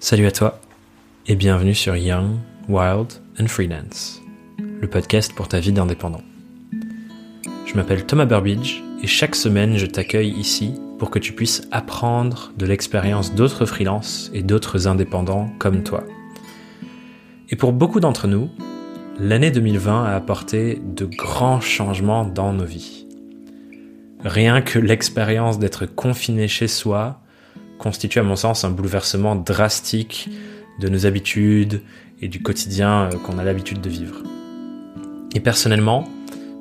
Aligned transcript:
Salut 0.00 0.26
à 0.26 0.30
toi 0.30 0.60
et 1.26 1.34
bienvenue 1.34 1.74
sur 1.74 1.96
Young, 1.96 2.36
Wild 2.68 3.14
and 3.40 3.48
Freelance, 3.48 4.22
le 4.80 4.86
podcast 4.86 5.34
pour 5.34 5.48
ta 5.48 5.58
vie 5.58 5.72
d'indépendant. 5.72 6.22
Je 7.66 7.74
m'appelle 7.74 8.06
Thomas 8.06 8.24
Burbidge 8.24 8.80
et 9.02 9.08
chaque 9.08 9.34
semaine 9.34 9.76
je 9.76 9.86
t'accueille 9.86 10.30
ici 10.30 10.74
pour 11.00 11.10
que 11.10 11.18
tu 11.18 11.32
puisses 11.32 11.62
apprendre 11.72 12.52
de 12.56 12.64
l'expérience 12.64 13.34
d'autres 13.34 13.66
freelances 13.66 14.30
et 14.32 14.44
d'autres 14.44 14.86
indépendants 14.86 15.50
comme 15.58 15.82
toi. 15.82 16.04
Et 17.50 17.56
pour 17.56 17.72
beaucoup 17.72 17.98
d'entre 17.98 18.28
nous, 18.28 18.50
l'année 19.18 19.50
2020 19.50 20.04
a 20.04 20.14
apporté 20.14 20.80
de 20.80 21.06
grands 21.06 21.60
changements 21.60 22.24
dans 22.24 22.52
nos 22.52 22.64
vies. 22.64 23.08
Rien 24.24 24.62
que 24.62 24.78
l'expérience 24.78 25.58
d'être 25.58 25.86
confiné 25.86 26.46
chez 26.46 26.68
soi 26.68 27.20
constitue 27.78 28.18
à 28.18 28.22
mon 28.22 28.36
sens 28.36 28.64
un 28.64 28.70
bouleversement 28.70 29.36
drastique 29.36 30.28
de 30.80 30.88
nos 30.88 31.06
habitudes 31.06 31.82
et 32.20 32.28
du 32.28 32.42
quotidien 32.42 33.10
euh, 33.12 33.16
qu'on 33.18 33.38
a 33.38 33.44
l'habitude 33.44 33.80
de 33.80 33.88
vivre. 33.88 34.22
Et 35.34 35.40
personnellement, 35.40 36.08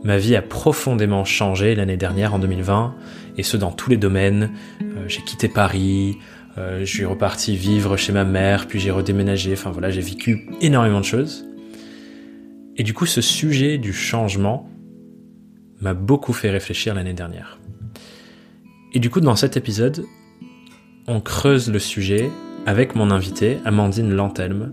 ma 0.03 0.17
vie 0.17 0.35
a 0.35 0.41
profondément 0.41 1.25
changé 1.25 1.75
l'année 1.75 1.97
dernière 1.97 2.33
en 2.33 2.39
2020, 2.39 2.95
et 3.37 3.43
ce 3.43 3.57
dans 3.57 3.71
tous 3.71 3.89
les 3.89 3.97
domaines. 3.97 4.51
Euh, 4.81 5.05
j'ai 5.07 5.21
quitté 5.21 5.47
Paris, 5.47 6.17
euh, 6.57 6.79
je 6.81 6.85
suis 6.85 7.05
reparti 7.05 7.55
vivre 7.55 7.97
chez 7.97 8.11
ma 8.11 8.23
mère, 8.23 8.67
puis 8.67 8.79
j'ai 8.79 8.91
redéménagé, 8.91 9.53
enfin 9.53 9.71
voilà, 9.71 9.89
j'ai 9.89 10.01
vécu 10.01 10.47
énormément 10.61 10.99
de 10.99 11.05
choses. 11.05 11.45
Et 12.77 12.83
du 12.83 12.93
coup, 12.93 13.05
ce 13.05 13.21
sujet 13.21 13.77
du 13.77 13.93
changement 13.93 14.69
m'a 15.81 15.93
beaucoup 15.93 16.33
fait 16.33 16.49
réfléchir 16.49 16.93
l'année 16.95 17.13
dernière. 17.13 17.59
Et 18.93 18.99
du 18.99 19.09
coup, 19.09 19.19
dans 19.19 19.35
cet 19.35 19.57
épisode, 19.57 20.05
on 21.07 21.21
creuse 21.21 21.71
le 21.71 21.79
sujet 21.79 22.29
avec 22.65 22.93
mon 22.95 23.11
invité, 23.11 23.59
Amandine 23.63 24.13
Lantelme, 24.13 24.71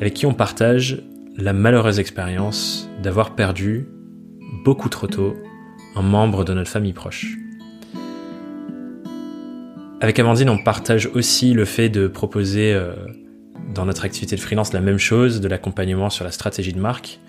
avec 0.00 0.14
qui 0.14 0.24
on 0.24 0.32
partage 0.32 1.02
la 1.36 1.52
malheureuse 1.52 2.00
expérience 2.00 2.88
d'avoir 3.02 3.34
perdu, 3.34 3.86
beaucoup 4.64 4.88
trop 4.88 5.06
tôt, 5.06 5.36
un 5.94 6.02
membre 6.02 6.44
de 6.44 6.54
notre 6.54 6.70
famille 6.70 6.94
proche. 6.94 7.36
Avec 10.00 10.18
Amandine, 10.18 10.48
on 10.48 10.58
partage 10.58 11.06
aussi 11.12 11.52
le 11.52 11.66
fait 11.66 11.90
de 11.90 12.06
proposer 12.08 12.72
euh, 12.72 12.94
dans 13.74 13.84
notre 13.84 14.04
activité 14.04 14.36
de 14.36 14.40
freelance 14.40 14.72
la 14.72 14.80
même 14.80 14.98
chose, 14.98 15.40
de 15.40 15.48
l'accompagnement 15.48 16.08
sur 16.08 16.24
la 16.24 16.30
stratégie 16.30 16.72
de 16.72 16.80
marque. 16.80 17.20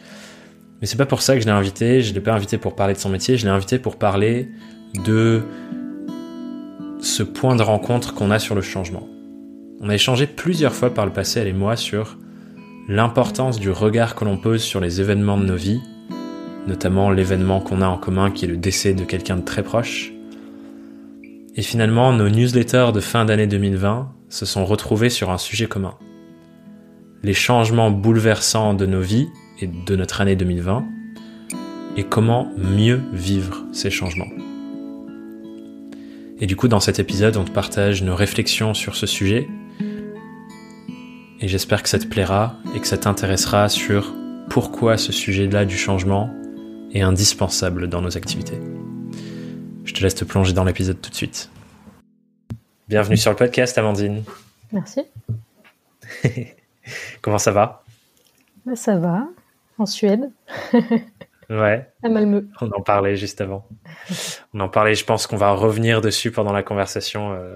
Mais 0.79 0.87
c'est 0.87 0.97
pas 0.97 1.05
pour 1.05 1.21
ça 1.21 1.35
que 1.35 1.41
je 1.41 1.45
l'ai 1.45 1.51
invité, 1.51 2.01
je 2.01 2.13
l'ai 2.13 2.21
pas 2.21 2.33
invité 2.33 2.57
pour 2.57 2.75
parler 2.75 2.93
de 2.93 2.99
son 2.99 3.09
métier, 3.09 3.35
je 3.35 3.43
l'ai 3.43 3.51
invité 3.51 3.79
pour 3.79 3.97
parler 3.97 4.49
de 5.03 5.43
ce 6.99 7.23
point 7.23 7.55
de 7.55 7.61
rencontre 7.61 8.13
qu'on 8.13 8.31
a 8.31 8.39
sur 8.39 8.55
le 8.55 8.61
changement. 8.61 9.07
On 9.81 9.89
a 9.89 9.95
échangé 9.95 10.27
plusieurs 10.27 10.73
fois 10.73 10.93
par 10.93 11.05
le 11.05 11.13
passé, 11.13 11.39
elle 11.39 11.47
et 11.47 11.53
moi, 11.53 11.75
sur 11.75 12.17
l'importance 12.87 13.59
du 13.59 13.69
regard 13.69 14.15
que 14.15 14.25
l'on 14.25 14.37
pose 14.37 14.61
sur 14.61 14.81
les 14.81 14.99
événements 14.99 15.37
de 15.37 15.45
nos 15.45 15.55
vies, 15.55 15.81
notamment 16.67 17.11
l'événement 17.11 17.61
qu'on 17.61 17.81
a 17.81 17.87
en 17.87 17.97
commun 17.97 18.31
qui 18.31 18.45
est 18.45 18.49
le 18.49 18.57
décès 18.57 18.93
de 18.93 19.03
quelqu'un 19.03 19.37
de 19.37 19.45
très 19.45 19.63
proche. 19.63 20.11
Et 21.55 21.61
finalement, 21.61 22.11
nos 22.13 22.29
newsletters 22.29 22.91
de 22.93 22.99
fin 22.99 23.25
d'année 23.25 23.47
2020 23.47 24.11
se 24.29 24.45
sont 24.45 24.65
retrouvés 24.65 25.09
sur 25.09 25.29
un 25.29 25.37
sujet 25.37 25.67
commun. 25.67 25.95
Les 27.23 27.33
changements 27.33 27.91
bouleversants 27.91 28.73
de 28.73 28.85
nos 28.85 29.01
vies 29.01 29.27
et 29.59 29.67
de 29.67 29.95
notre 29.95 30.21
année 30.21 30.35
2020 30.35 30.85
et 31.97 32.03
comment 32.03 32.51
mieux 32.57 33.01
vivre 33.13 33.65
ces 33.71 33.89
changements. 33.89 34.29
Et 36.41 36.47
du 36.47 36.55
coup, 36.55 36.69
dans 36.69 36.79
cet 36.79 36.99
épisode, 36.99 37.35
on 37.35 37.43
te 37.43 37.51
partage 37.51 38.01
nos 38.01 38.15
réflexions 38.15 38.73
sur 38.73 38.95
ce 38.95 39.05
sujet. 39.05 39.49
Et 41.41 41.47
j'espère 41.49 41.83
que 41.83 41.89
ça 41.89 41.99
te 41.99 42.05
plaira 42.05 42.55
et 42.73 42.79
que 42.79 42.87
ça 42.87 42.97
t'intéressera 42.97 43.67
sur 43.67 44.13
pourquoi 44.49 44.97
ce 44.97 45.11
sujet-là 45.11 45.65
du 45.65 45.77
changement 45.77 46.33
est 46.93 47.01
indispensable 47.01 47.89
dans 47.89 48.01
nos 48.01 48.15
activités. 48.15 48.57
Je 49.83 49.93
te 49.93 50.01
laisse 50.01 50.15
te 50.15 50.23
plonger 50.23 50.53
dans 50.53 50.63
l'épisode 50.63 51.01
tout 51.01 51.09
de 51.09 51.15
suite. 51.15 51.49
Bienvenue 52.87 53.17
sur 53.17 53.31
le 53.31 53.37
podcast, 53.37 53.77
Amandine. 53.77 54.23
Merci. 54.71 55.01
Comment 57.21 57.37
ça 57.37 57.51
va? 57.51 57.83
Bah, 58.65 58.77
Ça 58.77 58.97
va, 58.97 59.27
en 59.77 59.85
Suède. 59.85 60.31
Ouais. 61.49 61.87
À 62.03 62.09
Malmö. 62.09 62.47
On 62.61 62.69
en 62.71 62.81
parlait 62.81 63.15
juste 63.15 63.41
avant. 63.41 63.67
On 64.53 64.59
en 64.59 64.69
parlait, 64.69 64.93
je 64.93 65.03
pense 65.03 65.25
qu'on 65.25 65.37
va 65.37 65.51
revenir 65.51 66.01
dessus 66.01 66.31
pendant 66.31 66.53
la 66.53 66.61
conversation, 66.61 67.33
euh, 67.33 67.55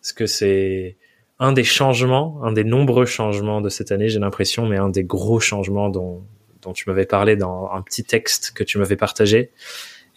parce 0.00 0.12
que 0.12 0.26
c'est 0.26 0.96
un 1.38 1.52
des 1.52 1.64
changements, 1.64 2.40
un 2.42 2.52
des 2.52 2.64
nombreux 2.64 3.06
changements 3.06 3.60
de 3.60 3.68
cette 3.68 3.92
année, 3.92 4.08
j'ai 4.08 4.18
l'impression, 4.18 4.66
mais 4.66 4.78
un 4.78 4.88
des 4.88 5.04
gros 5.04 5.40
changements 5.40 5.90
dont, 5.90 6.24
dont 6.62 6.72
tu 6.72 6.88
m'avais 6.88 7.06
parlé 7.06 7.36
dans 7.36 7.70
un 7.70 7.82
petit 7.82 8.02
texte 8.02 8.52
que 8.52 8.64
tu 8.64 8.78
m'avais 8.78 8.96
partagé. 8.96 9.52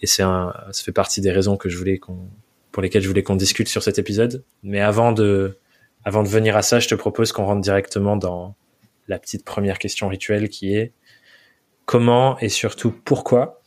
Et 0.00 0.06
c'est 0.06 0.22
un, 0.22 0.52
ça 0.70 0.82
fait 0.82 0.92
partie 0.92 1.20
des 1.20 1.30
raisons 1.30 1.56
que 1.56 1.68
je 1.68 1.76
voulais 1.76 1.98
qu'on, 1.98 2.28
pour 2.72 2.82
lesquelles 2.82 3.02
je 3.02 3.08
voulais 3.08 3.22
qu'on 3.22 3.36
discute 3.36 3.68
sur 3.68 3.82
cet 3.82 3.98
épisode. 3.98 4.42
Mais 4.62 4.80
avant 4.80 5.12
de, 5.12 5.58
avant 6.04 6.22
de 6.22 6.28
venir 6.28 6.56
à 6.56 6.62
ça, 6.62 6.80
je 6.80 6.88
te 6.88 6.94
propose 6.94 7.30
qu'on 7.30 7.44
rentre 7.44 7.60
directement 7.60 8.16
dans 8.16 8.56
la 9.06 9.18
petite 9.18 9.44
première 9.44 9.78
question 9.78 10.08
rituelle 10.08 10.48
qui 10.48 10.74
est 10.74 10.92
Comment 11.86 12.38
et 12.38 12.48
surtout 12.48 12.92
pourquoi 13.04 13.60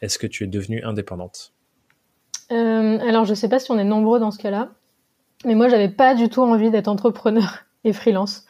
est-ce 0.00 0.18
que 0.18 0.26
tu 0.26 0.44
es 0.44 0.46
devenue 0.46 0.82
indépendante? 0.84 1.52
Euh, 2.50 2.98
Alors, 3.00 3.24
je 3.24 3.30
ne 3.30 3.34
sais 3.34 3.48
pas 3.48 3.58
si 3.58 3.70
on 3.70 3.78
est 3.78 3.84
nombreux 3.84 4.20
dans 4.20 4.30
ce 4.30 4.38
cas-là, 4.38 4.70
mais 5.44 5.54
moi, 5.54 5.68
j'avais 5.68 5.88
pas 5.88 6.14
du 6.14 6.28
tout 6.28 6.42
envie 6.42 6.70
d'être 6.70 6.88
entrepreneur 6.88 7.64
et 7.84 7.92
freelance 7.92 8.46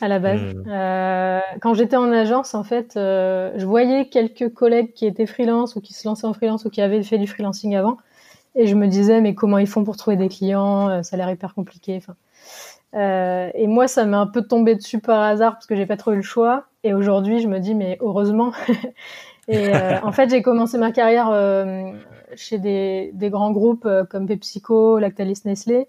à 0.00 0.08
la 0.08 0.18
base. 0.18 0.40
Hmm. 0.40 0.64
Euh, 0.68 1.40
quand 1.60 1.74
j'étais 1.74 1.96
en 1.96 2.10
agence, 2.12 2.54
en 2.54 2.64
fait, 2.64 2.96
euh, 2.96 3.52
je 3.56 3.64
voyais 3.64 4.08
quelques 4.08 4.52
collègues 4.52 4.92
qui 4.92 5.06
étaient 5.06 5.26
freelance 5.26 5.76
ou 5.76 5.80
qui 5.80 5.94
se 5.94 6.06
lançaient 6.08 6.26
en 6.26 6.32
freelance 6.32 6.64
ou 6.64 6.70
qui 6.70 6.80
avaient 6.80 7.02
fait 7.02 7.18
du 7.18 7.26
freelancing 7.26 7.76
avant, 7.76 7.98
et 8.54 8.66
je 8.66 8.74
me 8.74 8.86
disais, 8.86 9.20
mais 9.20 9.34
comment 9.34 9.58
ils 9.58 9.66
font 9.66 9.84
pour 9.84 9.96
trouver 9.96 10.16
des 10.16 10.28
clients? 10.28 11.02
Ça 11.02 11.14
a 11.14 11.16
l'air 11.16 11.30
hyper 11.30 11.54
compliqué. 11.54 11.96
Enfin, 11.96 12.16
euh, 12.94 13.50
et 13.54 13.66
moi, 13.66 13.88
ça 13.88 14.04
m'est 14.04 14.16
un 14.16 14.26
peu 14.26 14.42
tombé 14.42 14.74
dessus 14.74 15.00
par 15.00 15.20
hasard 15.20 15.54
parce 15.54 15.66
que 15.66 15.74
j'ai 15.74 15.86
pas 15.86 15.96
trop 15.96 16.12
eu 16.12 16.16
le 16.16 16.22
choix. 16.22 16.66
Et 16.84 16.94
aujourd'hui, 16.94 17.40
je 17.40 17.48
me 17.48 17.58
dis, 17.58 17.74
mais 17.74 17.96
heureusement. 18.00 18.52
et 19.48 19.74
euh, 19.74 19.98
en 20.02 20.12
fait, 20.12 20.30
j'ai 20.30 20.42
commencé 20.42 20.78
ma 20.78 20.92
carrière 20.92 21.30
euh, 21.30 21.92
chez 22.36 22.58
des, 22.58 23.10
des, 23.14 23.30
grands 23.30 23.52
groupes 23.52 23.86
euh, 23.86 24.04
comme 24.04 24.26
PepsiCo, 24.26 24.98
Lactalis, 24.98 25.42
Nestlé. 25.44 25.88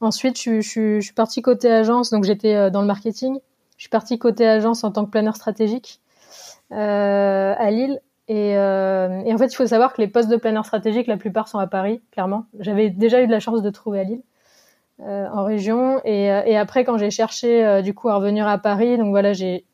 Ensuite, 0.00 0.40
je, 0.40 0.60
je, 0.60 0.96
je 0.96 1.00
suis 1.00 1.14
partie 1.14 1.42
côté 1.42 1.70
agence, 1.70 2.10
donc 2.10 2.24
j'étais 2.24 2.54
euh, 2.54 2.70
dans 2.70 2.80
le 2.80 2.86
marketing. 2.86 3.38
Je 3.76 3.82
suis 3.84 3.90
partie 3.90 4.18
côté 4.18 4.46
agence 4.46 4.82
en 4.82 4.90
tant 4.90 5.04
que 5.04 5.10
planeur 5.10 5.36
stratégique 5.36 6.00
à 6.70 7.70
Lille. 7.70 8.00
Et, 8.28 8.50
et, 8.50 9.34
en 9.34 9.38
fait, 9.38 9.46
il 9.46 9.56
faut 9.56 9.66
savoir 9.66 9.92
que 9.92 10.00
les 10.00 10.06
postes 10.06 10.28
de 10.28 10.36
planeur 10.36 10.64
stratégique, 10.64 11.08
la 11.08 11.16
plupart 11.16 11.48
sont 11.48 11.58
à 11.58 11.66
Paris, 11.66 12.00
clairement. 12.12 12.44
J'avais 12.60 12.90
déjà 12.90 13.20
eu 13.22 13.26
de 13.26 13.32
la 13.32 13.40
chance 13.40 13.60
de 13.60 13.70
trouver 13.70 14.00
à 14.00 14.04
Lille. 14.04 14.22
Euh, 15.02 15.26
en 15.32 15.44
région. 15.44 15.98
Et, 16.04 16.30
euh, 16.30 16.42
et, 16.44 16.58
après, 16.58 16.84
quand 16.84 16.98
j'ai 16.98 17.10
cherché 17.10 17.64
euh, 17.64 17.80
du 17.80 17.94
coup 17.94 18.10
à 18.10 18.16
revenir 18.16 18.46
à 18.46 18.58
Paris, 18.58 18.98
donc 18.98 19.08
voilà, 19.08 19.32
j'ai 19.32 19.64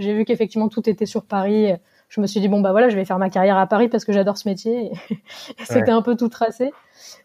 vu 0.00 0.24
qu'effectivement 0.24 0.68
tout 0.68 0.88
était 0.88 1.06
sur 1.06 1.24
Paris. 1.24 1.72
Je 2.08 2.20
me 2.20 2.26
suis 2.26 2.40
dit 2.40 2.48
bon 2.48 2.60
bah 2.60 2.72
voilà, 2.72 2.88
je 2.88 2.96
vais 2.96 3.04
faire 3.04 3.18
ma 3.18 3.30
carrière 3.30 3.56
à 3.56 3.68
Paris 3.68 3.88
parce 3.88 4.04
que 4.04 4.12
j'adore 4.12 4.36
ce 4.36 4.48
métier. 4.48 4.86
Et, 4.86 4.92
C'était 5.64 5.92
un 5.92 6.02
peu 6.02 6.16
tout 6.16 6.28
tracé. 6.28 6.72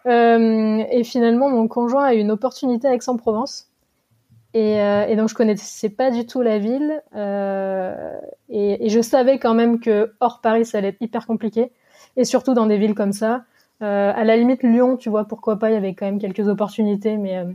et 0.05 1.03
finalement, 1.03 1.49
mon 1.49 1.67
conjoint 1.67 2.05
a 2.05 2.13
eu 2.13 2.19
une 2.19 2.31
opportunité 2.31 2.87
à 2.87 2.93
Aix-en-Provence. 2.93 3.67
Et, 4.53 4.75
et, 4.75 5.15
donc 5.15 5.29
je 5.29 5.35
connaissais 5.35 5.89
pas 5.89 6.11
du 6.11 6.25
tout 6.25 6.41
la 6.41 6.59
ville 6.59 7.01
et, 8.49 8.85
et, 8.85 8.89
je 8.89 8.99
savais 8.99 9.37
quand 9.37 9.53
même 9.53 9.79
que 9.79 10.13
hors 10.19 10.41
Paris 10.41 10.65
ça 10.65 10.79
allait 10.79 10.87
être 10.87 11.01
hyper 11.01 11.27
compliqué 11.27 11.71
et 12.17 12.25
surtout 12.25 12.55
dans 12.55 12.65
des 12.65 12.77
villes 12.77 12.95
comme 12.95 13.13
ça 13.13 13.43
euh, 13.81 14.11
à 14.13 14.23
la 14.23 14.35
limite, 14.35 14.63
Lyon, 14.63 14.97
tu 14.97 15.09
vois, 15.09 15.25
pourquoi 15.25 15.57
pas, 15.57 15.69
il 15.69 15.73
y 15.73 15.77
avait 15.77 15.93
quand 15.93 16.05
même 16.05 16.19
quelques 16.19 16.47
opportunités, 16.47 17.15
mais, 17.17 17.37
euh, 17.37 17.45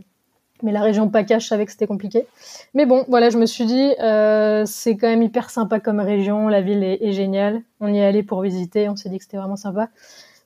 mais 0.62 0.72
la 0.72 0.80
région 0.80 1.08
PACA, 1.08 1.38
je 1.38 1.46
savais 1.46 1.66
que 1.66 1.72
c'était 1.72 1.86
compliqué. 1.86 2.26
Mais 2.72 2.86
bon, 2.86 3.04
voilà, 3.08 3.30
je 3.30 3.38
me 3.38 3.46
suis 3.46 3.66
dit, 3.66 3.92
euh, 4.00 4.64
c'est 4.66 4.96
quand 4.96 5.08
même 5.08 5.22
hyper 5.22 5.50
sympa 5.50 5.80
comme 5.80 6.00
région, 6.00 6.48
la 6.48 6.62
ville 6.62 6.82
est, 6.82 7.12
géniale. 7.12 7.62
On 7.80 7.92
y 7.92 7.98
est 7.98 8.04
allé 8.04 8.22
pour 8.22 8.40
visiter, 8.40 8.88
on 8.88 8.96
s'est 8.96 9.10
dit 9.10 9.18
que 9.18 9.24
c'était 9.24 9.36
vraiment 9.36 9.56
sympa. 9.56 9.90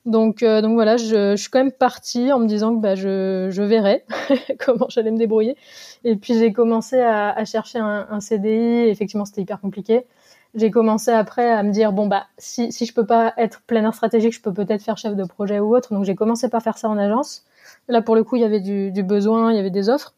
Donc, 0.06 0.42
donc 0.42 0.72
voilà, 0.72 0.96
je, 0.96 1.36
suis 1.36 1.50
quand 1.50 1.58
même 1.58 1.72
partie 1.72 2.32
en 2.32 2.38
me 2.38 2.46
disant 2.46 2.74
que 2.74 2.80
bah, 2.80 2.94
je, 2.94 3.48
je 3.50 3.62
verrais 3.62 4.04
comment 4.58 4.86
j'allais 4.88 5.10
me 5.10 5.18
débrouiller. 5.18 5.56
Et 6.04 6.16
puis 6.16 6.34
j'ai 6.38 6.52
commencé 6.52 6.98
à, 6.98 7.30
à 7.30 7.44
chercher 7.44 7.78
un, 7.78 8.06
un 8.10 8.20
CDI. 8.20 8.88
Effectivement, 8.88 9.26
c'était 9.26 9.42
hyper 9.42 9.60
compliqué 9.60 10.06
j'ai 10.54 10.70
commencé 10.70 11.10
après 11.10 11.50
à 11.50 11.62
me 11.62 11.70
dire 11.70 11.92
bon 11.92 12.06
bah 12.06 12.26
si 12.38 12.72
si 12.72 12.86
je 12.86 12.94
peux 12.94 13.06
pas 13.06 13.34
être 13.36 13.60
planeur 13.66 13.94
stratégique, 13.94 14.32
je 14.32 14.40
peux 14.40 14.52
peut-être 14.52 14.82
faire 14.82 14.96
chef 14.96 15.14
de 15.14 15.24
projet 15.24 15.60
ou 15.60 15.76
autre. 15.76 15.92
Donc 15.92 16.04
j'ai 16.04 16.14
commencé 16.14 16.48
par 16.48 16.62
faire 16.62 16.78
ça 16.78 16.88
en 16.88 16.98
agence. 16.98 17.44
Là 17.88 18.02
pour 18.02 18.16
le 18.16 18.24
coup, 18.24 18.36
il 18.36 18.42
y 18.42 18.44
avait 18.44 18.60
du, 18.60 18.90
du 18.90 19.02
besoin, 19.02 19.52
il 19.52 19.56
y 19.56 19.60
avait 19.60 19.70
des 19.70 19.88
offres. 19.90 20.14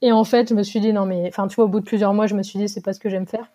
Et 0.00 0.12
en 0.12 0.24
fait, 0.24 0.48
je 0.48 0.54
me 0.54 0.62
suis 0.62 0.80
dit 0.80 0.92
non 0.92 1.06
mais 1.06 1.26
enfin 1.28 1.48
tu 1.48 1.56
vois 1.56 1.64
au 1.64 1.68
bout 1.68 1.80
de 1.80 1.84
plusieurs 1.84 2.14
mois, 2.14 2.26
je 2.26 2.34
me 2.34 2.42
suis 2.42 2.58
dit 2.58 2.68
c'est 2.68 2.80
pas 2.80 2.92
ce 2.92 3.00
que 3.00 3.08
j'aime 3.08 3.26
faire. 3.26 3.50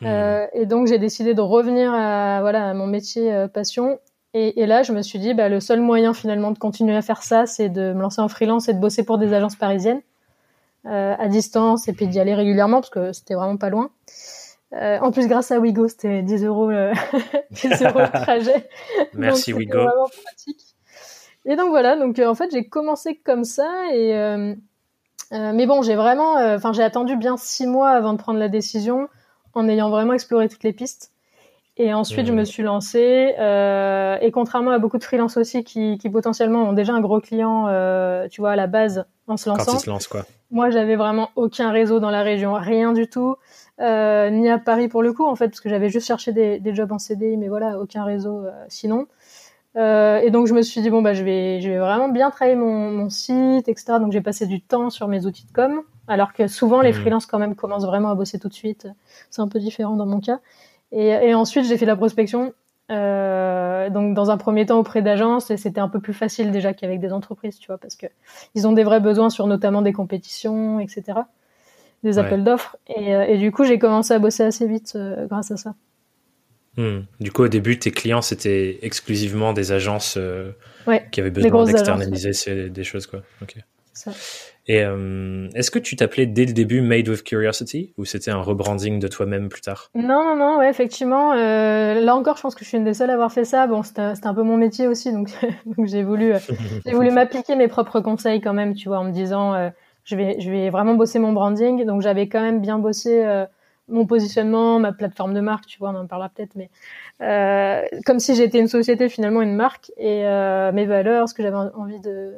Mmh. 0.00 0.06
Euh, 0.06 0.46
et 0.52 0.66
donc 0.66 0.88
j'ai 0.88 0.98
décidé 0.98 1.32
de 1.34 1.40
revenir 1.40 1.92
à 1.94 2.40
voilà 2.40 2.68
à 2.68 2.74
mon 2.74 2.86
métier 2.86 3.32
euh, 3.32 3.48
passion. 3.48 3.98
Et, 4.34 4.60
et, 4.60 4.66
là, 4.66 4.82
je 4.82 4.92
me 4.92 5.00
suis 5.00 5.18
dit 5.18 5.32
bah 5.32 5.48
le 5.48 5.60
seul 5.60 5.80
moyen 5.80 6.12
finalement 6.12 6.50
de 6.50 6.58
continuer 6.58 6.94
à 6.94 7.00
faire 7.00 7.22
ça, 7.22 7.46
c'est 7.46 7.70
de 7.70 7.94
me 7.94 8.02
lancer 8.02 8.20
en 8.20 8.28
freelance 8.28 8.68
et 8.68 8.74
de 8.74 8.78
bosser 8.78 9.02
pour 9.02 9.16
des 9.16 9.32
agences 9.32 9.56
parisiennes. 9.56 10.02
à 10.84 11.28
distance 11.28 11.88
et 11.88 11.94
puis 11.94 12.06
d'y 12.06 12.20
aller 12.20 12.34
régulièrement 12.34 12.80
parce 12.80 12.90
que 12.90 13.12
c'était 13.12 13.34
vraiment 13.34 13.56
pas 13.56 13.70
loin. 13.70 13.90
En 14.72 15.10
plus, 15.12 15.28
grâce 15.28 15.50
à 15.50 15.58
Wigo, 15.58 15.88
c'était 15.88 16.22
10 16.22 16.44
euros 16.44 16.70
le, 16.70 16.92
10 17.50 17.82
euros 17.82 18.00
le 18.00 18.10
trajet. 18.10 18.68
Merci 19.14 19.52
donc, 19.52 19.60
Wigo. 19.60 19.78
Vraiment 19.78 20.08
pratique. 20.24 20.62
Et 21.44 21.54
donc 21.54 21.68
voilà, 21.68 21.96
donc 21.96 22.18
en 22.18 22.34
fait 22.34 22.50
j'ai 22.50 22.64
commencé 22.68 23.20
comme 23.24 23.44
ça 23.44 23.70
et 23.92 24.12
mais 25.30 25.66
bon 25.66 25.80
j'ai 25.80 25.94
vraiment, 25.94 26.34
enfin 26.54 26.72
j'ai 26.72 26.82
attendu 26.82 27.16
bien 27.16 27.36
six 27.36 27.68
mois 27.68 27.90
avant 27.90 28.14
de 28.14 28.18
prendre 28.18 28.40
la 28.40 28.48
décision 28.48 29.08
en 29.54 29.68
ayant 29.68 29.90
vraiment 29.90 30.12
exploré 30.12 30.48
toutes 30.48 30.64
les 30.64 30.72
pistes. 30.72 31.12
Et 31.78 31.92
ensuite, 31.92 32.26
je 32.26 32.32
me 32.32 32.44
suis 32.44 32.62
lancée. 32.62 33.34
Euh, 33.38 34.16
et 34.22 34.30
contrairement 34.30 34.70
à 34.70 34.78
beaucoup 34.78 34.96
de 34.96 35.04
freelances 35.04 35.36
aussi 35.36 35.62
qui, 35.62 35.98
qui, 35.98 36.08
potentiellement 36.08 36.62
ont 36.62 36.72
déjà 36.72 36.94
un 36.94 37.00
gros 37.00 37.20
client, 37.20 37.66
euh, 37.68 38.28
tu 38.28 38.40
vois, 38.40 38.52
à 38.52 38.56
la 38.56 38.66
base, 38.66 39.04
en 39.26 39.36
se 39.36 39.48
lançant. 39.50 39.72
Quand 39.72 39.78
ils 39.78 39.80
se 39.80 39.90
lancent, 39.90 40.08
quoi. 40.08 40.24
Moi, 40.50 40.70
j'avais 40.70 40.96
vraiment 40.96 41.30
aucun 41.36 41.70
réseau 41.70 42.00
dans 42.00 42.10
la 42.10 42.22
région, 42.22 42.54
rien 42.54 42.92
du 42.92 43.08
tout. 43.08 43.36
Euh, 43.80 44.30
ni 44.30 44.48
à 44.48 44.58
Paris 44.58 44.88
pour 44.88 45.02
le 45.02 45.12
coup, 45.12 45.26
en 45.26 45.36
fait, 45.36 45.48
parce 45.48 45.60
que 45.60 45.68
j'avais 45.68 45.88
juste 45.88 46.06
cherché 46.06 46.32
des, 46.32 46.60
des, 46.60 46.74
jobs 46.74 46.90
en 46.92 46.98
CDI, 46.98 47.36
mais 47.36 47.48
voilà, 47.48 47.78
aucun 47.78 48.04
réseau 48.04 48.44
euh, 48.44 48.52
sinon. 48.68 49.06
Euh, 49.76 50.18
et 50.20 50.30
donc, 50.30 50.46
je 50.46 50.54
me 50.54 50.62
suis 50.62 50.80
dit, 50.80 50.88
bon, 50.88 51.02
bah, 51.02 51.12
je 51.12 51.22
vais, 51.22 51.60
je 51.60 51.68
vais 51.68 51.78
vraiment 51.78 52.08
bien 52.08 52.30
travailler 52.30 52.56
mon, 52.56 52.90
mon 52.90 53.10
site, 53.10 53.68
etc. 53.68 53.98
Donc, 54.00 54.12
j'ai 54.12 54.22
passé 54.22 54.46
du 54.46 54.62
temps 54.62 54.88
sur 54.88 55.08
mes 55.08 55.26
outils 55.26 55.46
de 55.46 55.52
com, 55.52 55.82
alors 56.08 56.32
que 56.32 56.46
souvent, 56.48 56.80
les 56.80 56.90
mmh. 56.90 56.94
freelances, 56.94 57.26
quand 57.26 57.38
même, 57.38 57.54
commencent 57.54 57.84
vraiment 57.84 58.08
à 58.08 58.14
bosser 58.14 58.38
tout 58.38 58.48
de 58.48 58.54
suite. 58.54 58.88
C'est 59.30 59.42
un 59.42 59.48
peu 59.48 59.58
différent 59.58 59.96
dans 59.96 60.06
mon 60.06 60.20
cas. 60.20 60.40
Et, 60.92 61.08
et 61.08 61.34
ensuite, 61.34 61.66
j'ai 61.66 61.76
fait 61.76 61.86
la 61.86 61.96
prospection. 61.96 62.54
Euh, 62.92 63.90
donc 63.90 64.14
dans 64.14 64.30
un 64.30 64.36
premier 64.36 64.64
temps 64.64 64.78
auprès 64.78 65.02
d'agences 65.02 65.50
et 65.50 65.56
c'était 65.56 65.80
un 65.80 65.88
peu 65.88 65.98
plus 65.98 66.14
facile 66.14 66.52
déjà 66.52 66.72
qu'avec 66.72 67.00
des 67.00 67.12
entreprises 67.12 67.58
tu 67.58 67.66
vois 67.66 67.78
parce 67.78 67.96
que 67.96 68.06
ils 68.54 68.68
ont 68.68 68.72
des 68.72 68.84
vrais 68.84 69.00
besoins 69.00 69.28
sur 69.28 69.48
notamment 69.48 69.82
des 69.82 69.92
compétitions 69.92 70.78
etc 70.78 71.22
des 72.02 72.18
appels 72.18 72.44
d'offres 72.44 72.76
et, 72.88 73.14
euh, 73.14 73.24
et, 73.24 73.38
du 73.38 73.50
coup 73.50 73.64
j'ai 73.64 73.78
commencé 73.78 74.14
à 74.14 74.18
bosser 74.18 74.44
assez 74.44 74.66
vite 74.66 74.92
euh, 74.96 75.26
grâce 75.26 75.50
à 75.50 75.56
ça 75.56 75.74
hmm. 76.76 77.00
du 77.20 77.32
coup 77.32 77.42
au 77.42 77.48
début 77.48 77.78
tes 77.78 77.90
clients 77.90 78.22
c'était 78.22 78.78
exclusivement 78.82 79.52
des 79.52 79.72
agences 79.72 80.16
euh, 80.16 80.52
ouais, 80.86 81.06
qui 81.10 81.20
avaient 81.20 81.30
besoin 81.30 81.64
d'externaliser 81.64 82.70
des 82.70 82.84
choses 82.84 83.06
quoi 83.06 83.22
ok 83.42 83.56
ça. 83.92 84.12
Et 84.68 84.82
euh, 84.82 85.48
est-ce 85.54 85.70
que 85.70 85.78
tu 85.78 85.94
t'appelais 85.94 86.26
dès 86.26 86.44
le 86.44 86.52
début 86.52 86.80
Made 86.80 87.08
with 87.08 87.22
Curiosity 87.22 87.94
ou 87.98 88.04
c'était 88.04 88.32
un 88.32 88.40
rebranding 88.40 88.98
de 88.98 89.06
toi-même 89.06 89.48
plus 89.48 89.60
tard? 89.60 89.90
Non, 89.94 90.24
non, 90.24 90.36
non, 90.36 90.58
ouais, 90.58 90.68
effectivement. 90.68 91.32
Euh, 91.34 92.00
là 92.00 92.16
encore, 92.16 92.36
je 92.36 92.42
pense 92.42 92.56
que 92.56 92.64
je 92.64 92.68
suis 92.68 92.78
une 92.78 92.84
des 92.84 92.94
seules 92.94 93.10
à 93.10 93.14
avoir 93.14 93.30
fait 93.32 93.44
ça. 93.44 93.68
Bon, 93.68 93.84
c'était 93.84 94.02
un 94.02 94.34
peu 94.34 94.42
mon 94.42 94.56
métier 94.56 94.88
aussi, 94.88 95.12
donc, 95.12 95.30
donc 95.66 95.86
j'ai 95.86 96.02
voulu, 96.02 96.34
euh, 96.34 96.38
j'ai 96.84 96.94
voulu 96.94 97.10
m'appliquer 97.12 97.54
mes 97.54 97.68
propres 97.68 98.00
conseils 98.00 98.40
quand 98.40 98.54
même, 98.54 98.74
tu 98.74 98.88
vois, 98.88 98.98
en 98.98 99.04
me 99.04 99.12
disant, 99.12 99.70
je 100.06 100.16
vais, 100.16 100.40
je 100.40 100.50
vais 100.50 100.70
vraiment 100.70 100.94
bosser 100.94 101.18
mon 101.18 101.32
branding. 101.32 101.84
Donc 101.84 102.00
j'avais 102.00 102.28
quand 102.28 102.40
même 102.40 102.62
bien 102.62 102.78
bossé 102.78 103.22
euh, 103.22 103.44
mon 103.88 104.06
positionnement, 104.06 104.78
ma 104.78 104.92
plateforme 104.92 105.34
de 105.34 105.40
marque, 105.40 105.66
tu 105.66 105.78
vois, 105.78 105.90
on 105.90 105.96
en 105.96 106.06
parlera 106.06 106.30
peut-être, 106.30 106.56
mais 106.56 106.70
comme 108.04 108.18
si 108.18 108.34
j'étais 108.34 108.58
une 108.58 108.66
société 108.68 109.08
finalement 109.08 109.42
une 109.42 109.54
marque 109.54 109.92
et 109.96 110.22
mes 110.72 110.86
valeurs, 110.86 111.28
ce 111.28 111.34
que 111.34 111.42
j'avais 111.44 111.56
envie 111.56 112.00
de, 112.00 112.34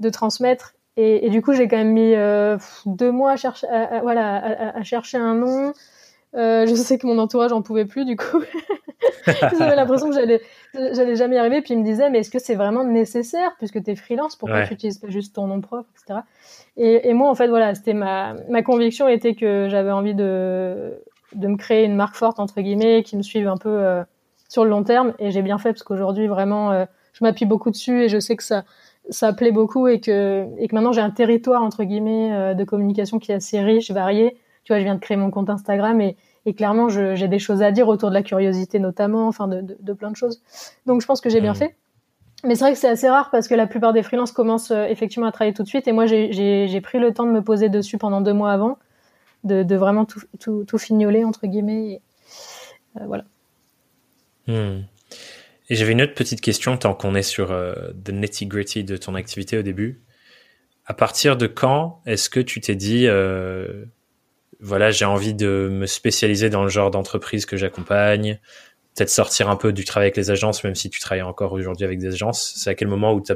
de 0.00 0.08
transmettre 0.08 0.74
et, 0.96 1.26
et, 1.26 1.30
du 1.30 1.40
coup, 1.40 1.54
j'ai 1.54 1.68
quand 1.68 1.78
même 1.78 1.92
mis 1.92 2.14
euh, 2.14 2.58
deux 2.84 3.10
mois 3.10 3.32
à 3.32 3.36
chercher, 3.36 3.66
à, 3.68 4.00
voilà, 4.02 4.36
à, 4.36 4.78
à, 4.78 4.82
chercher 4.82 5.16
un 5.16 5.34
nom. 5.34 5.72
Euh, 6.34 6.66
je 6.66 6.74
sais 6.74 6.98
que 6.98 7.06
mon 7.06 7.18
entourage 7.18 7.52
en 7.52 7.62
pouvait 7.62 7.84
plus, 7.84 8.04
du 8.04 8.16
coup. 8.16 8.42
J'avais 9.26 9.76
l'impression 9.76 10.08
que 10.08 10.14
j'allais, 10.14 10.40
j'allais 10.74 11.16
jamais 11.16 11.36
y 11.36 11.38
arriver. 11.38 11.60
Puis 11.60 11.74
il 11.74 11.80
me 11.80 11.84
disait, 11.84 12.10
mais 12.10 12.20
est-ce 12.20 12.30
que 12.30 12.38
c'est 12.38 12.54
vraiment 12.54 12.84
nécessaire? 12.84 13.52
Puisque 13.58 13.82
tu 13.82 13.90
es 13.90 13.94
freelance 13.94 14.36
Pourquoi 14.36 14.58
ouais. 14.58 14.66
tu 14.66 14.72
n'utilises 14.72 14.98
pas 14.98 15.08
juste 15.08 15.34
ton 15.34 15.46
nom 15.46 15.60
propre, 15.60 15.88
etc. 15.94 16.20
Et, 16.76 17.08
et 17.08 17.12
moi, 17.12 17.28
en 17.30 17.34
fait, 17.34 17.48
voilà, 17.48 17.74
c'était 17.74 17.94
ma, 17.94 18.34
ma 18.48 18.62
conviction 18.62 19.08
était 19.08 19.34
que 19.34 19.68
j'avais 19.68 19.92
envie 19.92 20.14
de, 20.14 20.94
de 21.34 21.48
me 21.48 21.56
créer 21.56 21.84
une 21.84 21.94
marque 21.94 22.16
forte 22.16 22.40
entre 22.40 22.60
guillemets, 22.60 23.02
qui 23.02 23.16
me 23.16 23.22
suive 23.22 23.48
un 23.48 23.56
peu 23.56 23.68
euh, 23.68 24.02
sur 24.48 24.64
le 24.64 24.70
long 24.70 24.82
terme. 24.82 25.14
Et 25.18 25.30
j'ai 25.30 25.42
bien 25.42 25.58
fait 25.58 25.72
parce 25.72 25.82
qu'aujourd'hui, 25.82 26.26
vraiment, 26.26 26.72
euh, 26.72 26.84
je 27.12 27.24
m'appuie 27.24 27.46
beaucoup 27.46 27.70
dessus 27.70 28.02
et 28.02 28.08
je 28.08 28.18
sais 28.18 28.36
que 28.36 28.44
ça 28.44 28.64
ça 29.10 29.32
plaît 29.32 29.50
beaucoup 29.50 29.88
et 29.88 30.00
que, 30.00 30.46
et 30.58 30.68
que 30.68 30.74
maintenant 30.74 30.92
j'ai 30.92 31.00
un 31.00 31.10
territoire 31.10 31.62
entre 31.62 31.82
guillemets 31.82 32.32
euh, 32.32 32.54
de 32.54 32.62
communication 32.64 33.18
qui 33.18 33.32
est 33.32 33.34
assez 33.34 33.60
riche, 33.60 33.90
varié. 33.90 34.36
Tu 34.64 34.72
vois, 34.72 34.78
je 34.78 34.84
viens 34.84 34.94
de 34.94 35.00
créer 35.00 35.16
mon 35.16 35.30
compte 35.30 35.50
Instagram 35.50 36.00
et, 36.00 36.16
et 36.46 36.54
clairement 36.54 36.88
j'ai 36.88 37.28
des 37.28 37.38
choses 37.38 37.62
à 37.62 37.70
dire 37.72 37.88
autour 37.88 38.10
de 38.10 38.14
la 38.14 38.22
curiosité 38.22 38.78
notamment, 38.78 39.26
enfin 39.26 39.48
de, 39.48 39.60
de, 39.60 39.76
de 39.78 39.92
plein 39.92 40.10
de 40.10 40.16
choses. 40.16 40.42
Donc 40.86 41.00
je 41.00 41.06
pense 41.06 41.20
que 41.20 41.30
j'ai 41.30 41.40
bien 41.40 41.52
mmh. 41.52 41.56
fait. 41.56 41.76
Mais 42.44 42.56
c'est 42.56 42.64
vrai 42.64 42.72
que 42.72 42.78
c'est 42.78 42.88
assez 42.88 43.08
rare 43.08 43.30
parce 43.30 43.46
que 43.46 43.54
la 43.54 43.66
plupart 43.66 43.92
des 43.92 44.02
freelances 44.02 44.32
commencent 44.32 44.72
euh, 44.72 44.86
effectivement 44.86 45.26
à 45.26 45.32
travailler 45.32 45.54
tout 45.54 45.62
de 45.62 45.68
suite 45.68 45.86
et 45.86 45.92
moi 45.92 46.06
j'ai 46.06 46.80
pris 46.80 46.98
le 46.98 47.12
temps 47.14 47.26
de 47.26 47.30
me 47.30 47.42
poser 47.42 47.68
dessus 47.68 47.98
pendant 47.98 48.20
deux 48.20 48.32
mois 48.32 48.52
avant, 48.52 48.78
de, 49.44 49.62
de 49.62 49.76
vraiment 49.76 50.04
tout, 50.04 50.20
tout, 50.40 50.64
tout, 50.64 50.78
fignoler 50.78 51.24
entre 51.24 51.46
guillemets. 51.46 51.92
Et, 51.92 52.00
euh, 53.00 53.04
voilà. 53.06 53.24
Mmh. 54.48 54.82
Et 55.68 55.74
j'avais 55.74 55.92
une 55.92 56.02
autre 56.02 56.14
petite 56.14 56.40
question 56.40 56.76
tant 56.76 56.94
qu'on 56.94 57.14
est 57.14 57.22
sur 57.22 57.52
euh, 57.52 57.74
the 58.04 58.10
nitty 58.10 58.46
gritty 58.46 58.84
de 58.84 58.96
ton 58.96 59.14
activité 59.14 59.56
au 59.56 59.62
début. 59.62 60.00
À 60.84 60.94
partir 60.94 61.36
de 61.36 61.46
quand 61.46 62.00
est-ce 62.06 62.28
que 62.28 62.40
tu 62.40 62.60
t'es 62.60 62.74
dit, 62.74 63.06
euh, 63.06 63.84
voilà, 64.62 64.90
j'ai 64.90 65.04
envie 65.04 65.34
de 65.34 65.68
me 65.70 65.86
spécialiser 65.86 66.48
dans 66.48 66.62
le 66.62 66.68
genre 66.68 66.90
d'entreprise 66.90 67.46
que 67.46 67.56
j'accompagne, 67.56 68.38
peut-être 68.94 69.10
sortir 69.10 69.50
un 69.50 69.56
peu 69.56 69.72
du 69.72 69.84
travail 69.84 70.06
avec 70.06 70.16
les 70.16 70.30
agences, 70.30 70.62
même 70.64 70.74
si 70.74 70.88
tu 70.88 71.00
travailles 71.00 71.22
encore 71.22 71.52
aujourd'hui 71.52 71.84
avec 71.84 71.98
des 71.98 72.14
agences. 72.14 72.54
C'est 72.56 72.70
à 72.70 72.74
quel 72.74 72.88
moment 72.88 73.12
où 73.12 73.20
tu 73.20 73.32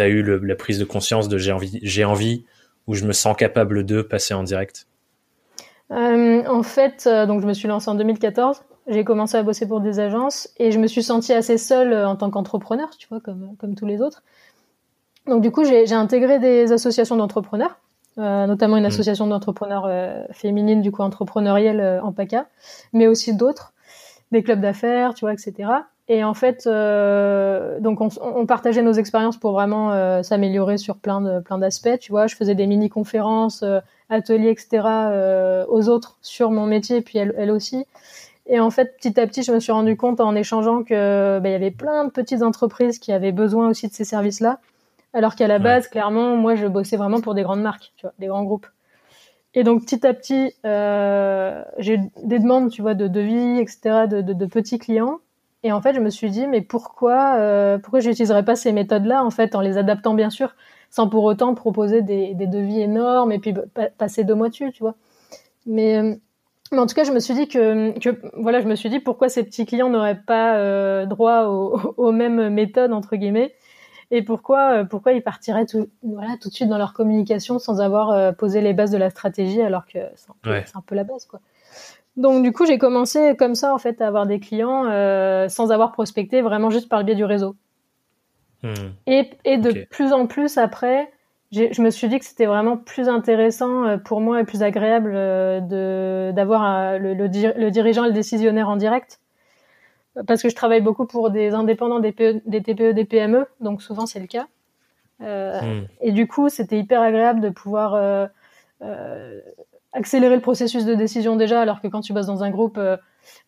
as, 0.00 0.08
eu 0.08 0.22
la 0.22 0.54
prise 0.56 0.78
de 0.78 0.84
conscience 0.84 1.28
de 1.28 1.38
j'ai 1.38 1.52
envie, 1.52 1.78
j'ai 1.82 2.04
envie, 2.04 2.44
ou 2.86 2.94
je 2.94 3.04
me 3.04 3.12
sens 3.12 3.36
capable 3.36 3.84
de 3.84 4.02
passer 4.02 4.34
en 4.34 4.42
direct? 4.42 4.86
Euh, 5.92 6.44
En 6.46 6.62
fait, 6.62 7.04
euh, 7.06 7.26
donc 7.26 7.40
je 7.42 7.46
me 7.46 7.52
suis 7.52 7.68
lancé 7.68 7.88
en 7.88 7.94
2014 7.94 8.62
j'ai 8.90 9.04
commencé 9.04 9.36
à 9.36 9.42
bosser 9.42 9.66
pour 9.66 9.80
des 9.80 10.00
agences 10.00 10.48
et 10.58 10.72
je 10.72 10.78
me 10.78 10.86
suis 10.86 11.02
sentie 11.02 11.32
assez 11.32 11.58
seule 11.58 11.92
euh, 11.92 12.08
en 12.08 12.16
tant 12.16 12.30
qu'entrepreneur, 12.30 12.90
tu 12.98 13.06
vois, 13.08 13.20
comme, 13.20 13.56
comme 13.58 13.74
tous 13.74 13.86
les 13.86 14.00
autres. 14.00 14.22
Donc 15.26 15.42
du 15.42 15.50
coup, 15.50 15.64
j'ai 15.64 15.92
intégré 15.92 16.38
des 16.38 16.72
associations 16.72 17.16
d'entrepreneurs, 17.16 17.78
notamment 18.46 18.76
une 18.76 18.84
mmh. 18.84 18.86
association 18.86 19.26
d'entrepreneurs 19.26 19.84
euh, 19.86 20.24
féminines, 20.32 20.82
du 20.82 20.92
coup 20.92 21.02
entrepreneurielle 21.02 21.80
euh, 21.80 22.02
en 22.02 22.12
PACA, 22.12 22.46
mais 22.92 23.06
aussi 23.06 23.34
d'autres, 23.34 23.72
des 24.32 24.42
clubs 24.42 24.60
d'affaires, 24.60 25.14
tu 25.14 25.24
vois, 25.24 25.32
etc. 25.32 25.70
Et 26.08 26.24
en 26.24 26.34
fait, 26.34 26.66
euh, 26.66 27.78
donc 27.78 28.00
on, 28.00 28.08
on, 28.20 28.44
partageait 28.44 28.82
nos 28.82 28.92
expériences 28.92 29.36
pour 29.36 29.52
vraiment 29.52 29.92
euh, 29.92 30.22
s'améliorer 30.24 30.76
sur 30.76 30.96
plein 30.96 31.20
de 31.20 31.38
plein 31.38 31.58
d'aspects. 31.58 31.98
Tu 32.00 32.10
vois, 32.10 32.26
je 32.26 32.34
faisais 32.34 32.56
des 32.56 32.66
mini 32.66 32.88
conférences, 32.88 33.64
ateliers, 34.08 34.50
etc. 34.50 35.66
aux 35.68 35.88
autres 35.88 36.18
sur 36.20 36.50
mon 36.50 36.66
métier, 36.66 37.00
puis 37.00 37.18
elle, 37.18 37.32
elle 37.38 37.52
aussi. 37.52 37.86
Et 38.46 38.58
en 38.58 38.70
fait, 38.70 38.96
petit 38.96 39.20
à 39.20 39.26
petit, 39.28 39.44
je 39.44 39.52
me 39.52 39.60
suis 39.60 39.70
rendu 39.70 39.96
compte 39.96 40.20
en 40.20 40.34
échangeant 40.34 40.82
que 40.82 41.38
bah, 41.38 41.48
il 41.48 41.52
y 41.52 41.54
avait 41.54 41.70
plein 41.70 42.04
de 42.04 42.10
petites 42.10 42.42
entreprises 42.42 42.98
qui 42.98 43.12
avaient 43.12 43.30
besoin 43.30 43.68
aussi 43.68 43.86
de 43.86 43.92
ces 43.92 44.04
services-là, 44.04 44.58
alors 45.12 45.34
qu'à 45.34 45.46
la 45.46 45.58
base, 45.58 45.88
clairement, 45.88 46.36
moi, 46.36 46.54
je 46.54 46.66
bossais 46.66 46.96
vraiment 46.96 47.20
pour 47.20 47.34
des 47.34 47.42
grandes 47.42 47.62
marques, 47.62 47.92
tu 47.96 48.02
vois, 48.06 48.12
des 48.18 48.26
grands 48.26 48.44
groupes. 48.44 48.66
Et 49.54 49.64
donc, 49.64 49.82
petit 49.82 50.06
à 50.06 50.14
petit, 50.14 50.54
euh, 50.64 51.64
j'ai 51.78 51.98
des 52.22 52.38
demandes, 52.38 52.70
tu 52.70 52.82
vois, 52.82 52.94
de 52.94 53.08
devis, 53.08 53.58
etc., 53.58 54.06
de, 54.08 54.20
de, 54.20 54.32
de, 54.32 54.46
petits 54.46 54.78
clients. 54.78 55.18
Et 55.64 55.72
en 55.72 55.82
fait, 55.82 55.94
je 55.94 56.00
me 56.00 56.10
suis 56.10 56.30
dit, 56.30 56.46
mais 56.46 56.60
pourquoi, 56.60 57.34
euh, 57.36 57.78
pourquoi 57.78 58.00
j'utiliserais 58.00 58.44
pas 58.44 58.54
ces 58.54 58.72
méthodes-là, 58.72 59.24
en 59.24 59.30
fait, 59.30 59.54
en 59.56 59.60
les 59.60 59.76
adaptant 59.76 60.14
bien 60.14 60.30
sûr, 60.30 60.54
sans 60.90 61.08
pour 61.08 61.24
autant 61.24 61.54
proposer 61.54 62.02
des, 62.02 62.34
des 62.34 62.46
devis 62.46 62.80
énormes 62.80 63.32
et 63.32 63.38
puis 63.40 63.54
passer 63.98 64.24
deux 64.24 64.34
mois 64.34 64.48
dessus, 64.48 64.70
tu 64.72 64.82
vois. 64.82 64.94
Mais 65.66 65.96
euh, 65.98 66.14
mais 66.72 66.78
en 66.78 66.86
tout 66.86 66.94
cas, 66.94 67.04
je 67.04 67.10
me 67.10 67.18
suis 67.18 67.34
dit 67.34 67.48
que, 67.48 67.98
que 67.98 68.10
voilà, 68.34 68.60
je 68.60 68.68
me 68.68 68.76
suis 68.76 68.90
dit 68.90 69.00
pourquoi 69.00 69.28
ces 69.28 69.42
petits 69.42 69.66
clients 69.66 69.88
n'auraient 69.88 70.22
pas 70.24 70.56
euh, 70.56 71.04
droit 71.04 71.46
aux, 71.46 71.94
aux, 71.96 72.12
mêmes 72.12 72.48
méthodes 72.50 72.92
entre 72.92 73.16
guillemets, 73.16 73.54
et 74.10 74.22
pourquoi 74.22 74.72
euh, 74.72 74.84
pourquoi 74.84 75.12
ils 75.12 75.22
partiraient 75.22 75.66
tout 75.66 75.88
voilà 76.02 76.36
tout 76.40 76.48
de 76.48 76.54
suite 76.54 76.68
dans 76.68 76.78
leur 76.78 76.92
communication 76.92 77.58
sans 77.58 77.80
avoir 77.80 78.10
euh, 78.10 78.32
posé 78.32 78.60
les 78.60 78.72
bases 78.72 78.90
de 78.90 78.98
la 78.98 79.10
stratégie, 79.10 79.62
alors 79.62 79.86
que 79.86 79.98
c'est 80.16 80.30
un, 80.44 80.50
ouais. 80.50 80.64
un, 80.74 80.80
peu 80.80 80.94
la 80.94 81.04
base 81.04 81.26
quoi. 81.26 81.40
Donc 82.16 82.42
du 82.42 82.52
coup, 82.52 82.66
j'ai 82.66 82.76
commencé 82.76 83.36
comme 83.36 83.54
ça 83.54 83.72
en 83.72 83.78
fait 83.78 84.00
à 84.00 84.08
avoir 84.08 84.26
des 84.26 84.40
clients 84.40 84.84
euh, 84.86 85.48
sans 85.48 85.70
avoir 85.70 85.92
prospecté, 85.92 86.42
vraiment 86.42 86.70
juste 86.70 86.88
par 86.88 86.98
le 86.98 87.04
biais 87.04 87.14
du 87.14 87.24
réseau. 87.24 87.54
Hmm. 88.62 88.92
Et, 89.06 89.30
et 89.44 89.56
de 89.56 89.70
okay. 89.70 89.86
plus 89.86 90.12
en 90.12 90.26
plus 90.26 90.58
après 90.58 91.10
je 91.52 91.82
me 91.82 91.90
suis 91.90 92.06
dit 92.08 92.20
que 92.20 92.24
c'était 92.24 92.46
vraiment 92.46 92.76
plus 92.76 93.08
intéressant 93.08 93.98
pour 94.04 94.20
moi 94.20 94.40
et 94.40 94.44
plus 94.44 94.62
agréable 94.62 95.12
de 95.12 96.30
d'avoir 96.30 96.96
le, 96.96 97.12
le, 97.12 97.26
le, 97.26 97.70
dirigeant 97.72 98.04
et 98.04 98.08
le 98.08 98.12
décisionnaire 98.12 98.68
en 98.68 98.76
direct 98.76 99.18
parce 100.26 100.42
que 100.42 100.48
je 100.48 100.54
travaille 100.54 100.80
beaucoup 100.80 101.06
pour 101.06 101.30
des 101.30 101.54
indépendants 101.54 102.00
des, 102.00 102.12
PE, 102.12 102.42
des 102.46 102.62
TPE 102.62 102.92
des 102.92 103.04
PME 103.04 103.46
donc 103.60 103.82
souvent 103.82 104.06
c'est 104.06 104.20
le 104.20 104.26
cas 104.26 104.46
euh, 105.22 105.60
mmh. 105.60 105.86
et 106.00 106.12
du 106.12 106.26
coup 106.26 106.48
c'était 106.48 106.78
hyper 106.78 107.00
agréable 107.00 107.40
de 107.40 107.50
pouvoir 107.50 107.94
euh, 107.94 108.26
accélérer 109.92 110.36
le 110.36 110.40
processus 110.40 110.84
de 110.84 110.94
décision 110.94 111.36
déjà, 111.36 111.60
alors 111.60 111.80
que 111.80 111.88
quand 111.88 112.00
tu 112.00 112.12
bosses 112.12 112.26
dans 112.26 112.44
un 112.44 112.50
groupe, 112.50 112.78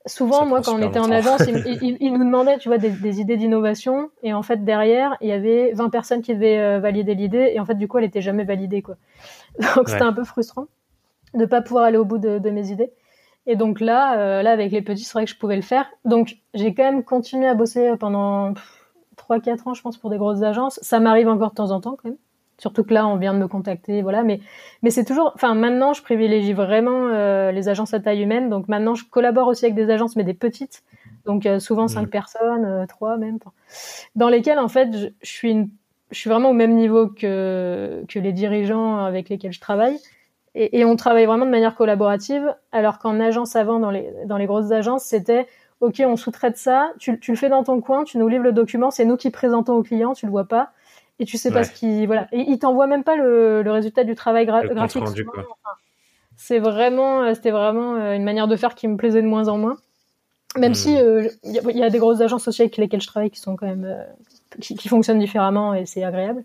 souvent, 0.07 0.45
moi, 0.45 0.61
quand 0.61 0.75
on 0.75 0.83
était 0.83 0.99
en 0.99 1.11
agence, 1.11 1.43
ils, 1.47 2.13
nous 2.13 2.25
demandaient, 2.25 2.59
tu 2.59 2.69
vois, 2.69 2.79
des, 2.79 3.21
idées 3.21 3.37
d'innovation, 3.37 4.11
et 4.23 4.35
en 4.35 4.43
fait, 4.43 4.65
derrière, 4.65 5.17
il 5.21 5.29
y 5.29 5.33
avait 5.33 5.73
20 5.73 5.91
personnes 5.91 6.23
qui 6.23 6.35
devaient 6.35 6.81
valider 6.81 7.15
l'idée, 7.15 7.53
et 7.55 7.61
en 7.61 7.65
fait, 7.65 7.77
du 7.77 7.87
coup, 7.87 7.99
elle 7.99 8.05
était 8.05 8.21
jamais 8.21 8.45
validée, 8.45 8.83
quoi. 8.83 8.97
Donc, 9.77 9.89
c'était 9.89 10.03
un 10.03 10.13
peu 10.13 10.25
frustrant 10.25 10.67
de 11.35 11.47
pas 11.47 11.63
pouvoir 11.63 11.85
aller 11.85 11.97
au 11.97 12.05
bout 12.05 12.19
de, 12.19 12.39
de 12.39 12.51
mes 12.51 12.71
idées. 12.71 12.93
Et 13.47 13.57
donc 13.57 13.81
là, 13.81 14.19
euh, 14.19 14.43
là 14.43 14.53
avec 14.53 14.71
les 14.73 14.83
petits, 14.83 15.05
c'est 15.05 15.15
vrai 15.15 15.25
que 15.25 15.31
je 15.31 15.37
pouvais 15.37 15.57
le 15.57 15.63
faire. 15.63 15.91
Donc 16.05 16.37
j'ai 16.55 16.75
quand 16.75 16.85
même 16.85 17.03
continué 17.03 17.47
à 17.47 17.55
bosser 17.55 17.93
pendant 17.99 18.55
3-4 19.17 19.69
ans, 19.69 19.75
je 19.75 19.83
pense, 19.83 19.97
pour 19.97 20.11
des 20.11 20.19
grosses 20.19 20.43
agences. 20.43 20.79
Ça 20.83 21.01
m'arrive 21.01 21.29
encore 21.29 21.51
de 21.51 21.55
temps 21.55 21.71
en 21.71 21.81
temps 21.81 21.97
quand 22.01 22.09
même. 22.09 22.19
Surtout 22.59 22.85
que 22.85 22.95
là, 22.95 23.09
on 23.09 23.17
vient 23.17 23.35
de 23.35 23.39
me 23.39 23.49
contacter, 23.49 24.03
voilà. 24.03 24.23
Mais 24.23 24.41
mais 24.83 24.91
c'est 24.91 25.05
toujours, 25.05 25.33
enfin 25.35 25.55
maintenant, 25.55 25.95
je 25.95 26.03
privilégie 26.03 26.53
vraiment 26.53 27.09
euh, 27.09 27.51
les 27.51 27.69
agences 27.69 27.93
à 27.95 27.99
taille 28.01 28.23
humaine. 28.23 28.49
Donc 28.49 28.69
maintenant, 28.69 28.95
je 28.95 29.05
collabore 29.05 29.49
aussi 29.49 29.65
avec 29.65 29.75
des 29.75 29.91
agences, 29.91 30.15
mais 30.15 30.25
des 30.25 30.35
petites. 30.35 30.85
Donc 31.25 31.45
euh, 31.47 31.59
souvent 31.59 31.89
5 31.89 32.03
mmh. 32.03 32.11
personnes, 32.11 32.87
3 32.89 33.17
même, 33.17 33.39
dans 34.15 34.29
lesquelles 34.29 34.61
en 34.61 34.69
fait, 34.69 34.97
je, 34.97 35.09
je 35.23 35.31
suis 35.31 35.51
une, 35.51 35.71
je 36.13 36.19
suis 36.19 36.31
vraiment 36.31 36.51
au 36.51 36.55
même 36.55 36.75
niveau 36.75 37.09
que 37.09 38.05
que 38.09 38.19
les 38.21 38.33
dirigeants 38.33 38.99
avec 38.99 39.29
lesquels 39.29 39.53
je 39.53 39.61
travaille 39.61 39.99
et, 40.55 40.81
et, 40.81 40.85
on 40.85 40.97
travaille 40.97 41.25
vraiment 41.25 41.47
de 41.47 41.51
manière 41.51 41.75
collaborative, 41.75 42.55
alors 42.73 42.99
qu'en 42.99 43.21
agence 43.21 43.57
avant, 43.57 43.79
dans 43.79 43.91
les, 43.91 44.13
dans 44.27 44.37
les 44.37 44.47
grosses 44.47 44.71
agences, 44.71 45.05
c'était 45.05 45.47
OK, 45.81 46.01
on 46.05 46.17
sous-traite 46.17 46.59
ça, 46.59 46.93
tu, 46.99 47.19
tu, 47.19 47.33
le 47.33 47.37
fais 47.37 47.49
dans 47.49 47.65
ton 47.65 47.81
coin, 47.81 48.05
tu 48.05 48.19
nous 48.19 48.29
livres 48.29 48.45
le 48.45 48.53
document, 48.53 48.91
c'est 48.91 49.05
nous 49.05 49.17
qui 49.17 49.31
présentons 49.31 49.75
au 49.75 49.83
client, 49.83 50.13
tu 50.13 50.27
le 50.27 50.31
vois 50.31 50.45
pas, 50.45 50.71
et 51.19 51.25
tu 51.25 51.39
sais 51.39 51.51
pas 51.51 51.65
ce 51.65 51.73
qui. 51.73 52.07
Voilà. 52.07 52.29
Et 52.33 52.41
il 52.41 52.59
t'envoie 52.59 52.87
même 52.87 53.03
pas 53.03 53.17
le, 53.17 53.63
le, 53.63 53.73
résultat 53.73 54.05
du 54.05 54.15
travail 54.15 54.47
graphique. 54.47 54.73
c'est 56.37 56.59
vraiment, 56.59 57.23
euh, 57.23 57.35
c'était 57.35 57.51
vraiment 57.51 57.95
euh, 57.95 58.15
une 58.15 58.25
manière 58.25 58.47
de 58.47 58.57
faire 58.57 58.75
qui 58.75 58.89
me 58.89 58.97
plaisait 58.97 59.23
de 59.23 59.27
moins 59.27 59.49
en 59.49 59.59
moins. 59.59 59.77
Même 60.57 60.75
si 60.75 60.93
il 60.93 61.03
hmm. 61.03 61.07
euh, 61.07 61.29
y, 61.45 61.79
y, 61.79 61.83
a 61.83 61.91
des 61.91 61.99
grosses 61.99 62.21
agences 62.21 62.47
aussi 62.47 62.63
avec 62.63 62.77
lesquelles 62.77 63.01
je 63.01 63.07
travaille 63.07 63.31
qui 63.31 63.41
sont 63.41 63.57
quand 63.57 63.67
même 63.67 63.97
qui, 64.61 64.75
qui 64.77 64.89
fonctionnent 64.89 65.19
différemment 65.19 65.75
et 65.75 65.87
c'est 65.87 66.05
agréable. 66.05 66.45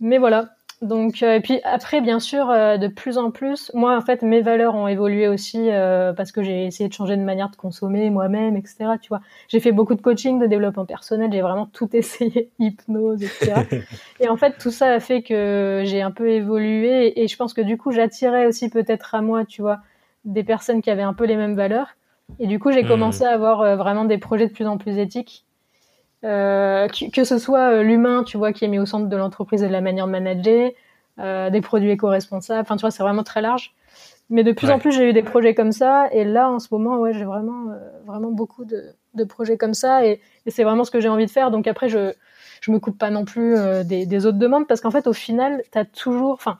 Mais 0.00 0.18
voilà, 0.18 0.48
donc 0.80 1.24
euh, 1.24 1.34
et 1.34 1.40
puis 1.40 1.60
après 1.64 2.00
bien 2.00 2.20
sûr 2.20 2.50
euh, 2.50 2.76
de 2.76 2.86
plus 2.86 3.18
en 3.18 3.32
plus 3.32 3.72
moi 3.74 3.96
en 3.96 4.00
fait 4.00 4.22
mes 4.22 4.42
valeurs 4.42 4.76
ont 4.76 4.86
évolué 4.86 5.26
aussi 5.26 5.70
euh, 5.70 6.12
parce 6.12 6.30
que 6.30 6.42
j'ai 6.44 6.66
essayé 6.66 6.88
de 6.88 6.94
changer 6.94 7.16
de 7.16 7.22
manière 7.22 7.50
de 7.50 7.56
consommer 7.56 8.10
moi-même 8.10 8.56
etc 8.56 8.92
tu 9.02 9.08
vois. 9.08 9.20
J'ai 9.48 9.58
fait 9.58 9.72
beaucoup 9.72 9.96
de 9.96 10.00
coaching 10.00 10.38
de 10.38 10.46
développement 10.46 10.86
personnel 10.86 11.32
j'ai 11.32 11.40
vraiment 11.40 11.66
tout 11.66 11.88
essayé 11.96 12.50
hypnose 12.60 13.24
etc 13.24 13.62
et 14.20 14.28
en 14.28 14.36
fait 14.36 14.56
tout 14.58 14.70
ça 14.70 14.92
a 14.92 15.00
fait 15.00 15.22
que 15.22 15.82
j'ai 15.84 16.00
un 16.00 16.12
peu 16.12 16.30
évolué 16.30 17.20
et, 17.20 17.26
je 17.26 17.36
pense 17.36 17.54
que 17.54 17.60
du 17.60 17.76
coup 17.76 17.90
j'attirais 17.90 18.46
aussi 18.46 18.70
peut-être 18.70 19.16
à 19.16 19.20
moi 19.20 19.44
tu 19.44 19.62
vois 19.62 19.80
des 20.24 20.44
personnes 20.44 20.80
qui 20.80 20.90
avaient 20.90 21.02
un 21.02 21.14
peu 21.14 21.24
les 21.24 21.36
mêmes 21.36 21.54
valeurs. 21.54 21.94
Et 22.38 22.46
du 22.46 22.58
coup 22.58 22.70
j'ai 22.70 22.82
mmh. 22.82 22.88
commencé 22.88 23.24
à 23.24 23.30
avoir 23.30 23.76
vraiment 23.76 24.04
des 24.04 24.18
projets 24.18 24.46
de 24.46 24.52
plus 24.52 24.66
en 24.66 24.76
plus 24.76 24.98
éthiques 24.98 25.46
euh, 26.24 26.88
que, 26.88 27.24
ce 27.24 27.38
soit 27.38 27.72
euh, 27.72 27.82
l'humain, 27.82 28.24
tu 28.24 28.36
vois, 28.36 28.52
qui 28.52 28.64
est 28.64 28.68
mis 28.68 28.78
au 28.78 28.86
centre 28.86 29.08
de 29.08 29.16
l'entreprise 29.16 29.62
et 29.62 29.68
de 29.68 29.72
la 29.72 29.80
manière 29.80 30.06
de 30.06 30.12
manager, 30.12 30.70
euh, 31.20 31.50
des 31.50 31.60
produits 31.60 31.90
éco-responsables. 31.90 32.60
Enfin, 32.60 32.76
tu 32.76 32.82
vois, 32.82 32.90
c'est 32.90 33.02
vraiment 33.02 33.24
très 33.24 33.40
large. 33.40 33.74
Mais 34.30 34.44
de 34.44 34.52
plus 34.52 34.70
en 34.70 34.78
plus, 34.78 34.92
j'ai 34.92 35.08
eu 35.08 35.12
des 35.12 35.22
projets 35.22 35.54
comme 35.54 35.72
ça. 35.72 36.08
Et 36.12 36.24
là, 36.24 36.50
en 36.50 36.58
ce 36.58 36.68
moment, 36.70 36.98
ouais, 36.98 37.14
j'ai 37.14 37.24
vraiment, 37.24 37.70
euh, 37.70 37.78
vraiment 38.06 38.30
beaucoup 38.30 38.64
de, 38.64 38.84
de, 39.14 39.24
projets 39.24 39.56
comme 39.56 39.74
ça. 39.74 40.06
Et, 40.06 40.20
et 40.44 40.50
c'est 40.50 40.64
vraiment 40.64 40.84
ce 40.84 40.90
que 40.90 41.00
j'ai 41.00 41.08
envie 41.08 41.24
de 41.24 41.30
faire. 41.30 41.50
Donc 41.50 41.66
après, 41.66 41.88
je, 41.88 42.12
je 42.60 42.70
me 42.70 42.78
coupe 42.78 42.98
pas 42.98 43.10
non 43.10 43.24
plus 43.24 43.56
euh, 43.56 43.84
des, 43.84 44.06
des, 44.06 44.26
autres 44.26 44.38
demandes 44.38 44.66
parce 44.66 44.80
qu'en 44.80 44.90
fait, 44.90 45.06
au 45.06 45.12
final, 45.12 45.62
tu 45.72 45.78
as 45.78 45.84
toujours, 45.84 46.32
enfin, 46.34 46.58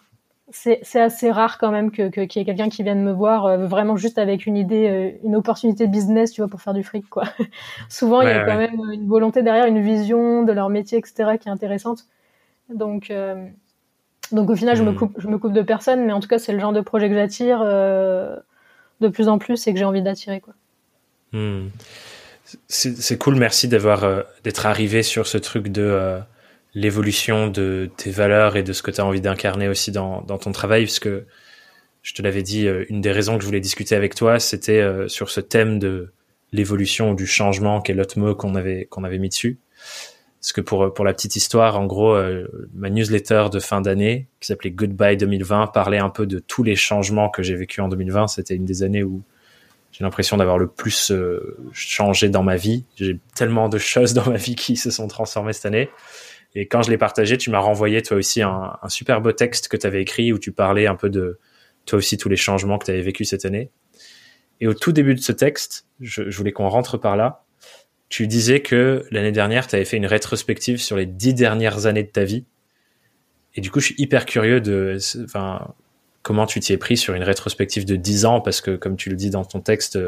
c'est 0.51 1.01
assez 1.01 1.31
rare 1.31 1.59
quand 1.59 1.71
même 1.71 1.91
que 1.91 2.09
qu'il 2.09 2.41
y 2.41 2.43
ait 2.43 2.47
quelqu'un 2.47 2.69
qui 2.71 2.83
vienne 2.83 3.03
me 3.03 3.13
voir 3.13 3.47
euh, 3.47 3.67
vraiment 3.67 3.97
juste 3.97 4.19
avec 4.19 4.47
une 4.47 4.57
idée, 4.57 4.89
euh, 4.89 5.27
une 5.27 5.37
opportunité 5.37 5.87
de 5.87 5.93
business, 5.93 6.33
tu 6.33 6.41
vois, 6.41 6.49
pour 6.49 6.63
faire 6.63 6.73
du 6.73 6.83
fric, 6.83 7.09
quoi. 7.09 7.25
Souvent, 7.89 8.23
il 8.23 8.29
y 8.29 8.33
a 8.33 8.45
quand 8.45 8.57
même 8.57 8.81
une 8.93 9.07
volonté 9.07 9.43
derrière, 9.43 9.67
une 9.67 9.83
vision 9.83 10.45
de 10.45 10.53
leur 10.53 10.71
métier, 10.71 10.99
etc., 10.99 11.37
qui 11.41 11.49
est 11.49 11.53
intéressante. 11.53 12.07
Donc, 12.73 13.11
euh, 13.11 13.47
donc 14.33 14.49
au 14.49 14.57
final, 14.57 14.77
je 14.77 14.83
me 14.83 14.93
hmm. 14.93 14.97
coupe, 14.97 15.15
je 15.19 15.29
me 15.29 15.39
coupe 15.39 15.53
de 15.53 15.63
personne, 15.63 16.05
mais 16.07 16.13
en 16.13 16.21
tout 16.21 16.29
cas, 16.29 16.39
c'est 16.39 16.53
le 16.53 16.61
genre 16.61 16.73
de 16.73 16.81
projet 16.81 17.09
que 17.09 17.15
j'attire 17.15 17.61
de 17.61 19.09
plus 19.09 19.29
en 19.29 19.39
plus 19.39 19.67
et 19.67 19.73
que 19.73 19.79
j'ai 19.79 19.85
envie 19.85 20.03
d'attirer, 20.03 20.41
quoi. 20.41 20.55
Hmm. 21.33 21.69
C'est 22.69 23.19
cool, 23.19 23.35
merci 23.35 23.69
d'avoir 23.69 24.25
d'être 24.43 24.65
arrivé 24.65 25.03
sur 25.03 25.27
ce 25.27 25.37
truc 25.37 25.69
de 25.69 26.19
l'évolution 26.79 27.49
de 27.49 27.91
tes 27.97 28.11
valeurs 28.11 28.57
et 28.57 28.63
de 28.63 28.73
ce 28.73 28.83
que 28.83 28.93
tu 28.93 29.01
as 29.01 29.05
envie 29.05 29.21
d'incarner 29.21 29.69
aussi 29.69 29.91
dans, 29.91 30.23
ton 30.23 30.53
travail, 30.53 30.85
parce 30.85 31.01
que 31.01 31.27
je 32.03 32.15
te 32.15 32.23
l'avais 32.23 32.45
dit, 32.45 32.69
euh, 32.69 32.85
une 32.89 33.01
des 33.01 33.11
raisons 33.11 33.37
que 33.37 33.43
je 33.43 33.47
voulais 33.47 33.61
discuter 33.61 33.97
avec 33.97 34.15
toi, 34.15 34.39
c'était 34.39 34.81
euh, 34.81 35.09
sur 35.09 35.29
ce 35.29 35.41
thème 35.41 35.81
de 35.81 36.13
l'évolution 36.53 37.11
ou 37.11 37.15
du 37.17 37.27
changement, 37.27 37.81
qui 37.81 37.91
est 37.91 37.95
l'autre 37.97 38.19
mot 38.19 38.35
qu'on 38.35 38.55
avait, 38.55 38.89
avait 38.97 39.19
mis 39.19 39.29
dessus. 39.29 39.59
Parce 40.41 40.53
que 40.53 40.61
pour, 40.61 40.95
pour 40.95 41.05
la 41.05 41.13
petite 41.13 41.35
histoire, 41.35 41.81
en 41.81 41.87
gros, 41.87 42.15
euh, 42.15 42.47
ma 42.75 42.91
newsletter 42.91 43.47
de 43.53 43.59
fin 43.59 43.81
d'année, 43.81 44.29
qui 44.39 44.47
s'appelait 44.47 44.71
Goodbye 44.71 45.17
2020, 45.17 45.67
parlait 45.69 45.99
un 45.99 46.11
peu 46.11 46.27
de 46.27 46.39
tous 46.39 46.63
les 46.63 46.77
changements 46.77 47.29
que 47.29 47.43
j'ai 47.43 47.57
vécu 47.57 47.81
en 47.81 47.89
2020. 47.89 48.29
C'était 48.29 48.55
une 48.55 48.65
des 48.65 48.85
années 48.85 49.03
où 49.03 49.23
j'ai 49.91 50.05
l'impression 50.05 50.37
d'avoir 50.37 50.59
le 50.59 50.69
plus 50.69 51.13
changé 51.73 52.29
dans 52.29 52.45
ma 52.45 52.55
vie. 52.55 52.85
J'ai 52.95 53.19
tellement 53.35 53.69
de 53.69 53.79
choses 53.79 54.15
dans 54.15 54.31
ma 54.31 54.37
vie 54.37 54.55
qui 54.55 54.77
se 54.77 54.93
sont 54.93 55.09
transformées 55.09 55.53
cette 55.53 55.67
année. 55.67 55.91
Et 56.55 56.67
quand 56.67 56.83
je 56.83 56.91
l'ai 56.91 56.99
partagé, 56.99 57.37
tu 57.37 57.51
m'as 57.51 57.59
renvoyé 57.59 58.03
toi 58.03 58.17
aussi 58.17 58.43
un, 58.43 58.77
un, 58.83 58.89
super 58.89 59.21
beau 59.21 59.33
texte 59.33 59.69
que 59.69 59.77
tu 59.77 59.87
avais 59.87 60.03
écrit 60.03 60.33
où 60.33 60.39
tu 60.39 60.51
parlais 60.53 60.87
un 60.87 60.97
peu 60.97 61.11
de 61.11 61.39
toi 61.87 61.99
aussi 61.99 62.17
tous 62.17 62.29
les 62.29 62.37
changements 62.37 62.79
que 62.79 62.87
tu 62.87 62.91
avais 62.91 63.03
vécu 63.03 63.25
cette 63.25 63.45
année. 63.45 63.71
Et 64.61 64.67
au 64.67 64.75
tout 64.75 64.93
début 64.93 65.15
de 65.15 65.21
ce 65.21 65.33
texte, 65.33 65.87
je, 66.01 66.23
voulais 66.37 66.53
qu'on 66.53 66.69
rentre 66.69 66.99
par 66.99 67.17
là. 67.17 67.45
Tu 68.09 68.27
disais 68.27 68.61
que 68.61 69.05
l'année 69.11 69.33
dernière, 69.33 69.67
tu 69.67 69.77
avais 69.77 69.85
fait 69.85 69.97
une 69.97 70.07
rétrospective 70.07 70.81
sur 70.81 70.97
les 70.97 71.07
dix 71.07 71.35
dernières 71.35 71.87
années 71.87 72.03
de 72.03 72.11
ta 72.11 72.25
vie. 72.25 72.45
Et 73.55 73.61
du 73.61 73.71
coup, 73.71 73.81
je 73.81 73.87
suis 73.87 73.95
hyper 73.99 74.27
curieux 74.27 74.61
de, 74.61 74.99
enfin, 75.25 75.75
comment 76.23 76.47
tu 76.47 76.61
t'y 76.61 76.73
es 76.73 76.77
pris 76.77 76.97
sur 76.97 77.15
une 77.15 77.23
rétrospective 77.23 77.85
de 77.85 77.97
dix 77.97 78.25
ans, 78.25 78.41
parce 78.41 78.61
que 78.61 78.77
comme 78.77 78.97
tu 78.97 79.11
le 79.11 79.17
dis 79.17 79.31
dans 79.31 79.45
ton 79.45 79.61
texte, 79.61 79.99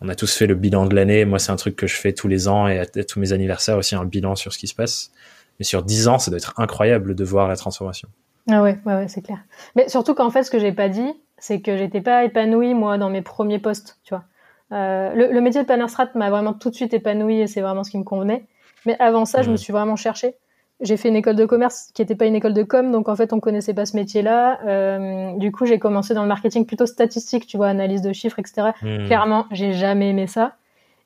on 0.00 0.08
a 0.08 0.14
tous 0.14 0.34
fait 0.34 0.46
le 0.46 0.54
bilan 0.54 0.86
de 0.86 0.94
l'année. 0.94 1.24
Moi, 1.24 1.38
c'est 1.38 1.52
un 1.52 1.56
truc 1.56 1.76
que 1.76 1.86
je 1.86 1.96
fais 1.96 2.12
tous 2.12 2.28
les 2.28 2.48
ans 2.48 2.68
et 2.68 2.78
à 2.78 2.86
tous 2.86 3.20
mes 3.20 3.32
anniversaires 3.32 3.76
aussi 3.76 3.94
un 3.94 4.04
bilan 4.04 4.36
sur 4.36 4.52
ce 4.52 4.58
qui 4.58 4.68
se 4.68 4.74
passe. 4.74 5.12
Mais 5.58 5.64
sur 5.64 5.82
10 5.82 6.08
ans, 6.08 6.18
ça 6.18 6.30
doit 6.30 6.38
être 6.38 6.54
incroyable 6.58 7.14
de 7.14 7.24
voir 7.24 7.48
la 7.48 7.56
transformation. 7.56 8.08
Ah 8.50 8.62
ouais, 8.62 8.78
ouais, 8.84 8.94
ouais 8.94 9.08
c'est 9.08 9.22
clair. 9.22 9.38
Mais 9.76 9.88
surtout 9.88 10.14
qu'en 10.14 10.30
fait, 10.30 10.42
ce 10.42 10.50
que 10.50 10.58
j'ai 10.58 10.72
pas 10.72 10.88
dit, 10.88 11.12
c'est 11.38 11.60
que 11.60 11.76
j'étais 11.76 12.00
pas 12.00 12.24
épanouie, 12.24 12.74
moi, 12.74 12.98
dans 12.98 13.10
mes 13.10 13.22
premiers 13.22 13.58
postes, 13.58 13.98
tu 14.04 14.14
vois. 14.14 14.24
Euh, 14.72 15.12
le, 15.14 15.40
métier 15.40 15.60
de 15.60 15.66
Panerstrat 15.66 16.08
m'a 16.14 16.30
vraiment 16.30 16.54
tout 16.54 16.70
de 16.70 16.74
suite 16.74 16.94
épanouie 16.94 17.40
et 17.40 17.46
c'est 17.46 17.60
vraiment 17.60 17.84
ce 17.84 17.90
qui 17.90 17.98
me 17.98 18.04
convenait. 18.04 18.46
Mais 18.86 18.96
avant 19.00 19.26
ça, 19.26 19.42
je 19.42 19.50
me 19.50 19.56
suis 19.56 19.72
vraiment 19.72 19.96
cherchée. 19.96 20.34
J'ai 20.80 20.96
fait 20.96 21.08
une 21.08 21.16
école 21.16 21.36
de 21.36 21.44
commerce 21.44 21.90
qui 21.94 22.02
n'était 22.02 22.16
pas 22.16 22.24
une 22.26 22.34
école 22.34 22.54
de 22.54 22.62
com, 22.62 22.90
donc 22.90 23.08
en 23.08 23.14
fait, 23.14 23.32
on 23.32 23.38
connaissait 23.38 23.74
pas 23.74 23.86
ce 23.86 23.94
métier-là. 23.96 24.60
Euh, 24.66 25.36
du 25.36 25.52
coup, 25.52 25.66
j'ai 25.66 25.78
commencé 25.78 26.14
dans 26.14 26.22
le 26.22 26.28
marketing 26.28 26.64
plutôt 26.64 26.86
statistique, 26.86 27.46
tu 27.46 27.56
vois, 27.56 27.68
analyse 27.68 28.02
de 28.02 28.12
chiffres, 28.12 28.38
etc. 28.38 28.70
Mmh. 28.82 29.06
Clairement, 29.06 29.46
j'ai 29.52 29.74
jamais 29.74 30.08
aimé 30.08 30.26
ça. 30.26 30.56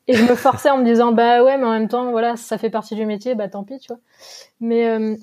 Et 0.07 0.13
je 0.13 0.23
me 0.23 0.35
forçais 0.35 0.69
en 0.69 0.77
me 0.77 0.85
disant, 0.85 1.11
bah 1.11 1.43
ouais, 1.43 1.57
mais 1.57 1.65
en 1.65 1.71
même 1.71 1.89
temps, 1.89 2.11
voilà, 2.11 2.37
ça 2.37 2.57
fait 2.57 2.69
partie 2.69 2.95
du 2.95 3.05
métier, 3.05 3.35
bah 3.35 3.49
tant 3.49 3.63
pis, 3.63 3.77
tu 3.79 3.87
vois. 3.87 3.99
Mais, 4.61 4.87
euh, 4.89 5.15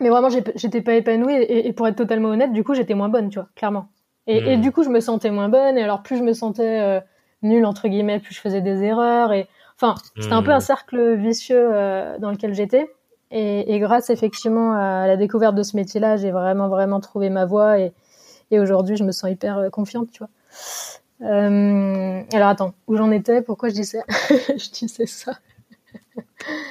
mais 0.00 0.08
vraiment, 0.08 0.28
j'étais 0.28 0.80
pas 0.80 0.94
épanouie 0.94 1.34
et, 1.34 1.72
pour 1.72 1.86
être 1.86 1.96
totalement 1.96 2.30
honnête, 2.30 2.52
du 2.52 2.64
coup, 2.64 2.74
j'étais 2.74 2.94
moins 2.94 3.08
bonne, 3.08 3.30
tu 3.30 3.38
vois, 3.38 3.48
clairement. 3.54 3.88
Et, 4.26 4.38
et, 4.38 4.56
hmm. 4.56 4.60
du 4.60 4.72
coup, 4.72 4.82
je 4.82 4.88
me 4.88 5.00
sentais 5.00 5.30
moins 5.30 5.48
bonne 5.48 5.78
et 5.78 5.82
alors 5.82 6.02
plus 6.02 6.16
je 6.16 6.22
me 6.22 6.32
sentais 6.32 6.80
euh, 6.80 7.00
nulle, 7.42 7.64
entre 7.64 7.86
guillemets, 7.86 8.18
plus 8.18 8.34
je 8.34 8.40
faisais 8.40 8.60
des 8.60 8.82
erreurs 8.82 9.32
et 9.32 9.46
enfin, 9.76 9.94
c'était 10.16 10.32
un 10.32 10.42
peu 10.42 10.50
un 10.50 10.58
hmm. 10.58 10.62
cercle 10.62 11.14
vicieux 11.14 11.68
euh, 11.72 12.18
dans 12.18 12.30
lequel 12.32 12.54
j'étais. 12.54 12.90
Et, 13.30 13.74
et, 13.74 13.78
grâce 13.78 14.10
effectivement 14.10 14.72
à 14.72 15.06
la 15.06 15.16
découverte 15.16 15.54
de 15.54 15.62
ce 15.62 15.76
métier-là, 15.76 16.16
j'ai 16.16 16.30
vraiment, 16.30 16.68
vraiment 16.68 17.00
trouvé 17.00 17.30
ma 17.30 17.44
voie 17.44 17.78
et, 17.78 17.92
et 18.50 18.60
aujourd'hui, 18.60 18.96
je 18.96 19.04
me 19.04 19.12
sens 19.12 19.30
hyper 19.30 19.70
confiante, 19.70 20.10
tu 20.10 20.18
vois. 20.18 20.28
Euh, 21.24 22.22
alors 22.32 22.48
attends, 22.48 22.74
où 22.86 22.96
j'en 22.96 23.10
étais? 23.10 23.42
Pourquoi 23.42 23.70
je 23.70 23.74
disais, 23.74 24.02
je 24.30 24.70
disais 24.70 25.06
ça? 25.06 25.32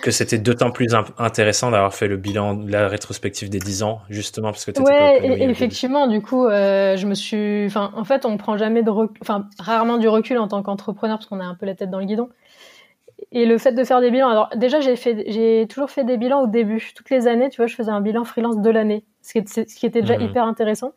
Que 0.03 0.11
c'était 0.11 0.37
d'autant 0.37 0.69
plus 0.69 0.87
intéressant 1.17 1.71
d'avoir 1.71 1.93
fait 1.93 2.07
le 2.07 2.17
bilan, 2.17 2.59
la 2.67 2.87
rétrospective 2.87 3.49
des 3.49 3.59
10 3.59 3.83
ans, 3.83 4.01
justement 4.09 4.51
parce 4.51 4.65
que 4.65 4.71
tu 4.71 4.81
Ouais, 4.81 5.19
et, 5.23 5.49
effectivement, 5.49 6.07
du 6.07 6.21
coup, 6.21 6.45
euh, 6.45 6.95
je 6.95 7.07
me 7.07 7.15
suis, 7.15 7.65
enfin, 7.65 7.91
en 7.95 8.03
fait, 8.03 8.25
on 8.25 8.37
prend 8.37 8.57
jamais 8.57 8.83
de, 8.83 8.91
enfin, 9.21 9.47
rarement 9.57 9.97
du 9.97 10.07
recul 10.07 10.37
en 10.37 10.47
tant 10.47 10.61
qu'entrepreneur 10.61 11.17
parce 11.17 11.27
qu'on 11.27 11.39
a 11.39 11.45
un 11.45 11.55
peu 11.55 11.65
la 11.65 11.73
tête 11.73 11.89
dans 11.89 11.99
le 11.99 12.05
guidon. 12.05 12.29
Et 13.31 13.45
le 13.45 13.57
fait 13.57 13.71
de 13.71 13.83
faire 13.83 14.01
des 14.01 14.11
bilans, 14.11 14.29
alors 14.29 14.49
déjà, 14.55 14.79
j'ai 14.79 14.95
fait, 14.95 15.23
j'ai 15.27 15.65
toujours 15.67 15.89
fait 15.89 16.03
des 16.03 16.17
bilans 16.17 16.43
au 16.43 16.47
début, 16.47 16.91
toutes 16.95 17.09
les 17.09 17.27
années, 17.27 17.49
tu 17.49 17.57
vois, 17.57 17.67
je 17.67 17.75
faisais 17.75 17.91
un 17.91 18.01
bilan 18.01 18.25
freelance 18.25 18.59
de 18.59 18.69
l'année, 18.69 19.03
ce, 19.21 19.39
qui 19.61 19.85
était 19.85 20.01
déjà 20.01 20.17
mhm. 20.17 20.25
hyper 20.25 20.43
intéressant. 20.43 20.93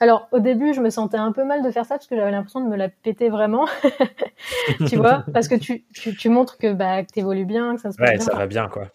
Alors 0.00 0.28
au 0.32 0.38
début, 0.38 0.74
je 0.74 0.80
me 0.80 0.90
sentais 0.90 1.16
un 1.16 1.32
peu 1.32 1.44
mal 1.44 1.62
de 1.62 1.70
faire 1.70 1.84
ça 1.84 1.96
parce 1.96 2.06
que 2.06 2.16
j'avais 2.16 2.30
l'impression 2.30 2.60
de 2.60 2.68
me 2.68 2.76
la 2.76 2.88
péter 2.88 3.28
vraiment, 3.28 3.66
tu 4.88 4.96
vois, 4.96 5.24
parce 5.32 5.48
que 5.48 5.54
tu, 5.54 5.84
tu, 5.94 6.14
tu 6.16 6.28
montres 6.28 6.58
que 6.58 6.72
bah 6.72 7.02
que 7.04 7.12
t'évolues 7.12 7.44
bien, 7.44 7.74
que 7.74 7.80
ça 7.80 7.92
se 7.92 7.96
passe 7.96 8.10
ouais, 8.10 8.18
ça 8.18 8.34
va 8.34 8.46
bien 8.46 8.68
quoi. 8.68 8.88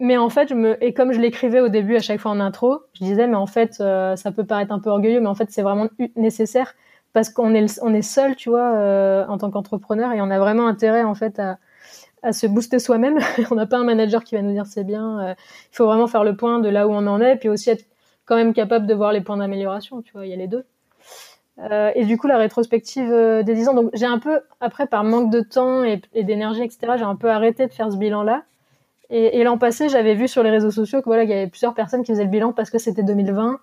Mais 0.00 0.16
en 0.16 0.30
fait, 0.30 0.48
je 0.48 0.54
me 0.54 0.82
et 0.82 0.94
comme 0.94 1.12
je 1.12 1.20
l'écrivais 1.20 1.60
au 1.60 1.68
début 1.68 1.96
à 1.96 2.00
chaque 2.00 2.20
fois 2.20 2.32
en 2.32 2.40
intro, 2.40 2.80
je 2.94 3.04
disais 3.04 3.26
mais 3.28 3.36
en 3.36 3.46
fait 3.46 3.76
euh, 3.80 4.16
ça 4.16 4.32
peut 4.32 4.44
paraître 4.44 4.72
un 4.72 4.80
peu 4.80 4.90
orgueilleux, 4.90 5.20
mais 5.20 5.28
en 5.28 5.34
fait 5.34 5.50
c'est 5.50 5.62
vraiment 5.62 5.88
nécessaire 6.16 6.74
parce 7.12 7.30
qu'on 7.30 7.54
est 7.54 7.80
on 7.82 7.94
est 7.94 8.02
seul, 8.02 8.36
tu 8.36 8.50
vois, 8.50 8.74
euh, 8.74 9.24
en 9.28 9.38
tant 9.38 9.50
qu'entrepreneur, 9.50 10.12
et 10.12 10.20
on 10.20 10.30
a 10.30 10.38
vraiment 10.38 10.66
intérêt 10.66 11.02
en 11.02 11.14
fait 11.14 11.38
à, 11.38 11.58
à 12.22 12.32
se 12.32 12.46
booster 12.46 12.78
soi-même. 12.78 13.18
on 13.50 13.54
n'a 13.54 13.66
pas 13.66 13.78
un 13.78 13.84
manager 13.84 14.24
qui 14.24 14.34
va 14.34 14.42
nous 14.42 14.52
dire 14.52 14.66
c'est 14.66 14.84
bien. 14.84 15.20
Euh, 15.20 15.34
il 15.72 15.76
faut 15.76 15.86
vraiment 15.86 16.06
faire 16.06 16.24
le 16.24 16.36
point 16.36 16.58
de 16.58 16.68
là 16.68 16.88
où 16.88 16.92
on 16.92 17.06
en 17.06 17.20
est, 17.20 17.36
puis 17.36 17.48
aussi 17.48 17.70
être 17.70 17.84
quand 18.32 18.38
même 18.38 18.54
capable 18.54 18.86
de 18.86 18.94
voir 18.94 19.12
les 19.12 19.20
points 19.20 19.36
d'amélioration. 19.36 20.00
Tu 20.00 20.12
vois, 20.14 20.24
il 20.24 20.30
y 20.30 20.32
a 20.32 20.36
les 20.36 20.46
deux. 20.46 20.64
Euh, 21.58 21.90
et 21.94 22.06
du 22.06 22.16
coup, 22.16 22.28
la 22.28 22.38
rétrospective 22.38 23.12
euh, 23.12 23.42
des 23.42 23.52
10 23.52 23.68
ans. 23.68 23.74
Donc, 23.74 23.90
j'ai 23.92 24.06
un 24.06 24.18
peu, 24.18 24.40
après, 24.58 24.86
par 24.86 25.04
manque 25.04 25.30
de 25.30 25.40
temps 25.42 25.84
et, 25.84 26.00
d'énergie, 26.14 26.62
etc., 26.62 26.94
j'ai 26.96 27.04
un 27.04 27.14
peu 27.14 27.28
arrêté 27.28 27.66
de 27.66 27.72
faire 27.74 27.92
ce 27.92 27.98
bilan-là. 27.98 28.44
Et, 29.10 29.38
et 29.38 29.44
l'an 29.44 29.58
passé, 29.58 29.90
j'avais 29.90 30.14
vu 30.14 30.28
sur 30.28 30.42
les 30.42 30.48
réseaux 30.48 30.70
sociaux 30.70 31.00
que 31.00 31.04
voilà, 31.04 31.24
il 31.24 31.28
y 31.28 31.34
avait 31.34 31.46
plusieurs 31.46 31.74
personnes 31.74 32.04
qui 32.04 32.12
faisaient 32.12 32.24
le 32.24 32.30
bilan 32.30 32.54
parce 32.54 32.70
que 32.70 32.78
c'était 32.78 33.02
2020. 33.02 33.60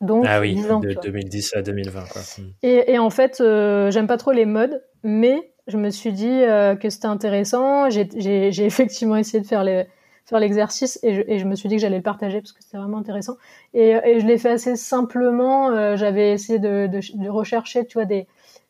Donc, 0.00 0.24
ah 0.26 0.40
oui, 0.40 0.56
de 0.56 1.00
2010 1.00 1.54
à 1.54 1.62
2020. 1.62 2.04
Quoi. 2.10 2.22
Hmm. 2.38 2.50
Et, 2.64 2.92
et 2.92 2.98
en 2.98 3.10
fait, 3.10 3.40
euh, 3.40 3.92
j'aime 3.92 4.08
pas 4.08 4.16
trop 4.16 4.32
les 4.32 4.46
modes, 4.46 4.82
mais 5.04 5.52
je 5.68 5.76
me 5.76 5.90
suis 5.90 6.12
dit 6.12 6.40
que 6.80 6.90
c'était 6.90 7.06
intéressant. 7.06 7.88
J'ai 7.88 8.64
effectivement 8.66 9.14
essayé 9.14 9.40
de 9.40 9.46
faire 9.46 9.62
les 9.62 9.86
faire 10.28 10.40
l'exercice 10.40 10.98
et 11.02 11.14
je, 11.14 11.22
et 11.26 11.38
je, 11.38 11.46
me 11.46 11.54
suis 11.54 11.68
dit 11.68 11.76
que 11.76 11.80
j'allais 11.80 11.96
le 11.96 12.02
partager 12.02 12.40
parce 12.40 12.52
que 12.52 12.62
c'était 12.62 12.76
vraiment 12.76 12.98
intéressant. 12.98 13.36
Et, 13.72 13.90
et 14.04 14.20
je 14.20 14.26
l'ai 14.26 14.36
fait 14.36 14.50
assez 14.50 14.76
simplement. 14.76 15.70
Euh, 15.70 15.96
j'avais 15.96 16.32
essayé 16.32 16.58
de, 16.58 16.86
de, 16.86 17.00
de, 17.14 17.28
rechercher, 17.30 17.86
tu 17.86 17.94
vois, 17.94 18.04
des, 18.04 18.26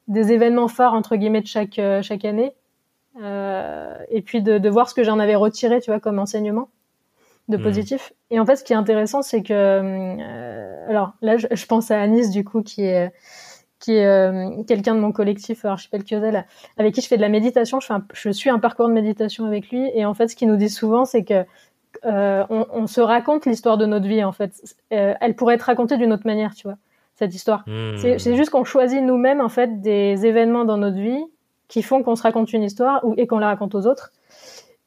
des 0.06 0.32
événements 0.32 0.68
phares 0.68 0.94
entre 0.94 1.16
guillemets 1.16 1.40
de 1.40 1.48
chaque 1.48 1.78
euh, 1.80 2.00
chaque 2.00 2.24
année, 2.24 2.54
euh, 3.20 3.92
et 4.08 4.22
puis 4.22 4.40
de, 4.40 4.58
de 4.58 4.68
voir 4.68 4.88
ce 4.88 4.94
que 4.94 5.02
j'en 5.02 5.18
avais 5.18 5.34
retiré, 5.34 5.80
tu 5.80 5.90
vois, 5.90 5.98
comme 5.98 6.20
enseignement 6.20 6.68
de 7.48 7.56
mmh. 7.56 7.62
positif. 7.62 8.12
Et 8.30 8.38
en 8.38 8.46
fait, 8.46 8.56
ce 8.56 8.62
qui 8.62 8.72
est 8.72 8.76
intéressant, 8.76 9.22
c'est 9.22 9.42
que, 9.42 9.52
euh, 9.52 10.88
alors 10.88 11.14
là, 11.22 11.38
je, 11.38 11.48
je, 11.50 11.66
pense 11.66 11.90
à 11.90 12.00
Anis 12.00 12.30
du 12.30 12.44
coup, 12.44 12.62
qui 12.62 12.82
est 12.82 13.10
qui 13.78 13.94
est 13.94 14.06
euh, 14.06 14.62
quelqu'un 14.66 14.94
de 14.94 15.00
mon 15.00 15.12
collectif 15.12 15.64
Archipel 15.64 16.04
Kiosel, 16.04 16.46
avec 16.76 16.94
qui 16.94 17.00
je 17.00 17.06
fais 17.06 17.16
de 17.16 17.22
la 17.22 17.28
méditation. 17.28 17.80
Je, 17.80 17.86
fais 17.86 17.94
un, 17.94 18.04
je 18.12 18.30
suis 18.30 18.50
un 18.50 18.58
parcours 18.58 18.88
de 18.88 18.92
méditation 18.92 19.46
avec 19.46 19.70
lui. 19.70 19.90
Et 19.94 20.04
en 20.04 20.14
fait, 20.14 20.28
ce 20.28 20.36
qu'il 20.36 20.48
nous 20.48 20.56
dit 20.56 20.70
souvent, 20.70 21.04
c'est 21.04 21.24
que 21.24 21.44
euh, 22.04 22.44
on, 22.50 22.66
on, 22.72 22.86
se 22.86 23.00
raconte 23.00 23.46
l'histoire 23.46 23.78
de 23.78 23.86
notre 23.86 24.06
vie. 24.06 24.22
En 24.24 24.32
fait, 24.32 24.52
euh, 24.92 25.14
elle 25.20 25.34
pourrait 25.36 25.54
être 25.54 25.62
racontée 25.62 25.96
d'une 25.96 26.12
autre 26.12 26.26
manière, 26.26 26.54
tu 26.54 26.66
vois, 26.66 26.76
cette 27.14 27.34
histoire. 27.34 27.64
Mmh. 27.66 28.18
C'est 28.18 28.36
juste 28.36 28.50
qu'on 28.50 28.64
choisit 28.64 29.02
nous-mêmes 29.02 29.40
en 29.40 29.48
fait 29.48 29.80
des 29.80 30.26
événements 30.26 30.64
dans 30.64 30.76
notre 30.76 30.98
vie 30.98 31.24
qui 31.68 31.82
font 31.82 32.02
qu'on 32.02 32.16
se 32.16 32.22
raconte 32.22 32.52
une 32.52 32.62
histoire 32.62 33.04
ou, 33.04 33.14
et 33.16 33.26
qu'on 33.26 33.38
la 33.38 33.46
raconte 33.46 33.74
aux 33.74 33.86
autres. 33.86 34.12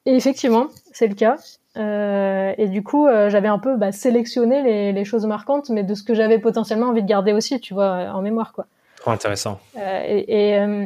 Et 0.06 0.16
effectivement, 0.16 0.68
c'est 0.92 1.08
le 1.08 1.16
cas. 1.16 1.38
Euh, 1.78 2.54
et 2.58 2.68
du 2.68 2.84
coup, 2.84 3.08
euh, 3.08 3.30
j'avais 3.30 3.48
un 3.48 3.60
peu 3.60 3.78
bah, 3.78 3.92
sélectionné 3.92 4.62
les, 4.62 4.92
les, 4.92 5.06
choses 5.06 5.26
marquantes, 5.26 5.70
mais 5.70 5.84
de 5.84 5.94
ce 5.94 6.04
que 6.04 6.14
j'avais 6.14 6.40
potentiellement 6.40 6.88
envie 6.88 7.04
de 7.04 7.08
garder 7.08 7.34
aussi, 7.34 7.60
tu 7.60 7.74
vois, 7.74 8.12
en 8.14 8.22
mémoire, 8.22 8.52
quoi. 8.52 8.66
Trop 9.02 9.12
intéressant. 9.12 9.60
Euh, 9.78 10.04
et, 10.06 10.52
et, 10.52 10.60
euh, 10.60 10.86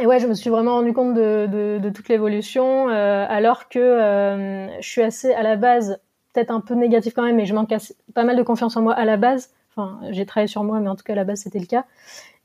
et, 0.00 0.06
ouais, 0.06 0.20
je 0.20 0.28
me 0.28 0.34
suis 0.34 0.50
vraiment 0.50 0.74
rendu 0.74 0.92
compte 0.92 1.14
de, 1.14 1.48
de, 1.50 1.78
de 1.82 1.90
toute 1.90 2.08
l'évolution, 2.08 2.88
euh, 2.88 3.26
alors 3.28 3.68
que 3.68 4.68
je 4.80 4.88
suis 4.88 5.02
assez 5.02 5.34
à 5.34 5.42
la 5.42 5.56
base, 5.56 5.98
peut-être 6.32 6.52
un 6.52 6.60
peu 6.60 6.74
négatif 6.74 7.12
quand 7.12 7.24
même, 7.24 7.34
mais 7.34 7.46
je 7.46 7.54
manque 7.54 7.72
assez, 7.72 7.96
pas 8.14 8.22
mal 8.22 8.36
de 8.36 8.42
confiance 8.44 8.76
en 8.76 8.82
moi 8.82 8.94
à 8.94 9.04
la 9.04 9.16
base. 9.16 9.50
Enfin, 9.74 9.98
j'ai 10.12 10.26
travaillé 10.26 10.46
sur 10.46 10.62
moi, 10.62 10.78
mais 10.78 10.88
en 10.88 10.94
tout 10.94 11.02
cas 11.02 11.14
à 11.14 11.16
la 11.16 11.24
base 11.24 11.40
c'était 11.40 11.58
le 11.58 11.66
cas. 11.66 11.86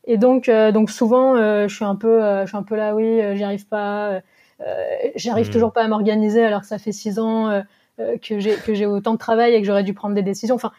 Et 0.05 0.17
donc, 0.17 0.49
donc 0.49 0.89
souvent, 0.89 1.35
je 1.35 1.73
suis 1.73 1.85
un 1.85 1.95
peu, 1.95 2.19
je 2.41 2.47
suis 2.47 2.57
un 2.57 2.63
peu 2.63 2.75
là, 2.75 2.95
oui, 2.95 3.21
j'y 3.35 3.43
arrive 3.43 3.67
pas. 3.67 4.21
j'arrive 5.15 5.49
mmh. 5.49 5.51
toujours 5.51 5.71
pas 5.71 5.83
à 5.83 5.87
m'organiser 5.87 6.43
alors 6.43 6.61
que 6.61 6.67
ça 6.67 6.79
fait 6.79 6.91
six 6.91 7.19
ans 7.19 7.61
que 7.97 8.39
j'ai 8.39 8.55
que 8.55 8.73
j'ai 8.73 8.87
autant 8.87 9.13
de 9.13 9.19
travail 9.19 9.53
et 9.53 9.61
que 9.61 9.67
j'aurais 9.67 9.83
dû 9.83 9.93
prendre 9.93 10.15
des 10.15 10.23
décisions. 10.23 10.55
Enfin, 10.55 10.71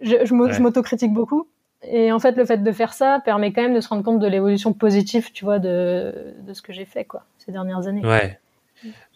je, 0.00 0.24
je 0.24 0.62
m'autocritique 0.62 1.12
beaucoup. 1.12 1.46
Et 1.90 2.12
en 2.12 2.18
fait, 2.18 2.36
le 2.36 2.44
fait 2.44 2.62
de 2.62 2.72
faire 2.72 2.92
ça 2.92 3.20
permet 3.24 3.52
quand 3.52 3.62
même 3.62 3.74
de 3.74 3.80
se 3.80 3.88
rendre 3.88 4.02
compte 4.02 4.18
de 4.18 4.26
l'évolution 4.26 4.72
positive, 4.72 5.32
tu 5.32 5.44
vois, 5.44 5.58
de, 5.58 6.34
de 6.46 6.54
ce 6.54 6.62
que 6.62 6.72
j'ai 6.72 6.84
fait, 6.84 7.04
quoi, 7.04 7.24
ces 7.38 7.52
dernières 7.52 7.86
années. 7.86 8.04
Ouais. 8.04 8.38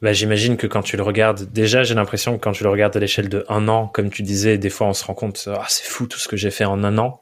Bah, 0.00 0.12
j'imagine 0.12 0.56
que 0.56 0.66
quand 0.66 0.82
tu 0.82 0.96
le 0.96 1.02
regardes, 1.02 1.50
déjà, 1.52 1.82
j'ai 1.82 1.94
l'impression 1.94 2.36
que 2.36 2.42
quand 2.42 2.52
tu 2.52 2.64
le 2.64 2.70
regardes 2.70 2.96
à 2.96 3.00
l'échelle 3.00 3.28
de 3.28 3.44
un 3.48 3.68
an, 3.68 3.88
comme 3.88 4.10
tu 4.10 4.22
disais, 4.22 4.58
des 4.58 4.70
fois, 4.70 4.86
on 4.86 4.92
se 4.92 5.04
rend 5.04 5.14
compte, 5.14 5.48
ah, 5.52 5.66
c'est 5.68 5.84
fou 5.84 6.06
tout 6.06 6.18
ce 6.18 6.28
que 6.28 6.36
j'ai 6.36 6.50
fait 6.50 6.64
en 6.64 6.84
un 6.84 6.98
an. 6.98 7.20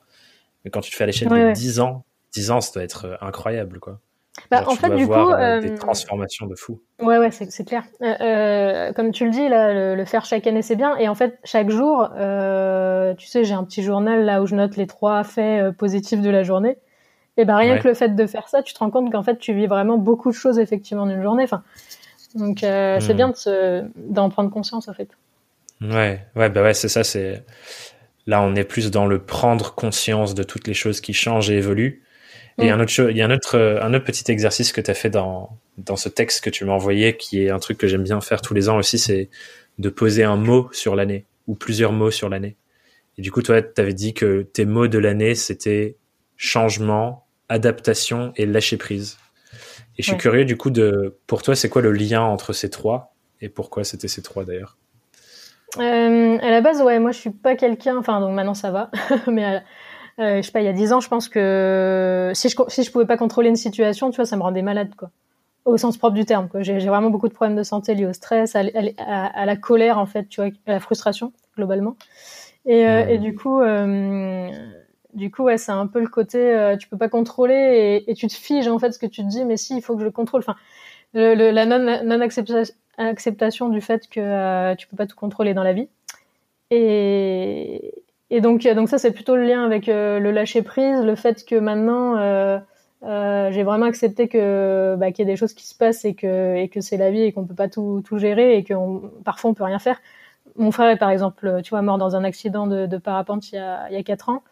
Mais 0.64 0.70
quand 0.70 0.80
tu 0.80 0.90
te 0.90 0.96
fais 0.96 1.04
à 1.04 1.06
l'échelle 1.06 1.28
de 1.28 1.52
dix 1.52 1.80
ans, 1.80 2.04
dix 2.32 2.50
ans, 2.50 2.60
ça 2.60 2.72
doit 2.74 2.82
être 2.82 3.06
euh, 3.06 3.16
incroyable, 3.20 3.78
quoi. 3.78 4.00
Bah, 4.50 4.64
en 4.66 4.74
fait, 4.74 4.90
du 4.90 5.06
coup, 5.06 5.12
euh, 5.12 5.60
des 5.60 5.74
transformations 5.74 6.46
de 6.46 6.54
fou. 6.54 6.80
Ouais, 7.00 7.18
ouais, 7.18 7.30
c'est 7.30 7.64
clair. 7.64 7.84
Euh, 8.02 8.14
euh, 8.20 8.92
comme 8.92 9.10
tu 9.10 9.24
le 9.24 9.30
dis, 9.30 9.48
là, 9.48 9.72
le, 9.72 9.94
le 9.94 10.04
faire 10.04 10.24
chaque 10.24 10.46
année, 10.46 10.62
c'est 10.62 10.76
bien. 10.76 10.96
Et 10.98 11.08
en 11.08 11.14
fait, 11.14 11.38
chaque 11.44 11.70
jour, 11.70 12.10
euh, 12.16 13.14
tu 13.14 13.26
sais, 13.26 13.44
j'ai 13.44 13.54
un 13.54 13.64
petit 13.64 13.82
journal 13.82 14.24
là 14.24 14.42
où 14.42 14.46
je 14.46 14.54
note 14.54 14.76
les 14.76 14.86
trois 14.86 15.24
faits 15.24 15.62
euh, 15.62 15.72
positifs 15.72 16.20
de 16.20 16.30
la 16.30 16.42
journée. 16.42 16.76
Et 17.38 17.44
ben 17.44 17.56
rien 17.56 17.74
ouais. 17.74 17.80
que 17.80 17.88
le 17.88 17.94
fait 17.94 18.14
de 18.14 18.26
faire 18.26 18.48
ça, 18.48 18.62
tu 18.62 18.72
te 18.72 18.78
rends 18.78 18.90
compte 18.90 19.12
qu'en 19.12 19.22
fait, 19.22 19.38
tu 19.38 19.52
vis 19.52 19.66
vraiment 19.66 19.98
beaucoup 19.98 20.30
de 20.30 20.36
choses 20.36 20.58
effectivement 20.58 21.06
d'une 21.06 21.22
journée. 21.22 21.44
Enfin, 21.44 21.62
donc 22.34 22.62
mmh. 22.62 23.00
c'est 23.00 23.14
bien 23.14 23.32
d'en 23.96 24.30
prendre 24.30 24.50
conscience 24.50 24.88
en 24.88 24.94
fait. 24.94 25.10
Ouais, 25.82 26.24
ouais, 26.34 26.48
bah 26.48 26.62
ouais, 26.62 26.72
c'est 26.72 26.88
ça. 26.88 27.04
C'est 27.04 27.44
là, 28.26 28.40
on 28.40 28.54
est 28.54 28.64
plus 28.64 28.90
dans 28.90 29.04
le 29.06 29.18
prendre 29.18 29.74
conscience 29.74 30.34
de 30.34 30.42
toutes 30.42 30.66
les 30.66 30.72
choses 30.72 31.02
qui 31.02 31.12
changent 31.12 31.50
et 31.50 31.58
évoluent 31.58 32.02
et 32.58 32.70
un 32.70 32.80
autre, 32.80 33.10
il 33.10 33.16
y 33.16 33.22
a 33.22 33.26
un 33.26 33.30
autre, 33.30 33.58
un 33.58 33.92
autre 33.92 34.04
petit 34.04 34.30
exercice 34.30 34.72
que 34.72 34.80
tu 34.80 34.90
as 34.90 34.94
fait 34.94 35.10
dans, 35.10 35.58
dans 35.78 35.96
ce 35.96 36.08
texte 36.08 36.42
que 36.42 36.50
tu 36.50 36.64
m'as 36.64 36.72
envoyé, 36.72 37.16
qui 37.16 37.44
est 37.44 37.50
un 37.50 37.58
truc 37.58 37.78
que 37.78 37.86
j'aime 37.86 38.02
bien 38.02 38.20
faire 38.20 38.40
tous 38.40 38.54
les 38.54 38.68
ans 38.68 38.78
aussi, 38.78 38.98
c'est 38.98 39.28
de 39.78 39.88
poser 39.90 40.24
un 40.24 40.36
mot 40.36 40.68
sur 40.72 40.96
l'année, 40.96 41.26
ou 41.46 41.54
plusieurs 41.54 41.92
mots 41.92 42.10
sur 42.10 42.28
l'année. 42.28 42.56
Et 43.18 43.22
du 43.22 43.30
coup, 43.30 43.42
toi, 43.42 43.60
tu 43.62 43.80
avais 43.80 43.94
dit 43.94 44.14
que 44.14 44.42
tes 44.42 44.64
mots 44.64 44.88
de 44.88 44.98
l'année, 44.98 45.34
c'était 45.34 45.96
changement, 46.36 47.26
adaptation 47.48 48.32
et 48.36 48.46
lâcher 48.46 48.76
prise. 48.76 49.18
Et 49.98 50.02
je 50.02 50.04
suis 50.04 50.12
ouais. 50.12 50.18
curieux, 50.18 50.44
du 50.44 50.56
coup, 50.56 50.70
de, 50.70 51.16
pour 51.26 51.42
toi, 51.42 51.54
c'est 51.54 51.68
quoi 51.68 51.82
le 51.82 51.92
lien 51.92 52.22
entre 52.22 52.52
ces 52.52 52.70
trois 52.70 53.14
Et 53.40 53.48
pourquoi 53.48 53.84
c'était 53.84 54.08
ces 54.08 54.22
trois 54.22 54.44
d'ailleurs? 54.44 54.76
Euh, 55.78 56.38
À 56.38 56.50
la 56.50 56.60
base, 56.60 56.82
ouais, 56.82 56.98
moi, 56.98 57.12
je 57.12 57.18
suis 57.18 57.30
pas 57.30 57.56
quelqu'un, 57.56 57.96
enfin, 57.96 58.20
donc 58.20 58.34
maintenant 58.34 58.54
ça 58.54 58.70
va, 58.70 58.90
mais 59.26 59.44
à, 59.44 59.62
euh, 60.18 60.36
je 60.36 60.42
sais 60.42 60.52
pas, 60.52 60.60
il 60.60 60.64
y 60.64 60.68
a 60.68 60.72
dix 60.72 60.92
ans, 60.92 61.00
je 61.00 61.08
pense 61.08 61.28
que 61.28 62.32
si 62.34 62.48
je 62.48 62.56
si 62.68 62.82
je 62.82 62.90
pouvais 62.90 63.06
pas 63.06 63.16
contrôler 63.16 63.48
une 63.48 63.56
situation, 63.56 64.10
tu 64.10 64.16
vois, 64.16 64.24
ça 64.24 64.36
me 64.36 64.42
rendait 64.42 64.62
malade, 64.62 64.94
quoi. 64.96 65.10
Au 65.64 65.76
sens 65.76 65.96
propre 65.98 66.14
du 66.14 66.24
terme, 66.24 66.48
quoi. 66.48 66.62
J'ai 66.62 66.78
vraiment 66.78 67.10
beaucoup 67.10 67.28
de 67.28 67.34
problèmes 67.34 67.56
de 67.56 67.64
santé 67.64 67.94
liés 67.94 68.06
au 68.06 68.12
stress, 68.12 68.54
à, 68.54 68.60
à, 68.98 69.26
à, 69.26 69.46
la 69.46 69.56
colère, 69.56 69.98
en 69.98 70.06
fait, 70.06 70.28
tu 70.28 70.40
vois, 70.40 70.50
à 70.66 70.72
la 70.72 70.80
frustration, 70.80 71.32
globalement. 71.56 71.96
Et, 72.66 72.86
euh, 72.86 73.06
et 73.06 73.18
du 73.18 73.34
coup, 73.34 73.60
euh, 73.60 74.48
du 75.14 75.30
coup, 75.30 75.44
ouais, 75.44 75.58
c'est 75.58 75.72
un 75.72 75.86
peu 75.86 76.00
le 76.00 76.08
côté, 76.08 76.38
euh, 76.38 76.76
tu 76.76 76.88
peux 76.88 76.98
pas 76.98 77.08
contrôler 77.08 77.54
et, 78.06 78.10
et, 78.10 78.14
tu 78.14 78.26
te 78.26 78.34
figes, 78.34 78.68
en 78.68 78.78
fait, 78.78 78.92
ce 78.92 78.98
que 78.98 79.06
tu 79.06 79.22
te 79.22 79.28
dis, 79.28 79.44
mais 79.44 79.56
si, 79.56 79.76
il 79.76 79.82
faut 79.82 79.94
que 79.94 80.00
je 80.00 80.04
le 80.04 80.10
contrôle. 80.12 80.40
Enfin, 80.40 80.56
le, 81.14 81.34
le, 81.34 81.50
la 81.50 81.64
non, 81.66 81.78
non 82.04 82.20
acceptation, 82.20 82.74
acceptation 82.98 83.68
du 83.68 83.80
fait 83.80 84.08
que 84.08 84.20
euh, 84.20 84.74
tu 84.76 84.86
peux 84.88 84.96
pas 84.96 85.06
tout 85.06 85.16
contrôler 85.16 85.54
dans 85.54 85.62
la 85.62 85.72
vie. 85.72 85.88
Et, 86.70 87.94
et 88.30 88.40
donc, 88.40 88.66
euh, 88.66 88.74
donc 88.74 88.88
ça, 88.88 88.98
c'est 88.98 89.12
plutôt 89.12 89.36
le 89.36 89.44
lien 89.44 89.64
avec 89.64 89.88
euh, 89.88 90.18
le 90.18 90.30
lâcher 90.30 90.62
prise, 90.62 91.00
le 91.02 91.14
fait 91.14 91.44
que 91.44 91.54
maintenant, 91.54 92.16
euh, 92.16 92.58
j'ai 93.02 93.62
vraiment 93.62 93.86
accepté 93.86 94.26
que 94.28 94.96
bah, 94.98 95.12
qu'il 95.12 95.24
y 95.26 95.28
a 95.28 95.32
des 95.32 95.36
choses 95.36 95.54
qui 95.54 95.66
se 95.66 95.74
passent 95.74 96.04
et 96.04 96.14
que 96.14 96.56
et 96.56 96.68
que 96.68 96.80
c'est 96.80 96.96
la 96.96 97.10
vie 97.10 97.22
et 97.22 97.32
qu'on 97.32 97.44
peut 97.44 97.54
pas 97.54 97.68
tout, 97.68 98.02
tout 98.04 98.18
gérer 98.18 98.56
et 98.56 98.64
que 98.64 98.74
parfois 99.22 99.50
on 99.50 99.54
peut 99.54 99.64
rien 99.64 99.78
faire. 99.78 100.00
Mon 100.56 100.72
frère 100.72 100.88
est 100.90 100.96
par 100.96 101.10
exemple, 101.10 101.60
tu 101.62 101.70
vois, 101.70 101.82
mort 101.82 101.98
dans 101.98 102.16
un 102.16 102.24
accident 102.24 102.66
de, 102.66 102.86
de 102.86 102.96
parapente 102.96 103.52
il 103.52 103.56
y 103.56 103.58
a 103.58 103.86
il 103.90 103.94
y 103.94 103.98
a 103.98 104.02
quatre 104.02 104.28
ans. 104.28 104.42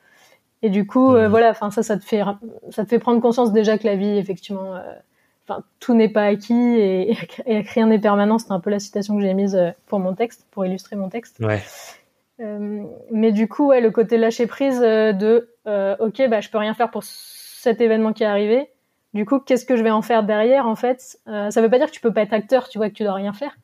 Et 0.63 0.71
du 0.71 0.87
coup, 0.87 1.11
mmh. 1.11 1.17
euh, 1.17 1.29
voilà, 1.29 1.51
enfin 1.51 1.71
ça, 1.71 1.83
ça 1.83 1.97
te 1.99 2.05
fait 2.05 2.23
ça 2.71 2.85
te 2.85 2.89
fait 2.89 2.99
prendre 2.99 3.21
conscience 3.21 3.53
déjà 3.53 3.77
que 3.77 3.87
la 3.87 3.97
vie, 3.97 4.17
effectivement, 4.19 4.75
enfin 5.49 5.63
tout 5.81 5.95
n'est 5.95 6.09
pas 6.09 6.25
acquis 6.25 6.55
et, 6.55 7.17
et, 7.47 7.61
rien 7.61 7.87
n'est 7.89 7.99
permanent. 7.99 8.39
C'est 8.39 8.53
un 8.53 8.61
peu 8.61 8.71
la 8.71 8.79
citation 8.79 9.17
que 9.17 9.23
j'ai 9.23 9.35
mise 9.35 9.59
pour 9.87 9.99
mon 9.99 10.15
texte, 10.15 10.47
pour 10.53 10.65
illustrer 10.65 10.97
mon 10.97 11.09
texte. 11.09 11.41
Ouais. 11.41 11.63
Euh, 12.41 12.85
mais 13.11 13.33
du 13.33 13.49
coup, 13.49 13.69
ouais, 13.69 13.81
le 13.81 13.91
côté 13.91 14.17
lâcher 14.17 14.47
prise 14.47 14.81
euh, 14.83 15.13
de 15.13 15.51
euh, 15.67 15.97
ok, 15.99 16.29
bah 16.29 16.41
je 16.41 16.51
peux 16.51 16.59
rien 16.59 16.75
faire 16.75 16.91
pour 16.91 17.05
cet 17.05 17.81
événement 17.81 18.13
qui 18.13 18.23
est 18.25 18.27
arrivé. 18.27 18.71
Du 19.13 19.25
coup, 19.25 19.39
qu'est-ce 19.39 19.65
que 19.65 19.77
je 19.77 19.83
vais 19.83 19.91
en 19.91 20.03
faire 20.03 20.25
derrière 20.25 20.67
En 20.67 20.75
fait, 20.75 21.19
euh, 21.29 21.51
ça 21.51 21.63
veut 21.63 21.71
pas 21.71 21.79
dire 21.79 21.87
que 21.87 21.93
tu 21.93 22.01
peux 22.01 22.13
pas 22.13 22.23
être 22.23 22.33
acteur, 22.33 22.69
tu 22.69 22.79
vois 22.79 22.89
que 22.89 22.95
tu 22.95 23.05
dois 23.05 23.15
rien 23.15 23.33
faire, 23.33 23.57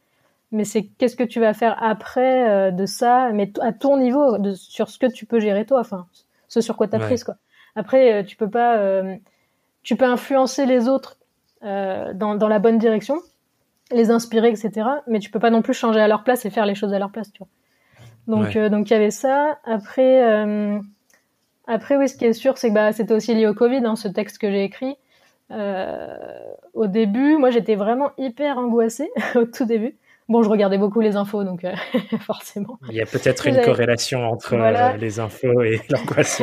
mais 0.52 0.64
c'est 0.64 0.84
qu'est-ce 0.84 1.16
que 1.16 1.24
tu 1.24 1.40
vas 1.40 1.52
faire 1.52 1.76
après 1.82 2.48
euh, 2.48 2.70
de 2.70 2.86
ça, 2.86 3.30
mais 3.32 3.52
à 3.60 3.72
ton 3.72 3.96
niveau, 3.96 4.38
de, 4.38 4.52
sur 4.52 4.88
ce 4.88 4.98
que 4.98 5.06
tu 5.12 5.26
peux 5.26 5.40
gérer 5.40 5.66
toi, 5.66 5.80
enfin, 5.80 6.06
ce 6.46 6.60
sur 6.60 6.76
quoi 6.76 6.86
t'as 6.86 6.98
ouais. 6.98 7.06
prise 7.06 7.24
quoi. 7.24 7.34
Après, 7.76 8.24
tu 8.24 8.36
peux 8.36 8.50
pas, 8.50 8.80
tu 9.84 9.94
peux 9.94 10.04
influencer 10.04 10.66
les 10.66 10.88
autres 10.88 11.18
dans, 11.62 12.34
dans 12.34 12.48
la 12.48 12.58
bonne 12.58 12.78
direction, 12.78 13.16
les 13.92 14.10
inspirer, 14.10 14.48
etc. 14.48 14.88
Mais 15.06 15.20
tu 15.20 15.30
peux 15.30 15.38
pas 15.38 15.50
non 15.50 15.62
plus 15.62 15.72
changer 15.72 16.00
à 16.00 16.08
leur 16.08 16.24
place 16.24 16.44
et 16.44 16.50
faire 16.50 16.66
les 16.66 16.74
choses 16.74 16.92
à 16.92 16.98
leur 16.98 17.12
place, 17.12 17.32
tu 17.32 17.38
vois. 17.38 17.48
Donc, 18.26 18.44
ouais. 18.44 18.56
euh, 18.56 18.68
donc 18.68 18.90
il 18.90 18.92
y 18.92 18.96
avait 18.96 19.10
ça. 19.10 19.58
Après, 19.64 20.22
euh, 20.22 20.78
après, 21.66 21.96
oui, 21.96 22.08
ce 22.08 22.16
qui 22.16 22.24
est 22.24 22.32
sûr, 22.32 22.58
c'est 22.58 22.70
que 22.70 22.74
bah, 22.74 22.92
c'était 22.92 23.14
aussi 23.14 23.34
lié 23.34 23.46
au 23.46 23.54
Covid, 23.54 23.84
hein, 23.84 23.94
ce 23.94 24.08
texte 24.08 24.38
que 24.38 24.50
j'ai 24.50 24.64
écrit. 24.64 24.96
Euh, 25.52 26.16
au 26.74 26.86
début, 26.86 27.36
moi, 27.36 27.50
j'étais 27.50 27.74
vraiment 27.74 28.10
hyper 28.18 28.58
angoissée 28.58 29.10
au 29.34 29.44
tout 29.44 29.64
début. 29.64 29.96
Bon, 30.28 30.42
je 30.42 30.48
regardais 30.48 30.78
beaucoup 30.78 31.00
les 31.00 31.16
infos, 31.16 31.42
donc 31.44 31.64
euh, 31.64 31.74
forcément. 32.20 32.78
Il 32.88 32.94
y 32.94 33.00
a 33.00 33.06
peut-être 33.06 33.46
une 33.46 33.60
corrélation 33.62 34.20
entre 34.20 34.56
voilà. 34.56 34.96
les 34.96 35.18
infos 35.18 35.62
et 35.62 35.80
l'angoisse. 35.90 36.42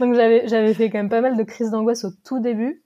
Donc 0.00 0.14
j'avais 0.14 0.48
j'avais 0.48 0.72
fait 0.72 0.88
quand 0.88 0.98
même 0.98 1.10
pas 1.10 1.20
mal 1.20 1.36
de 1.36 1.42
crises 1.42 1.70
d'angoisse 1.70 2.04
au 2.04 2.10
tout 2.26 2.40
début. 2.40 2.82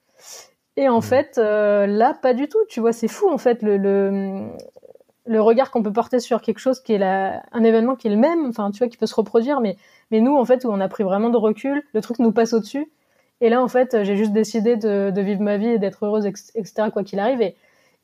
Et 0.77 0.89
en 0.89 0.99
mmh. 0.99 1.03
fait, 1.03 1.39
euh, 1.39 1.87
là, 1.87 2.17
pas 2.21 2.35
du 2.35 2.49
tout. 2.49 2.59
Tu 2.69 2.81
vois, 2.81 2.93
c'est 2.93 3.09
fou 3.09 3.29
en 3.29 3.39
fait 3.39 3.63
le, 3.63 3.77
le, 3.77 4.49
le 5.29 5.41
regard 5.43 5.71
qu'on 5.71 5.83
peut 5.83 5.93
porter 5.93 6.21
sur 6.21 6.41
quelque 6.41 6.59
chose 6.59 6.81
qui 6.81 6.95
est 6.95 6.99
la, 6.99 7.43
un 7.53 7.63
événement 7.63 7.95
qui 7.97 8.09
est 8.09 8.11
le 8.11 8.17
même, 8.17 8.47
enfin 8.47 8.71
tu 8.71 8.79
vois, 8.79 8.89
qui 8.89 8.97
peut 8.97 9.07
se 9.07 9.15
reproduire, 9.15 9.61
mais 9.61 9.77
mais 10.11 10.21
nous 10.21 10.37
en 10.37 10.45
fait 10.45 10.65
où 10.65 10.71
on 10.71 10.81
a 10.81 10.89
pris 10.89 11.05
vraiment 11.05 11.29
de 11.29 11.37
recul, 11.37 11.85
le 11.93 12.01
truc 12.01 12.19
nous 12.19 12.33
passe 12.33 12.55
au-dessus. 12.55 12.91
Et 13.41 13.51
là 13.51 13.63
en 13.63 13.69
fait, 13.69 14.03
j'ai 14.03 14.17
juste 14.17 14.33
décidé 14.33 14.77
de, 14.77 15.11
de, 15.15 15.21
vivre 15.21 15.43
ma 15.43 15.59
vie 15.59 15.69
et 15.69 15.79
d'être 15.79 16.07
heureuse, 16.07 16.27
etc. 16.27 16.89
Quoi 16.93 17.05
qu'il 17.05 17.21
arrive. 17.21 17.43
Et, 17.43 17.55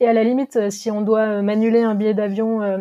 et 0.00 0.06
à 0.06 0.12
la 0.12 0.22
limite, 0.22 0.70
si 0.70 0.90
on 0.90 1.00
doit 1.00 1.42
m'annuler 1.42 1.82
un 1.82 1.94
billet 1.94 2.14
d'avion 2.14 2.62
euh, 2.62 2.78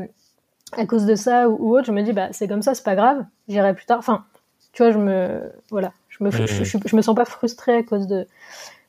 à 0.74 0.86
cause 0.86 1.06
de 1.06 1.16
ça 1.16 1.48
ou, 1.50 1.76
autre, 1.76 1.86
je 1.86 1.92
me 1.94 2.02
dis 2.02 2.12
bah 2.12 2.28
c'est 2.32 2.48
comme 2.48 2.62
ça, 2.62 2.76
c'est 2.76 2.84
pas 2.84 2.96
grave, 2.96 3.24
j'irai 3.48 3.74
plus 3.74 3.86
tard. 3.86 4.00
Enfin, 4.00 4.26
tu 4.74 4.84
vois, 4.84 4.92
je 4.92 4.98
me 4.98 5.42
voilà, 5.72 5.94
je 6.10 6.24
me 6.24 6.32
je, 6.32 6.96
me 6.96 7.02
sens 7.02 7.16
pas 7.16 7.26
frustrée 7.26 7.78
à 7.78 7.84
cause 7.84 8.08
de 8.08 8.28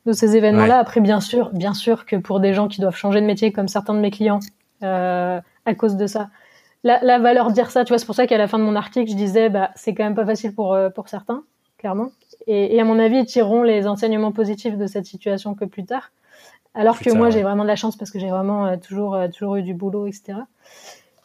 de 0.05 0.13
ces 0.13 0.37
événements-là. 0.37 0.79
Après, 0.79 1.01
bien 1.01 1.21
sûr, 1.21 1.51
bien 1.53 1.75
sûr 1.75 2.07
que 2.07 2.17
pour 2.17 2.41
des 2.41 2.55
gens 2.55 2.67
qui 2.67 2.81
doivent 2.81 2.97
changer 2.97 3.21
de 3.21 3.27
métier, 3.27 3.53
comme 3.53 3.69
certains 3.69 3.95
de 3.95 4.01
mes 4.01 4.11
clients, 4.11 4.41
euh, 4.41 4.64
à 4.83 5.75
cause 5.77 5.97
de 5.97 6.07
ça, 6.07 6.29
la, 6.85 7.03
la 7.03 7.19
valeur 7.19 7.51
dire 7.51 7.71
ça, 7.71 7.85
tu 7.85 7.89
vois, 7.89 7.99
c'est 7.99 8.07
pour 8.07 8.15
ça 8.15 8.27
qu'à 8.27 8.39
la 8.39 8.47
fin 8.47 8.59
de 8.59 8.65
mon 8.65 8.77
article, 8.77 9.11
je 9.11 9.17
disais, 9.17 9.49
bah, 9.49 9.71
c'est 9.75 9.95
quand 9.95 10.05
même 10.05 10.15
pas 10.15 10.27
facile 10.27 10.55
pour 10.55 10.75
euh, 10.75 10.91
pour 10.91 11.09
certains, 11.09 11.43
clairement. 11.79 12.11
Et, 12.47 12.77
et, 12.77 12.81
à 12.81 12.85
mon 12.85 12.99
avis, 12.99 13.21
ils 13.21 13.27
tireront 13.27 13.63
les 13.63 13.87
enseignements 13.87 14.33
positifs 14.33 14.77
de 14.77 14.87
cette 14.87 15.07
situation 15.07 15.55
que 15.55 15.65
plus 15.65 15.87
tard. 15.87 16.13
Alors 16.75 16.99
que 16.99 17.11
moi, 17.11 17.31
j'ai 17.31 17.43
vraiment 17.43 17.63
de 17.63 17.69
la 17.69 17.77
chance 17.77 17.97
parce 17.97 18.11
que 18.11 18.19
j'ai 18.19 18.29
vraiment 18.29 18.67
euh, 18.67 18.77
toujours 18.77 19.17
toujours 19.33 19.57
eu 19.57 19.63
du 19.63 19.75
boulot, 19.75 20.07
etc. 20.07 20.35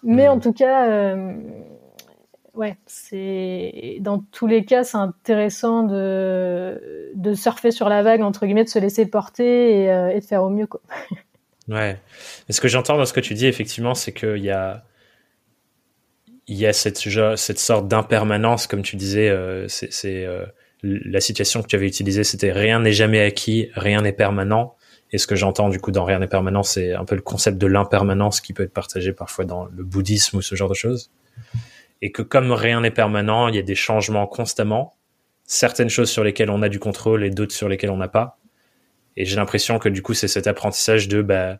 Mais 0.04 0.30
en 0.30 0.40
tout 0.40 0.54
cas, 0.54 0.88
euh, 0.88 1.34
ouais, 2.54 2.78
c'est 2.86 3.98
dans 4.00 4.20
tous 4.20 4.48
les 4.48 4.64
cas, 4.64 4.84
c'est 4.84 4.98
intéressant 4.98 5.84
de 5.84 7.12
de 7.16 7.34
surfer 7.34 7.72
sur 7.72 7.90
la 7.90 8.02
vague 8.02 8.22
entre 8.22 8.46
guillemets, 8.46 8.64
de 8.64 8.70
se 8.70 8.80
laisser 8.80 9.06
porter 9.08 9.84
et, 9.84 9.92
euh, 9.92 10.10
et 10.10 10.22
de 10.22 10.26
faire 10.26 10.44
au 10.44 10.50
mieux, 10.50 10.68
quoi. 10.68 10.80
ouais. 11.70 11.98
Et 12.50 12.54
ce 12.54 12.62
que 12.62 12.68
j'entends 12.68 12.98
dans 12.98 13.06
ce 13.06 13.14
que 13.14 13.20
tu 13.20 13.34
dis, 13.34 13.48
effectivement, 13.48 13.96
c'est 13.96 14.12
qu'il 14.12 14.44
y 14.44 14.52
a 14.52 14.84
il 16.48 16.58
y 16.58 16.66
a 16.66 16.74
cette 16.74 16.98
cette 16.98 17.60
sorte 17.60 17.88
d'impermanence, 17.88 18.66
comme 18.68 18.82
tu 18.82 18.96
disais, 18.96 19.30
euh, 19.30 19.68
c'est 19.68 20.26
euh, 20.26 20.46
la 20.82 21.22
situation 21.22 21.62
que 21.62 21.68
tu 21.68 21.76
avais 21.76 21.88
utilisée, 21.88 22.24
c'était 22.24 22.52
rien 22.52 22.80
n'est 22.80 22.92
jamais 22.92 23.22
acquis, 23.22 23.70
rien 23.76 24.02
n'est 24.02 24.14
permanent. 24.14 24.76
Et 25.12 25.18
ce 25.18 25.28
que 25.28 25.36
j'entends 25.36 25.70
du 25.70 25.80
coup 25.80 25.92
dans 25.92 26.06
Rien 26.06 26.20
n'est 26.20 26.28
permanent, 26.28 26.64
c'est 26.64 26.94
un 26.94 27.06
peu 27.06 27.16
le 27.16 27.22
concept 27.22 27.58
de 27.58 27.68
l'impermanence 27.68 28.42
qui 28.42 28.54
peut 28.54 28.64
être 28.64 28.74
partagé 28.74 29.14
parfois 29.14 29.46
dans 29.46 29.66
le 29.66 29.84
bouddhisme 29.84 30.38
ou 30.38 30.42
ce 30.42 30.56
genre 30.56 30.70
de 30.70 30.76
choses. 30.76 31.12
Et 32.02 32.12
que 32.12 32.22
comme 32.22 32.52
rien 32.52 32.82
n'est 32.82 32.92
permanent, 32.92 33.48
il 33.48 33.56
y 33.56 33.60
a 33.60 33.64
des 33.64 33.76
changements 33.76 34.28
constamment, 34.28 34.96
certaines 35.46 35.90
choses 35.90 36.10
sur 36.10 36.24
lesquelles 36.24 36.50
on 36.50 36.62
a 36.62 36.70
du 36.70 36.80
contrôle 36.80 37.24
et 37.24 37.30
d'autres 37.30 37.56
sur 37.56 37.68
lesquelles 37.68 37.90
on 37.90 37.98
n'a 37.98 38.08
pas. 38.08 38.39
Et 39.20 39.26
j'ai 39.26 39.36
l'impression 39.36 39.78
que 39.78 39.90
du 39.90 40.02
coup, 40.02 40.14
c'est 40.16 40.30
cet 40.30 40.48
apprentissage 40.48 41.10
de 41.10 41.22
bah, 41.22 41.60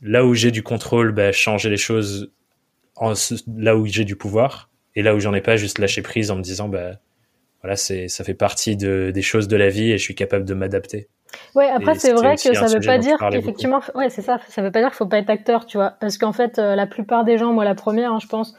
là 0.00 0.24
où 0.24 0.32
j'ai 0.32 0.52
du 0.52 0.62
contrôle, 0.62 1.10
bah, 1.12 1.32
changer 1.32 1.68
les 1.68 1.76
choses 1.76 2.32
en, 2.96 3.14
là 3.56 3.76
où 3.76 3.84
j'ai 3.84 4.04
du 4.04 4.16
pouvoir, 4.16 4.70
et 4.94 5.02
là 5.02 5.14
où 5.14 5.20
j'en 5.20 5.34
ai 5.34 5.40
pas, 5.40 5.56
juste 5.56 5.80
lâcher 5.80 6.02
prise 6.02 6.30
en 6.30 6.36
me 6.36 6.42
disant 6.42 6.68
bah 6.68 6.92
voilà, 7.62 7.76
c'est 7.76 8.06
ça 8.06 8.22
fait 8.22 8.34
partie 8.34 8.76
de, 8.76 9.10
des 9.12 9.22
choses 9.22 9.48
de 9.48 9.56
la 9.56 9.68
vie 9.68 9.90
et 9.90 9.98
je 9.98 10.02
suis 10.02 10.14
capable 10.14 10.44
de 10.44 10.54
m'adapter. 10.54 11.08
Ouais, 11.56 11.68
après 11.68 11.96
c'est 11.96 12.12
vrai 12.12 12.36
que 12.36 12.54
ça 12.54 12.66
veut 12.66 12.80
pas 12.80 12.98
dire 12.98 13.18
qu'effectivement, 13.30 13.80
ouais, 13.96 14.08
c'est 14.08 14.22
ça, 14.22 14.38
ça 14.48 14.62
veut 14.62 14.70
pas 14.70 14.80
dire 14.80 14.90
qu'il 14.90 14.96
faut 14.96 15.06
pas 15.06 15.18
être 15.18 15.30
acteur, 15.30 15.66
tu 15.66 15.76
vois, 15.76 15.96
parce 16.00 16.16
qu'en 16.16 16.32
fait, 16.32 16.58
euh, 16.58 16.76
la 16.76 16.86
plupart 16.86 17.24
des 17.24 17.38
gens, 17.38 17.52
moi 17.52 17.64
la 17.64 17.74
première, 17.74 18.12
hein, 18.12 18.18
je 18.22 18.28
pense, 18.28 18.54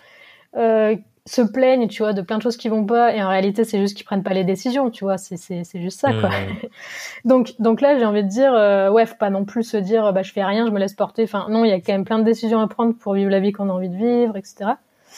euh, 0.58 0.96
se 1.30 1.42
plaignent, 1.42 1.88
tu 1.88 2.02
vois, 2.02 2.14
de 2.14 2.22
plein 2.22 2.38
de 2.38 2.42
choses 2.42 2.58
qui 2.58 2.70
vont 2.70 2.86
pas, 2.86 3.14
et 3.14 3.22
en 3.24 3.30
réalité, 3.30 3.64
c'est 3.64 3.80
juste 3.80 3.96
qu'ils 3.96 4.06
prennent 4.06 4.24
pas 4.24 4.34
les 4.34 4.44
décisions, 4.44 4.90
tu 4.90 5.04
vois, 5.04 5.18
c'est 5.18 5.38
c'est 5.38 5.64
c'est 5.64 5.82
juste 5.82 6.00
ça, 6.00 6.12
quoi. 6.12 6.30
Mmh. 6.30 6.68
donc 7.26 7.54
donc 7.60 7.82
là, 7.82 7.98
j'ai 7.98 8.06
envie 8.06 8.24
de 8.24 8.30
dire, 8.30 8.54
euh, 8.54 8.90
ouais, 8.90 9.06
faut 9.06 9.16
pas 9.16 9.30
non 9.30 9.46
plus 9.46 9.64
se 9.64 9.78
dire, 9.78 10.12
bah 10.12 10.24
je 10.24 10.32
fais 10.32 10.44
rien, 10.44 10.66
je 10.66 10.72
me 10.72 10.80
laisse 10.80 10.94
porter. 10.94 11.24
Enfin, 11.24 11.48
non, 11.50 11.64
il 11.66 11.70
y 11.70 11.74
a 11.74 11.80
quand 11.80 11.94
même 11.94 12.06
plein 12.06 12.20
de 12.20 12.24
décisions 12.24 12.60
à 12.60 12.68
prendre 12.68 12.96
pour 12.96 13.14
vivre 13.14 13.30
la 13.30 13.40
vie 13.40 13.52
qu'on 13.52 13.70
a 13.70 13.74
envie 13.74 13.90
de 13.90 13.96
vivre, 13.96 14.36
etc. 14.38 14.72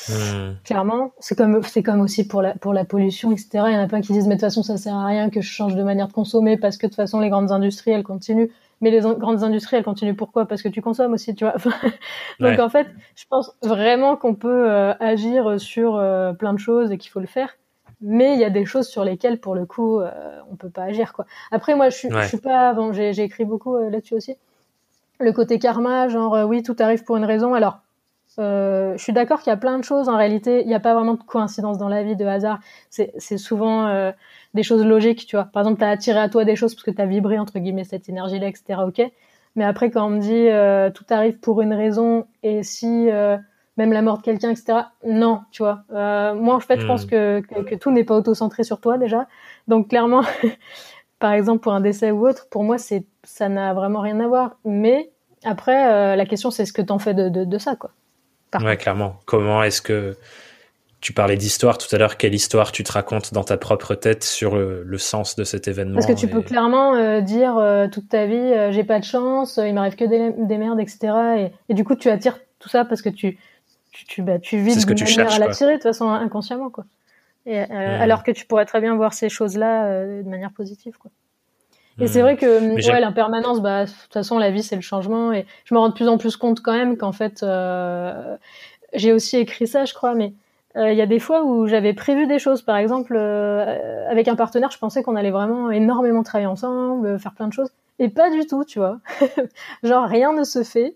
Mmh. 0.10 0.56
Clairement, 0.63 1.12
c'est 1.19 1.38
comme 1.38 1.62
c'est 1.63 1.84
comme 1.84 2.02
aussi 2.02 2.28
pour 2.28 2.41
la 2.41 2.56
pour 2.56 2.74
la 2.74 2.86
pollution, 2.86 3.32
etc. 3.32 3.50
Il 3.54 3.74
y 3.74 3.78
en 3.78 3.84
a 3.84 3.88
plein 3.88 4.02
qui 4.02 4.13
disent 4.13 4.28
mais 4.28 4.36
de 4.36 4.39
toute 4.39 4.47
façon 4.47 4.63
ça 4.63 4.78
sert 4.78 4.95
à 4.95 5.06
rien 5.06 5.30
que 5.30 5.41
je 5.41 5.50
change 5.50 5.76
de 5.76 5.84
manière 5.84 6.08
de 6.08 6.13
consommer 6.13 6.58
parce 6.58 6.78
que 6.78 6.88
de 6.88 6.91
toute 6.91 6.97
façon 6.97 7.19
les 7.19 7.30
grandes 7.30 7.52
industries 7.52 7.91
elles 7.91 8.04
continuent. 8.04 8.50
Mais 8.81 8.89
les 8.89 8.99
grandes 8.99 9.43
industries 9.43 9.77
elles 9.77 9.83
continuent 9.83 10.15
pourquoi? 10.15 10.45
Parce 10.45 10.61
que 10.61 10.69
tu 10.69 10.81
consommes 10.81 11.13
aussi, 11.13 11.35
tu 11.35 11.45
vois. 11.45 11.55
Donc 12.39 12.59
en 12.59 12.69
fait, 12.69 12.87
je 13.15 13.25
pense 13.29 13.55
vraiment 13.61 14.17
qu'on 14.17 14.35
peut 14.35 14.69
euh, 14.69 14.93
agir 14.99 15.59
sur 15.59 15.95
euh, 15.95 16.33
plein 16.33 16.53
de 16.53 16.59
choses 16.59 16.91
et 16.91 16.97
qu'il 16.97 17.11
faut 17.11 17.19
le 17.19 17.27
faire. 17.27 17.57
Mais 18.01 18.33
il 18.33 18.39
y 18.39 18.43
a 18.43 18.49
des 18.49 18.65
choses 18.65 18.87
sur 18.87 19.03
lesquelles 19.03 19.39
pour 19.39 19.53
le 19.53 19.65
coup 19.65 19.99
euh, 19.99 20.09
on 20.51 20.55
peut 20.55 20.71
pas 20.71 20.83
agir 20.83 21.13
quoi. 21.13 21.25
Après 21.51 21.75
moi 21.75 21.89
je 21.89 21.97
suis 21.97 22.09
je 22.09 22.27
suis 22.27 22.39
pas 22.39 22.73
bon 22.73 22.93
j'ai 22.93 23.13
j'ai 23.13 23.23
écrit 23.23 23.45
beaucoup 23.45 23.77
là-dessus 23.77 24.15
aussi. 24.15 24.35
Le 25.19 25.31
côté 25.31 25.59
karma, 25.59 26.07
genre 26.07 26.35
oui 26.47 26.63
tout 26.63 26.75
arrive 26.79 27.03
pour 27.03 27.17
une 27.17 27.25
raison. 27.25 27.53
Alors 27.53 27.77
euh, 28.39 28.97
je 28.97 29.03
suis 29.03 29.13
d'accord 29.13 29.39
qu'il 29.39 29.49
y 29.49 29.53
a 29.53 29.57
plein 29.57 29.77
de 29.77 29.83
choses. 29.83 30.09
En 30.09 30.17
réalité, 30.17 30.61
il 30.61 30.67
n'y 30.67 30.73
a 30.73 30.79
pas 30.79 30.93
vraiment 30.93 31.15
de 31.15 31.23
coïncidence 31.23 31.77
dans 31.77 31.89
la 31.89 32.03
vie, 32.03 32.15
de 32.15 32.25
hasard. 32.25 32.59
C'est 32.89 33.37
souvent 33.37 33.87
euh, 33.87 34.11
des 34.53 34.63
choses 34.63 34.85
logiques, 34.85 35.25
tu 35.25 35.35
vois. 35.35 35.45
Par 35.45 35.61
exemple, 35.61 35.79
tu 35.79 35.85
as 35.85 35.89
attiré 35.89 36.19
à 36.19 36.29
toi 36.29 36.45
des 36.45 36.55
choses 36.55 36.75
parce 36.75 36.83
que 36.83 36.91
tu 36.91 37.01
as 37.01 37.05
vibré, 37.05 37.39
entre 37.39 37.59
guillemets, 37.59 37.83
cette 37.83 38.09
énergie-là, 38.09 38.47
etc. 38.47 38.81
Ok. 38.85 39.01
Mais 39.55 39.65
après, 39.65 39.91
quand 39.91 40.05
on 40.05 40.09
me 40.09 40.19
dit 40.19 40.47
euh, 40.47 40.89
tout 40.89 41.05
arrive 41.09 41.37
pour 41.39 41.61
une 41.61 41.73
raison 41.73 42.25
et 42.43 42.63
si 42.63 43.09
même 43.77 43.93
la 43.93 44.01
mort 44.01 44.17
de 44.17 44.23
quelqu'un, 44.23 44.51
etc. 44.51 44.79
Non, 45.05 45.41
tu 45.51 45.63
vois. 45.63 45.83
moi, 45.89 46.55
en 46.55 46.59
fait, 46.59 46.79
je 46.79 46.85
pense 46.85 47.05
hmm. 47.05 47.09
que, 47.09 47.39
que, 47.41 47.61
que 47.61 47.75
tout 47.75 47.91
n'est 47.91 48.03
pas 48.03 48.15
auto-centré 48.15 48.63
sur 48.63 48.79
toi 48.79 48.97
déjà. 48.97 49.27
Donc, 49.67 49.89
clairement, 49.89 50.23
par 51.19 51.33
exemple, 51.33 51.61
pour 51.61 51.73
un 51.73 51.81
décès 51.81 52.11
ou 52.11 52.27
autre, 52.27 52.47
pour 52.49 52.63
moi, 52.63 52.77
c'est 52.77 53.05
ça 53.23 53.49
n'a 53.49 53.73
vraiment 53.73 54.01
rien 54.01 54.19
à 54.19 54.27
voir. 54.27 54.57
Mais 54.65 55.11
après, 55.43 56.15
la 56.15 56.25
question, 56.25 56.51
c'est 56.51 56.65
ce 56.65 56.73
que 56.73 56.81
tu 56.81 56.91
en 56.91 56.99
fais 56.99 57.13
de, 57.13 57.29
de, 57.29 57.43
de 57.45 57.57
ça, 57.57 57.75
quoi. 57.75 57.91
Ouais, 58.59 58.77
clairement. 58.77 59.15
Comment 59.25 59.63
est-ce 59.63 59.81
que 59.81 60.17
tu 61.01 61.13
parlais 61.13 61.35
d'histoire 61.35 61.79
tout 61.79 61.93
à 61.93 61.97
l'heure, 61.97 62.15
quelle 62.15 62.35
histoire 62.35 62.71
tu 62.71 62.83
te 62.83 62.91
racontes 62.91 63.33
dans 63.33 63.43
ta 63.43 63.57
propre 63.57 63.95
tête 63.95 64.23
sur 64.23 64.55
le, 64.55 64.97
sens 64.99 65.35
de 65.35 65.43
cet 65.43 65.67
événement 65.67 65.95
Parce 65.95 66.05
que 66.05 66.13
tu 66.13 66.27
peux 66.27 66.43
clairement 66.43 66.93
euh, 66.93 67.21
dire 67.21 67.57
euh, 67.57 67.87
toute 67.87 68.07
ta 68.07 68.27
vie, 68.27 68.35
euh, 68.35 68.71
j'ai 68.71 68.83
pas 68.83 68.99
de 68.99 69.03
chance, 69.03 69.59
il 69.61 69.73
m'arrive 69.73 69.95
que 69.95 70.05
des, 70.05 70.57
merdes, 70.57 70.79
etc. 70.79 71.49
Et, 71.69 71.73
du 71.73 71.83
coup, 71.83 71.95
tu 71.95 72.09
attires 72.09 72.39
tout 72.59 72.69
ça 72.69 72.85
parce 72.85 73.01
que 73.01 73.09
tu 73.09 73.39
tu 73.91 74.05
tu, 74.05 74.21
bah, 74.21 74.39
tu 74.39 74.57
vis 74.57 74.85
de 74.85 75.03
manière 75.03 75.33
à 75.33 75.39
l'attirer 75.39 75.71
de 75.71 75.77
toute 75.77 75.83
façon 75.83 76.07
inconsciemment, 76.07 76.69
quoi. 76.69 76.85
Et, 77.47 77.59
hmm. 77.59 77.71
Alors 77.71 78.23
que 78.23 78.31
tu 78.31 78.45
pourrais 78.45 78.65
très 78.65 78.79
bien 78.79 78.95
voir 78.95 79.13
ces 79.13 79.27
choses-là 79.27 80.05
de 80.05 80.29
manière 80.29 80.51
positive, 80.51 80.97
quoi. 80.99 81.09
Et 81.99 82.07
c'est 82.07 82.19
hmm. 82.19 82.23
vrai 82.23 82.37
que 82.37 82.91
ouais, 82.91 83.01
l'impermanence, 83.01 83.59
bah, 83.59 83.85
de 83.85 83.89
toute 83.89 84.13
façon, 84.13 84.37
la 84.37 84.51
vie, 84.51 84.63
c'est 84.63 84.75
le 84.75 84.81
changement. 84.81 85.33
Et 85.33 85.47
je 85.65 85.73
me 85.73 85.79
rends 85.79 85.89
de 85.89 85.93
plus 85.93 86.07
en 86.07 86.19
plus 86.19 86.37
compte 86.37 86.61
quand 86.61 86.73
même 86.73 86.95
qu'en 86.95 87.11
fait, 87.11 87.43
j'ai 88.93 89.11
aussi 89.11 89.37
écrit 89.37 89.65
ça, 89.65 89.83
je 89.85 89.95
crois, 89.95 90.13
mais 90.13 90.33
euh, 90.77 90.91
il 90.91 90.97
y 90.97 91.01
a 91.01 91.05
des 91.05 91.19
fois 91.19 91.43
où 91.43 91.67
j'avais 91.67 91.93
prévu 91.93 92.27
des 92.27 92.39
choses. 92.39 92.62
Par 92.62 92.77
exemple, 92.77 93.15
euh, 93.15 94.10
avec 94.10 94.27
un 94.27 94.36
partenaire, 94.36 94.71
je 94.71 94.77
pensais 94.77 95.03
qu'on 95.03 95.15
allait 95.15 95.31
vraiment 95.31 95.69
énormément 95.69 96.23
travailler 96.23 96.47
ensemble, 96.47 97.19
faire 97.19 97.34
plein 97.34 97.47
de 97.47 97.53
choses. 97.53 97.69
Et 97.99 98.10
pas 98.10 98.29
du 98.29 98.45
tout, 98.45 98.63
tu 98.63 98.79
vois. 98.79 98.99
Genre, 99.84 100.05
rien 100.05 100.34
ne 100.34 100.43
se 100.43 100.63
fait. 100.63 100.95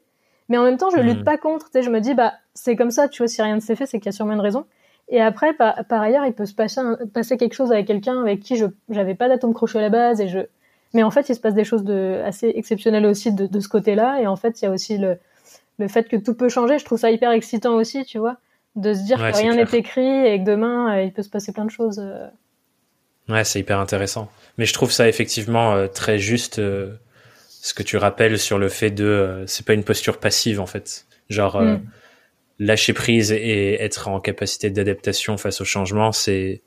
Mais 0.50 0.58
en 0.58 0.64
même 0.64 0.78
temps, 0.78 0.90
je 0.90 1.00
lutte 1.00 1.22
hmm. 1.22 1.26
pas 1.26 1.38
contre. 1.38 1.66
Tu 1.66 1.74
sais, 1.74 1.84
je 1.84 1.90
me 1.90 2.00
dis, 2.00 2.14
bah, 2.14 2.34
c'est 2.54 2.76
comme 2.76 2.92
ça, 2.92 3.10
tu 3.10 3.22
vois, 3.22 3.28
si 3.28 3.42
rien 3.42 3.56
ne 3.56 3.60
s'est 3.62 3.76
fait, 3.76 3.86
c'est 3.86 4.00
qu'il 4.00 4.08
y 4.08 4.10
a 4.10 4.14
sûrement 4.14 4.34
une 4.34 4.42
raison. 4.42 4.66
Et 5.10 5.22
après, 5.22 5.54
par, 5.54 5.86
par 5.86 6.02
ailleurs, 6.02 6.26
il 6.26 6.34
peut 6.34 6.46
se 6.46 6.56
passer, 6.56 6.82
passer 7.14 7.38
quelque 7.38 7.54
chose 7.54 7.72
avec 7.72 7.86
quelqu'un 7.86 8.20
avec 8.22 8.40
qui 8.40 8.56
je 8.56 8.66
j'avais 8.90 9.14
pas 9.14 9.28
d'atome 9.28 9.54
crochet 9.54 9.78
à 9.78 9.82
la 9.82 9.90
base 9.90 10.20
et 10.20 10.28
je 10.28 10.40
mais 10.96 11.04
en 11.04 11.12
fait, 11.12 11.28
il 11.28 11.36
se 11.36 11.42
passe 11.42 11.54
des 11.54 11.66
choses 11.66 11.84
de, 11.84 12.22
assez 12.24 12.48
exceptionnelles 12.56 13.06
aussi 13.06 13.34
de, 13.34 13.48
de 13.48 13.60
ce 13.60 13.68
côté-là. 13.68 14.22
Et 14.22 14.28
en 14.28 14.38
fait, 14.38 14.62
il 14.62 14.66
y 14.66 14.68
a 14.70 14.72
aussi 14.72 14.98
le, 14.98 15.18
le 15.78 15.88
fait 15.90 16.08
que 16.08 16.16
tout 16.16 16.34
peut 16.34 16.48
changer. 16.48 16.80
Je 16.80 16.86
trouve 16.86 16.98
ça 16.98 17.12
hyper 17.12 17.32
excitant 17.32 17.74
aussi, 17.76 18.06
tu 18.06 18.18
vois, 18.18 18.38
de 18.76 18.94
se 18.94 19.04
dire 19.04 19.18
que 19.18 19.38
rien 19.38 19.56
n'est 19.56 19.78
écrit 19.78 20.28
et 20.28 20.40
que 20.40 20.46
demain, 20.46 20.98
euh, 20.98 21.04
il 21.04 21.14
peut 21.14 21.24
se 21.24 21.30
passer 21.30 21.52
plein 21.52 21.66
de 21.66 21.72
choses. 21.72 22.00
Euh. 22.00 22.28
Ouais, 23.30 23.44
c'est 23.44 23.60
hyper 23.60 23.80
intéressant. 23.80 24.30
Mais 24.58 24.66
je 24.66 24.74
trouve 24.74 24.92
ça 24.92 25.08
effectivement 25.08 25.74
euh, 25.74 25.88
très 25.88 26.20
juste 26.20 26.56
ce 26.58 27.74
que 27.74 27.84
tu 27.84 27.98
rappelles 27.98 28.38
sur 28.38 28.60
le 28.60 28.70
fait 28.70 28.92
de 28.92 29.44
c'est 29.48 29.66
pas 29.66 29.74
une 29.74 29.84
posture 29.84 30.20
passive 30.20 30.60
en 30.60 30.66
fait. 30.66 31.06
Genre 31.30 31.60
mm. 31.60 31.82
lâcher 32.60 32.94
prise 32.94 33.32
et 33.32 33.82
être 33.82 34.08
en 34.08 34.20
capacité 34.20 34.70
d'adaptation 34.70 35.38
face 35.38 35.62
au 35.62 35.66
changement, 35.66 36.12
c'est 36.12 36.62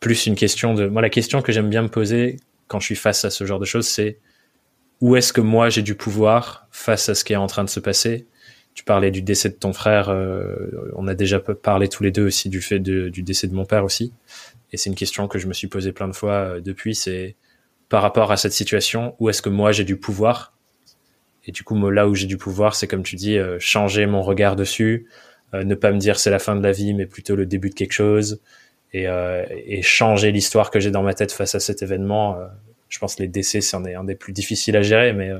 plus 0.00 0.26
une 0.26 0.34
question 0.34 0.74
de 0.74 0.86
moi 0.86 1.02
la 1.02 1.10
question 1.10 1.42
que 1.42 1.52
j'aime 1.52 1.70
bien 1.70 1.82
me 1.82 1.88
poser 1.88 2.38
quand 2.66 2.80
je 2.80 2.86
suis 2.86 2.96
face 2.96 3.24
à 3.24 3.30
ce 3.30 3.44
genre 3.44 3.60
de 3.60 3.64
choses, 3.64 3.86
c'est 3.86 4.18
où 5.00 5.14
est-ce 5.16 5.32
que 5.32 5.40
moi 5.40 5.68
j'ai 5.68 5.82
du 5.82 5.94
pouvoir 5.94 6.66
face 6.70 7.08
à 7.08 7.14
ce 7.14 7.24
qui 7.24 7.32
est 7.32 7.36
en 7.36 7.46
train 7.46 7.64
de 7.64 7.70
se 7.70 7.80
passer? 7.80 8.26
Tu 8.76 8.84
parlais 8.84 9.10
du 9.10 9.22
décès 9.22 9.48
de 9.48 9.54
ton 9.54 9.72
frère, 9.72 10.10
euh, 10.10 10.92
on 10.96 11.08
a 11.08 11.14
déjà 11.14 11.40
parlé 11.40 11.88
tous 11.88 12.02
les 12.02 12.10
deux 12.10 12.26
aussi 12.26 12.50
du 12.50 12.60
fait 12.60 12.78
du 12.78 13.22
décès 13.22 13.46
de 13.46 13.54
mon 13.54 13.64
père 13.64 13.84
aussi. 13.84 14.12
Et 14.70 14.76
c'est 14.76 14.90
une 14.90 14.96
question 14.96 15.28
que 15.28 15.38
je 15.38 15.46
me 15.46 15.54
suis 15.54 15.66
posée 15.66 15.92
plein 15.92 16.08
de 16.08 16.12
fois 16.12 16.32
euh, 16.32 16.60
depuis, 16.60 16.94
c'est 16.94 17.36
par 17.88 18.02
rapport 18.02 18.30
à 18.32 18.36
cette 18.36 18.52
situation, 18.52 19.16
où 19.18 19.30
est-ce 19.30 19.40
que 19.40 19.48
moi 19.48 19.72
j'ai 19.72 19.84
du 19.84 19.96
pouvoir? 19.96 20.52
Et 21.46 21.52
du 21.52 21.62
coup, 21.62 21.90
là 21.90 22.06
où 22.06 22.14
j'ai 22.14 22.26
du 22.26 22.36
pouvoir, 22.36 22.74
c'est 22.74 22.86
comme 22.86 23.02
tu 23.02 23.16
dis, 23.16 23.38
euh, 23.38 23.56
changer 23.58 24.04
mon 24.04 24.20
regard 24.20 24.56
dessus, 24.56 25.06
ne 25.54 25.74
pas 25.74 25.90
me 25.90 25.98
dire 25.98 26.18
c'est 26.18 26.30
la 26.30 26.40
fin 26.40 26.54
de 26.54 26.62
la 26.62 26.72
vie, 26.72 26.92
mais 26.92 27.06
plutôt 27.06 27.34
le 27.34 27.46
début 27.46 27.70
de 27.70 27.74
quelque 27.74 27.94
chose, 27.94 28.42
et, 28.92 29.06
et 29.06 29.80
changer 29.80 30.32
l'histoire 30.32 30.70
que 30.70 30.80
j'ai 30.80 30.90
dans 30.90 31.02
ma 31.02 31.14
tête 31.14 31.32
face 31.32 31.54
à 31.54 31.60
cet 31.60 31.82
événement. 31.82 32.36
je 32.90 32.98
pense 32.98 33.14
que 33.14 33.22
les 33.22 33.28
décès, 33.28 33.62
c'est 33.62 33.76
un, 33.76 33.84
un, 33.86 34.04
des 34.04 34.16
plus 34.16 34.34
difficiles 34.34 34.76
à 34.76 34.82
gérer, 34.82 35.14
mais 35.14 35.30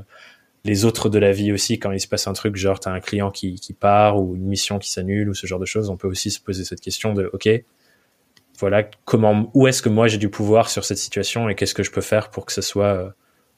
les 0.67 0.85
autres 0.85 1.09
de 1.09 1.19
la 1.19 1.33
vie 1.33 1.53
aussi, 1.53 1.79
quand 1.79 1.93
il 1.93 2.01
se 2.01 2.09
passe 2.09 2.27
un 2.27 2.33
truc, 2.33 2.57
genre 2.57 2.81
t'as 2.81 2.91
un 2.91 3.01
client 3.01 3.31
qui, 3.31 3.55
qui 3.55 3.73
part 3.73 4.21
ou 4.21 4.37
une 4.37 4.47
mission 4.47 4.79
qui 4.79 4.91
s'annule 4.91 5.29
ou 5.29 5.35
ce 5.35 5.47
genre 5.47 5.59
de 5.59 5.65
choses, 5.65 5.89
on 5.89 5.97
peut 5.97 6.09
aussi 6.09 6.31
se 6.31 6.41
poser 6.41 6.65
cette 6.65 6.81
question 6.81 7.15
de, 7.15 7.31
ok, 7.33 7.49
voilà, 8.59 8.85
comment, 9.05 9.51
où 9.55 9.67
est-ce 9.67 9.83
que 9.83 9.89
moi 9.89 10.09
j'ai 10.09 10.19
du 10.19 10.29
pouvoir 10.29 10.69
sur 10.69 10.85
cette 10.85 10.99
situation 10.99 11.49
et 11.49 11.55
qu'est-ce 11.55 11.75
que 11.75 11.83
je 11.83 11.91
peux 11.91 12.01
faire 12.01 12.31
pour 12.31 12.47
que 12.47 12.53
ce 12.53 12.63
soit 12.63 12.95
euh, 12.95 13.11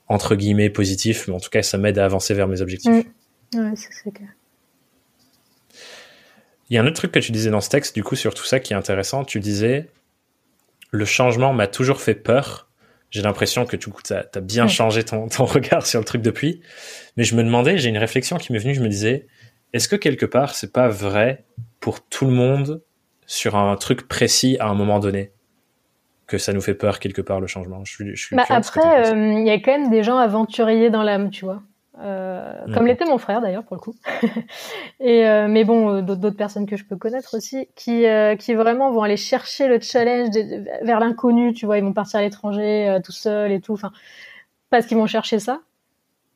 entre 0.06 0.34
guillemets 0.34 0.70
positif, 0.70 1.26
mais 1.28 1.34
en 1.34 1.40
tout 1.40 1.50
cas 1.50 1.62
ça 1.62 1.78
m'aide 1.78 1.98
à 1.98 2.04
avancer 2.04 2.34
vers 2.34 2.48
mes 2.48 2.60
objectifs. 2.60 2.92
Mm. 3.54 3.58
Ouais, 3.58 3.74
c'est 3.76 4.12
clair. 4.12 4.28
Il 6.70 6.74
y 6.74 6.78
a 6.78 6.82
un 6.82 6.86
autre 6.86 6.96
truc 6.96 7.12
que 7.12 7.18
tu 7.18 7.32
disais 7.32 7.50
dans 7.50 7.62
ce 7.62 7.70
texte, 7.70 7.94
du 7.94 8.04
coup, 8.04 8.14
sur 8.14 8.34
tout 8.34 8.44
ça 8.44 8.60
qui 8.60 8.74
est 8.74 8.76
intéressant. 8.76 9.24
Tu 9.24 9.40
disais, 9.40 9.88
le 10.90 11.04
changement 11.06 11.54
m'a 11.54 11.66
toujours 11.66 12.00
fait 12.00 12.14
peur, 12.14 12.67
j'ai 13.10 13.22
l'impression 13.22 13.64
que 13.64 13.76
tu 13.76 13.90
as, 14.10 14.40
bien 14.40 14.68
changé 14.68 15.04
ton, 15.04 15.28
ton, 15.28 15.44
regard 15.46 15.86
sur 15.86 16.00
le 16.00 16.04
truc 16.04 16.22
depuis. 16.22 16.60
Mais 17.16 17.24
je 17.24 17.34
me 17.34 17.42
demandais, 17.42 17.78
j'ai 17.78 17.88
une 17.88 17.98
réflexion 17.98 18.36
qui 18.36 18.52
m'est 18.52 18.58
venue, 18.58 18.74
je 18.74 18.82
me 18.82 18.88
disais, 18.88 19.26
est-ce 19.72 19.88
que 19.88 19.96
quelque 19.96 20.26
part, 20.26 20.54
c'est 20.54 20.72
pas 20.72 20.88
vrai 20.88 21.44
pour 21.80 22.06
tout 22.06 22.26
le 22.26 22.32
monde 22.32 22.82
sur 23.26 23.56
un 23.56 23.76
truc 23.76 24.08
précis 24.08 24.56
à 24.60 24.68
un 24.68 24.74
moment 24.74 24.98
donné 24.98 25.32
que 26.26 26.38
ça 26.38 26.52
nous 26.52 26.60
fait 26.60 26.74
peur 26.74 26.98
quelque 26.98 27.22
part 27.22 27.40
le 27.40 27.46
changement? 27.46 27.82
Je 27.84 28.14
je 28.14 28.34
bah 28.34 28.44
Après, 28.48 29.10
euh, 29.12 29.32
il 29.38 29.46
y 29.46 29.50
a 29.50 29.58
quand 29.58 29.72
même 29.72 29.90
des 29.90 30.02
gens 30.02 30.18
aventuriers 30.18 30.90
dans 30.90 31.02
l'âme, 31.02 31.30
tu 31.30 31.44
vois. 31.44 31.62
Euh, 32.00 32.52
comme 32.72 32.86
l'était 32.86 33.04
mon 33.04 33.18
frère 33.18 33.40
d'ailleurs 33.40 33.64
pour 33.64 33.74
le 33.74 33.80
coup. 33.80 33.94
et 35.00 35.26
euh, 35.26 35.48
mais 35.48 35.64
bon, 35.64 35.96
euh, 35.96 36.02
d'autres 36.02 36.36
personnes 36.36 36.66
que 36.66 36.76
je 36.76 36.84
peux 36.84 36.96
connaître 36.96 37.36
aussi, 37.36 37.68
qui 37.74 38.04
qui 38.38 38.54
vraiment 38.54 38.92
vont 38.92 39.02
aller 39.02 39.16
chercher 39.16 39.66
le 39.66 39.80
challenge 39.80 40.28
vers 40.82 41.00
l'inconnu, 41.00 41.52
tu 41.52 41.66
vois, 41.66 41.78
ils 41.78 41.84
vont 41.84 41.92
partir 41.92 42.20
à 42.20 42.22
l'étranger 42.22 42.98
tout 43.04 43.12
seuls 43.12 43.50
et 43.50 43.60
tout, 43.60 43.72
enfin 43.72 43.90
parce 44.70 44.86
qu'ils 44.86 44.96
vont 44.96 45.06
chercher 45.06 45.38
ça. 45.38 45.60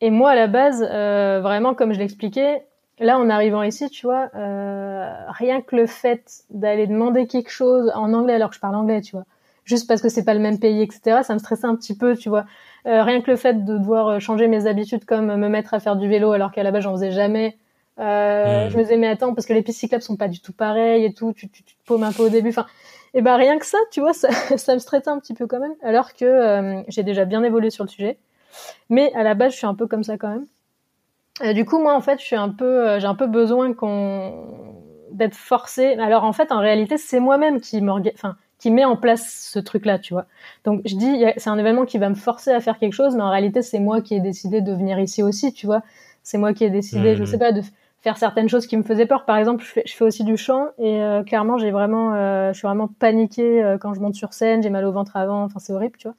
Et 0.00 0.10
moi 0.10 0.30
à 0.30 0.34
la 0.34 0.48
base, 0.48 0.82
vraiment 0.82 1.74
comme 1.74 1.92
je 1.92 1.98
l'expliquais, 1.98 2.64
là 2.98 3.18
en 3.18 3.30
arrivant 3.30 3.62
ici, 3.62 3.88
tu 3.88 4.06
vois, 4.06 4.30
rien 4.34 5.60
que 5.60 5.76
le 5.76 5.86
fait 5.86 6.44
d'aller 6.50 6.88
demander 6.88 7.26
quelque 7.28 7.50
chose 7.50 7.92
en 7.94 8.12
anglais 8.14 8.34
alors 8.34 8.50
que 8.50 8.56
je 8.56 8.60
parle 8.60 8.74
anglais, 8.74 9.00
tu 9.00 9.12
vois, 9.12 9.26
juste 9.64 9.86
parce 9.86 10.02
que 10.02 10.08
c'est 10.08 10.24
pas 10.24 10.34
le 10.34 10.40
même 10.40 10.58
pays, 10.58 10.82
etc. 10.82 11.20
Ça 11.22 11.34
me 11.34 11.38
stressait 11.38 11.66
un 11.66 11.76
petit 11.76 11.96
peu, 11.96 12.16
tu 12.16 12.28
vois. 12.28 12.46
Euh, 12.86 13.02
rien 13.04 13.20
que 13.20 13.30
le 13.30 13.36
fait 13.36 13.64
de 13.64 13.78
devoir 13.78 14.08
euh, 14.08 14.18
changer 14.18 14.48
mes 14.48 14.66
habitudes, 14.66 15.04
comme 15.04 15.36
me 15.36 15.48
mettre 15.48 15.72
à 15.74 15.80
faire 15.80 15.96
du 15.96 16.08
vélo 16.08 16.32
alors 16.32 16.50
qu'à 16.50 16.62
la 16.62 16.72
base 16.72 16.82
j'en 16.82 16.92
faisais 16.92 17.12
jamais. 17.12 17.56
Euh. 18.00 18.68
Je 18.70 18.76
me 18.76 18.82
disais 18.82 18.96
mais 18.96 19.08
attends 19.08 19.34
parce 19.34 19.46
que 19.46 19.52
les 19.52 19.62
pistes 19.62 19.78
cyclables 19.78 20.02
sont 20.02 20.16
pas 20.16 20.28
du 20.28 20.40
tout 20.40 20.52
pareilles 20.52 21.04
et 21.04 21.14
tout. 21.14 21.32
Tu, 21.32 21.48
tu, 21.48 21.62
tu 21.62 21.76
te 21.76 21.84
paumes 21.86 22.02
un 22.02 22.12
peu 22.12 22.24
au 22.24 22.28
début. 22.28 22.48
Enfin, 22.48 22.66
et 23.14 23.22
ben 23.22 23.36
rien 23.36 23.58
que 23.58 23.66
ça, 23.66 23.78
tu 23.90 24.00
vois, 24.00 24.12
ça, 24.12 24.30
ça 24.56 24.74
me 24.74 24.80
stressait 24.80 25.10
un 25.10 25.20
petit 25.20 25.34
peu 25.34 25.46
quand 25.46 25.60
même. 25.60 25.74
Alors 25.82 26.14
que 26.14 26.24
euh, 26.24 26.82
j'ai 26.88 27.02
déjà 27.04 27.24
bien 27.24 27.42
évolué 27.44 27.70
sur 27.70 27.84
le 27.84 27.88
sujet. 27.88 28.18
Mais 28.90 29.12
à 29.14 29.22
la 29.22 29.34
base, 29.34 29.52
je 29.52 29.58
suis 29.58 29.66
un 29.66 29.74
peu 29.74 29.86
comme 29.86 30.04
ça 30.04 30.18
quand 30.18 30.28
même. 30.28 31.54
du 31.54 31.64
coup, 31.64 31.78
moi, 31.78 31.94
en 31.94 32.00
fait, 32.00 32.18
je 32.20 32.24
suis 32.24 32.36
un 32.36 32.50
peu, 32.50 32.98
j'ai 32.98 33.06
un 33.06 33.14
peu 33.14 33.26
besoin 33.26 33.72
qu'on 33.72 34.32
d'être 35.12 35.36
forcé. 35.36 35.94
Alors 35.94 36.24
en 36.24 36.32
fait, 36.32 36.52
en 36.52 36.58
réalité, 36.58 36.96
c'est 36.98 37.20
moi-même 37.20 37.60
qui 37.60 37.80
m'organise. 37.80 38.14
Enfin, 38.16 38.36
qui 38.62 38.70
met 38.70 38.84
en 38.84 38.96
place 38.96 39.48
ce 39.52 39.58
truc-là, 39.58 39.98
tu 39.98 40.14
vois. 40.14 40.26
Donc 40.62 40.82
je 40.84 40.94
dis, 40.94 41.24
c'est 41.36 41.50
un 41.50 41.58
événement 41.58 41.84
qui 41.84 41.98
va 41.98 42.08
me 42.08 42.14
forcer 42.14 42.52
à 42.52 42.60
faire 42.60 42.78
quelque 42.78 42.92
chose, 42.92 43.16
mais 43.16 43.22
en 43.22 43.30
réalité 43.30 43.60
c'est 43.60 43.80
moi 43.80 44.00
qui 44.00 44.14
ai 44.14 44.20
décidé 44.20 44.60
de 44.60 44.72
venir 44.72 45.00
ici 45.00 45.20
aussi, 45.20 45.52
tu 45.52 45.66
vois. 45.66 45.82
C'est 46.22 46.38
moi 46.38 46.54
qui 46.54 46.62
ai 46.62 46.70
décidé, 46.70 47.16
je 47.16 47.22
mhm. 47.22 47.26
sais 47.26 47.38
pas, 47.38 47.50
de 47.50 47.60
faire 48.02 48.16
certaines 48.18 48.48
choses 48.48 48.68
qui 48.68 48.76
me 48.76 48.84
faisaient 48.84 49.06
peur. 49.06 49.24
Par 49.24 49.36
exemple, 49.36 49.64
je 49.64 49.68
fais, 49.68 49.82
je 49.84 49.92
fais 49.92 50.04
aussi 50.04 50.22
du 50.22 50.36
chant 50.36 50.68
et 50.78 51.02
euh, 51.02 51.24
clairement 51.24 51.58
j'ai 51.58 51.72
vraiment, 51.72 52.14
euh, 52.14 52.52
je 52.52 52.58
suis 52.58 52.66
vraiment 52.68 52.86
paniquée 52.86 53.64
euh, 53.64 53.78
quand 53.78 53.94
je 53.94 54.00
monte 54.00 54.14
sur 54.14 54.32
scène, 54.32 54.62
j'ai 54.62 54.70
mal 54.70 54.84
au 54.84 54.92
ventre 54.92 55.16
avant, 55.16 55.42
enfin 55.42 55.58
c'est 55.58 55.72
horrible, 55.72 55.96
tu 55.98 56.06
vois. 56.06 56.16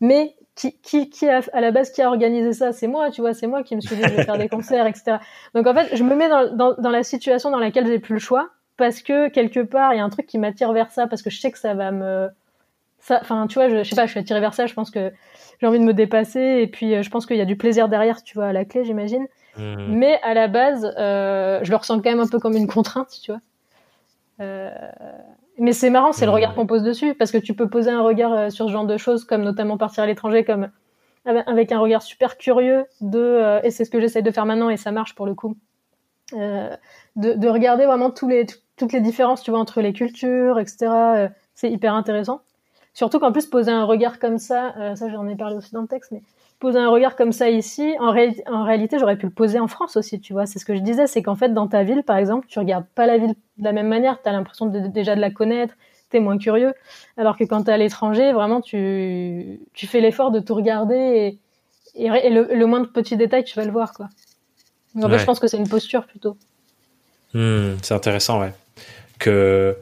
Mais 0.00 0.34
qui, 0.54 0.78
qui, 0.80 1.10
qui 1.10 1.28
a, 1.28 1.42
à 1.52 1.60
la 1.60 1.70
base 1.70 1.90
qui 1.90 2.00
a 2.00 2.08
organisé 2.08 2.54
ça? 2.54 2.72
C'est 2.72 2.86
moi, 2.86 3.10
tu 3.10 3.20
vois, 3.20 3.34
c'est 3.34 3.46
moi 3.46 3.62
qui 3.62 3.76
me 3.76 3.82
suis 3.82 3.94
dit 3.94 4.02
je 4.02 4.14
vais 4.14 4.24
faire 4.24 4.38
des 4.38 4.48
concerts, 4.56 4.86
etc. 4.86 5.18
Donc 5.54 5.66
en 5.66 5.74
fait, 5.74 5.94
je 5.94 6.02
me 6.02 6.14
mets 6.14 6.30
dans, 6.30 6.50
dans, 6.56 6.74
dans 6.78 6.90
la 6.90 7.02
situation 7.02 7.50
dans 7.50 7.58
laquelle 7.58 7.86
j'ai 7.86 7.98
plus 7.98 8.14
le 8.14 8.20
choix 8.20 8.48
parce 8.76 9.02
que 9.02 9.28
quelque 9.28 9.60
part 9.60 9.94
il 9.94 9.98
y 9.98 10.00
a 10.00 10.04
un 10.04 10.10
truc 10.10 10.26
qui 10.26 10.38
m'attire 10.38 10.72
vers 10.72 10.90
ça 10.90 11.06
parce 11.06 11.22
que 11.22 11.30
je 11.30 11.40
sais 11.40 11.50
que 11.50 11.58
ça 11.58 11.74
va 11.74 11.90
me 11.90 12.28
ça 12.98 13.18
enfin 13.20 13.46
tu 13.46 13.54
vois 13.54 13.68
je, 13.68 13.82
je, 13.82 13.88
sais 13.88 13.96
pas 13.96 14.06
je 14.06 14.10
suis 14.10 14.20
attirée 14.20 14.40
vers 14.40 14.54
ça 14.54 14.66
je 14.66 14.74
pense 14.74 14.90
que 14.90 15.12
j'ai 15.60 15.66
envie 15.66 15.78
de 15.78 15.84
me 15.84 15.94
dépasser 15.94 16.58
et 16.62 16.66
puis 16.66 16.94
euh, 16.94 17.02
je 17.02 17.10
pense 17.10 17.26
qu'il 17.26 17.36
y 17.36 17.40
a 17.40 17.44
du 17.44 17.56
plaisir 17.56 17.88
derrière 17.88 18.22
tu 18.22 18.34
vois 18.34 18.46
à 18.46 18.52
la 18.52 18.64
clé 18.64 18.84
j'imagine 18.84 19.26
mmh. 19.56 19.86
mais 19.88 20.20
à 20.22 20.34
la 20.34 20.48
base 20.48 20.92
euh, 20.98 21.60
je 21.62 21.70
le 21.70 21.76
ressens 21.76 22.00
quand 22.00 22.10
même 22.10 22.20
un 22.20 22.26
peu 22.26 22.38
comme 22.38 22.56
une 22.56 22.66
contrainte 22.66 23.18
tu 23.22 23.30
vois 23.30 23.40
euh, 24.40 24.70
mais 25.58 25.72
c'est 25.72 25.90
marrant 25.90 26.12
c'est 26.12 26.26
le 26.26 26.32
mmh. 26.32 26.34
regard 26.34 26.54
qu'on 26.54 26.66
pose 26.66 26.82
dessus 26.82 27.14
parce 27.14 27.30
que 27.30 27.38
tu 27.38 27.54
peux 27.54 27.68
poser 27.68 27.90
un 27.90 28.02
regard 28.02 28.50
sur 28.50 28.66
ce 28.66 28.72
genre 28.72 28.86
de 28.86 28.96
choses 28.96 29.24
comme 29.24 29.42
notamment 29.42 29.76
partir 29.76 30.02
à 30.02 30.06
l'étranger 30.06 30.44
comme 30.44 30.68
avec 31.24 31.72
un 31.72 31.78
regard 31.78 32.02
super 32.02 32.36
curieux 32.36 32.84
de 33.00 33.18
euh, 33.18 33.60
et 33.62 33.70
c'est 33.70 33.84
ce 33.84 33.90
que 33.90 34.00
j'essaie 34.00 34.22
de 34.22 34.30
faire 34.30 34.46
maintenant 34.46 34.68
et 34.68 34.76
ça 34.76 34.92
marche 34.92 35.14
pour 35.14 35.26
le 35.26 35.34
coup 35.34 35.56
de, 36.32 36.70
de, 37.16 37.48
regarder 37.48 37.86
vraiment 37.86 38.10
tous 38.10 38.28
les 38.28 38.44
toutes 38.76 38.92
les 38.92 39.00
différences, 39.00 39.42
tu 39.42 39.50
vois, 39.50 39.60
entre 39.60 39.80
les 39.80 39.92
cultures, 39.92 40.58
etc. 40.58 40.76
Euh, 40.90 41.28
c'est 41.54 41.70
hyper 41.70 41.94
intéressant. 41.94 42.40
Surtout 42.92 43.18
qu'en 43.18 43.32
plus, 43.32 43.46
poser 43.46 43.70
un 43.70 43.84
regard 43.84 44.18
comme 44.18 44.38
ça, 44.38 44.74
euh, 44.78 44.94
ça 44.94 45.08
j'en 45.10 45.26
ai 45.28 45.36
parlé 45.36 45.56
aussi 45.56 45.72
dans 45.72 45.82
le 45.82 45.88
texte, 45.88 46.12
mais 46.12 46.22
poser 46.60 46.78
un 46.78 46.88
regard 46.88 47.16
comme 47.16 47.32
ça 47.32 47.50
ici, 47.50 47.94
en, 47.98 48.06
en 48.06 48.64
réalité, 48.64 48.98
j'aurais 48.98 49.16
pu 49.16 49.26
le 49.26 49.32
poser 49.32 49.58
en 49.58 49.68
France 49.68 49.96
aussi, 49.96 50.20
tu 50.20 50.32
vois. 50.32 50.46
C'est 50.46 50.58
ce 50.58 50.64
que 50.64 50.74
je 50.74 50.80
disais, 50.80 51.06
c'est 51.06 51.22
qu'en 51.22 51.34
fait, 51.34 51.52
dans 51.52 51.66
ta 51.66 51.82
ville, 51.82 52.02
par 52.04 52.16
exemple, 52.16 52.46
tu 52.48 52.58
regardes 52.58 52.86
pas 52.94 53.06
la 53.06 53.18
ville 53.18 53.34
de 53.58 53.64
la 53.64 53.72
même 53.72 53.88
manière, 53.88 54.22
tu 54.22 54.28
as 54.28 54.32
l'impression 54.32 54.66
de, 54.66 54.80
déjà 54.86 55.16
de 55.16 55.20
la 55.20 55.30
connaître, 55.30 55.74
tu 56.10 56.16
es 56.16 56.20
moins 56.20 56.38
curieux. 56.38 56.72
Alors 57.16 57.36
que 57.36 57.44
quand 57.44 57.64
tu 57.64 57.70
es 57.70 57.72
à 57.72 57.76
l'étranger, 57.76 58.32
vraiment, 58.32 58.60
tu, 58.60 59.60
tu 59.72 59.86
fais 59.86 60.00
l'effort 60.00 60.30
de 60.30 60.40
tout 60.40 60.54
regarder 60.54 61.38
et, 61.94 62.06
et, 62.06 62.30
le, 62.30 62.54
le 62.54 62.66
moindre 62.66 62.90
petit 62.92 63.16
détail, 63.16 63.44
tu 63.44 63.56
vas 63.56 63.64
le 63.64 63.72
voir, 63.72 63.92
quoi. 63.92 64.08
En 64.96 65.08
fait, 65.08 65.18
je 65.18 65.24
pense 65.24 65.40
que 65.40 65.48
c'est 65.48 65.56
une 65.56 65.68
posture 65.68 66.06
plutôt. 66.06 66.36
Hmm, 67.34 67.72
c'est 67.82 67.94
intéressant, 67.94 68.40
ouais 68.40 68.52
que 69.24 69.78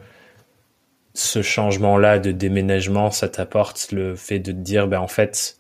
ce 1.15 1.43
changement-là 1.43 2.21
de 2.21 2.31
déménagement, 2.31 3.11
ça 3.11 3.29
t'apporte 3.29 3.91
le 3.91 4.15
fait 4.15 4.39
de 4.39 4.53
te 4.53 4.57
dire, 4.57 4.87
ben 4.87 5.01
en 5.01 5.09
fait, 5.09 5.59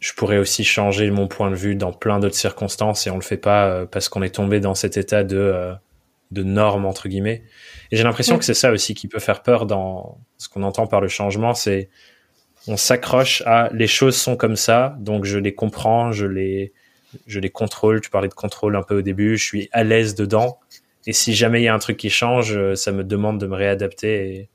je 0.00 0.12
pourrais 0.14 0.38
aussi 0.38 0.64
changer 0.64 1.10
mon 1.10 1.28
point 1.28 1.50
de 1.50 1.54
vue 1.54 1.74
dans 1.74 1.92
plein 1.92 2.18
d'autres 2.18 2.34
circonstances 2.34 3.06
et 3.06 3.10
on 3.10 3.16
le 3.16 3.22
fait 3.22 3.36
pas 3.36 3.66
euh, 3.68 3.86
parce 3.86 4.08
qu'on 4.08 4.22
est 4.22 4.34
tombé 4.34 4.58
dans 4.58 4.74
cet 4.74 4.96
état 4.96 5.22
de 5.22 5.36
euh, 5.36 5.74
de 6.30 6.42
normes 6.42 6.86
entre 6.86 7.08
guillemets. 7.08 7.42
Et 7.90 7.96
j'ai 7.96 8.04
l'impression 8.04 8.38
que 8.38 8.44
c'est 8.44 8.54
ça 8.54 8.72
aussi 8.72 8.94
qui 8.94 9.06
peut 9.06 9.18
faire 9.18 9.42
peur 9.42 9.66
dans 9.66 10.18
ce 10.38 10.48
qu'on 10.48 10.62
entend 10.62 10.86
par 10.86 11.00
le 11.00 11.08
changement, 11.08 11.52
c'est 11.54 11.90
on 12.66 12.76
s'accroche 12.76 13.42
à 13.44 13.70
les 13.72 13.86
choses 13.86 14.16
sont 14.16 14.36
comme 14.36 14.56
ça, 14.56 14.96
donc 14.98 15.24
je 15.24 15.38
les 15.38 15.54
comprends, 15.54 16.12
je 16.12 16.26
les 16.26 16.72
je 17.26 17.38
les 17.38 17.50
contrôle. 17.50 18.00
Tu 18.00 18.10
parlais 18.10 18.28
de 18.28 18.34
contrôle 18.34 18.76
un 18.76 18.82
peu 18.82 18.98
au 18.98 19.02
début, 19.02 19.36
je 19.36 19.44
suis 19.44 19.68
à 19.72 19.84
l'aise 19.84 20.14
dedans 20.14 20.58
et 21.08 21.14
si 21.14 21.34
jamais 21.34 21.62
il 21.62 21.64
y 21.64 21.68
a 21.68 21.74
un 21.74 21.78
truc 21.78 21.96
qui 21.96 22.10
change, 22.10 22.54
euh, 22.54 22.74
ça 22.74 22.92
me 22.92 23.02
demande 23.02 23.40
de 23.40 23.46
me 23.46 23.56
réadapter. 23.56 24.28
Et, 24.28 24.50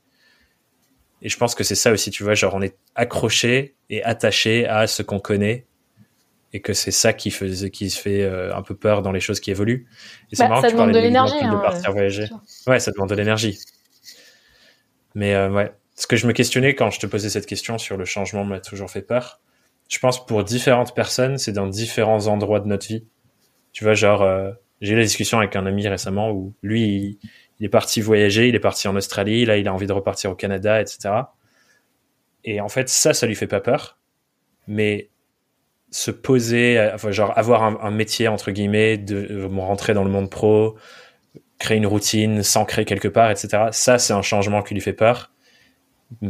et 1.20 1.28
je 1.28 1.36
pense 1.36 1.56
que 1.56 1.64
c'est 1.64 1.74
ça 1.74 1.90
aussi, 1.90 2.12
tu 2.12 2.22
vois, 2.22 2.34
genre 2.34 2.54
on 2.54 2.62
est 2.62 2.76
accroché 2.94 3.74
et 3.90 4.04
attaché 4.04 4.64
à 4.64 4.86
ce 4.86 5.02
qu'on 5.02 5.18
connaît 5.18 5.66
et 6.52 6.60
que 6.60 6.72
c'est 6.72 6.92
ça 6.92 7.12
qui 7.12 7.32
fait 7.32 7.70
qui 7.70 7.90
se 7.90 8.00
fait 8.00 8.22
euh, 8.22 8.54
un 8.54 8.62
peu 8.62 8.76
peur 8.76 9.02
dans 9.02 9.10
les 9.10 9.18
choses 9.18 9.40
qui 9.40 9.50
évoluent. 9.50 9.88
Et 10.30 10.36
c'est 10.36 10.44
bah, 10.44 10.50
marrant 10.50 10.60
ça 10.60 10.68
que 10.68 10.74
tu 10.74 10.78
demande 10.78 10.94
de 10.94 11.00
l'énergie 11.00 11.40
de 11.40 11.44
hein, 11.44 11.60
partir 11.60 11.90
voyager. 11.90 12.28
Ouais, 12.68 12.78
ça 12.78 12.92
demande 12.92 13.10
de 13.10 13.16
l'énergie. 13.16 13.58
Mais 15.16 15.34
euh, 15.34 15.50
ouais, 15.50 15.72
ce 15.96 16.06
que 16.06 16.14
je 16.14 16.28
me 16.28 16.32
questionnais 16.32 16.76
quand 16.76 16.90
je 16.90 17.00
te 17.00 17.06
posais 17.06 17.30
cette 17.30 17.46
question 17.46 17.78
sur 17.78 17.96
le 17.96 18.04
changement 18.04 18.44
m'a 18.44 18.60
toujours 18.60 18.92
fait 18.92 19.02
peur. 19.02 19.40
Je 19.88 19.98
pense 19.98 20.24
pour 20.24 20.44
différentes 20.44 20.94
personnes, 20.94 21.36
c'est 21.36 21.50
dans 21.50 21.66
différents 21.66 22.28
endroits 22.28 22.60
de 22.60 22.68
notre 22.68 22.86
vie. 22.86 23.04
Tu 23.72 23.82
vois, 23.82 23.94
genre 23.94 24.22
j'ai 24.80 24.92
eu 24.92 24.96
la 24.96 25.02
discussion 25.02 25.38
avec 25.38 25.56
un 25.56 25.66
ami 25.66 25.86
récemment 25.88 26.30
où 26.30 26.54
lui, 26.62 27.18
il, 27.58 27.66
est 27.66 27.68
parti 27.68 28.00
voyager, 28.00 28.48
il 28.48 28.54
est 28.54 28.60
parti 28.60 28.88
en 28.88 28.96
Australie, 28.96 29.44
là, 29.44 29.56
il 29.56 29.68
a 29.68 29.72
envie 29.72 29.86
de 29.86 29.92
repartir 29.92 30.30
au 30.30 30.34
Canada, 30.34 30.80
etc. 30.80 31.14
Et 32.44 32.60
en 32.60 32.68
fait, 32.68 32.88
ça, 32.88 33.14
ça 33.14 33.26
lui 33.26 33.34
fait 33.34 33.46
pas 33.46 33.60
peur. 33.60 33.98
Mais 34.66 35.10
se 35.90 36.10
poser, 36.10 36.90
enfin, 36.92 37.12
genre 37.12 37.32
avoir 37.36 37.62
un, 37.62 37.90
métier, 37.90 38.28
entre 38.28 38.50
guillemets, 38.50 38.98
de, 38.98 39.44
rentrer 39.58 39.94
dans 39.94 40.04
le 40.04 40.10
monde 40.10 40.28
pro, 40.28 40.76
créer 41.58 41.78
une 41.78 41.86
routine, 41.86 42.42
s'ancrer 42.42 42.84
quelque 42.84 43.08
part, 43.08 43.30
etc. 43.30 43.68
Ça, 43.70 43.98
c'est 43.98 44.12
un 44.12 44.22
changement 44.22 44.62
qui 44.62 44.74
lui 44.74 44.80
fait 44.80 44.92
peur. 44.92 45.30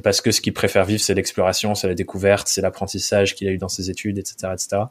Parce 0.03 0.21
que 0.21 0.31
ce 0.31 0.41
qu'il 0.41 0.53
préfère 0.53 0.85
vivre, 0.85 1.01
c'est 1.01 1.15
l'exploration, 1.15 1.75
c'est 1.75 1.89
la 1.89 1.95
découverte, 1.95 2.49
c'est 2.49 2.61
l'apprentissage 2.61 3.35
qu'il 3.35 3.49
a 3.49 3.51
eu 3.51 3.59
dans 3.59 3.69
ses 3.69 3.91
études, 3.91 4.19
etc., 4.19 4.53
etc. 4.53 4.83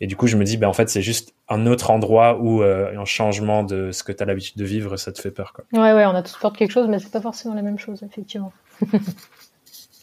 Et 0.00 0.06
du 0.06 0.16
coup, 0.16 0.26
je 0.26 0.36
me 0.36 0.44
dis, 0.44 0.56
ben, 0.56 0.68
en 0.68 0.72
fait, 0.72 0.88
c'est 0.88 1.02
juste 1.02 1.34
un 1.48 1.66
autre 1.66 1.90
endroit 1.90 2.38
où 2.40 2.62
euh, 2.62 2.96
un 2.98 3.04
changement 3.04 3.62
de 3.62 3.92
ce 3.92 4.02
que 4.02 4.12
tu 4.12 4.22
as 4.22 4.26
l'habitude 4.26 4.56
de 4.56 4.64
vivre, 4.64 4.96
ça 4.96 5.12
te 5.12 5.20
fait 5.20 5.30
peur. 5.30 5.52
Quoi. 5.52 5.64
Ouais, 5.72 5.92
ouais, 5.92 6.04
on 6.06 6.14
a 6.14 6.22
tous 6.22 6.36
peur 6.36 6.52
de 6.52 6.56
quelque 6.56 6.72
chose, 6.72 6.88
mais 6.88 6.98
c'est 6.98 7.12
pas 7.12 7.20
forcément 7.20 7.54
la 7.54 7.62
même 7.62 7.78
chose, 7.78 8.02
effectivement. 8.02 8.52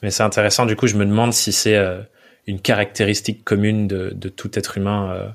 mais 0.02 0.10
c'est 0.10 0.24
intéressant, 0.24 0.66
du 0.66 0.76
coup, 0.76 0.88
je 0.88 0.96
me 0.96 1.06
demande 1.06 1.34
si 1.34 1.52
c'est 1.52 1.76
euh, 1.76 2.02
une 2.48 2.62
caractéristique 2.62 3.44
commune 3.44 3.88
de, 3.88 4.12
de, 4.16 4.30
tout 4.30 4.58
être 4.58 4.78
humain 4.78 5.12
euh, 5.12 5.28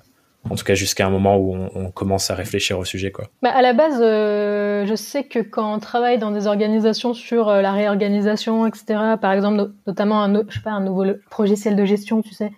En 0.48 0.54
tout 0.54 0.64
cas, 0.64 0.74
jusqu'à 0.74 1.06
un 1.06 1.10
moment 1.10 1.36
où 1.36 1.54
on, 1.54 1.90
commence 1.90 2.30
à 2.30 2.34
réfléchir 2.34 2.78
au 2.78 2.84
sujet, 2.86 3.12
quoi. 3.12 3.26
Bah, 3.42 3.50
à 3.54 3.60
la 3.60 3.74
base, 3.74 4.00
je 4.00 4.94
sais 4.96 5.24
que 5.24 5.40
quand 5.40 5.74
on 5.74 5.80
travaille 5.80 6.18
dans 6.18 6.30
des 6.30 6.46
organisations 6.46 7.12
sur 7.12 7.50
la 7.50 7.72
réorganisation, 7.72 8.66
etc., 8.66 8.84
par 9.20 9.32
exemple, 9.32 9.70
notamment 9.86 10.22
un, 10.22 10.32
je 10.48 10.54
sais 10.54 10.60
pas, 10.64 10.70
un 10.70 10.80
nouveau 10.80 11.04
logiciel 11.38 11.76
de 11.76 11.84
gestion, 11.84 12.22
tu 12.22 12.32
sais, 12.32 12.52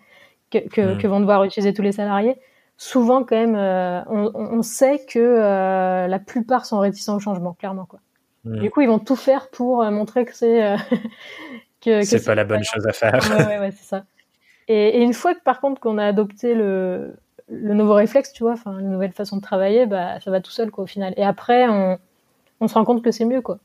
que, 0.50 0.58
que, 0.68 0.94
mm. 0.94 0.98
que, 0.98 1.06
vont 1.06 1.20
devoir 1.20 1.44
utiliser 1.44 1.72
tous 1.72 1.82
les 1.82 1.92
salariés, 1.92 2.36
souvent 2.76 3.24
quand 3.24 3.36
même, 3.36 3.56
on, 4.08 4.32
on, 4.34 4.62
sait 4.62 5.04
que 5.08 6.06
la 6.08 6.18
plupart 6.18 6.66
sont 6.66 6.78
réticents 6.78 7.16
au 7.16 7.20
changement, 7.20 7.54
clairement, 7.54 7.86
quoi. 7.86 8.00
Mm. 8.44 8.60
Du 8.60 8.70
coup, 8.70 8.80
ils 8.80 8.88
vont 8.88 8.98
tout 8.98 9.16
faire 9.16 9.48
pour 9.50 9.84
montrer 9.90 10.24
que 10.24 10.34
c'est 10.34 10.76
que, 11.80 12.02
c'est 12.02 12.24
pas 12.24 12.34
la 12.34 12.44
bonne 12.44 12.64
chose 12.64 12.86
à 12.86 12.92
faire. 12.92 13.20
Ouais, 13.36 13.58
ouais, 13.58 13.70
c'est 13.72 13.86
ça. 13.86 14.04
Et, 14.68 15.02
une 15.02 15.14
fois 15.14 15.34
que 15.34 15.42
par 15.42 15.60
contre 15.60 15.80
qu'on 15.80 15.98
a 15.98 16.04
adopté 16.04 16.54
le, 16.54 17.14
le 17.48 17.74
nouveau 17.74 17.94
réflexe, 17.94 18.32
tu 18.32 18.42
vois, 18.42 18.52
enfin 18.52 18.74
la 18.74 18.82
nouvelle 18.82 19.12
façon 19.12 19.36
de 19.36 19.42
travailler, 19.42 19.86
bah 19.86 20.20
ça 20.20 20.30
va 20.30 20.40
tout 20.40 20.50
seul 20.50 20.70
quoi 20.70 20.84
au 20.84 20.86
final. 20.86 21.14
Et 21.16 21.24
après 21.24 21.66
on, 21.68 21.98
on 22.60 22.68
se 22.68 22.74
rend 22.74 22.84
compte 22.84 23.02
que 23.02 23.10
c'est 23.10 23.24
mieux 23.24 23.40
quoi. 23.40 23.58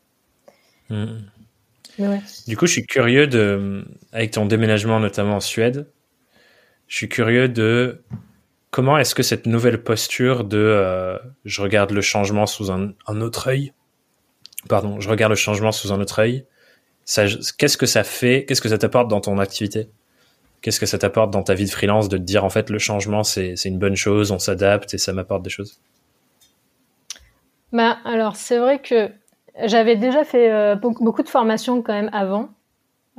Ouais. 1.99 2.21
Du 2.47 2.57
coup, 2.57 2.65
je 2.65 2.71
suis 2.71 2.85
curieux 2.85 3.27
de, 3.27 3.85
avec 4.11 4.31
ton 4.31 4.45
déménagement 4.45 4.99
notamment 4.99 5.35
en 5.35 5.39
Suède, 5.39 5.87
je 6.87 6.97
suis 6.97 7.09
curieux 7.09 7.47
de 7.49 8.01
comment 8.71 8.97
est-ce 8.97 9.15
que 9.15 9.23
cette 9.23 9.45
nouvelle 9.45 9.83
posture 9.83 10.43
de 10.43 10.57
euh, 10.57 11.17
je 11.45 11.61
regarde 11.61 11.91
le 11.91 12.01
changement 12.01 12.45
sous 12.45 12.71
un, 12.71 12.93
autre 13.21 13.47
œil, 13.47 13.73
pardon, 14.67 14.99
je 14.99 15.09
regarde 15.09 15.31
le 15.31 15.35
changement 15.35 15.71
sous 15.71 15.93
un 15.93 16.01
autre 16.01 16.19
œil, 16.19 16.45
qu'est-ce 17.05 17.77
que 17.77 17.85
ça 17.85 18.03
fait, 18.03 18.45
qu'est-ce 18.45 18.61
que 18.61 18.69
ça 18.69 18.77
t'apporte 18.77 19.07
dans 19.09 19.21
ton 19.21 19.37
activité? 19.39 19.89
Qu'est-ce 20.61 20.79
que 20.79 20.85
ça 20.85 20.97
t'apporte 20.97 21.29
dans 21.29 21.43
ta 21.43 21.53
vie 21.53 21.65
de 21.65 21.69
freelance 21.69 22.07
de 22.07 22.17
te 22.17 22.23
dire 22.23 22.45
en 22.45 22.49
fait 22.49 22.69
le 22.69 22.79
changement 22.79 23.23
c'est 23.23 23.53
une 23.65 23.79
bonne 23.79 23.95
chose, 23.95 24.31
on 24.31 24.39
s'adapte 24.39 24.93
et 24.93 24.97
ça 24.97 25.13
m'apporte 25.13 25.43
des 25.43 25.49
choses? 25.49 25.79
Bah 27.73 27.97
alors 28.05 28.35
c'est 28.37 28.57
vrai 28.57 28.79
que 28.79 29.09
j'avais 29.65 29.97
déjà 29.97 30.23
fait 30.23 30.51
euh, 30.51 30.75
beaucoup 30.75 31.23
de 31.23 31.29
formations 31.29 31.81
quand 31.81 31.93
même 31.93 32.09
avant. 32.13 32.49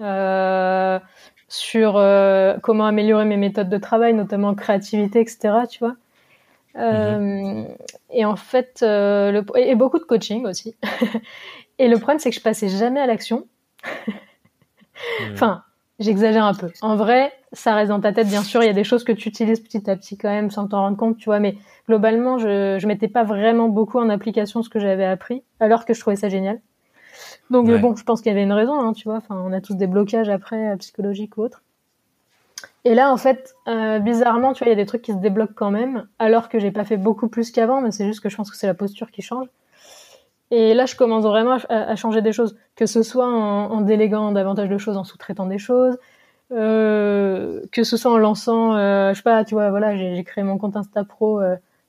Euh, 0.00 0.98
sur 1.48 1.96
euh, 1.96 2.56
comment 2.62 2.86
améliorer 2.86 3.24
mes 3.24 3.36
méthodes 3.36 3.68
de 3.68 3.78
travail, 3.78 4.14
notamment 4.14 4.54
créativité, 4.54 5.20
etc. 5.20 5.54
Tu 5.70 5.78
vois. 5.78 5.96
Mm-hmm. 6.76 7.66
Et 8.10 8.24
en 8.24 8.36
fait, 8.36 8.78
le, 8.82 9.44
et 9.56 9.74
beaucoup 9.74 9.98
de 9.98 10.04
coaching 10.04 10.46
aussi. 10.46 10.74
et 11.78 11.88
le 11.88 11.96
problème 11.96 12.18
c'est 12.18 12.30
que 12.30 12.36
je 12.36 12.42
passais 12.42 12.68
jamais 12.68 13.00
à 13.00 13.06
l'action. 13.06 13.46
enfin, 15.32 15.62
j'exagère 16.00 16.44
un 16.44 16.54
peu. 16.54 16.70
En 16.82 16.96
vrai, 16.96 17.32
ça 17.52 17.74
reste 17.74 17.90
dans 17.90 18.00
ta 18.00 18.12
tête, 18.12 18.28
bien 18.28 18.42
sûr. 18.42 18.62
Il 18.62 18.66
y 18.66 18.70
a 18.70 18.74
des 18.74 18.84
choses 18.84 19.04
que 19.04 19.12
tu 19.12 19.28
utilises 19.28 19.60
petit 19.60 19.88
à 19.88 19.96
petit 19.96 20.18
quand 20.18 20.30
même 20.30 20.50
sans 20.50 20.66
t'en 20.66 20.80
rendre 20.80 20.96
compte, 20.96 21.16
tu 21.16 21.26
vois. 21.26 21.38
Mais 21.38 21.56
globalement, 21.88 22.38
je, 22.38 22.78
je 22.78 22.86
mettais 22.86 23.08
pas 23.08 23.24
vraiment 23.24 23.68
beaucoup 23.68 23.98
en 23.98 24.08
application 24.08 24.62
ce 24.62 24.68
que 24.68 24.80
j'avais 24.80 25.04
appris, 25.04 25.42
alors 25.60 25.84
que 25.84 25.94
je 25.94 26.00
trouvais 26.00 26.16
ça 26.16 26.28
génial. 26.28 26.60
Donc 27.50 27.70
bon, 27.80 27.94
je 27.94 28.04
pense 28.04 28.20
qu'il 28.20 28.32
y 28.32 28.34
avait 28.34 28.42
une 28.42 28.52
raison, 28.52 28.80
hein, 28.80 28.92
tu 28.92 29.04
vois. 29.04 29.18
Enfin, 29.18 29.36
on 29.44 29.52
a 29.52 29.60
tous 29.60 29.74
des 29.74 29.86
blocages 29.86 30.28
après, 30.28 30.72
euh, 30.72 30.76
psychologiques 30.76 31.36
ou 31.36 31.42
autres. 31.42 31.62
Et 32.84 32.94
là, 32.94 33.12
en 33.12 33.16
fait, 33.16 33.54
euh, 33.68 33.98
bizarrement, 33.98 34.52
tu 34.52 34.64
vois, 34.64 34.68
il 34.68 34.76
y 34.76 34.80
a 34.80 34.82
des 34.82 34.86
trucs 34.86 35.02
qui 35.02 35.12
se 35.12 35.18
débloquent 35.18 35.54
quand 35.54 35.70
même, 35.70 36.06
alors 36.18 36.48
que 36.48 36.58
j'ai 36.58 36.70
pas 36.70 36.84
fait 36.84 36.96
beaucoup 36.96 37.28
plus 37.28 37.50
qu'avant, 37.50 37.80
mais 37.80 37.90
c'est 37.90 38.06
juste 38.06 38.20
que 38.20 38.28
je 38.28 38.36
pense 38.36 38.50
que 38.50 38.56
c'est 38.56 38.66
la 38.66 38.74
posture 38.74 39.10
qui 39.10 39.22
change. 39.22 39.46
Et 40.50 40.74
là, 40.74 40.86
je 40.86 40.94
commence 40.94 41.24
vraiment 41.24 41.58
à, 41.68 41.96
changer 41.96 42.22
des 42.22 42.32
choses, 42.32 42.56
que 42.76 42.86
ce 42.86 43.02
soit 43.02 43.26
en, 43.26 43.80
déléguant 43.80 44.32
davantage 44.32 44.68
de 44.68 44.78
choses, 44.78 44.96
en 44.96 45.04
sous-traitant 45.04 45.46
des 45.46 45.58
choses, 45.58 45.96
euh, 46.52 47.62
que 47.72 47.82
ce 47.82 47.96
soit 47.96 48.12
en 48.12 48.18
lançant, 48.18 48.74
euh, 48.74 49.10
je 49.12 49.16
sais 49.16 49.22
pas, 49.22 49.44
tu 49.44 49.54
vois, 49.54 49.70
voilà, 49.70 49.96
j'ai 49.96 50.22
créé 50.24 50.44
mon 50.44 50.58
compte 50.58 50.76
Insta 50.76 51.04
Pro. 51.04 51.40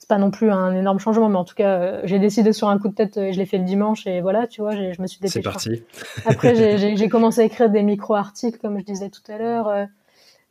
Euh, 0.05 0.07
c'est 0.07 0.07
pas 0.07 0.17
non 0.17 0.31
plus 0.31 0.51
un 0.51 0.73
énorme 0.75 0.99
changement, 0.99 1.29
mais 1.29 1.37
en 1.37 1.45
tout 1.45 1.55
cas, 1.55 1.79
euh, 1.79 2.01
j'ai 2.03 2.19
décidé 2.19 2.53
sur 2.53 2.69
un 2.69 2.77
coup 2.77 2.89
de 2.89 2.95
tête, 2.95 3.15
je 3.15 3.37
l'ai 3.37 3.45
fait 3.45 3.57
le 3.57 3.63
dimanche 3.63 4.07
et 4.07 4.21
voilà, 4.21 4.47
tu 4.47 4.61
vois, 4.61 4.75
je 4.75 5.01
me 5.01 5.07
suis 5.07 5.19
dépêché. 5.19 5.39
C'est 5.39 5.41
parti. 5.41 5.83
Après, 6.25 6.55
j'ai 6.55 7.09
commencé 7.09 7.41
à 7.41 7.43
écrire 7.43 7.69
des 7.69 7.83
micro-articles, 7.83 8.59
comme 8.59 8.79
je 8.79 8.85
disais 8.85 9.09
tout 9.09 9.31
à 9.31 9.37
l'heure, 9.37 9.87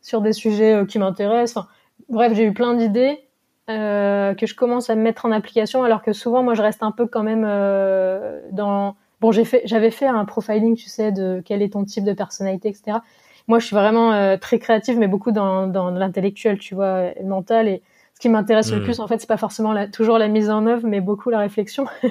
sur 0.01 0.21
des 0.21 0.33
sujets 0.33 0.85
qui 0.87 0.99
m'intéressent. 0.99 1.57
Enfin, 1.57 1.67
bref, 2.09 2.33
j'ai 2.33 2.45
eu 2.45 2.53
plein 2.53 2.73
d'idées 2.73 3.25
euh, 3.67 4.35
que 4.35 4.45
je 4.45 4.53
commence 4.53 4.91
à 4.91 4.95
mettre 4.95 5.25
en 5.25 5.31
application, 5.31 5.83
alors 5.83 6.03
que 6.03 6.13
souvent, 6.13 6.43
moi, 6.43 6.53
je 6.53 6.61
reste 6.61 6.83
un 6.83 6.91
peu 6.91 7.07
quand 7.07 7.23
même 7.23 7.43
euh, 7.47 8.39
dans. 8.51 8.95
Bon, 9.21 9.31
j'ai 9.31 9.43
fait, 9.43 9.63
j'avais 9.65 9.89
fait 9.89 10.05
un 10.05 10.23
profiling, 10.25 10.75
tu 10.75 10.87
sais, 10.87 11.11
de 11.11 11.41
quel 11.43 11.63
est 11.63 11.73
ton 11.73 11.83
type 11.83 12.03
de 12.03 12.13
personnalité, 12.13 12.69
etc. 12.69 12.99
Moi, 13.47 13.57
je 13.57 13.65
suis 13.65 13.75
vraiment 13.75 14.13
euh, 14.13 14.37
très 14.37 14.59
créative, 14.59 14.99
mais 14.99 15.07
beaucoup 15.07 15.31
dans, 15.31 15.65
dans 15.65 15.89
l'intellectuel, 15.89 16.59
tu 16.59 16.75
vois, 16.75 17.09
mental. 17.23 17.67
Et 17.67 17.81
ce 18.15 18.21
qui 18.21 18.29
m'intéresse 18.29 18.71
le 18.71 18.79
hmm. 18.79 18.83
plus, 18.83 18.99
en 19.01 19.07
fait, 19.07 19.19
c'est 19.19 19.27
pas 19.27 19.37
forcément 19.37 19.73
la, 19.73 19.87
toujours 19.87 20.17
la 20.17 20.29
mise 20.29 20.49
en 20.49 20.65
œuvre, 20.65 20.87
mais 20.87 21.01
beaucoup 21.01 21.29
la 21.29 21.39
réflexion. 21.39 21.85
et 22.03 22.09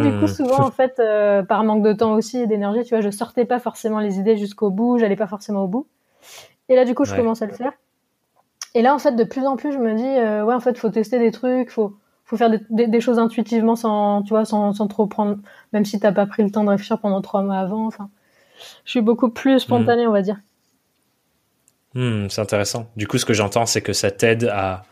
du 0.00 0.10
coup, 0.18 0.24
hmm. 0.24 0.28
souvent, 0.28 0.60
en 0.60 0.70
fait, 0.70 0.98
euh, 0.98 1.42
par 1.42 1.64
manque 1.64 1.82
de 1.82 1.94
temps 1.94 2.12
aussi 2.12 2.38
et 2.38 2.46
d'énergie, 2.46 2.82
tu 2.82 2.90
vois, 2.90 3.00
je 3.00 3.10
sortais 3.10 3.46
pas 3.46 3.58
forcément 3.58 4.00
les 4.00 4.18
idées 4.18 4.36
jusqu'au 4.36 4.70
bout, 4.70 4.98
j'allais 4.98 5.16
pas 5.16 5.26
forcément 5.26 5.64
au 5.64 5.68
bout. 5.68 5.86
Et 6.68 6.76
là, 6.76 6.84
du 6.84 6.94
coup, 6.94 7.06
je 7.06 7.14
commence 7.14 7.40
à 7.40 7.46
le 7.46 7.54
faire. 7.54 7.72
Et 8.74 8.82
là, 8.82 8.94
en 8.94 8.98
fait, 8.98 9.12
de 9.12 9.24
plus 9.24 9.46
en 9.46 9.56
plus, 9.56 9.72
je 9.72 9.78
me 9.78 9.94
dis, 9.94 10.04
euh, 10.04 10.44
ouais, 10.44 10.54
en 10.54 10.60
fait, 10.60 10.76
faut 10.76 10.90
tester 10.90 11.18
des 11.18 11.30
trucs, 11.30 11.70
faut, 11.70 11.96
faut 12.26 12.36
faire 12.36 12.50
des, 12.50 12.86
des, 12.86 13.00
choses 13.00 13.18
intuitivement 13.18 13.76
sans, 13.76 14.22
tu 14.22 14.30
vois, 14.30 14.44
sans, 14.44 14.74
sans 14.74 14.88
trop 14.88 15.06
prendre, 15.06 15.38
même 15.72 15.86
si 15.86 15.98
t'as 16.00 16.12
pas 16.12 16.26
pris 16.26 16.42
le 16.42 16.50
temps 16.50 16.64
de 16.64 16.70
réfléchir 16.70 16.98
pendant 16.98 17.22
trois 17.22 17.42
mois 17.42 17.56
avant. 17.56 17.86
Enfin, 17.86 18.10
je 18.84 18.90
suis 18.90 19.00
beaucoup 19.00 19.30
plus 19.30 19.60
spontané, 19.60 20.04
hmm. 20.04 20.10
on 20.10 20.12
va 20.12 20.22
dire. 20.22 20.36
C'est 21.94 22.40
intéressant. 22.40 22.88
Du 22.96 23.06
coup, 23.06 23.16
ce 23.18 23.24
que 23.24 23.32
j'entends, 23.32 23.66
c'est 23.66 23.80
que 23.80 23.92
ça 23.92 24.10
t'aide 24.10 24.50
à 24.52 24.82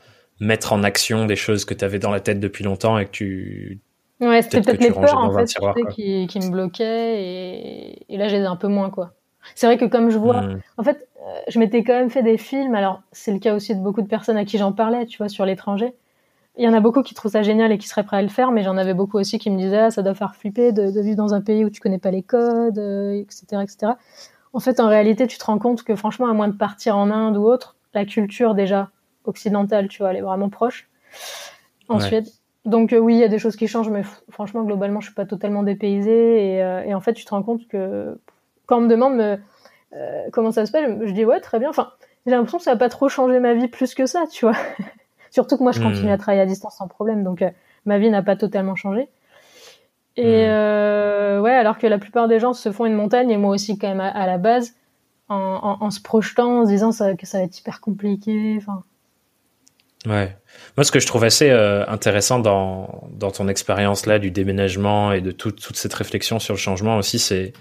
mettre 0.42 0.72
en 0.72 0.83
action 0.83 1.24
des 1.24 1.37
choses 1.37 1.64
que 1.64 1.72
tu 1.72 1.85
avais 1.85 1.98
dans 1.98 2.11
la 2.11 2.20
tête 2.20 2.40
depuis 2.40 2.64
longtemps 2.64 2.98
et 2.98 3.07
que 3.07 3.11
tu. 3.11 3.81
Ouais, 4.20 4.42
c'était 4.42 4.61
peut-être 4.61 4.81
les 4.81 4.90
peurs 4.90 5.18
en 5.18 5.33
fait 5.33 5.46
qui, 5.94 6.26
qui, 6.26 6.38
me 6.38 6.50
bloquaient 6.50 7.22
et, 7.22 7.98
et 8.09 8.16
là, 8.16 8.28
j'ai 8.28 8.38
un 8.38 8.57
peu 8.57 8.68
moins 8.68 8.90
quoi. 8.90 9.14
C'est 9.55 9.66
vrai 9.66 9.78
que 9.78 9.85
comme 9.85 10.11
je 10.11 10.18
vois, 10.18 10.42
hmm. 10.42 10.61
en 10.78 10.83
fait, 10.85 11.09
euh, 11.26 11.40
je 11.48 11.59
m'étais 11.59 11.83
quand 11.83 11.94
même 11.94 12.11
fait 12.11 12.22
des 12.22 12.38
films. 12.38 12.74
Alors, 12.74 13.02
c'est 13.12 13.33
le 13.33 13.38
cas 13.38 13.55
aussi 13.55 13.74
de 13.74 13.81
beaucoup 13.81 14.02
de 14.02 14.07
personnes 14.07 14.37
à 14.37 14.44
qui 14.44 14.59
j'en 14.59 14.72
parlais, 14.72 15.07
tu 15.07 15.18
vois, 15.18 15.28
sur 15.28 15.44
l'étranger. 15.44 15.94
Il 16.57 16.64
y 16.64 16.68
en 16.68 16.74
a 16.74 16.81
beaucoup 16.81 17.02
qui 17.02 17.14
trouvent 17.14 17.33
ça 17.33 17.42
génial 17.42 17.72
et 17.72 17.78
qui 17.78 17.88
seraient 17.88 18.05
prêts 18.05 18.18
à 18.18 18.22
le 18.22 18.28
faire, 18.28 18.50
mais 18.50 18.62
j'en 18.62 18.76
avais 18.76 18.94
beaucoup 18.94 19.18
aussi 19.18 19.38
qui 19.38 19.50
me 19.50 19.57
disaient 19.57 19.78
ah, 19.78 19.90
ça 19.90 20.02
doit 20.02 20.14
faire 20.14 20.35
flipper 20.35 20.72
de, 20.72 21.00
vivre 21.00 21.16
dans 21.16 21.35
un 21.35 21.40
pays 21.40 21.64
où 21.64 21.70
tu 21.70 21.81
connais 21.81 21.98
pas 21.98 22.11
les 22.11 22.22
codes, 22.22 22.78
etc., 22.78 23.46
euh, 23.55 23.61
etc. 23.61 23.92
En 24.52 24.61
fait, 24.61 24.78
en 24.81 24.88
réalité, 24.88 25.26
tu 25.26 25.38
te 25.38 25.44
rends 25.44 25.59
compte 25.59 25.83
que 25.83 25.96
franchement, 25.96 26.26
à 26.26 26.35
moins 26.35 26.48
de 26.48 26.57
partir 26.57 26.96
en 26.96 27.11
Inde 27.11 27.38
ou 27.38 27.44
autre, 27.44 27.76
la 27.94 28.05
culture 28.05 28.55
déjà 28.55 28.90
occidentale, 29.24 29.88
tu 29.88 29.98
vois, 29.98 30.11
elle 30.11 30.18
est 30.18 30.22
vraiment 30.22 30.48
proche 30.48 30.88
en 31.88 32.00
Suède. 32.00 32.26
Donc 32.64 32.92
euh, 32.92 32.98
oui, 32.98 33.14
il 33.14 33.18
y 33.20 33.24
a 33.24 33.28
des 33.28 33.38
choses 33.38 33.56
qui 33.56 33.66
changent, 33.66 33.90
mais 33.90 34.04
franchement, 34.30 34.62
globalement, 34.62 35.00
je 35.00 35.06
suis 35.06 35.14
pas 35.14 35.26
totalement 35.26 35.62
dépaysée. 35.62 36.56
Et, 36.56 36.88
et, 36.88 36.94
en 36.94 37.00
fait, 37.00 37.12
tu 37.12 37.24
te 37.24 37.30
rends 37.30 37.42
compte 37.42 37.66
que 37.68 38.16
quand 38.66 38.78
on 38.78 38.82
me 38.82 38.88
demande 38.88 39.40
euh, 39.94 40.28
comment 40.32 40.52
ça 40.52 40.66
se 40.66 40.72
passe, 40.72 40.85
je 41.02 41.12
dis 41.12 41.24
ouais, 41.24 41.40
très 41.40 41.58
bien. 41.58 41.68
Enfin, 41.68 41.92
j'ai 42.26 42.32
l'impression 42.32 42.58
que 42.58 42.64
ça 42.64 42.72
n'a 42.72 42.78
pas 42.78 42.88
trop 42.88 43.08
changé 43.08 43.38
ma 43.40 43.54
vie 43.54 43.68
plus 43.68 43.94
que 43.94 44.06
ça, 44.06 44.24
tu 44.30 44.46
vois. 44.46 44.56
Surtout 45.30 45.56
que 45.56 45.62
moi, 45.62 45.72
je 45.72 45.80
hmm. 45.80 45.85
continue 45.85 46.11
à 46.11 46.18
travailler 46.18 46.42
à 46.42 46.46
distance 46.46 46.76
sans 46.76 46.88
problème, 46.88 47.24
donc 47.24 47.42
euh, 47.42 47.50
ma 47.85 47.98
vie 47.98 48.11
n'a 48.11 48.22
pas 48.22 48.37
totalement 48.37 48.74
changé. 48.74 49.08
Et 50.16 50.44
euh, 50.46 51.40
ouais, 51.40 51.54
alors 51.54 51.78
que 51.78 51.87
la 51.87 51.98
plupart 51.98 52.28
des 52.28 52.38
gens 52.38 52.52
se 52.52 52.70
font 52.70 52.85
une 52.85 52.94
montagne, 52.94 53.30
et 53.30 53.38
moi 53.38 53.50
aussi 53.54 53.78
quand 53.78 53.88
même 53.88 54.00
à, 54.00 54.26
la 54.26 54.37
base, 54.37 54.74
en, 55.30 55.90
se 55.90 56.02
projetant, 56.02 56.61
en 56.61 56.66
se 56.66 56.70
disant 56.70 56.90
que 57.16 57.26
ça 57.26 57.38
va 57.38 57.44
être 57.44 57.58
hyper 57.58 57.80
compliqué. 57.80 58.58
Enfin. 58.58 58.82
Ouais. 60.06 60.36
Moi, 60.76 60.84
ce 60.84 60.90
que 60.90 61.00
je 61.00 61.06
trouve 61.06 61.24
assez 61.24 61.50
intéressant 61.50 62.38
dans, 62.38 63.08
dans 63.12 63.30
ton 63.30 63.48
expérience 63.48 64.06
là 64.06 64.18
du 64.18 64.30
déménagement 64.30 65.12
et 65.12 65.20
de 65.20 65.30
toute 65.30 65.76
cette 65.76 65.94
réflexion 65.94 66.38
sur 66.38 66.54
le 66.54 66.58
changement 66.58 66.96
aussi, 66.96 67.18
c'est 67.18 67.52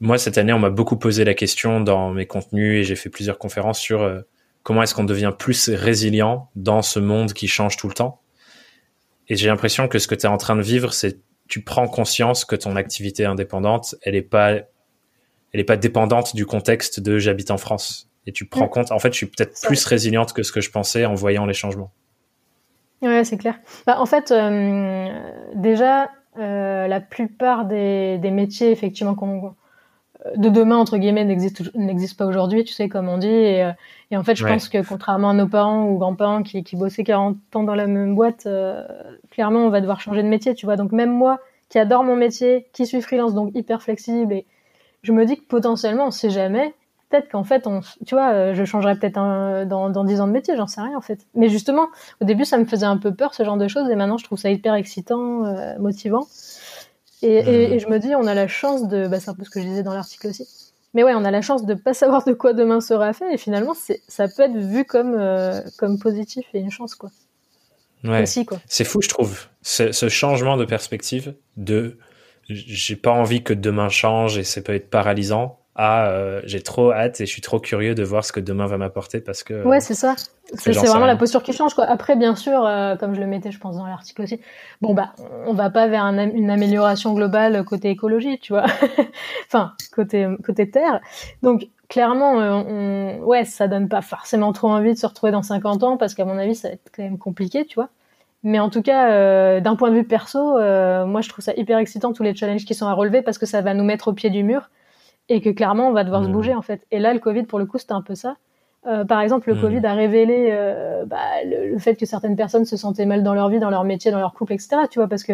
moi, 0.00 0.18
cette 0.18 0.36
année, 0.36 0.52
on 0.52 0.58
m'a 0.58 0.70
beaucoup 0.70 0.98
posé 0.98 1.24
la 1.24 1.34
question 1.34 1.80
dans 1.80 2.12
mes 2.12 2.26
contenus 2.26 2.80
et 2.80 2.84
j'ai 2.84 2.96
fait 2.96 3.08
plusieurs 3.08 3.38
conférences 3.38 3.80
sur 3.80 4.02
euh, 4.02 4.20
comment 4.62 4.82
est-ce 4.82 4.94
qu'on 4.94 5.04
devient 5.04 5.32
plus 5.36 5.70
résilient 5.70 6.50
dans 6.54 6.82
ce 6.82 6.98
monde 6.98 7.32
qui 7.32 7.48
change 7.48 7.76
tout 7.78 7.88
le 7.88 7.94
temps. 7.94 8.20
Et 9.28 9.36
j'ai 9.36 9.48
l'impression 9.48 9.88
que 9.88 9.98
ce 9.98 10.06
que 10.06 10.14
tu 10.14 10.26
es 10.26 10.28
en 10.28 10.36
train 10.36 10.56
de 10.56 10.62
vivre, 10.62 10.92
c'est 10.92 11.18
tu 11.48 11.62
prends 11.62 11.88
conscience 11.88 12.44
que 12.44 12.56
ton 12.56 12.76
activité 12.76 13.24
indépendante, 13.24 13.94
elle 14.02 14.16
est 14.16 14.22
pas, 14.22 14.54
elle 15.52 15.64
pas 15.64 15.76
dépendante 15.76 16.34
du 16.34 16.44
contexte 16.44 17.00
de 17.00 17.18
j'habite 17.18 17.50
en 17.50 17.56
France. 17.56 18.10
Et 18.26 18.32
tu 18.32 18.46
prends 18.46 18.66
mm. 18.66 18.70
compte, 18.70 18.92
en 18.92 18.98
fait, 18.98 19.12
je 19.12 19.18
suis 19.18 19.26
peut-être 19.26 19.60
plus 19.62 19.84
résiliente 19.84 20.32
que 20.32 20.42
ce 20.42 20.52
que 20.52 20.60
je 20.60 20.70
pensais 20.70 21.04
en 21.04 21.14
voyant 21.14 21.46
les 21.46 21.54
changements. 21.54 21.90
Ouais, 23.02 23.24
c'est 23.24 23.36
clair. 23.36 23.58
Bah, 23.86 24.00
en 24.00 24.06
fait, 24.06 24.30
euh, 24.30 25.08
déjà, 25.54 26.10
euh, 26.38 26.86
la 26.86 27.00
plupart 27.00 27.66
des, 27.66 28.18
des 28.18 28.30
métiers, 28.30 28.70
effectivement, 28.70 29.14
qu'on 29.14 29.54
de 30.34 30.48
demain 30.48 30.76
entre 30.76 30.98
guillemets 30.98 31.24
n'existe 31.24 32.16
pas 32.16 32.26
aujourd'hui 32.26 32.64
tu 32.64 32.72
sais 32.72 32.88
comme 32.88 33.08
on 33.08 33.18
dit 33.18 33.28
et, 33.28 33.62
euh, 33.62 33.72
en 34.18 34.24
fait 34.24 34.34
je 34.34 34.44
pense 34.44 34.68
que 34.68 34.84
contrairement 34.86 35.30
à 35.30 35.34
nos 35.34 35.46
parents 35.46 35.84
ou 35.88 35.98
grands-parents 35.98 36.42
qui, 36.42 36.64
qui 36.64 36.76
bossaient 36.76 37.04
40 37.04 37.36
ans 37.54 37.62
dans 37.62 37.74
la 37.74 37.86
même 37.86 38.14
boîte 38.14 38.46
euh, 38.46 38.82
clairement 39.30 39.60
on 39.60 39.70
va 39.70 39.80
devoir 39.80 40.00
changer 40.00 40.22
de 40.22 40.28
métier 40.28 40.54
tu 40.54 40.66
vois 40.66 40.76
donc 40.76 40.92
même 40.92 41.12
moi 41.12 41.40
qui 41.68 41.78
adore 41.78 42.02
mon 42.02 42.16
métier 42.16 42.66
qui 42.72 42.86
suis 42.86 43.02
freelance 43.02 43.34
donc 43.34 43.50
hyper 43.54 43.82
flexible 43.82 44.32
et 44.32 44.46
je 45.02 45.12
me 45.12 45.24
dis 45.26 45.36
que 45.36 45.44
potentiellement 45.44 46.06
on 46.08 46.10
sait 46.10 46.30
jamais 46.30 46.74
peut-être 47.08 47.28
qu'en 47.30 47.44
fait, 47.44 47.66
on, 47.66 47.80
tu 48.06 48.14
vois, 48.14 48.52
je 48.52 48.64
changerais 48.64 48.96
peut-être 48.96 49.14
dans, 49.14 49.90
dans 49.90 50.04
10 50.04 50.20
ans 50.20 50.26
de 50.26 50.32
métier, 50.32 50.56
j'en 50.56 50.66
sais 50.66 50.80
rien 50.80 50.96
en 50.96 51.00
fait. 51.00 51.20
Mais 51.34 51.48
justement, 51.48 51.88
au 52.20 52.24
début, 52.24 52.44
ça 52.44 52.58
me 52.58 52.64
faisait 52.64 52.86
un 52.86 52.98
peu 52.98 53.14
peur 53.14 53.34
ce 53.34 53.44
genre 53.44 53.56
de 53.56 53.68
choses, 53.68 53.88
et 53.90 53.94
maintenant, 53.94 54.18
je 54.18 54.24
trouve 54.24 54.38
ça 54.38 54.50
hyper 54.50 54.74
excitant, 54.74 55.42
motivant. 55.78 56.26
Et, 57.22 57.28
et, 57.28 57.74
et, 57.74 57.78
je 57.78 57.88
me 57.88 57.98
dis, 57.98 58.14
on 58.14 58.26
a 58.26 58.34
la 58.34 58.46
chance 58.46 58.88
de, 58.88 59.08
bah, 59.08 59.20
c'est 59.20 59.30
un 59.30 59.34
peu 59.34 59.44
ce 59.44 59.50
que 59.50 59.60
je 59.60 59.66
disais 59.66 59.82
dans 59.82 59.94
l'article 59.94 60.28
aussi. 60.28 60.46
Mais 60.92 61.02
ouais, 61.02 61.14
on 61.14 61.24
a 61.24 61.30
la 61.30 61.40
chance 61.40 61.64
de 61.64 61.74
pas 61.74 61.94
savoir 61.94 62.24
de 62.24 62.32
quoi 62.32 62.52
demain 62.52 62.80
sera 62.80 63.12
fait, 63.12 63.32
et 63.32 63.38
finalement, 63.38 63.74
c'est, 63.74 64.02
ça 64.08 64.28
peut 64.28 64.42
être 64.42 64.56
vu 64.56 64.84
comme, 64.84 65.16
comme 65.78 65.98
positif 65.98 66.46
et 66.54 66.58
une 66.58 66.70
chance, 66.70 66.94
quoi. 66.94 67.10
Ouais. 68.04 68.24
C'est 68.26 68.84
fou, 68.84 69.00
je 69.02 69.08
trouve, 69.08 69.46
ce, 69.62 69.92
ce, 69.92 70.08
changement 70.08 70.56
de 70.56 70.64
perspective 70.64 71.34
de 71.56 71.98
j'ai 72.48 72.94
pas 72.94 73.10
envie 73.10 73.42
que 73.42 73.52
demain 73.52 73.88
change 73.88 74.38
et 74.38 74.44
ça 74.44 74.60
peut 74.60 74.74
être 74.74 74.90
paralysant 74.90 75.58
à 75.76 76.08
euh, 76.08 76.40
j'ai 76.44 76.62
trop 76.62 76.90
hâte 76.90 77.20
et 77.20 77.26
je 77.26 77.30
suis 77.30 77.42
trop 77.42 77.60
curieux 77.60 77.94
de 77.94 78.02
voir 78.02 78.24
ce 78.24 78.32
que 78.32 78.40
demain 78.40 78.66
va 78.66 78.78
m'apporter 78.78 79.20
parce 79.20 79.42
que 79.42 79.62
ouais 79.64 79.80
c'est 79.80 79.94
ça. 79.94 80.14
c'est 80.54 80.72
vraiment 80.72 81.04
la 81.04 81.16
posture 81.16 81.42
qui 81.42 81.52
change 81.52 81.74
quoi. 81.74 81.84
Après 81.84 82.16
bien 82.16 82.34
sûr 82.34 82.64
euh, 82.64 82.96
comme 82.96 83.14
je 83.14 83.20
le 83.20 83.26
mettais 83.26 83.52
je 83.52 83.58
pense 83.58 83.76
dans 83.76 83.86
l'article 83.86 84.22
aussi. 84.22 84.40
Bon 84.80 84.94
bah 84.94 85.12
on 85.46 85.52
va 85.52 85.68
pas 85.68 85.86
vers 85.86 86.04
une 86.04 86.50
amélioration 86.50 87.12
globale 87.12 87.62
côté 87.64 87.90
écologie 87.90 88.38
tu 88.38 88.54
vois. 88.54 88.64
Enfin 89.46 89.74
côté 89.94 90.26
côté 90.42 90.70
terre. 90.70 91.00
Donc 91.42 91.68
clairement 91.88 92.40
euh, 92.40 92.52
on, 92.52 93.24
ouais 93.24 93.44
ça 93.44 93.68
donne 93.68 93.90
pas 93.90 94.00
forcément 94.00 94.54
trop 94.54 94.68
envie 94.68 94.94
de 94.94 94.98
se 94.98 95.06
retrouver 95.06 95.30
dans 95.30 95.42
50 95.42 95.82
ans 95.82 95.96
parce 95.98 96.14
qu'à 96.14 96.24
mon 96.24 96.38
avis 96.38 96.54
ça 96.54 96.68
va 96.68 96.74
être 96.74 96.90
quand 96.94 97.02
même 97.02 97.18
compliqué 97.18 97.66
tu 97.66 97.74
vois. 97.74 97.90
Mais 98.42 98.60
en 98.60 98.70
tout 98.70 98.82
cas, 98.82 99.60
d'un 99.60 99.74
point 99.74 99.90
de 99.90 99.96
vue 99.96 100.04
perso, 100.04 100.38
moi 100.38 101.20
je 101.20 101.28
trouve 101.28 101.44
ça 101.44 101.52
hyper 101.56 101.78
excitant 101.78 102.12
tous 102.12 102.22
les 102.22 102.34
challenges 102.34 102.64
qui 102.64 102.74
sont 102.74 102.86
à 102.86 102.92
relever 102.92 103.20
parce 103.20 103.38
que 103.38 103.46
ça 103.46 103.60
va 103.60 103.74
nous 103.74 103.82
mettre 103.82 104.08
au 104.08 104.12
pied 104.12 104.30
du 104.30 104.44
mur 104.44 104.70
et 105.28 105.40
que 105.40 105.50
clairement 105.50 105.88
on 105.88 105.92
va 105.92 106.04
devoir 106.04 106.24
se 106.24 106.28
bouger 106.28 106.54
en 106.54 106.62
fait. 106.62 106.86
Et 106.90 106.98
là, 106.98 107.12
le 107.12 107.20
Covid, 107.20 107.44
pour 107.44 107.58
le 107.58 107.66
coup, 107.66 107.78
c'était 107.78 107.92
un 107.92 108.02
peu 108.02 108.14
ça. 108.14 108.36
Euh, 108.86 109.04
par 109.04 109.20
exemple, 109.20 109.48
le 109.48 109.56
mmh. 109.56 109.60
Covid 109.60 109.86
a 109.86 109.94
révélé 109.94 110.48
euh, 110.52 111.04
bah, 111.06 111.18
le, 111.44 111.76
fait 111.78 111.96
que 111.96 112.06
certaines 112.06 112.36
personnes 112.36 112.64
se 112.64 112.76
sentaient 112.76 113.06
mal 113.06 113.24
dans 113.24 113.34
leur 113.34 113.48
vie, 113.48 113.58
dans 113.58 113.70
leur 113.70 113.82
métier, 113.82 114.12
dans 114.12 114.20
leur 114.20 114.32
couple, 114.32 114.52
etc. 114.52 114.76
Tu 114.90 115.00
vois, 115.00 115.08
parce 115.08 115.24
que 115.24 115.32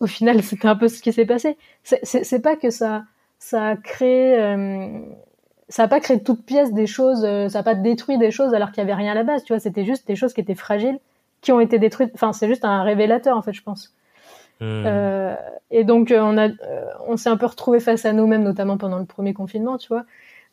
au 0.00 0.06
final, 0.06 0.42
c'était 0.44 0.68
un 0.68 0.76
peu 0.76 0.88
ce 0.88 1.02
qui 1.02 1.12
s'est 1.12 1.26
passé. 1.26 1.56
C'est 1.82 2.42
pas 2.42 2.56
que 2.56 2.70
ça, 2.70 3.04
ça 3.38 3.68
a 3.68 3.76
créé, 3.76 4.38
euh, 4.38 5.00
ça 5.68 5.84
a 5.84 5.88
pas 5.88 6.00
créé 6.00 6.22
toute 6.22 6.44
pièce 6.44 6.72
des 6.72 6.86
choses, 6.86 7.24
euh, 7.24 7.48
ça 7.48 7.60
a 7.60 7.62
pas 7.62 7.74
détruit 7.74 8.18
des 8.18 8.30
choses 8.30 8.54
alors 8.54 8.70
qu'il 8.70 8.78
y 8.78 8.82
avait 8.82 8.94
rien 8.94 9.12
à 9.12 9.14
la 9.14 9.24
base. 9.24 9.44
Tu 9.44 9.52
vois, 9.52 9.60
c'était 9.60 9.84
juste 9.84 10.06
des 10.06 10.16
choses 10.16 10.32
qui 10.32 10.40
étaient 10.40 10.54
fragiles, 10.54 10.98
qui 11.40 11.52
ont 11.52 11.60
été 11.60 11.78
détruites. 11.78 12.10
Enfin, 12.14 12.32
c'est 12.32 12.48
juste 12.48 12.64
un 12.64 12.82
révélateur 12.82 13.36
en 13.36 13.42
fait, 13.42 13.52
je 13.52 13.62
pense. 13.62 13.94
Hmm. 14.60 14.84
Euh, 14.86 15.34
et 15.70 15.84
donc 15.84 16.10
euh, 16.10 16.20
on 16.20 16.38
a, 16.38 16.48
euh, 16.48 16.84
on 17.06 17.16
s'est 17.16 17.28
un 17.28 17.36
peu 17.36 17.46
retrouvé 17.46 17.80
face 17.80 18.04
à 18.04 18.12
nous-mêmes, 18.12 18.42
notamment 18.42 18.78
pendant 18.78 18.98
le 18.98 19.04
premier 19.04 19.34
confinement, 19.34 19.78
tu 19.78 19.88
vois, 19.88 20.04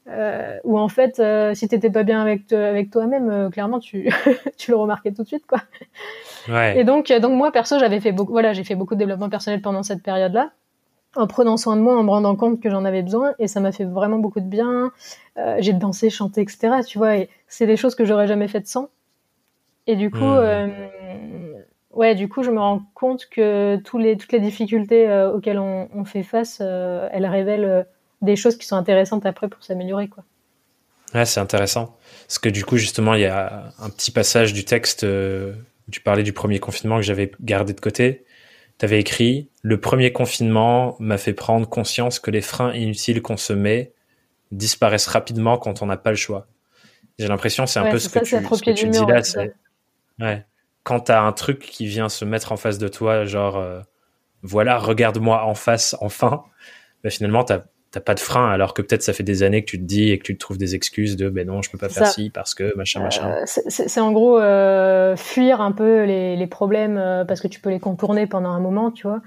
euh, 0.09 0.57
où 0.63 0.77
en 0.77 0.89
fait, 0.89 1.19
euh, 1.19 1.53
si 1.53 1.67
t'étais 1.67 1.89
pas 1.89 2.03
bien 2.03 2.21
avec 2.21 2.51
avec 2.51 2.89
toi-même, 2.89 3.49
clairement 3.51 3.79
tu 3.79 4.09
tu 4.57 4.71
le 4.71 4.77
remarquais 4.77 5.11
tout 5.11 5.23
de 5.23 5.27
suite, 5.27 5.45
quoi. 5.45 5.59
Ouais. 6.49 6.79
Et 6.79 6.83
donc 6.83 7.11
donc 7.11 7.33
moi 7.33 7.51
perso, 7.51 7.79
j'avais 7.79 7.99
fait 7.99 8.11
beaucoup, 8.11 8.33
voilà, 8.33 8.53
j'ai 8.53 8.63
fait 8.63 8.75
beaucoup 8.75 8.95
de 8.95 8.99
développement 8.99 9.29
personnel 9.29 9.61
pendant 9.61 9.83
cette 9.83 10.03
période-là 10.03 10.51
en 11.15 11.27
prenant 11.27 11.57
soin 11.57 11.75
de 11.75 11.81
moi, 11.81 11.95
en 11.95 12.03
me 12.03 12.09
rendant 12.09 12.35
compte 12.35 12.59
que 12.59 12.71
j'en 12.71 12.85
avais 12.85 13.03
besoin, 13.03 13.33
et 13.37 13.47
ça 13.47 13.59
m'a 13.59 13.71
fait 13.71 13.85
vraiment 13.85 14.17
beaucoup 14.17 14.39
de 14.39 14.47
bien. 14.47 14.91
Euh, 15.37 15.57
j'ai 15.59 15.73
dansé, 15.73 16.09
chanté, 16.09 16.41
etc. 16.41 16.77
Tu 16.87 16.97
vois, 16.97 17.17
et 17.17 17.29
c'est 17.47 17.67
des 17.67 17.77
choses 17.77 17.93
que 17.93 18.03
j'aurais 18.03 18.25
jamais 18.25 18.47
faites 18.47 18.67
sans. 18.67 18.89
Et 19.85 19.95
du 19.95 20.09
coup, 20.09 20.17
hmm. 20.17 20.71
Ouais, 21.93 22.15
du 22.15 22.27
coup, 22.27 22.43
je 22.43 22.51
me 22.51 22.59
rends 22.59 22.83
compte 22.93 23.27
que 23.29 23.77
tous 23.83 23.97
les, 23.97 24.17
toutes 24.17 24.31
les 24.31 24.39
difficultés 24.39 25.07
euh, 25.07 25.31
auxquelles 25.31 25.59
on, 25.59 25.89
on, 25.93 26.05
fait 26.05 26.23
face, 26.23 26.59
euh, 26.61 27.07
elles 27.11 27.25
révèlent 27.25 27.65
euh, 27.65 27.83
des 28.21 28.35
choses 28.35 28.57
qui 28.57 28.65
sont 28.67 28.75
intéressantes 28.75 29.25
après 29.25 29.47
pour 29.47 29.63
s'améliorer, 29.63 30.07
quoi. 30.07 30.23
Ouais, 31.13 31.25
c'est 31.25 31.39
intéressant. 31.39 31.95
Parce 32.27 32.39
que 32.39 32.49
du 32.49 32.65
coup, 32.65 32.77
justement, 32.77 33.13
il 33.13 33.21
y 33.21 33.25
a 33.25 33.71
un 33.79 33.89
petit 33.89 34.09
passage 34.09 34.51
du 34.51 34.65
texte 34.65 35.03
où 35.03 35.91
tu 35.91 36.01
parlais 36.01 36.23
du 36.23 36.33
premier 36.33 36.59
confinement 36.59 36.95
que 36.95 37.03
j'avais 37.03 37.31
gardé 37.39 37.73
de 37.73 37.79
côté. 37.79 38.25
Tu 38.79 38.85
avais 38.85 38.99
écrit 38.99 39.51
Le 39.61 39.79
premier 39.79 40.11
confinement 40.11 40.95
m'a 40.99 41.19
fait 41.19 41.33
prendre 41.33 41.69
conscience 41.69 42.19
que 42.19 42.31
les 42.31 42.41
freins 42.41 42.73
inutiles 42.73 43.21
qu'on 43.21 43.37
se 43.37 43.53
met 43.53 43.93
disparaissent 44.51 45.05
rapidement 45.05 45.59
quand 45.59 45.83
on 45.83 45.85
n'a 45.85 45.97
pas 45.97 46.09
le 46.09 46.15
choix. 46.15 46.47
J'ai 47.19 47.27
l'impression 47.27 47.67
c'est 47.67 47.79
un 47.79 47.91
peu 47.91 47.99
ce 47.99 48.09
que 48.09 48.17
tu, 48.17 48.35
ce 48.35 48.63
que 48.63 48.71
tu 48.71 48.89
dis 48.89 49.05
là. 49.05 49.21
Ouais 50.19 50.43
quand 50.83 51.01
t'as 51.01 51.21
un 51.21 51.31
truc 51.31 51.59
qui 51.59 51.85
vient 51.85 52.09
se 52.09 52.25
mettre 52.25 52.51
en 52.51 52.57
face 52.57 52.77
de 52.77 52.87
toi, 52.87 53.25
genre 53.25 53.57
euh, 53.57 53.79
voilà, 54.41 54.77
regarde-moi 54.77 55.43
en 55.45 55.55
face, 55.55 55.95
enfin, 56.01 56.43
bah, 57.03 57.09
finalement 57.09 57.43
t'as 57.43 57.63
t'as 57.91 58.01
pas 58.01 58.15
de 58.15 58.19
frein, 58.19 58.49
alors 58.49 58.73
que 58.73 58.81
peut-être 58.81 59.03
ça 59.03 59.13
fait 59.13 59.23
des 59.23 59.43
années 59.43 59.63
que 59.63 59.69
tu 59.69 59.77
te 59.77 59.83
dis 59.83 60.09
et 60.09 60.17
que 60.17 60.23
tu 60.23 60.33
te 60.33 60.39
trouves 60.39 60.57
des 60.57 60.73
excuses 60.73 61.15
de 61.15 61.29
ben 61.29 61.45
non, 61.45 61.61
je 61.61 61.69
peux 61.69 61.77
pas 61.77 61.89
faire 61.89 62.07
ci 62.07 62.31
parce 62.31 62.55
que 62.55 62.75
machin 62.75 63.01
euh, 63.01 63.03
machin. 63.03 63.35
C'est 63.45 63.99
en 63.99 64.11
gros 64.11 64.39
euh, 64.39 65.15
fuir 65.15 65.61
un 65.61 65.71
peu 65.71 66.03
les, 66.03 66.35
les 66.35 66.47
problèmes 66.47 66.95
parce 67.27 67.39
que 67.39 67.47
tu 67.47 67.59
peux 67.59 67.69
les 67.69 67.79
contourner 67.79 68.25
pendant 68.25 68.49
un 68.49 68.59
moment, 68.59 68.89
tu 68.89 69.05
vois. 69.07 69.21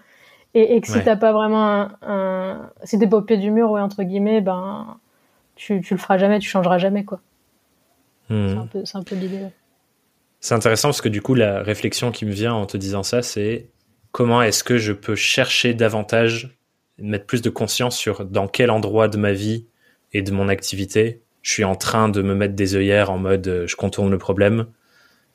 Et, 0.54 0.74
et 0.74 0.80
que 0.80 0.88
si 0.88 1.00
t'as 1.04 1.16
pas 1.16 1.32
vraiment 1.32 1.64
un, 1.64 1.96
un 2.02 2.70
si 2.82 2.98
t'es 2.98 3.06
pas 3.06 3.18
au 3.18 3.22
pied 3.22 3.36
du 3.36 3.50
mur, 3.50 3.70
ouais, 3.70 3.80
entre 3.80 4.02
guillemets, 4.02 4.40
ben 4.40 4.98
tu, 5.54 5.80
tu 5.80 5.94
le 5.94 6.00
feras 6.00 6.18
jamais, 6.18 6.38
tu 6.38 6.48
changeras 6.48 6.78
jamais 6.78 7.04
quoi. 7.04 7.20
Hmm. 8.30 8.48
C'est 8.48 8.56
un 8.56 8.66
peu, 8.66 8.84
c'est 8.84 8.98
un 8.98 9.02
peu 9.02 9.14
l'idée. 9.14 9.46
C'est 10.40 10.54
intéressant 10.54 10.88
parce 10.88 11.00
que 11.00 11.08
du 11.08 11.22
coup, 11.22 11.34
la 11.34 11.62
réflexion 11.62 12.12
qui 12.12 12.24
me 12.26 12.32
vient 12.32 12.54
en 12.54 12.66
te 12.66 12.76
disant 12.76 13.02
ça, 13.02 13.22
c'est 13.22 13.70
comment 14.12 14.42
est-ce 14.42 14.64
que 14.64 14.78
je 14.78 14.92
peux 14.92 15.16
chercher 15.16 15.74
davantage, 15.74 16.58
mettre 16.98 17.26
plus 17.26 17.42
de 17.42 17.50
conscience 17.50 17.96
sur 17.96 18.24
dans 18.24 18.48
quel 18.48 18.70
endroit 18.70 19.08
de 19.08 19.16
ma 19.16 19.32
vie 19.32 19.66
et 20.12 20.22
de 20.22 20.30
mon 20.30 20.48
activité 20.48 21.22
je 21.46 21.52
suis 21.52 21.64
en 21.64 21.76
train 21.76 22.08
de 22.08 22.22
me 22.22 22.34
mettre 22.34 22.56
des 22.56 22.74
œillères 22.74 23.08
en 23.08 23.18
mode 23.18 23.46
euh, 23.46 23.66
je 23.68 23.76
contourne 23.76 24.10
le 24.10 24.18
problème 24.18 24.66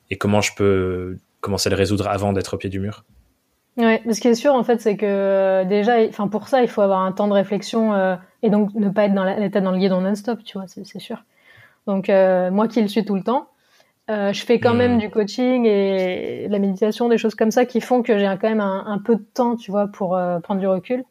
et 0.10 0.18
comment 0.18 0.42
je 0.42 0.54
peux 0.54 1.18
commencer 1.40 1.70
à 1.70 1.72
le 1.72 1.78
résoudre 1.78 2.10
avant 2.10 2.34
d'être 2.34 2.56
au 2.56 2.58
pied 2.58 2.70
du 2.70 2.82
mur. 2.82 3.06
Ouais, 3.78 4.04
ce 4.12 4.20
qui 4.20 4.28
est 4.28 4.36
sûr 4.36 4.54
en 4.54 4.66
fait, 4.66 4.82
c'est 4.82 4.98
que 4.98 5.06
euh, 5.06 5.64
déjà, 5.64 6.06
enfin 6.10 6.28
pour 6.28 6.50
ça, 6.50 6.64
il 6.64 6.68
faut 6.68 6.82
avoir 6.82 7.00
un 7.00 7.14
temps 7.14 7.30
de 7.30 7.34
réflexion 7.34 7.94
euh, 7.94 8.18
et 8.44 8.50
donc 8.50 8.74
ne 8.74 8.90
pas 8.90 9.06
être 9.06 9.14
dans 9.14 9.24
l'état 9.24 9.62
dans 9.62 9.72
le 9.72 9.78
guidon 9.78 10.02
non-stop, 10.02 10.44
tu 10.44 10.58
vois, 10.58 10.68
c'est 10.68 11.00
sûr. 11.00 11.24
Donc 11.88 12.10
moi 12.10 12.68
qui 12.68 12.82
le 12.82 12.90
suis 12.90 13.06
tout 13.06 13.16
le 13.16 13.24
temps, 13.24 13.48
euh, 14.10 14.34
je 14.34 14.44
fais 14.44 14.60
quand 14.60 14.74
même 14.74 14.96
hmm. 14.96 15.00
du 15.00 15.10
coaching 15.10 15.66
et 15.66 16.46
de 16.48 16.52
la 16.52 16.60
méditation, 16.60 17.08
des 17.08 17.18
choses 17.18 17.36
comme 17.36 17.52
ça 17.52 17.66
qui 17.66 17.82
font 17.82 18.02
que 18.02 18.18
j'ai 18.18 18.26
quand 18.42 18.50
même 18.50 18.60
un, 18.60 19.00
peu 19.04 19.16
de 19.16 19.24
temps, 19.34 19.56
tu 19.56 19.72
vois, 19.72 19.88
pour 19.88 20.16
euh, 20.16 20.40
prendre 20.40 20.60
du 20.60 20.68
recul. 20.68 21.04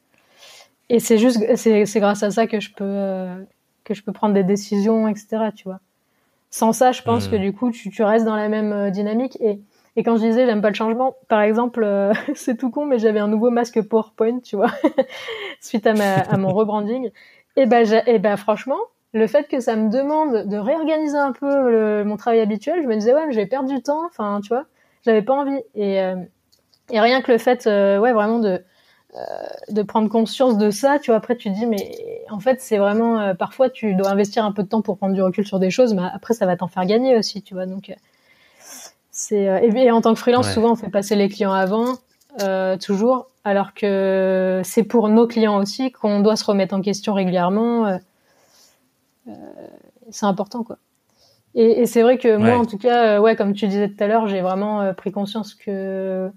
Et 0.88 0.98
c'est 0.98 1.18
juste, 1.18 1.40
c'est, 1.56 2.00
grâce 2.00 2.22
à 2.22 2.30
ça 2.30 2.46
que 2.46 2.58
je 2.58 2.72
peux 2.72 2.84
euh, 2.84 3.36
que 3.84 3.94
je 3.94 4.02
peux 4.02 4.12
prendre 4.12 4.34
des 4.34 4.42
décisions, 4.42 5.08
etc. 5.08 5.50
Tu 5.54 5.64
vois. 5.64 5.80
Sans 6.50 6.72
ça, 6.72 6.90
je 6.90 7.02
pense 7.02 7.28
que 7.28 7.36
hmm. 7.36 7.40
du 7.40 7.52
coup, 7.52 7.70
tu, 7.70 7.90
tu 7.90 8.02
restes 8.02 8.24
dans 8.24 8.36
la 8.36 8.48
même 8.48 8.90
dynamique. 8.90 9.38
Et, 9.40 9.60
et 9.96 10.02
quand 10.02 10.16
je 10.16 10.22
disais 10.26 10.46
j'aime 10.46 10.60
pas 10.60 10.70
le 10.70 10.74
changement, 10.74 11.14
par 11.28 11.40
exemple, 11.42 11.86
c'est 12.34 12.56
tout 12.56 12.70
con, 12.70 12.86
mais 12.86 12.98
j'avais 12.98 13.20
un 13.20 13.28
nouveau 13.28 13.50
masque 13.50 13.80
PowerPoint, 13.82 14.40
tu 14.40 14.56
vois, 14.56 14.72
suite 15.60 15.86
à, 15.86 15.94
ma, 15.94 16.16
à 16.16 16.36
mon 16.36 16.52
rebranding. 16.52 17.10
Et 17.56 17.66
ben, 17.66 17.86
et 18.06 18.18
ben, 18.18 18.36
franchement, 18.36 18.78
le 19.12 19.26
fait 19.26 19.48
que 19.48 19.60
ça 19.60 19.76
me 19.76 19.90
demande 19.90 20.46
de 20.48 20.56
réorganiser 20.56 21.16
un 21.16 21.32
peu 21.32 22.04
mon 22.04 22.16
travail 22.16 22.40
habituel, 22.40 22.82
je 22.82 22.88
me 22.88 22.94
disais 22.94 23.14
ouais, 23.14 23.26
mais 23.26 23.32
je 23.32 23.38
vais 23.38 23.46
perdre 23.46 23.68
du 23.68 23.82
temps. 23.82 24.06
Enfin, 24.06 24.40
tu 24.42 24.48
vois, 24.48 24.66
j'avais 25.04 25.22
pas 25.22 25.34
envie. 25.34 25.60
Et, 25.74 26.00
euh, 26.00 26.16
et 26.90 27.00
rien 27.00 27.22
que 27.22 27.32
le 27.32 27.38
fait, 27.38 27.66
euh, 27.66 27.98
ouais, 27.98 28.12
vraiment 28.12 28.38
de 28.38 28.62
euh, 29.16 29.20
de 29.70 29.82
prendre 29.82 30.08
conscience 30.08 30.56
de 30.56 30.70
ça, 30.70 31.00
tu 31.00 31.10
vois, 31.10 31.16
après 31.16 31.36
tu 31.36 31.50
te 31.50 31.54
dis 31.58 31.66
mais 31.66 32.22
en 32.30 32.38
fait 32.38 32.60
c'est 32.60 32.78
vraiment 32.78 33.34
parfois 33.34 33.68
tu 33.68 33.94
dois 33.94 34.08
investir 34.08 34.44
un 34.44 34.52
peu 34.52 34.62
de 34.62 34.68
temps 34.68 34.82
pour 34.82 34.98
prendre 34.98 35.14
du 35.14 35.22
recul 35.22 35.44
sur 35.44 35.58
des 35.58 35.70
choses, 35.70 35.94
mais 35.94 36.02
après 36.14 36.32
ça 36.32 36.46
va 36.46 36.56
t'en 36.56 36.68
faire 36.68 36.86
gagner 36.86 37.16
aussi, 37.16 37.42
tu 37.42 37.54
vois. 37.54 37.66
Donc 37.66 37.92
c'est 39.10 39.42
et, 39.64 39.90
en 39.90 40.00
tant 40.00 40.14
que 40.14 40.20
freelance, 40.20 40.52
souvent 40.52 40.72
on 40.72 40.76
fait 40.76 40.90
passer 40.90 41.16
les 41.16 41.28
clients 41.28 41.52
avant. 41.52 41.96
toujours, 42.80 43.26
alors 43.42 43.74
que 43.74 44.60
c'est 44.62 44.84
pour 44.84 45.08
nos 45.08 45.26
clients 45.26 45.58
aussi 45.58 45.90
qu'on 45.90 46.20
doit 46.20 46.36
se 46.36 46.44
remettre 46.44 46.72
en 46.72 46.80
question 46.80 47.12
régulièrement. 47.12 47.98
Euh, 49.30 49.66
c'est 50.10 50.26
important 50.26 50.62
quoi. 50.62 50.78
Et, 51.54 51.80
et 51.80 51.86
c'est 51.86 52.02
vrai 52.02 52.16
que 52.16 52.36
moi, 52.36 52.56
en 52.58 52.64
tout 52.64 52.78
cas, 52.78 53.16
euh, 53.16 53.20
ouais, 53.20 53.34
comme 53.34 53.54
tu 53.54 53.66
disais 53.66 53.88
tout 53.88 54.02
à 54.02 54.06
l'heure, 54.06 54.28
j'ai 54.28 54.40
vraiment 54.40 54.82
euh, 54.82 54.92
pris 54.92 55.10
conscience 55.10 55.54
que. 55.54 56.30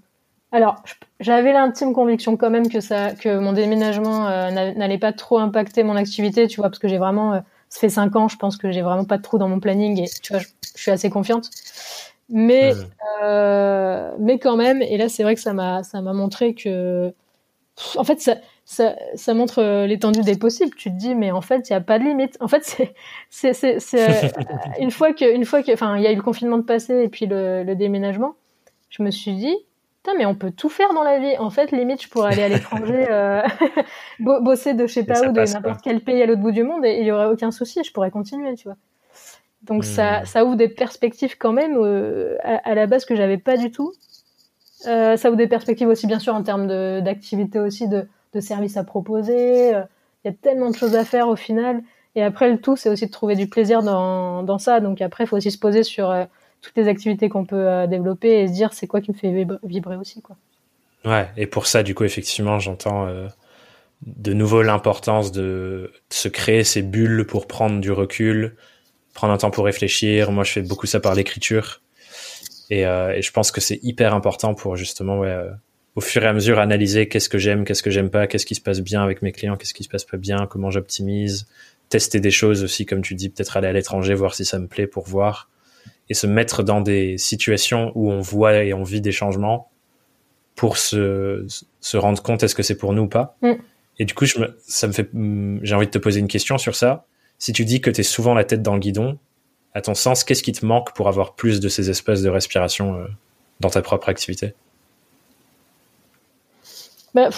Alors, 0.50 0.82
j'avais 1.20 1.52
l'intime 1.52 1.92
conviction 1.92 2.36
quand 2.36 2.50
même 2.50 2.68
que 2.68 2.80
ça, 2.80 3.12
que 3.12 3.38
mon 3.38 3.52
déménagement 3.52 4.28
n'allait 4.52 4.98
pas 4.98 5.12
trop 5.12 5.38
impacter 5.38 5.82
mon 5.82 5.96
activité, 5.96 6.46
tu 6.46 6.60
vois, 6.60 6.68
parce 6.68 6.78
que 6.78 6.86
j'ai 6.86 6.98
vraiment, 6.98 7.42
ça 7.68 7.80
fait 7.80 7.88
cinq 7.88 8.14
ans, 8.14 8.28
je 8.28 8.36
pense 8.36 8.56
que 8.56 8.70
j'ai 8.70 8.82
vraiment 8.82 9.04
pas 9.04 9.16
de 9.16 9.22
trou 9.22 9.36
dans 9.36 9.48
mon 9.48 9.58
planning 9.58 10.00
et 10.00 10.08
tu 10.22 10.32
vois, 10.32 10.42
je, 10.42 10.46
suis 10.80 10.92
assez 10.92 11.10
confiante. 11.10 11.50
Mais, 12.28 12.72
mais 13.20 14.38
quand 14.38 14.56
même, 14.56 14.80
et 14.80 14.96
là, 14.96 15.08
c'est 15.08 15.24
vrai 15.24 15.34
que 15.34 15.40
ça 15.40 15.54
m'a, 15.54 15.82
ça 15.82 16.00
m'a 16.02 16.12
montré 16.12 16.54
que, 16.54 17.12
en 17.96 18.04
fait, 18.04 18.20
ça, 18.20 18.36
ça, 18.64 18.96
ça 19.14 19.34
montre 19.34 19.62
euh, 19.62 19.86
l'étendue 19.86 20.22
des 20.22 20.36
possibles. 20.36 20.74
Tu 20.74 20.90
te 20.90 20.96
dis, 20.96 21.14
mais 21.14 21.30
en 21.30 21.40
fait, 21.40 21.68
il 21.68 21.72
n'y 21.72 21.76
a 21.76 21.80
pas 21.80 21.98
de 21.98 22.04
limite. 22.04 22.36
En 22.40 22.48
fait, 22.48 22.64
c'est, 23.30 23.52
c'est, 23.52 23.78
c'est, 23.80 24.10
euh, 24.10 24.28
une 24.80 24.90
fois 24.90 25.12
que, 25.12 25.34
une 25.34 25.44
fois 25.44 25.62
que, 25.62 25.72
enfin, 25.72 25.96
il 25.96 26.02
y 26.02 26.06
a 26.06 26.12
eu 26.12 26.16
le 26.16 26.22
confinement 26.22 26.58
de 26.58 26.62
passé 26.62 27.02
et 27.04 27.08
puis 27.08 27.26
le, 27.26 27.62
le, 27.62 27.74
déménagement, 27.76 28.34
je 28.88 29.02
me 29.02 29.10
suis 29.10 29.34
dit, 29.34 29.54
putain, 30.02 30.16
mais 30.16 30.24
on 30.24 30.34
peut 30.34 30.50
tout 30.50 30.70
faire 30.70 30.94
dans 30.94 31.02
la 31.02 31.18
vie. 31.18 31.36
En 31.38 31.50
fait, 31.50 31.72
limite, 31.72 32.02
je 32.02 32.08
pourrais 32.08 32.32
aller 32.32 32.42
à 32.42 32.48
l'étranger, 32.48 33.06
euh, 33.10 33.42
bosser 34.18 34.74
de 34.74 34.86
je 34.86 34.92
sais 34.92 35.04
pas 35.04 35.20
où, 35.20 35.32
de 35.32 35.52
n'importe 35.52 35.80
quel 35.82 36.00
pays 36.00 36.22
à 36.22 36.26
l'autre 36.26 36.40
bout 36.40 36.52
du 36.52 36.62
monde, 36.62 36.84
et 36.84 37.00
il 37.00 37.06
y 37.06 37.12
aurait 37.12 37.26
aucun 37.26 37.50
souci, 37.50 37.82
je 37.84 37.92
pourrais 37.92 38.10
continuer, 38.10 38.54
tu 38.54 38.64
vois. 38.64 38.76
Donc 39.62 39.84
ça, 39.84 40.20
hmm. 40.20 40.26
ça 40.26 40.44
ouvre 40.44 40.56
des 40.56 40.68
perspectives 40.68 41.38
quand 41.38 41.52
même 41.52 41.76
euh, 41.78 42.36
à, 42.42 42.74
la 42.74 42.86
base 42.86 43.04
que 43.04 43.16
j'avais 43.16 43.38
pas 43.38 43.56
du 43.56 43.70
tout. 43.70 43.92
Euh, 44.86 45.16
ça 45.16 45.28
ouvre 45.28 45.38
des 45.38 45.46
perspectives 45.46 45.88
aussi, 45.88 46.06
bien 46.06 46.18
sûr, 46.18 46.34
en 46.34 46.42
termes 46.42 46.66
d'activité 47.00 47.58
aussi, 47.58 47.88
de, 47.88 48.06
de 48.34 48.40
services 48.40 48.76
à 48.76 48.84
proposer. 48.84 49.70
Il 49.70 50.26
y 50.26 50.28
a 50.28 50.32
tellement 50.32 50.70
de 50.70 50.76
choses 50.76 50.94
à 50.94 51.04
faire 51.04 51.28
au 51.28 51.36
final. 51.36 51.82
Et 52.16 52.22
après, 52.22 52.50
le 52.50 52.58
tout, 52.58 52.76
c'est 52.76 52.88
aussi 52.88 53.06
de 53.06 53.10
trouver 53.10 53.34
du 53.34 53.48
plaisir 53.48 53.82
dans, 53.82 54.42
dans 54.42 54.58
ça. 54.58 54.80
Donc 54.80 55.00
après, 55.00 55.24
il 55.24 55.26
faut 55.26 55.36
aussi 55.36 55.50
se 55.50 55.58
poser 55.58 55.82
sur 55.82 56.12
toutes 56.64 56.76
les 56.76 56.88
activités 56.88 57.28
qu'on 57.28 57.44
peut 57.44 57.68
euh, 57.68 57.86
développer 57.86 58.40
et 58.40 58.48
se 58.48 58.52
dire 58.52 58.72
c'est 58.72 58.86
quoi 58.86 59.00
qui 59.00 59.12
me 59.12 59.16
fait 59.16 59.46
vibrer 59.62 59.96
aussi 59.96 60.22
quoi. 60.22 60.36
Ouais, 61.04 61.28
et 61.36 61.46
pour 61.46 61.66
ça 61.66 61.82
du 61.82 61.94
coup 61.94 62.04
effectivement 62.04 62.58
j'entends 62.58 63.06
euh, 63.06 63.28
de 64.06 64.32
nouveau 64.32 64.62
l'importance 64.62 65.30
de, 65.30 65.92
se 66.08 66.28
créer 66.28 66.64
ces 66.64 66.82
bulles 66.82 67.26
pour 67.26 67.46
prendre 67.46 67.80
du 67.80 67.92
recul, 67.92 68.56
prendre 69.12 69.34
un 69.34 69.36
temps 69.36 69.50
pour 69.50 69.66
réfléchir. 69.66 70.32
Moi 70.32 70.44
je 70.44 70.52
fais 70.52 70.62
beaucoup 70.62 70.86
ça 70.86 71.00
par 71.00 71.14
l'écriture 71.14 71.82
et, 72.70 72.86
euh, 72.86 73.20
je 73.20 73.30
pense 73.30 73.52
que 73.52 73.60
c'est 73.60 73.78
hyper 73.82 74.14
important 74.14 74.54
pour 74.54 74.76
justement 74.76 75.22
au 75.96 76.00
fur 76.00 76.24
et 76.24 76.26
à 76.26 76.32
mesure 76.32 76.58
analyser 76.58 77.08
qu'est-ce 77.08 77.28
que 77.28 77.38
j'aime, 77.38 77.64
qu'est-ce 77.64 77.82
que 77.82 77.90
j'aime 77.90 78.10
pas, 78.10 78.26
qu'est-ce 78.26 78.46
qui 78.46 78.54
se 78.54 78.60
passe 78.60 78.80
bien 78.80 79.02
avec 79.02 79.22
mes 79.22 79.32
clients, 79.32 79.56
qu'est-ce 79.56 79.74
qui 79.74 79.84
se 79.84 79.88
passe 79.88 80.04
pas 80.04 80.16
bien, 80.16 80.46
comment 80.46 80.70
j'optimise, 80.70 81.46
tester 81.88 82.20
des 82.20 82.30
choses 82.30 82.64
aussi 82.64 82.86
comme 82.86 83.02
tu 83.02 83.14
dis, 83.14 83.28
peut-être 83.28 83.56
aller 83.56 83.68
à 83.68 83.72
l'étranger 83.72 84.14
voir 84.14 84.34
si 84.34 84.44
ça 84.44 84.58
me 84.58 84.66
plaît 84.66 84.86
pour 84.86 85.06
voir 85.06 85.50
et 86.08 86.14
se 86.14 86.26
mettre 86.26 86.62
dans 86.62 86.80
des 86.80 87.16
situations 87.18 87.92
où 87.94 88.10
on 88.10 88.20
voit 88.20 88.64
et 88.64 88.74
on 88.74 88.82
vit 88.82 89.00
des 89.00 89.12
changements 89.12 89.70
pour 90.54 90.76
se, 90.76 91.46
se 91.80 91.96
rendre 91.96 92.22
compte 92.22 92.42
est-ce 92.42 92.54
que 92.54 92.62
c'est 92.62 92.76
pour 92.76 92.92
nous 92.92 93.02
ou 93.02 93.08
pas. 93.08 93.36
Mm. 93.42 93.52
Et 93.98 94.04
du 94.04 94.14
coup, 94.14 94.26
je 94.26 94.38
me, 94.38 94.58
ça 94.66 94.86
me 94.86 94.92
fait, 94.92 95.08
mm, 95.12 95.60
j'ai 95.62 95.74
envie 95.74 95.86
de 95.86 95.90
te 95.90 95.98
poser 95.98 96.20
une 96.20 96.28
question 96.28 96.58
sur 96.58 96.74
ça. 96.74 97.06
Si 97.38 97.52
tu 97.52 97.64
dis 97.64 97.80
que 97.80 97.90
tu 97.90 98.00
es 98.00 98.04
souvent 98.04 98.34
la 98.34 98.44
tête 98.44 98.62
dans 98.62 98.74
le 98.74 98.80
guidon, 98.80 99.18
à 99.74 99.80
ton 99.80 99.94
sens, 99.94 100.24
qu'est-ce 100.24 100.42
qui 100.42 100.52
te 100.52 100.64
manque 100.64 100.94
pour 100.94 101.08
avoir 101.08 101.34
plus 101.34 101.60
de 101.60 101.68
ces 101.68 101.90
espaces 101.90 102.22
de 102.22 102.28
respiration 102.28 102.96
euh, 102.96 103.06
dans 103.60 103.70
ta 103.70 103.82
propre 103.82 104.08
activité? 104.08 104.54
Bah, 107.14 107.30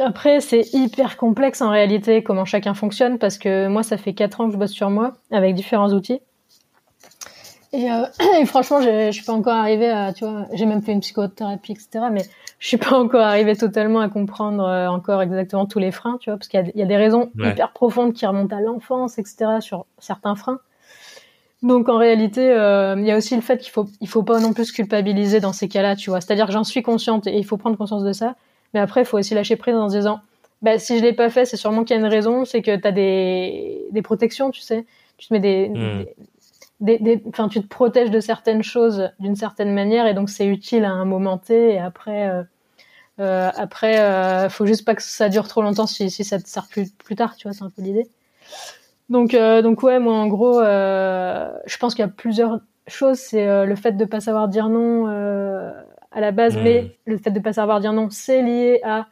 Après, 0.00 0.40
c'est 0.40 0.72
hyper 0.72 1.16
complexe 1.16 1.60
en 1.62 1.70
réalité 1.70 2.22
comment 2.22 2.44
chacun 2.44 2.74
fonctionne 2.74 3.18
parce 3.18 3.38
que 3.38 3.68
moi, 3.68 3.82
ça 3.82 3.96
fait 3.96 4.14
4 4.14 4.40
ans 4.40 4.46
que 4.46 4.52
je 4.52 4.58
bosse 4.58 4.72
sur 4.72 4.90
moi 4.90 5.12
avec 5.30 5.54
différents 5.54 5.92
outils. 5.92 6.20
Euh, 7.74 8.06
et, 8.40 8.46
franchement, 8.46 8.80
je 8.80 9.10
suis 9.10 9.24
pas 9.24 9.32
encore 9.32 9.54
arrivée 9.54 9.90
à, 9.90 10.12
tu 10.12 10.24
vois, 10.24 10.46
j'ai 10.52 10.66
même 10.66 10.82
fait 10.82 10.92
une 10.92 11.00
psychothérapie, 11.00 11.72
etc. 11.72 12.06
Mais 12.10 12.22
je 12.58 12.68
suis 12.68 12.76
pas 12.76 12.96
encore 12.96 13.22
arrivée 13.22 13.56
totalement 13.56 14.00
à 14.00 14.08
comprendre 14.08 14.64
euh, 14.64 14.88
encore 14.88 15.22
exactement 15.22 15.66
tous 15.66 15.78
les 15.78 15.90
freins, 15.90 16.18
tu 16.20 16.30
vois, 16.30 16.38
parce 16.38 16.48
qu'il 16.48 16.72
y, 16.74 16.82
a 16.82 16.86
des 16.86 16.96
raisons 16.96 17.30
hyper 17.38 17.72
profondes 17.72 18.12
qui 18.12 18.26
remontent 18.26 18.56
à 18.56 18.60
l'enfance, 18.60 19.18
etc. 19.18 19.60
sur 19.60 19.86
certains 19.98 20.34
freins. 20.36 20.60
Donc 21.64 21.88
en 21.88 21.98
réalité, 21.98 22.52
euh, 22.52 22.94
il 22.96 23.04
y 23.04 23.10
a 23.10 23.16
aussi 23.16 23.34
le 23.34 23.42
fait 23.42 23.58
qu'il 23.58 23.72
faut, 23.72 23.88
il 24.00 24.08
faut 24.08 24.22
pas 24.22 24.38
non 24.38 24.52
plus 24.52 24.70
culpabiliser 24.70 25.40
dans 25.40 25.52
ces 25.52 25.66
cas-là, 25.66 25.96
tu 25.96 26.10
vois. 26.10 26.20
C'est-à-dire 26.20 26.46
que 26.46 26.52
j'en 26.52 26.62
suis 26.62 26.82
consciente 26.82 27.26
et 27.26 27.36
il 27.36 27.44
faut 27.44 27.56
prendre 27.56 27.76
conscience 27.76 28.04
de 28.04 28.12
ça. 28.12 28.36
Mais 28.72 28.80
après, 28.80 29.02
il 29.02 29.04
faut 29.04 29.18
aussi 29.18 29.34
lâcher 29.34 29.56
prise 29.56 29.74
en 29.74 29.88
se 29.88 29.96
disant, 29.96 30.20
bah, 30.62 30.78
si 30.78 30.98
je 30.98 31.02
l'ai 31.02 31.12
pas 31.12 31.30
fait, 31.30 31.44
c'est 31.44 31.56
sûrement 31.56 31.82
qu'il 31.82 31.96
y 31.96 31.98
a 31.98 32.02
une 32.02 32.08
raison, 32.08 32.44
c'est 32.44 32.62
que 32.62 32.76
tu 32.76 32.86
as 32.86 32.92
des, 32.92 33.82
des 33.90 34.02
protections, 34.02 34.50
tu 34.50 34.60
sais. 34.60 34.86
Tu 35.16 35.28
te 35.28 35.34
mets 35.34 35.40
des, 35.40 35.68
hmm 35.68 36.04
enfin, 37.28 37.48
tu 37.48 37.60
te 37.60 37.66
protèges 37.66 38.10
de 38.10 38.20
certaines 38.20 38.62
choses 38.62 39.10
d'une 39.18 39.36
certaine 39.36 39.72
manière 39.72 40.06
et 40.06 40.14
donc 40.14 40.30
c'est 40.30 40.46
utile 40.46 40.84
à 40.84 40.90
un 40.90 41.04
moment 41.04 41.38
T 41.38 41.74
et 41.74 41.78
après, 41.78 42.28
euh, 42.28 42.42
euh, 43.20 43.50
après, 43.54 44.00
euh, 44.00 44.48
faut 44.48 44.66
juste 44.66 44.84
pas 44.84 44.94
que 44.94 45.02
ça 45.02 45.28
dure 45.28 45.48
trop 45.48 45.62
longtemps 45.62 45.86
si, 45.86 46.10
si 46.10 46.24
ça 46.24 46.38
te 46.38 46.48
sert 46.48 46.66
plus, 46.66 46.90
plus 46.92 47.16
tard, 47.16 47.36
tu 47.36 47.48
vois, 47.48 47.52
c'est 47.52 47.64
un 47.64 47.70
peu 47.70 47.82
l'idée. 47.82 48.08
Donc, 49.08 49.34
euh, 49.34 49.62
donc 49.62 49.82
ouais, 49.82 49.98
moi 49.98 50.14
en 50.14 50.26
gros, 50.26 50.60
euh, 50.60 51.50
je 51.66 51.76
pense 51.76 51.94
qu'il 51.94 52.04
y 52.04 52.08
a 52.08 52.10
plusieurs 52.10 52.60
choses. 52.86 53.18
C'est 53.18 53.66
le 53.66 53.76
fait 53.76 53.92
de 53.92 54.04
pas 54.04 54.20
savoir 54.20 54.48
dire 54.48 54.68
non 54.68 55.06
à 55.06 56.20
la 56.20 56.30
base, 56.30 56.56
mais 56.56 56.82
mmh. 57.06 57.10
le 57.10 57.18
fait 57.18 57.30
de 57.30 57.40
pas 57.40 57.52
savoir 57.52 57.80
dire 57.80 57.92
non, 57.92 58.08
c'est 58.10 58.42
lié 58.42 58.80
à 58.84 59.06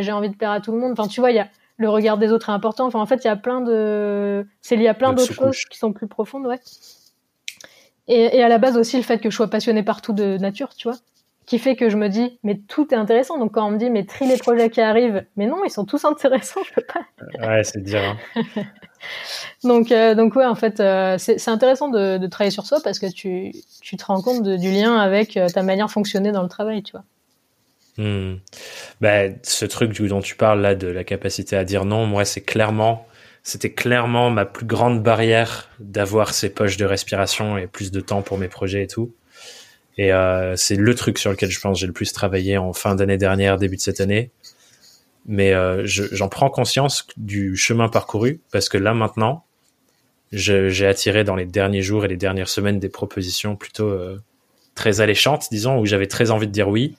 j'ai 0.00 0.12
envie 0.12 0.30
de 0.30 0.36
plaire 0.36 0.50
à 0.50 0.60
tout 0.60 0.72
le 0.72 0.78
monde. 0.78 0.92
Enfin, 0.92 1.08
tu 1.08 1.20
vois, 1.20 1.30
il 1.30 1.36
y 1.36 1.40
a 1.40 1.48
le 1.76 1.88
regard 1.88 2.18
des 2.18 2.32
autres 2.32 2.50
est 2.50 2.52
important. 2.52 2.86
Enfin, 2.86 3.00
en 3.00 3.06
fait, 3.06 3.24
il 3.24 3.26
y 3.26 3.30
a 3.30 3.36
plein 3.36 3.60
de, 3.60 4.46
c'est 4.60 4.76
lié 4.76 4.88
à 4.88 4.94
plein 4.94 5.12
d'autres 5.12 5.32
choses 5.32 5.64
qui 5.64 5.78
sont 5.78 5.92
plus 5.92 6.06
profondes, 6.06 6.46
ouais. 6.46 6.60
Et, 8.06 8.36
et, 8.36 8.42
à 8.42 8.48
la 8.48 8.58
base 8.58 8.76
aussi 8.76 8.96
le 8.96 9.02
fait 9.02 9.18
que 9.18 9.30
je 9.30 9.34
sois 9.34 9.48
passionnée 9.48 9.82
partout 9.82 10.12
de 10.12 10.36
nature, 10.36 10.74
tu 10.74 10.88
vois, 10.88 10.98
qui 11.46 11.58
fait 11.58 11.74
que 11.74 11.88
je 11.88 11.96
me 11.96 12.08
dis, 12.08 12.38
mais 12.42 12.58
tout 12.68 12.92
est 12.92 12.96
intéressant. 12.96 13.38
Donc 13.38 13.52
quand 13.52 13.66
on 13.66 13.70
me 13.70 13.78
dit, 13.78 13.90
mais 13.90 14.04
trie 14.04 14.26
les 14.26 14.36
projets 14.36 14.70
qui 14.70 14.80
arrivent, 14.80 15.24
mais 15.36 15.46
non, 15.46 15.64
ils 15.64 15.70
sont 15.70 15.84
tous 15.84 16.04
intéressants, 16.04 16.60
je 16.64 16.74
peux 16.74 16.86
pas. 16.86 17.46
Ouais, 17.46 17.64
c'est 17.64 17.82
dire. 17.82 18.02
Hein. 18.36 18.42
donc, 19.64 19.90
euh, 19.92 20.14
donc 20.14 20.36
ouais, 20.36 20.44
en 20.44 20.54
fait, 20.54 20.78
euh, 20.80 21.16
c'est 21.18 21.48
intéressant 21.48 21.88
de, 21.88 22.18
de, 22.18 22.26
travailler 22.26 22.50
sur 22.50 22.66
soi 22.66 22.80
parce 22.84 22.98
que 22.98 23.10
tu, 23.10 23.52
tu 23.80 23.96
te 23.96 24.04
rends 24.04 24.20
compte 24.20 24.46
du 24.46 24.70
lien 24.70 24.96
avec 24.96 25.36
euh, 25.36 25.48
ta 25.48 25.62
manière 25.62 25.86
de 25.86 25.90
fonctionner 25.90 26.32
dans 26.32 26.42
le 26.42 26.48
travail, 26.48 26.82
tu 26.82 26.92
vois. 26.92 27.04
Hmm. 27.96 28.38
Ben, 29.00 29.38
ce 29.42 29.64
truc 29.64 29.98
dont 30.02 30.20
tu 30.20 30.36
parles 30.36 30.60
là 30.60 30.74
de 30.74 30.88
la 30.88 31.04
capacité 31.04 31.56
à 31.56 31.64
dire 31.64 31.84
non, 31.84 32.06
moi 32.06 32.24
c'est 32.24 32.40
clairement, 32.40 33.06
c'était 33.42 33.72
clairement 33.72 34.30
ma 34.30 34.44
plus 34.44 34.66
grande 34.66 35.02
barrière 35.02 35.70
d'avoir 35.78 36.34
ces 36.34 36.50
poches 36.50 36.76
de 36.76 36.84
respiration 36.84 37.56
et 37.56 37.66
plus 37.66 37.92
de 37.92 38.00
temps 38.00 38.22
pour 38.22 38.36
mes 38.36 38.48
projets 38.48 38.82
et 38.82 38.88
tout. 38.88 39.14
Et 39.96 40.10
c'est 40.56 40.74
le 40.74 40.94
truc 40.96 41.18
sur 41.18 41.30
lequel 41.30 41.52
je 41.52 41.60
pense 41.60 41.78
j'ai 41.78 41.86
le 41.86 41.92
plus 41.92 42.12
travaillé 42.12 42.58
en 42.58 42.72
fin 42.72 42.96
d'année 42.96 43.16
dernière, 43.16 43.58
début 43.58 43.76
de 43.76 43.80
cette 43.80 44.00
année. 44.00 44.32
Mais 45.26 45.54
euh, 45.54 45.82
j'en 45.86 46.28
prends 46.28 46.50
conscience 46.50 47.06
du 47.16 47.56
chemin 47.56 47.88
parcouru 47.88 48.40
parce 48.52 48.68
que 48.68 48.76
là 48.76 48.92
maintenant, 48.92 49.44
j'ai 50.32 50.86
attiré 50.86 51.24
dans 51.24 51.36
les 51.36 51.46
derniers 51.46 51.82
jours 51.82 52.04
et 52.04 52.08
les 52.08 52.16
dernières 52.16 52.48
semaines 52.48 52.78
des 52.78 52.88
propositions 52.88 53.56
plutôt 53.56 53.88
euh, 53.88 54.20
très 54.74 55.00
alléchantes, 55.00 55.46
disons, 55.50 55.78
où 55.78 55.86
j'avais 55.86 56.06
très 56.06 56.30
envie 56.30 56.46
de 56.46 56.52
dire 56.52 56.68
oui. 56.68 56.96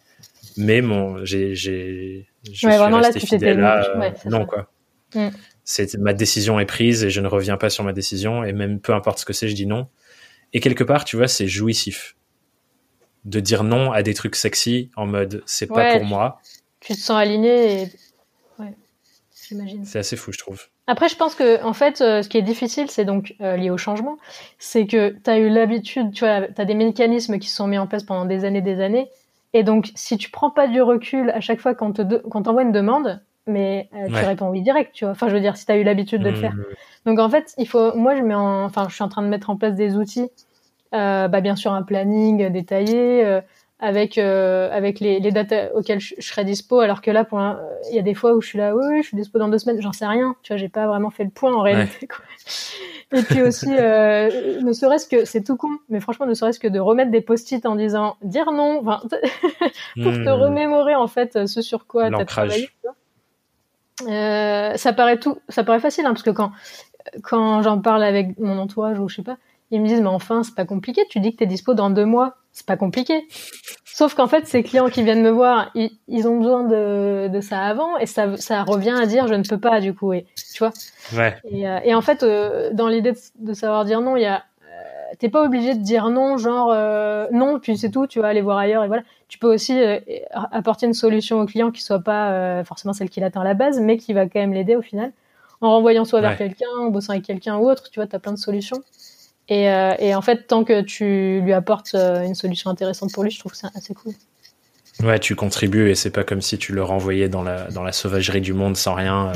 Mais 0.58 0.82
mon 0.82 1.24
j'ai 1.26 1.54
j'ai 1.54 2.28
je 2.50 2.54
suis 2.54 2.68
resté 2.68 3.20
fidèle 3.20 3.60
là, 3.60 4.14
non 4.26 4.46
quoi. 4.46 4.72
Mm. 5.14 5.30
c'est 5.66 5.96
ma 5.98 6.14
décision 6.14 6.60
est 6.60 6.66
prise 6.66 7.04
et 7.04 7.10
je 7.10 7.20
ne 7.20 7.28
reviens 7.28 7.58
pas 7.58 7.70
sur 7.70 7.84
ma 7.84 7.92
décision 7.92 8.44
et 8.44 8.54
même 8.54 8.80
peu 8.80 8.94
importe 8.94 9.20
ce 9.20 9.26
que 9.26 9.34
c'est 9.34 9.50
je 9.50 9.56
dis 9.56 9.66
non. 9.66 9.88
Et 10.54 10.62
quelque 10.62 10.86
part 10.86 11.04
tu 11.04 11.18
vois 11.18 11.28
c'est 11.28 11.48
jouissif 11.48 12.16
de 13.26 13.42
dire 13.42 13.66
non 13.66 13.92
à 13.92 14.02
des 14.02 14.14
trucs 14.14 14.38
sexy 14.38 14.92
en 14.96 15.08
mode 15.08 15.44
c'est 15.46 15.68
pas 15.68 15.98
pour 15.98 16.06
moi. 16.06 16.40
tu 16.80 16.94
te 16.94 17.00
sens 17.00 17.18
aligné 17.18 17.82
et 17.82 17.88
ouais 17.88 17.90
j'imagine 19.48 19.86
c'est 19.86 20.00
assez 20.00 20.16
fou 20.16 20.32
je 20.32 20.40
trouve 20.40 20.68
après, 20.88 21.10
je 21.10 21.16
pense 21.16 21.34
que 21.34 21.64
en 21.64 21.74
fait, 21.74 22.02
euh, 22.02 22.22
ce 22.22 22.30
qui 22.30 22.38
est 22.38 22.44
difficile, 22.44 22.92
c'est 22.92 23.06
donc 23.06 23.36
euh, 23.42 23.58
lié 23.58 23.72
au 23.72 23.78
changement, 23.78 24.18
c'est 24.60 24.86
que 24.86 25.16
tu 25.24 25.30
as 25.30 25.40
eu 25.40 25.50
l'habitude, 25.50 26.12
tu 26.14 26.24
vois, 26.24 26.42
tu 26.42 26.62
as 26.62 26.66
des 26.66 26.76
mécanismes 26.76 27.40
qui 27.40 27.50
sont 27.50 27.66
mis 27.68 27.80
en 27.80 27.88
place 27.88 28.04
pendant 28.04 28.26
des 28.26 28.46
années, 28.46 28.62
des 28.62 28.82
années, 28.82 29.10
et 29.54 29.64
donc, 29.64 29.92
si 29.96 30.18
tu 30.18 30.30
prends 30.30 30.52
pas 30.52 30.68
du 30.68 30.82
recul 30.82 31.32
à 31.32 31.40
chaque 31.40 31.60
fois 31.60 31.74
qu'on 31.74 31.92
te 31.92 32.02
quand 32.30 32.44
t'envoie 32.44 32.62
une 32.62 32.72
demande, 32.72 33.22
mais 33.48 33.90
euh, 33.96 34.08
tu 34.08 34.26
réponds 34.26 34.50
oui 34.50 34.62
direct, 34.62 34.92
tu 34.94 35.06
vois. 35.06 35.14
Enfin, 35.14 35.28
je 35.30 35.34
veux 35.34 35.40
dire, 35.40 35.58
si 35.58 35.66
tu 35.66 35.72
as 35.72 35.78
eu 35.78 35.84
l'habitude 35.84 36.22
de 36.22 36.30
le 36.30 36.36
faire. 36.36 36.54
Mmh. 36.54 36.64
Donc, 37.06 37.20
en 37.20 37.30
fait, 37.30 37.54
il 37.58 37.68
faut. 37.68 37.96
Moi, 37.96 38.16
je 38.16 38.22
mets 38.22 38.36
en. 38.36 38.66
Enfin, 38.66 38.88
je 38.90 38.94
suis 38.94 39.04
en 39.04 39.10
train 39.10 39.22
de 39.22 39.28
mettre 39.28 39.50
en 39.50 39.56
place 39.56 39.76
des 39.76 39.96
outils. 39.96 40.30
Bah, 40.92 41.28
bien 41.42 41.56
sûr, 41.56 41.74
un 41.74 41.84
planning 41.84 42.50
détaillé 42.50 43.42
avec 43.80 44.18
euh, 44.18 44.70
avec 44.72 45.00
les, 45.00 45.20
les 45.20 45.32
dates 45.32 45.72
auxquelles 45.74 46.00
je, 46.00 46.16
serai 46.20 46.46
dispo. 46.46 46.80
Alors 46.80 47.02
que 47.02 47.12
là, 47.12 47.26
pour 47.26 47.40
il 47.90 47.96
y 47.96 48.00
a 48.00 48.02
des 48.02 48.14
fois 48.14 48.34
où 48.34 48.42
je 48.42 48.48
suis 48.48 48.58
là, 48.58 48.76
oui, 48.76 48.84
oui, 48.90 49.04
je 49.04 49.08
suis 49.08 49.18
dispo 49.18 49.38
dans 49.40 49.50
deux 49.50 49.58
semaines. 49.58 49.82
J'en 49.82 49.92
sais 49.92 50.06
rien. 50.06 50.36
Tu 50.44 50.54
vois, 50.54 50.58
j'ai 50.58 50.70
pas 50.70 50.88
vraiment 50.88 51.10
fait 51.10 51.24
le 51.24 51.30
point 51.30 51.54
en 51.54 51.62
réalité. 51.62 52.08
Quoi. 52.08 52.24
Et 53.12 53.22
puis 53.22 53.42
aussi, 53.42 53.70
euh, 53.70 54.62
ne 54.62 54.74
serait-ce 54.74 55.08
que, 55.08 55.26
c'est 55.26 55.44
tout 55.44 55.58
con, 55.58 55.70
mais 55.90 56.00
franchement, 56.00 56.26
ne 56.26 56.34
serait-ce 56.34 56.60
que 56.60 56.68
de 56.68 56.80
remettre 56.80 57.12
des 57.12 57.22
post-it 57.22 57.66
en 57.66 57.76
disant 57.76 58.18
dire 58.24 58.52
non, 58.52 58.84
pour 58.84 59.02
te 59.10 60.00
hmm. 60.00 60.28
remémorer 60.30 60.96
en 60.96 61.08
fait 61.08 61.48
ce 61.48 61.62
sur 61.62 61.86
quoi 61.86 62.10
tu 62.10 62.16
as 62.16 62.26
travaillé. 62.26 62.70
Euh, 64.08 64.76
ça 64.76 64.94
paraît 64.94 65.20
tout, 65.20 65.38
ça 65.48 65.64
paraît 65.64 65.80
facile, 65.80 66.06
hein, 66.06 66.12
parce 66.12 66.24
que 66.24 66.32
quand 66.32 66.52
quand 67.22 67.62
j'en 67.62 67.80
parle 67.80 68.04
avec 68.04 68.38
mon 68.40 68.58
entourage 68.58 69.00
ou 69.00 69.08
je 69.08 69.18
sais 69.18 69.24
pas, 69.24 69.38
ils 69.72 69.82
me 69.82 69.88
disent 69.88 70.02
mais 70.02 70.08
enfin 70.08 70.44
c'est 70.44 70.56
pas 70.56 70.66
compliqué, 70.66 71.04
tu 71.10 71.20
dis 71.20 71.32
que 71.32 71.38
t'es 71.38 71.46
dispo 71.46 71.74
dans 71.74 71.90
deux 71.90 72.06
mois, 72.06 72.36
c'est 72.56 72.66
pas 72.66 72.78
compliqué. 72.78 73.28
Sauf 73.84 74.16
qu'en 74.16 74.28
fait, 74.28 74.48
ces 74.48 74.64
clients 74.64 74.88
qui 74.88 75.04
viennent 75.04 75.22
me 75.22 75.30
voir, 75.30 75.72
ils, 75.76 76.28
ont 76.28 76.38
besoin 76.38 76.64
de, 76.64 77.28
de, 77.28 77.42
ça 77.42 77.62
avant 77.62 77.98
et 77.98 78.06
ça, 78.06 78.38
ça 78.38 78.64
revient 78.64 78.96
à 78.98 79.06
dire 79.06 79.28
je 79.28 79.34
ne 79.34 79.44
peux 79.44 79.60
pas 79.60 79.82
du 79.82 79.94
coup. 79.94 80.14
Et, 80.14 80.26
tu 80.54 80.60
vois 80.60 80.72
ouais. 81.18 81.36
et, 81.50 81.68
euh, 81.68 81.80
et, 81.84 81.94
en 81.94 82.02
fait, 82.02 82.24
euh, 82.24 82.72
dans 82.72 82.88
l'idée 82.88 83.14
de, 83.40 83.54
savoir 83.54 83.84
dire 83.84 84.00
non, 84.00 84.16
il 84.16 84.24
y 84.24 84.26
a 84.26 84.44
euh, 84.64 85.16
t'es 85.20 85.28
pas 85.28 85.44
obligé 85.44 85.76
de 85.76 85.84
dire 85.84 86.10
non, 86.10 86.38
genre 86.38 86.74
non, 87.34 87.60
puis 87.60 87.78
c'est 87.78 87.92
tout, 87.92 88.08
tu 88.08 88.22
vas 88.22 88.30
aller 88.30 88.42
voir 88.42 88.58
ailleurs 88.58 88.86
et 88.86 88.88
voilà. 88.88 89.04
Tu 89.28 89.38
peux 89.38 89.54
aussi 89.54 89.78
apporter 90.32 90.86
une 90.86 90.94
solution 90.94 91.42
au 91.42 91.46
client 91.46 91.72
qui 91.72 91.82
soit 91.82 92.00
pas 92.00 92.64
forcément 92.64 92.94
celle 92.94 93.10
qu'il 93.10 93.24
attend 93.26 93.42
à 93.42 93.46
la 93.46 93.54
base, 93.54 93.82
mais 93.82 93.98
qui 93.98 94.14
va 94.14 94.26
quand 94.28 94.40
même 94.40 94.54
l'aider 94.54 94.78
au 94.78 94.82
final, 94.82 95.12
en 95.60 95.72
renvoyant 95.72 96.06
soit 96.06 96.22
vers 96.22 96.38
quelqu'un, 96.38 96.70
en 96.80 96.90
bossant 96.90 97.12
avec 97.14 97.26
quelqu'un 97.26 97.58
ou 97.58 97.70
autre. 97.70 97.90
Tu 97.90 98.00
vois, 98.00 98.08
t'as 98.08 98.20
plein 98.20 98.34
de 98.34 98.38
solutions. 98.38 98.82
Et, 99.50 99.70
euh, 99.70 99.94
et, 100.00 100.16
en 100.16 100.22
fait, 100.22 100.48
tant 100.48 100.64
que 100.64 100.82
tu 100.82 101.42
lui 101.42 101.54
apportes 101.54 101.94
euh, 101.94 102.24
une 102.24 102.36
solution 102.36 102.70
intéressante 102.70 103.14
pour 103.14 103.24
lui, 103.24 103.32
je 103.32 103.40
trouve 103.40 103.52
que 103.52 103.58
c'est 103.58 103.68
assez 103.76 103.94
cool. 103.94 104.14
Ouais, 105.04 105.20
tu 105.20 105.36
contribues 105.36 105.90
et 105.90 105.96
c'est 105.96 106.10
pas 106.10 106.24
comme 106.24 106.42
si 106.42 106.58
tu 106.58 106.74
le 106.74 106.82
renvoyais 106.82 107.28
dans 107.28 107.44
la, 107.44 107.70
dans 107.70 107.84
la 107.84 107.92
sauvagerie 107.92 108.42
du 108.42 108.54
monde 108.54 108.78
sans 108.78 108.94
rien. 108.94 109.34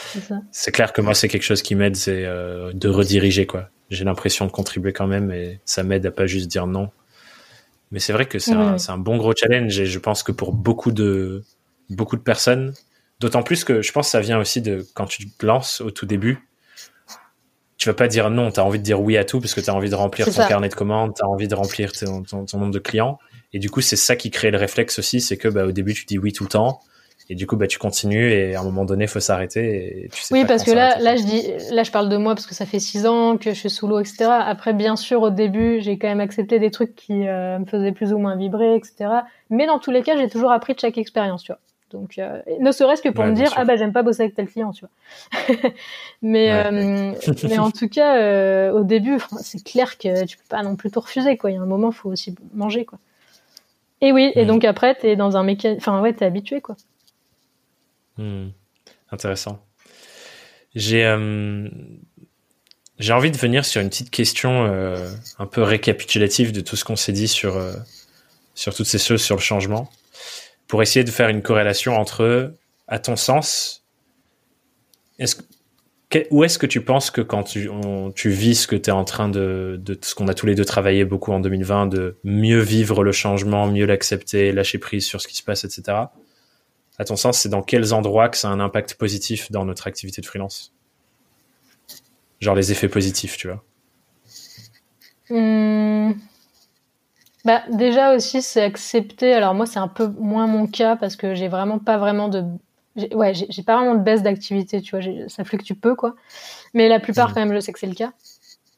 c'est 0.52 0.70
clair 0.70 0.92
que 0.92 1.00
moi, 1.00 1.14
c'est 1.14 1.28
quelque 1.28 1.42
chose 1.42 1.62
qui 1.62 1.74
m'aide, 1.74 1.96
c'est 1.96 2.24
de 2.24 2.88
rediriger, 2.88 3.46
quoi. 3.46 3.70
J'ai 3.90 4.04
l'impression 4.04 4.44
de 4.44 4.50
contribuer 4.50 4.92
quand 4.92 5.06
même 5.06 5.32
et 5.32 5.60
ça 5.64 5.82
m'aide 5.82 6.04
à 6.04 6.10
pas 6.10 6.26
juste 6.26 6.48
dire 6.48 6.66
non. 6.66 6.90
Mais 7.90 8.00
c'est 8.00 8.12
vrai 8.12 8.26
que 8.26 8.38
c'est 8.38 8.52
un, 8.52 8.76
un, 8.86 8.98
bon 8.98 9.16
gros 9.16 9.32
challenge 9.34 9.80
et 9.80 9.86
je 9.86 9.98
pense 9.98 10.22
que 10.22 10.30
pour 10.30 10.52
beaucoup 10.52 10.92
de, 10.92 11.42
beaucoup 11.88 12.16
de 12.16 12.22
personnes, 12.22 12.74
d'autant 13.20 13.42
plus 13.42 13.64
que 13.64 13.82
je 13.82 13.92
pense 13.92 14.06
que 14.06 14.10
ça 14.10 14.20
vient 14.20 14.38
aussi 14.38 14.60
de 14.60 14.86
quand 14.94 15.06
tu 15.06 15.28
te 15.28 15.46
lances 15.46 15.80
au 15.80 15.90
tout 15.90 16.06
début, 16.06 16.48
tu 17.78 17.88
vas 17.88 17.94
pas 17.94 18.08
dire 18.08 18.28
non, 18.28 18.50
tu 18.50 18.58
as 18.58 18.64
envie 18.64 18.80
de 18.80 18.84
dire 18.84 19.00
oui 19.00 19.16
à 19.16 19.24
tout 19.24 19.40
parce 19.40 19.54
que 19.54 19.60
tu 19.60 19.70
as 19.70 19.74
envie 19.74 19.88
de 19.88 19.94
remplir 19.94 20.26
ton 20.26 20.46
carnet 20.46 20.68
de 20.68 20.74
commandes, 20.74 21.14
tu 21.14 21.22
as 21.22 21.28
envie 21.28 21.46
de 21.46 21.54
remplir 21.54 21.92
ton, 21.92 22.24
ton, 22.24 22.58
nombre 22.58 22.72
de 22.72 22.80
clients. 22.80 23.18
Et 23.52 23.60
du 23.60 23.70
coup, 23.70 23.80
c'est 23.80 23.96
ça 23.96 24.16
qui 24.16 24.30
crée 24.30 24.50
le 24.50 24.58
réflexe 24.58 24.98
aussi, 24.98 25.20
c'est 25.20 25.36
que 25.36 25.48
bah, 25.48 25.64
au 25.64 25.72
début, 25.72 25.94
tu 25.94 26.04
dis 26.04 26.18
oui 26.18 26.32
tout 26.32 26.42
le 26.42 26.50
temps. 26.50 26.80
Et 27.30 27.34
du 27.34 27.46
coup, 27.46 27.56
bah, 27.56 27.66
tu 27.66 27.78
continues 27.78 28.32
et 28.32 28.54
à 28.56 28.60
un 28.60 28.64
moment 28.64 28.84
donné, 28.84 29.04
il 29.04 29.08
faut 29.08 29.20
s'arrêter. 29.20 30.04
Et 30.04 30.08
tu 30.08 30.22
sais 30.22 30.34
oui, 30.34 30.44
parce 30.46 30.64
que 30.64 30.70
là, 30.70 30.98
là, 30.98 31.14
je 31.14 31.22
dis, 31.22 31.42
là, 31.70 31.82
je 31.82 31.90
parle 31.92 32.08
de 32.08 32.16
moi 32.16 32.34
parce 32.34 32.46
que 32.46 32.54
ça 32.54 32.66
fait 32.66 32.80
six 32.80 33.06
ans 33.06 33.36
que 33.36 33.50
je 33.50 33.58
suis 33.58 33.70
sous 33.70 33.86
l'eau, 33.86 34.00
etc. 34.00 34.24
Après, 34.24 34.72
bien 34.72 34.96
sûr, 34.96 35.22
au 35.22 35.30
début, 35.30 35.80
j'ai 35.80 35.98
quand 35.98 36.08
même 36.08 36.20
accepté 36.20 36.58
des 36.58 36.70
trucs 36.70 36.96
qui 36.96 37.28
euh, 37.28 37.58
me 37.58 37.66
faisaient 37.66 37.92
plus 37.92 38.12
ou 38.12 38.18
moins 38.18 38.34
vibrer, 38.34 38.74
etc. 38.74 39.10
Mais 39.50 39.66
dans 39.66 39.78
tous 39.78 39.90
les 39.90 40.02
cas, 40.02 40.16
j'ai 40.16 40.28
toujours 40.28 40.50
appris 40.50 40.74
de 40.74 40.80
chaque 40.80 40.98
expérience, 40.98 41.42
tu 41.42 41.52
vois. 41.52 41.60
Donc, 41.90 42.18
euh, 42.18 42.42
ne 42.60 42.70
serait-ce 42.70 43.00
que 43.00 43.08
pour 43.08 43.24
me 43.24 43.32
dire, 43.32 43.52
ah 43.56 43.64
bah 43.64 43.76
j'aime 43.76 43.92
pas 43.92 44.02
bosser 44.02 44.22
avec 44.22 44.34
tel 44.34 44.46
client, 44.46 44.72
tu 44.72 44.84
vois. 44.84 45.70
mais, 46.22 46.52
euh, 46.52 47.14
mais 47.44 47.58
en 47.58 47.70
tout 47.70 47.88
cas, 47.88 48.18
euh, 48.18 48.72
au 48.72 48.84
début, 48.84 49.18
c'est 49.40 49.62
clair 49.64 49.96
que 49.96 50.26
tu 50.26 50.36
peux 50.36 50.48
pas 50.48 50.62
non 50.62 50.76
plus 50.76 50.90
tout 50.90 51.00
refuser, 51.00 51.38
quoi. 51.38 51.50
Il 51.50 51.54
y 51.54 51.56
a 51.56 51.62
un 51.62 51.66
moment, 51.66 51.90
faut 51.90 52.10
aussi 52.10 52.34
manger, 52.52 52.84
quoi. 52.84 52.98
Et 54.00 54.12
oui, 54.12 54.32
et 54.34 54.44
hmm. 54.44 54.48
donc 54.48 54.64
après, 54.64 54.94
t'es 54.94 55.16
dans 55.16 55.36
un 55.36 55.42
mécanisme, 55.42 55.80
enfin 55.80 56.00
ouais, 56.00 56.12
t'es 56.12 56.26
habitué, 56.26 56.60
quoi. 56.60 56.76
Hmm. 58.18 58.48
Intéressant. 59.10 59.58
J'ai 60.74 61.16
j'ai 62.98 63.12
envie 63.12 63.30
de 63.30 63.36
venir 63.36 63.64
sur 63.64 63.80
une 63.80 63.88
petite 63.88 64.10
question 64.10 64.64
un 65.38 65.46
peu 65.46 65.62
récapitulative 65.62 66.52
de 66.52 66.60
tout 66.60 66.76
ce 66.76 66.84
qu'on 66.84 66.96
s'est 66.96 67.12
dit 67.12 67.28
sur 67.28 67.58
sur 68.54 68.74
toutes 68.74 68.86
ces 68.86 68.98
choses 68.98 69.22
sur 69.22 69.34
le 69.34 69.40
changement 69.40 69.90
pour 70.68 70.82
essayer 70.82 71.02
de 71.04 71.10
faire 71.10 71.28
une 71.30 71.42
corrélation 71.42 71.96
entre, 71.96 72.54
à 72.86 72.98
ton 72.98 73.16
sens, 73.16 73.84
où 76.30 76.44
est-ce 76.44 76.58
que 76.58 76.66
tu 76.66 76.82
penses 76.82 77.10
que 77.10 77.20
quand 77.20 77.42
tu, 77.42 78.30
vis 78.30 78.54
ce 78.54 78.66
que 78.66 78.76
tu 78.76 78.90
es 78.90 78.92
en 78.92 79.04
train 79.04 79.28
de, 79.28 79.80
de 79.82 79.98
ce 80.00 80.14
qu'on 80.14 80.28
a 80.28 80.34
tous 80.34 80.46
les 80.46 80.54
deux 80.54 80.64
travaillé 80.64 81.04
beaucoup 81.04 81.32
en 81.32 81.40
2020, 81.40 81.86
de 81.86 82.18
mieux 82.22 82.60
vivre 82.60 83.02
le 83.02 83.12
changement, 83.12 83.66
mieux 83.66 83.86
l'accepter, 83.86 84.52
lâcher 84.52 84.78
prise 84.78 85.04
sur 85.04 85.20
ce 85.20 85.26
qui 85.26 85.36
se 85.36 85.42
passe, 85.42 85.64
etc. 85.64 85.98
À 86.98 87.04
ton 87.04 87.16
sens, 87.16 87.38
c'est 87.38 87.48
dans 87.48 87.62
quels 87.62 87.94
endroits 87.94 88.28
que 88.28 88.36
ça 88.36 88.48
a 88.48 88.52
un 88.52 88.60
impact 88.60 88.94
positif 88.94 89.50
dans 89.50 89.64
notre 89.64 89.86
activité 89.86 90.20
de 90.20 90.26
freelance? 90.26 90.74
Genre 92.40 92.54
les 92.54 92.72
effets 92.72 92.88
positifs, 92.88 93.36
tu 93.36 93.48
vois. 93.48 93.64
Mmh. 95.30 96.12
Bah, 97.48 97.62
déjà 97.70 98.14
aussi, 98.14 98.42
c'est 98.42 98.60
accepter. 98.60 99.32
Alors 99.32 99.54
moi, 99.54 99.64
c'est 99.64 99.78
un 99.78 99.88
peu 99.88 100.08
moins 100.18 100.46
mon 100.46 100.66
cas 100.66 100.96
parce 100.96 101.16
que 101.16 101.34
j'ai 101.34 101.48
vraiment 101.48 101.78
pas 101.78 101.96
vraiment 101.96 102.28
de, 102.28 102.44
ouais, 103.14 103.32
j'ai 103.32 103.62
pas 103.62 103.76
vraiment 103.76 103.94
de 103.94 104.02
baisse 104.02 104.22
d'activité, 104.22 104.82
tu 104.82 104.94
vois. 104.94 105.28
Ça 105.28 105.44
fluctue 105.44 105.72
peu, 105.72 105.94
quoi. 105.94 106.14
Mais 106.74 106.90
la 106.90 107.00
plupart, 107.00 107.32
quand 107.32 107.40
même, 107.40 107.54
je 107.54 107.60
sais 107.60 107.72
que 107.72 107.78
c'est 107.78 107.86
le 107.86 107.94
cas. 107.94 108.12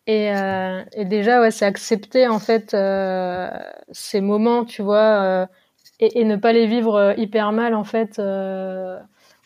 Et, 0.06 0.30
euh, 0.32 0.84
et, 0.92 1.04
déjà, 1.04 1.40
ouais, 1.40 1.50
c'est 1.50 1.64
accepter 1.64 2.28
en 2.28 2.38
fait 2.38 2.72
euh, 2.72 3.50
ces 3.90 4.20
moments, 4.20 4.64
tu 4.64 4.82
vois, 4.82 5.20
euh, 5.24 5.46
et, 5.98 6.20
et, 6.20 6.24
ne 6.24 6.36
pas 6.36 6.52
les 6.52 6.68
vivre 6.68 7.14
hyper 7.18 7.50
mal 7.50 7.74
en 7.74 7.82
fait, 7.82 8.20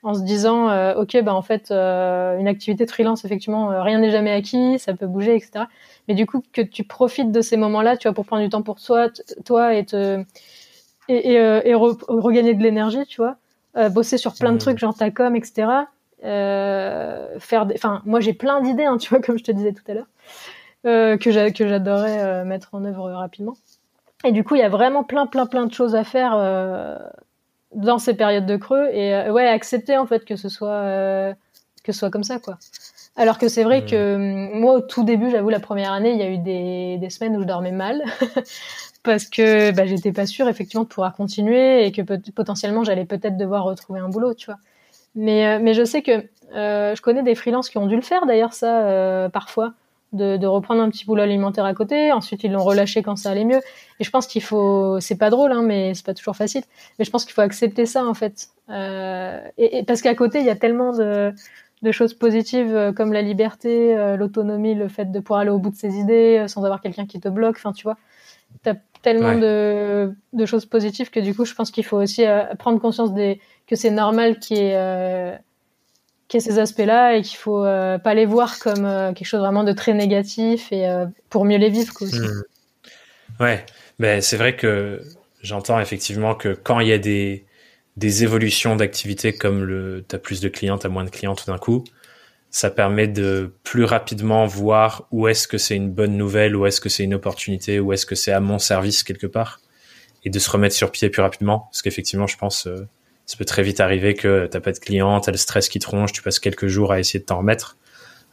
en 0.05 0.15
se 0.15 0.23
disant, 0.23 0.69
euh, 0.69 0.95
ok, 0.95 1.21
bah 1.23 1.35
en 1.35 1.43
fait, 1.43 1.71
une 1.71 2.49
activité 2.49 2.85
de 2.85 2.91
freelance, 2.91 3.25
effectivement, 3.25 3.83
rien 3.83 3.99
n'est 3.99 4.11
jamais 4.11 4.33
acquis, 4.33 4.79
ça 4.79 4.95
peut 4.95 5.07
bouger, 5.07 5.35
etc 5.35 5.65
mais 6.09 6.15
du 6.15 6.27
coup 6.27 6.43
que 6.53 6.63
tu 6.63 6.85
profites 6.85 7.33
de 7.33 7.41
ces 7.41 7.57
moments-là, 7.57 7.97
tu 7.97 8.09
vois, 8.09 8.15
pour 8.15 8.27
prendre 8.27 8.43
du 8.43 8.49
temps 8.49 8.63
pour 8.63 8.81
toi, 8.81 9.09
toi 9.45 9.75
et 9.75 9.85
te 9.85 10.23
et, 11.09 11.39
euh, 11.39 11.61
regagner 11.77 12.55
de 12.55 12.63
l'énergie, 12.63 13.05
tu 13.07 13.21
vois, 13.21 13.37
euh, 13.77 13.89
bosser 13.89 14.17
sur 14.17 14.35
plein 14.35 14.53
de 14.53 14.59
trucs, 14.59 14.79
genre 14.79 14.95
ta 14.95 15.11
com, 15.11 15.37
etc. 15.37 15.69
Euh, 16.25 17.39
faire 17.39 17.67
des, 17.67 17.75
enfin, 17.75 18.01
moi 18.07 18.21
j'ai 18.21 18.33
plein 18.33 18.61
d'idées, 18.61 18.85
hein, 18.85 18.97
tu 19.01 19.11
vois, 19.11 19.21
comme 19.21 19.39
je 19.39 19.45
te 19.45 19.53
disais 19.53 19.73
tout 19.73 19.83
à 19.89 19.95
l'heure, 19.95 20.07
euh, 20.87 21.17
que 21.17 21.31
j'adorais 21.31 22.23
euh, 22.23 22.45
mettre 22.45 22.71
en 22.73 22.85
œuvre 22.85 23.11
rapidement. 23.11 23.57
Et 24.25 24.33
du 24.33 24.43
coup, 24.43 24.55
il 24.55 24.61
y 24.61 24.63
a 24.63 24.71
vraiment 24.71 25.05
plein, 25.05 25.27
plein, 25.27 25.45
plein 25.45 25.67
de 25.67 25.73
choses 25.73 25.95
à 25.95 26.03
faire 26.03 26.33
dans 27.75 27.99
ces 27.99 28.14
périodes 28.14 28.47
de 28.47 28.57
creux 28.57 28.89
et 28.93 29.31
ouais, 29.31 29.47
accepter 29.47 29.97
en 29.97 30.07
fait 30.07 30.25
que 30.25 30.37
ce 30.37 30.49
soit 30.49 31.35
que 31.85 31.93
ce 31.93 31.99
soit 31.99 32.11
comme 32.11 32.25
ça, 32.25 32.39
quoi. 32.39 32.59
Alors 33.16 33.39
que 33.39 33.49
c'est 33.49 33.62
vrai 33.62 33.83
mmh. 33.83 33.87
que 33.87 34.14
hum, 34.16 34.59
moi, 34.59 34.75
au 34.75 34.81
tout 34.81 35.05
début, 35.05 35.31
j'avoue, 35.31 35.51
la 35.51 35.61
première 35.61 35.93
année, 35.93 36.12
il 36.12 36.18
y 36.18 36.22
a 36.22 36.31
eu 36.31 36.39
des, 36.39 36.99
des 36.99 37.11
semaines 37.11 37.37
où 37.37 37.43
je 37.43 37.47
dormais 37.47 37.72
mal 37.72 38.03
parce 39.05 39.27
que 39.27 39.70
bah, 39.70 39.87
j'étais 39.87 40.12
pas 40.12 40.27
sûre 40.27 40.49
effectivement 40.49 40.83
de 40.83 40.89
pouvoir 40.89 41.14
continuer 41.14 41.87
et 41.87 41.93
que 41.93 42.03
potentiellement 42.33 42.83
j'allais 42.83 43.05
peut-être 43.05 43.37
devoir 43.37 43.64
retrouver 43.64 44.01
un 44.01 44.09
boulot, 44.09 44.35
tu 44.35 44.47
vois. 44.47 44.59
Mais, 45.14 45.47
euh, 45.47 45.59
mais 45.62 45.75
je 45.75 45.85
sais 45.85 46.03
que 46.03 46.25
euh, 46.57 46.95
je 46.97 47.03
connais 47.03 47.22
des 47.22 47.37
freelances 47.37 47.70
qui 47.70 47.79
ont 47.79 47.87
dû 47.87 47.95
le 47.95 48.03
faire 48.03 48.27
d'ailleurs 48.27 48.53
ça 48.53 48.87
euh, 48.87 49.29
parfois, 49.29 49.75
de, 50.15 50.37
de, 50.37 50.47
reprendre 50.47 50.83
un 50.83 50.91
petit 50.91 51.05
boulot 51.05 51.23
alimentaire 51.23 51.65
à 51.65 51.75
côté. 51.75 52.12
Ensuite, 52.12 52.45
ils 52.45 52.53
l'ont 52.53 52.65
relâché 52.65 53.03
quand 53.03 53.17
ça 53.17 53.31
allait 53.31 53.45
mieux. 53.45 53.61
Et 54.01 54.05
je 54.05 54.11
pense 54.11 54.27
qu'il 54.27 54.43
faut, 54.43 54.99
c'est 55.01 55.19
pas 55.19 55.31
drôle, 55.31 55.53
hein, 55.53 55.62
mais 55.62 55.95
c'est 55.95 56.07
pas 56.07 56.15
toujours 56.15 56.37
facile. 56.37 56.62
Mais 56.99 57.05
je 57.05 57.11
pense 57.11 57.25
qu'il 57.25 57.35
faut 57.35 57.43
accepter 57.43 57.87
ça 57.87 58.05
en 58.05 58.15
fait, 58.15 58.49
euh, 58.71 59.41
et, 59.59 59.79
et, 59.79 59.83
parce 59.85 60.03
qu'à 60.03 60.15
côté, 60.15 60.41
il 60.41 60.47
y 60.47 60.51
a 60.51 60.57
tellement 60.57 60.93
de 60.93 61.33
de 61.83 61.93
choses 61.93 62.15
positives 62.15 62.75
euh, 62.75 62.93
comme 62.93 63.12
la 63.12 63.21
liberté, 63.21 63.95
euh, 63.95 64.17
l'autonomie, 64.17 64.75
le 64.75 64.89
fait 64.89 65.12
de 65.12 65.21
pouvoir 65.21 65.41
aller 65.41 65.51
au 65.51 65.59
bout 65.59 65.69
de 65.69 65.77
ses 65.77 65.97
idées 65.97 66.47
sans 66.49 66.65
avoir 66.65 66.81
quelqu'un 66.81 67.05
qui 67.05 67.21
te 67.21 67.29
bloque. 67.29 67.57
Enfin, 67.59 67.73
tu 67.73 67.83
vois, 67.83 67.99
t'as 68.62 68.75
tellement 69.03 69.37
de, 69.37 70.15
de, 70.33 70.47
choses 70.47 70.65
positives 70.65 71.11
que 71.11 71.21
du 71.21 71.35
coup, 71.35 71.45
je 71.45 71.55
pense 71.55 71.71
qu'il 71.71 71.85
faut 71.85 71.99
aussi 71.99 72.25
prendre 72.59 72.81
conscience 72.81 73.12
des, 73.12 73.39
que 73.67 73.77
c'est 73.77 73.91
normal 73.91 74.39
qu'il 74.39 74.57
y 74.57 74.61
ait, 74.61 75.39
ces 76.29 76.59
aspects-là 76.59 77.16
et 77.16 77.22
qu'il 77.22 77.37
faut 77.37 77.62
pas 77.62 78.14
les 78.14 78.27
voir 78.27 78.59
comme 78.59 78.85
quelque 79.14 79.27
chose 79.27 79.41
vraiment 79.41 79.64
de 79.64 79.72
très 79.72 79.95
négatif 79.95 80.72
et 80.72 80.87
pour 81.31 81.45
mieux 81.45 81.59
les 81.59 81.70
vivre. 81.70 81.93
Quoi, 81.95 82.07
aussi. 82.07 82.18
Mmh. 82.18 82.43
Ouais, 83.41 83.64
mais 83.99 84.20
c'est 84.20 84.37
vrai 84.37 84.57
que 84.57 85.01
j'entends 85.43 85.81
effectivement 85.81 86.35
que 86.35 86.55
quand 86.55 86.81
il 86.81 86.89
y 86.89 86.93
a 86.93 86.99
des 86.99 87.45
des 87.97 88.25
évolutions 88.25 88.75
d'activité 88.75 89.33
comme 89.33 89.62
le 89.62 90.05
t'as 90.07 90.18
plus 90.18 90.41
de 90.41 90.49
clients, 90.49 90.79
t'as 90.79 90.89
moins 90.89 91.05
de 91.05 91.11
clients 91.11 91.37
tout 91.37 91.47
d'un 91.47 91.59
coup, 91.59 91.85
ça 92.51 92.70
permet 92.70 93.09
de 93.09 93.53
plus 93.64 93.85
rapidement 93.85 94.47
voir 94.47 95.09
où 95.11 95.27
est-ce 95.27 95.49
que 95.49 95.59
c'est 95.59 95.75
une 95.75 95.91
bonne 95.91 96.16
nouvelle, 96.16 96.55
où 96.55 96.66
est-ce 96.66 96.81
que 96.81 96.89
c'est 96.89 97.05
une 97.05 97.14
opportunité, 97.14 97.81
où 97.81 97.93
est-ce 97.93 98.07
que 98.07 98.14
c'est 98.14 98.33
à 98.33 98.41
mon 98.41 98.61
service 98.61 99.03
quelque 99.03 99.27
part, 99.27 99.61
et 100.25 100.31
de 100.31 100.39
se 100.39 100.49
remettre 100.51 100.75
sur 100.75 100.93
pied 100.93 101.11
plus 101.11 101.22
rapidement, 101.22 101.68
parce 101.70 101.83
qu'effectivement, 101.83 102.29
je 102.29 102.37
pense, 102.37 102.68
euh, 102.68 102.87
ça 103.27 103.37
peut 103.37 103.45
très 103.45 103.62
vite 103.62 103.81
arriver 103.81 104.14
que 104.14 104.47
t'as 104.47 104.61
pas 104.61 104.72
de 104.72 104.79
clients, 104.79 105.20
t'as 105.20 105.33
le 105.33 105.39
stress 105.39 105.68
qui 105.68 105.79
te 105.79 105.89
ronge, 105.89 106.12
tu 106.12 106.22
passes 106.22 106.39
quelques 106.39 106.66
jours 106.66 106.93
à 106.93 107.01
essayer 107.01 107.20
de 107.20 107.25
t'en 107.25 107.39
remettre, 107.39 107.77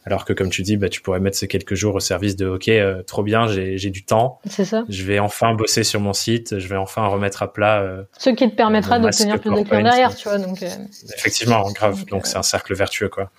alors 0.04 0.24
que 0.24 0.32
comme 0.32 0.50
tu 0.50 0.62
dis, 0.62 0.76
bah, 0.76 0.88
tu 0.88 1.00
pourrais 1.00 1.20
mettre 1.20 1.36
ces 1.36 1.46
quelques 1.46 1.74
jours 1.74 1.94
au 1.94 2.00
service 2.00 2.34
de 2.34 2.46
OK, 2.46 2.68
euh, 2.68 3.02
trop 3.04 3.22
bien, 3.22 3.46
j'ai 3.46 3.90
du 3.90 4.04
temps. 4.04 4.40
C'est 4.48 4.64
ça. 4.64 4.84
Je 4.88 5.04
vais 5.04 5.18
enfin 5.20 5.54
bosser 5.54 5.84
sur 5.84 6.00
mon 6.00 6.12
site, 6.12 6.58
je 6.58 6.66
vais 6.66 6.76
enfin 6.76 7.06
remettre 7.06 7.42
à 7.42 7.52
plat. 7.52 7.80
Euh, 7.80 8.02
Ce 8.18 8.30
qui 8.30 8.50
te 8.50 8.54
permettra 8.54 8.98
d'obtenir 8.98 9.40
plus 9.40 9.50
de 9.50 9.62
clients 9.62 9.82
derrière, 9.82 10.14
tu 10.16 10.28
vois. 10.28 10.38
Donc, 10.38 10.62
euh, 10.62 10.68
Effectivement, 11.16 11.70
grave. 11.70 12.04
Donc 12.06 12.26
c'est 12.26 12.36
un 12.36 12.42
cercle 12.42 12.74
vertueux, 12.74 13.08
quoi. 13.08 13.30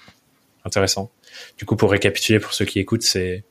Intéressant. 0.65 1.11
Du 1.57 1.65
coup, 1.65 1.75
pour 1.75 1.91
récapituler 1.91 2.39
pour 2.39 2.53
ceux 2.53 2.65
qui 2.65 2.79
écoutent, 2.79 3.03
c'est 3.03 3.43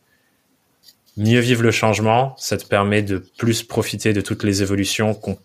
mieux 1.18 1.40
vivre 1.40 1.62
le 1.62 1.70
changement. 1.70 2.34
Ça 2.38 2.56
te 2.56 2.64
permet 2.64 3.02
de 3.02 3.18
plus 3.36 3.62
profiter 3.62 4.14
de 4.14 4.22
toutes 4.22 4.42
les 4.44 4.62
évolutions 4.62 5.12
qu'on 5.12 5.36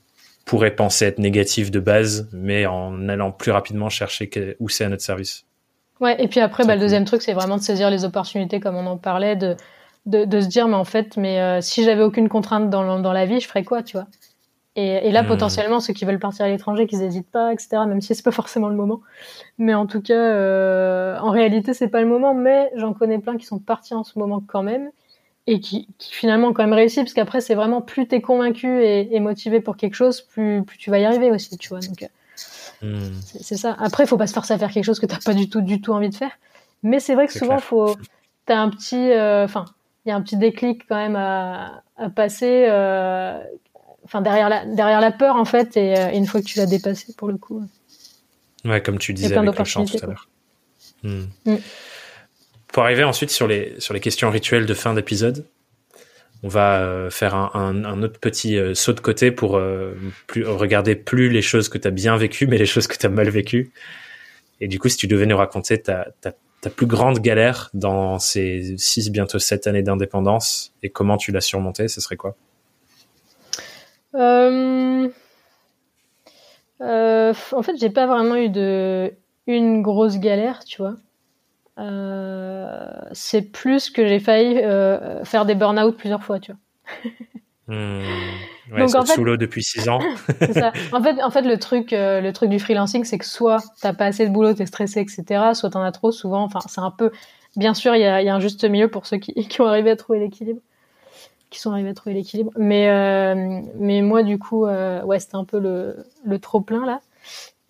pourrait 0.48 0.76
penser 0.76 1.06
être 1.06 1.20
négatives 1.20 1.70
de 1.72 1.80
base, 1.80 2.30
mais 2.32 2.66
en 2.66 3.10
allant 3.10 3.32
plus 3.32 3.52
rapidement 3.52 3.90
chercher 3.90 4.30
où 4.60 4.70
c'est 4.70 4.86
à 4.86 4.90
notre 4.90 5.04
service. 5.04 5.46
Ouais, 6.00 6.16
et 6.24 6.28
puis 6.28 6.40
après, 6.40 6.66
bah, 6.66 6.76
le 6.76 6.82
deuxième 6.82 7.06
truc, 7.06 7.22
c'est 7.22 7.34
vraiment 7.34 7.58
de 7.58 7.62
saisir 7.62 7.90
les 7.90 8.06
opportunités, 8.06 8.60
comme 8.60 8.76
on 8.76 8.86
en 8.88 8.98
parlait, 8.98 9.36
de, 9.36 9.56
de, 10.06 10.24
de 10.24 10.42
se 10.42 10.48
dire, 10.48 10.68
mais 10.68 10.76
en 10.76 10.86
fait, 10.86 11.18
mais 11.18 11.42
euh, 11.42 11.60
si 11.62 11.84
j'avais 11.84 12.02
aucune 12.02 12.30
contrainte 12.30 12.70
dans, 12.70 13.00
dans 13.00 13.14
la 13.14 13.26
vie, 13.26 13.42
je 13.42 13.48
ferais 13.48 13.66
quoi, 13.66 13.84
tu 13.84 13.98
vois? 13.98 14.08
Et, 14.78 15.08
et, 15.08 15.12
là, 15.12 15.24
hmm. 15.24 15.28
potentiellement, 15.28 15.80
ceux 15.80 15.94
qui 15.94 16.06
veulent 16.06 16.20
partir 16.20 16.46
à 16.46 16.50
l'étranger, 16.50 16.88
qu'ils 16.88 17.00
n'hésitent 17.00 17.32
pas, 17.32 17.52
etc., 17.52 17.80
même 17.88 18.00
si 18.00 18.16
c'est 18.16 18.24
pas 18.24 18.32
forcément 18.32 18.70
le 18.70 18.76
moment. 18.76 19.02
Mais 19.58 19.74
en 19.74 19.86
tout 19.86 20.02
cas, 20.02 20.14
euh, 20.14 21.18
en 21.20 21.32
réalité, 21.32 21.74
c'est 21.74 21.90
pas 21.90 22.00
le 22.00 22.08
moment, 22.08 22.34
mais 22.34 22.72
j'en 22.76 22.94
connais 22.94 23.18
plein 23.18 23.38
qui 23.38 23.46
sont 23.46 23.60
partis 23.60 23.96
en 23.96 24.04
ce 24.04 24.18
moment 24.18 24.42
quand 24.46 24.64
même, 24.64 24.92
et 25.48 25.60
qui, 25.60 25.88
qui 25.98 26.14
finalement 26.14 26.54
quand 26.54 26.64
même 26.64 26.74
réussi, 26.74 27.00
parce 27.00 27.14
qu'après, 27.14 27.42
c'est 27.42 27.56
vraiment 27.56 27.82
plus 27.82 28.08
t'es 28.08 28.22
convaincu 28.22 28.68
et, 28.68 29.16
et, 29.16 29.20
motivé 29.20 29.62
pour 29.62 29.78
quelque 29.78 29.96
chose, 29.96 30.22
plus, 30.22 30.64
plus 30.64 30.78
tu 30.78 30.90
vas 30.92 31.00
y 31.00 31.06
arriver 31.06 31.32
aussi, 31.32 31.58
tu 31.58 31.70
vois. 31.70 31.80
Donc, 31.80 32.04
euh, 32.04 32.08
Hmm. 32.82 33.10
C'est 33.24 33.58
ça. 33.58 33.76
Après, 33.80 34.04
il 34.04 34.08
faut 34.08 34.18
pas 34.18 34.28
se 34.28 34.34
forcer 34.34 34.54
à 34.54 34.58
faire 34.58 34.72
quelque 34.72 34.84
chose 34.84 35.00
que 35.00 35.06
t'as 35.06 35.18
pas 35.18 35.34
du 35.34 35.50
tout, 35.50 35.62
du 35.62 35.82
tout 35.82 35.94
envie 35.94 36.10
de 36.10 36.16
faire. 36.16 36.32
Mais 36.84 37.00
c'est 37.00 37.16
vrai 37.16 37.28
que 37.28 37.34
souvent, 37.34 37.60
faut, 37.60 37.96
t'as 38.46 38.58
un 38.58 38.70
petit, 38.70 39.12
euh, 39.12 39.46
enfin, 39.46 39.66
il 40.06 40.10
y 40.10 40.12
a 40.12 40.16
un 40.16 40.22
petit 40.22 40.38
déclic 40.38 40.84
quand 40.88 40.96
même 40.96 41.16
à, 41.16 41.82
à 41.98 42.10
passer, 42.10 42.66
enfin 44.04 44.22
derrière 44.22 44.50
la 44.50 44.66
derrière 44.66 45.02
la 45.02 45.12
peur 45.12 45.36
en 45.36 45.46
fait, 45.46 45.76
et, 45.76 46.16
une 46.16 46.28
fois 46.28 46.40
que 46.40 46.46
tu 46.46 46.60
l'as 46.60 46.68
dépassé 46.68 47.14
pour 47.18 47.30
le 47.30 47.38
coup. 47.38 47.64
Ouais, 48.64 48.82
comme 48.82 49.00
tu 49.00 49.14
disais 49.14 49.36
avec 49.36 49.58
le 49.58 49.66
chant 49.66 49.86
tout 49.86 49.98
à 50.04 50.06
l'heure. 50.06 50.30
Hmm. 51.04 51.26
Mm. 51.46 51.56
Pour 52.78 52.84
arriver 52.84 53.04
ensuite 53.04 53.32
sur 53.32 53.48
les 53.48 53.74
sur 53.80 53.96
les 53.96 54.00
questions 54.00 54.30
rituelles 54.30 54.68
de 54.68 54.74
fin 54.76 54.94
d'épisode, 54.94 55.48
on 56.44 56.48
va 56.48 56.80
euh, 56.82 57.10
faire 57.10 57.34
un, 57.34 57.84
un, 57.84 58.04
autre 58.04 58.20
petit 58.20 58.56
euh, 58.56 58.76
saut 58.76 58.94
de 58.94 59.00
côté 59.00 59.32
pour 59.32 59.58
euh, 59.58 59.96
plus, 60.28 60.46
regarder 60.46 60.96
plus 60.96 61.30
les 61.30 61.42
choses 61.42 61.70
que 61.70 61.80
tu 61.80 61.88
as 61.88 61.92
bien 61.92 62.18
vécues, 62.18 62.46
mais 62.46 62.60
les 62.60 62.68
choses 62.68 62.86
que 62.86 62.96
tu 62.96 63.04
as 63.08 63.10
mal 63.10 63.30
vécues. 63.30 63.72
Et 64.62 64.68
du 64.68 64.78
coup, 64.78 64.90
si 64.90 64.98
tu 64.98 65.08
devais 65.08 65.26
nous 65.26 65.38
raconter 65.38 65.82
ta, 65.82 66.10
ta, 66.22 66.34
ta 66.62 66.70
plus 66.70 66.86
grande 66.86 67.18
galère 67.18 67.72
dans 67.74 68.20
ces 68.20 68.76
six, 68.78 69.10
bientôt 69.10 69.40
sept 69.40 69.66
années 69.66 69.82
d'indépendance 69.82 70.72
et 70.84 70.92
comment 70.92 71.18
tu 71.18 71.32
l'as 71.32 71.42
surmontée, 71.42 71.88
ce 71.88 72.00
serait 72.00 72.16
quoi? 72.16 72.36
En 74.14 75.10
fait, 77.64 77.76
j'ai 77.80 77.90
pas 77.90 78.06
vraiment 78.06 78.36
eu 78.36 78.50
de 78.50 79.12
une 79.48 79.82
grosse 79.82 80.20
galère, 80.20 80.64
tu 80.64 80.78
vois. 80.78 80.94
Euh, 81.80 82.92
c'est 83.12 83.44
plus 83.44 83.90
que 83.90 84.08
j'ai 84.08 84.20
failli 84.20 84.58
euh, 84.58 85.24
faire 85.24 85.46
des 85.46 85.56
burn-out 85.56 85.96
plusieurs 85.96 86.24
fois, 86.24 86.40
tu 86.40 86.52
vois. 86.52 87.12
Hmm. 87.68 88.04
Donc 88.78 88.96
en 88.96 89.06
fait, 89.06 89.14
sous 89.14 89.24
l'eau 89.24 89.38
depuis 89.38 89.64
six 89.64 89.88
ans. 89.88 90.00
ça. 90.54 90.74
En 90.92 91.02
fait, 91.02 91.22
en 91.22 91.30
fait, 91.30 91.44
le 91.44 91.58
truc, 91.58 91.94
euh, 91.94 92.20
le 92.20 92.34
truc 92.34 92.50
du 92.50 92.60
freelancing, 92.60 93.04
c'est 93.04 93.18
que 93.18 93.26
soit 93.26 93.64
t'as 93.82 93.94
pas 93.94 94.06
assez 94.06 94.28
de 94.28 94.34
boulot, 94.34 94.54
t'es 94.54 94.66
stressé, 94.66 95.02
etc. 95.02 95.54
Soit 95.54 95.70
t'en 95.72 95.84
as 95.84 95.92
trop. 95.92 96.12
Souvent, 96.12 96.44
enfin, 96.44 96.60
c'est 96.68 96.82
un 96.82 96.92
peu. 96.92 97.12
Bien 97.56 97.74
sûr, 97.74 97.96
il 97.96 98.02
y 98.02 98.06
a, 98.06 98.22
y 98.22 98.30
a, 98.30 98.36
un 98.36 98.40
juste 98.40 98.64
milieu 98.66 98.90
pour 98.90 99.06
ceux 99.06 99.18
qui, 99.18 99.34
qui 99.48 99.62
ont 99.62 99.68
arrivé 99.68 99.92
à 99.92 99.96
trouver 99.96 100.20
l'équilibre, 100.20 100.62
qui 101.50 101.60
sont 101.60 101.72
arrivés 101.72 101.90
à 101.90 101.94
trouver 101.94 102.16
l'équilibre. 102.16 102.52
Mais, 102.58 102.90
euh, 102.90 103.62
mais 103.80 104.02
moi, 104.02 104.24
du 104.24 104.40
coup, 104.40 104.66
ouais, 104.66 105.20
c'était 105.20 105.36
un 105.36 105.46
peu 105.46 105.60
le, 105.60 106.06
le 106.26 106.40
trop 106.40 106.62
plein 106.62 106.86
là. 106.86 107.02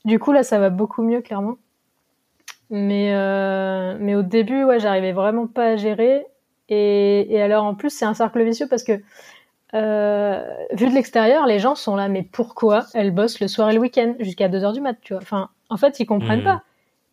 Du 0.06 0.20
coup, 0.20 0.32
là, 0.32 0.44
ça 0.44 0.58
va 0.58 0.70
beaucoup 0.70 1.04
mieux, 1.04 1.22
clairement. 1.22 1.58
Mais, 2.70 3.14
euh, 3.14 3.98
mais 4.00 4.16
au 4.16 4.24
début, 4.24 4.64
ouais, 4.64 4.80
j'arrivais 4.80 5.14
vraiment 5.14 5.48
pas 5.48 5.70
à 5.72 5.76
gérer. 5.76 6.26
Et, 6.70 7.34
et 7.34 7.42
alors, 7.42 7.66
en 7.66 7.76
plus, 7.76 7.90
c'est 7.90 8.06
un 8.06 8.14
cercle 8.14 8.44
vicieux 8.44 8.68
parce 8.68 8.84
que, 8.84 9.02
euh, 9.74 10.46
vu 10.72 10.88
de 10.90 10.94
l'extérieur, 10.94 11.46
les 11.46 11.60
gens 11.60 11.76
sont 11.76 11.96
là, 11.96 12.08
mais 12.10 12.24
pourquoi 12.24 12.86
elle 12.94 13.12
bosse 13.12 13.40
le 13.40 13.48
soir 13.48 13.70
et 13.70 13.74
le 13.74 13.80
week-end 13.80 14.16
jusqu'à 14.20 14.48
2 14.50 14.64
heures 14.64 14.74
du 14.74 14.82
mat, 14.82 14.98
tu 15.02 15.14
vois? 15.14 15.22
Enfin, 15.22 15.50
en 15.70 15.78
fait, 15.78 16.00
ils 16.00 16.06
comprennent 16.06 16.42
mmh. 16.42 16.46
pas. 16.46 16.64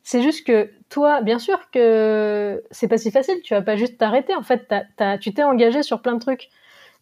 C'est 0.03 0.23
juste 0.23 0.47
que 0.47 0.71
toi, 0.91 1.23
bien 1.23 1.39
sûr 1.39 1.59
que 1.71 2.63
c'est 2.71 2.89
pas 2.89 2.99
si 2.99 3.11
facile. 3.11 3.41
Tu 3.43 3.55
vas 3.55 3.63
pas 3.63 3.77
juste 3.77 3.97
t'arrêter. 3.97 4.35
En 4.35 4.43
fait, 4.43 4.73
tu 5.21 5.33
t'es 5.33 5.43
engagé 5.43 5.83
sur 5.83 6.03
plein 6.03 6.15
de 6.15 6.21
trucs. 6.21 6.51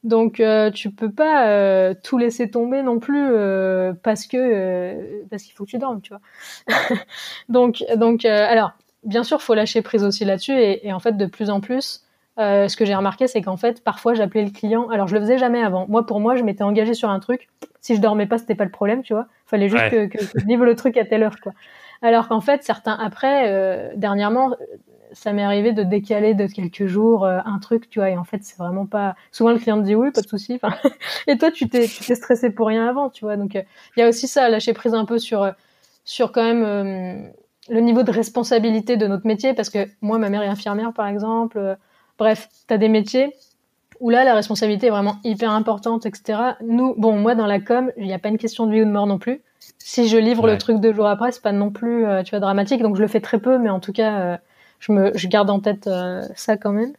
Donc 0.05 0.40
euh, 0.40 0.70
tu 0.70 0.90
peux 0.90 1.11
pas 1.11 1.46
euh, 1.46 1.94
tout 2.03 2.18
laisser 2.18 2.50
tomber 2.50 2.82
non 2.82 2.98
plus 2.98 3.24
euh, 3.30 3.92
parce 4.03 4.26
que 4.26 4.36
euh, 4.36 5.22
parce 5.30 5.44
qu'il 5.44 5.55
faut 5.55 5.64
que 5.64 5.70
tu 5.70 5.78
dormes, 5.78 6.00
tu 6.00 6.12
vois. 6.12 6.96
donc 7.48 7.84
donc 7.96 8.24
euh, 8.24 8.46
alors 8.48 8.72
bien 9.05 9.22
sûr 9.22 9.40
faut 9.40 9.55
lâcher 9.55 9.80
prise 9.80 10.03
aussi 10.03 10.24
là-dessus 10.24 10.53
et, 10.53 10.86
et, 10.86 10.92
en 10.92 10.98
fait 10.98 11.16
de 11.16 11.26
plus 11.26 11.50
en 11.50 11.61
plus 11.61 12.05
ce 12.38 12.76
que 12.76 12.84
j'ai 12.84 12.94
remarqué 12.96 13.28
c'est 13.28 13.42
qu'en 13.42 13.57
fait 13.57 13.84
parfois 13.84 14.14
j'appelais 14.14 14.44
le 14.44 14.50
client 14.50 14.88
alors 14.88 15.07
je 15.07 15.14
le 15.14 15.20
faisais 15.20 15.38
jamais 15.38 15.62
avant. 15.62 15.86
Moi 15.88 16.05
pour 16.05 16.18
moi 16.18 16.34
je 16.34 16.42
m'étais 16.42 16.64
engagée 16.64 16.94
sur 16.94 17.09
un 17.09 17.20
truc 17.20 17.48
si 17.80 17.94
je 17.94 18.00
dormais 18.00 18.26
pas 18.26 18.38
c'était 18.38 18.57
pas 18.57 18.64
le 18.64 18.70
problème, 18.70 19.03
tu 19.03 19.12
vois. 19.12 19.26
Fallait 19.46 19.68
juste 19.68 19.88
que, 19.90 20.07
que, 20.07 20.18
je 20.18 20.46
livre 20.46 20.64
le 20.64 20.74
truc 20.74 20.96
à 20.96 21.05
telle 21.05 21.22
heure 21.22 21.36
quoi. 21.40 21.53
Alors 22.00 22.26
qu'en 22.26 22.40
fait 22.40 22.64
certains 22.64 22.94
après 22.94 23.92
dernièrement 23.94 24.57
ça 25.14 25.32
m'est 25.32 25.42
arrivé 25.42 25.72
de 25.72 25.82
décaler 25.82 26.34
de 26.34 26.46
quelques 26.46 26.86
jours 26.86 27.24
euh, 27.24 27.40
un 27.44 27.58
truc, 27.58 27.88
tu 27.88 27.98
vois, 27.98 28.10
et 28.10 28.16
en 28.16 28.24
fait, 28.24 28.42
c'est 28.42 28.58
vraiment 28.58 28.86
pas. 28.86 29.14
Souvent, 29.30 29.52
le 29.52 29.58
client 29.58 29.78
te 29.78 29.84
dit 29.84 29.94
oui, 29.94 30.10
pas 30.10 30.22
de 30.22 30.28
souci. 30.28 30.60
et 31.26 31.38
toi, 31.38 31.50
tu 31.50 31.68
t'es, 31.68 31.86
tu 31.86 32.04
t'es 32.04 32.14
stressé 32.14 32.50
pour 32.50 32.66
rien 32.68 32.86
avant, 32.86 33.10
tu 33.10 33.24
vois. 33.24 33.36
Donc, 33.36 33.56
euh, 33.56 33.62
il 33.96 34.00
y 34.00 34.02
a 34.02 34.08
aussi 34.08 34.28
ça, 34.28 34.48
lâcher 34.48 34.72
prise 34.72 34.94
un 34.94 35.04
peu 35.04 35.18
sur, 35.18 35.42
euh, 35.42 35.52
sur 36.04 36.32
quand 36.32 36.42
même 36.42 37.32
le 37.68 37.80
niveau 37.80 38.02
de 38.02 38.10
responsabilité 38.10 38.96
de 38.96 39.06
notre 39.06 39.26
métier, 39.26 39.54
parce 39.54 39.70
que 39.70 39.86
moi, 40.00 40.18
ma 40.18 40.30
mère 40.30 40.42
est 40.42 40.48
infirmière, 40.48 40.92
par 40.92 41.06
exemple. 41.06 41.76
bref, 42.18 42.48
t'as 42.66 42.78
des 42.78 42.88
métiers 42.88 43.32
où 44.00 44.10
là, 44.10 44.24
la 44.24 44.34
responsabilité 44.34 44.88
est 44.88 44.90
vraiment 44.90 45.18
hyper 45.22 45.52
importante, 45.52 46.06
etc. 46.06 46.56
Nous, 46.66 46.94
bon, 46.98 47.16
moi, 47.16 47.36
dans 47.36 47.46
la 47.46 47.60
com, 47.60 47.92
il 47.96 48.06
n'y 48.06 48.12
a 48.12 48.18
pas 48.18 48.30
une 48.30 48.38
question 48.38 48.66
de 48.66 48.72
vie 48.72 48.82
ou 48.82 48.84
de 48.84 48.90
mort 48.90 49.06
non 49.06 49.18
plus. 49.18 49.42
Si 49.78 50.08
je 50.08 50.16
livre 50.16 50.48
le 50.48 50.58
truc 50.58 50.80
deux 50.80 50.92
jours 50.92 51.06
après, 51.06 51.30
c'est 51.30 51.42
pas 51.42 51.52
non 51.52 51.70
plus, 51.70 52.04
tu 52.24 52.30
vois, 52.30 52.40
dramatique. 52.40 52.82
Donc, 52.82 52.96
je 52.96 53.00
le 53.00 53.06
fais 53.06 53.20
très 53.20 53.38
peu, 53.38 53.58
mais 53.58 53.70
en 53.70 53.78
tout 53.78 53.92
cas 53.92 54.40
je 54.82 54.92
me 54.92 55.16
je 55.16 55.28
garde 55.28 55.48
en 55.48 55.60
tête 55.60 55.86
euh, 55.86 56.22
ça 56.34 56.56
quand 56.56 56.72
même. 56.72 56.92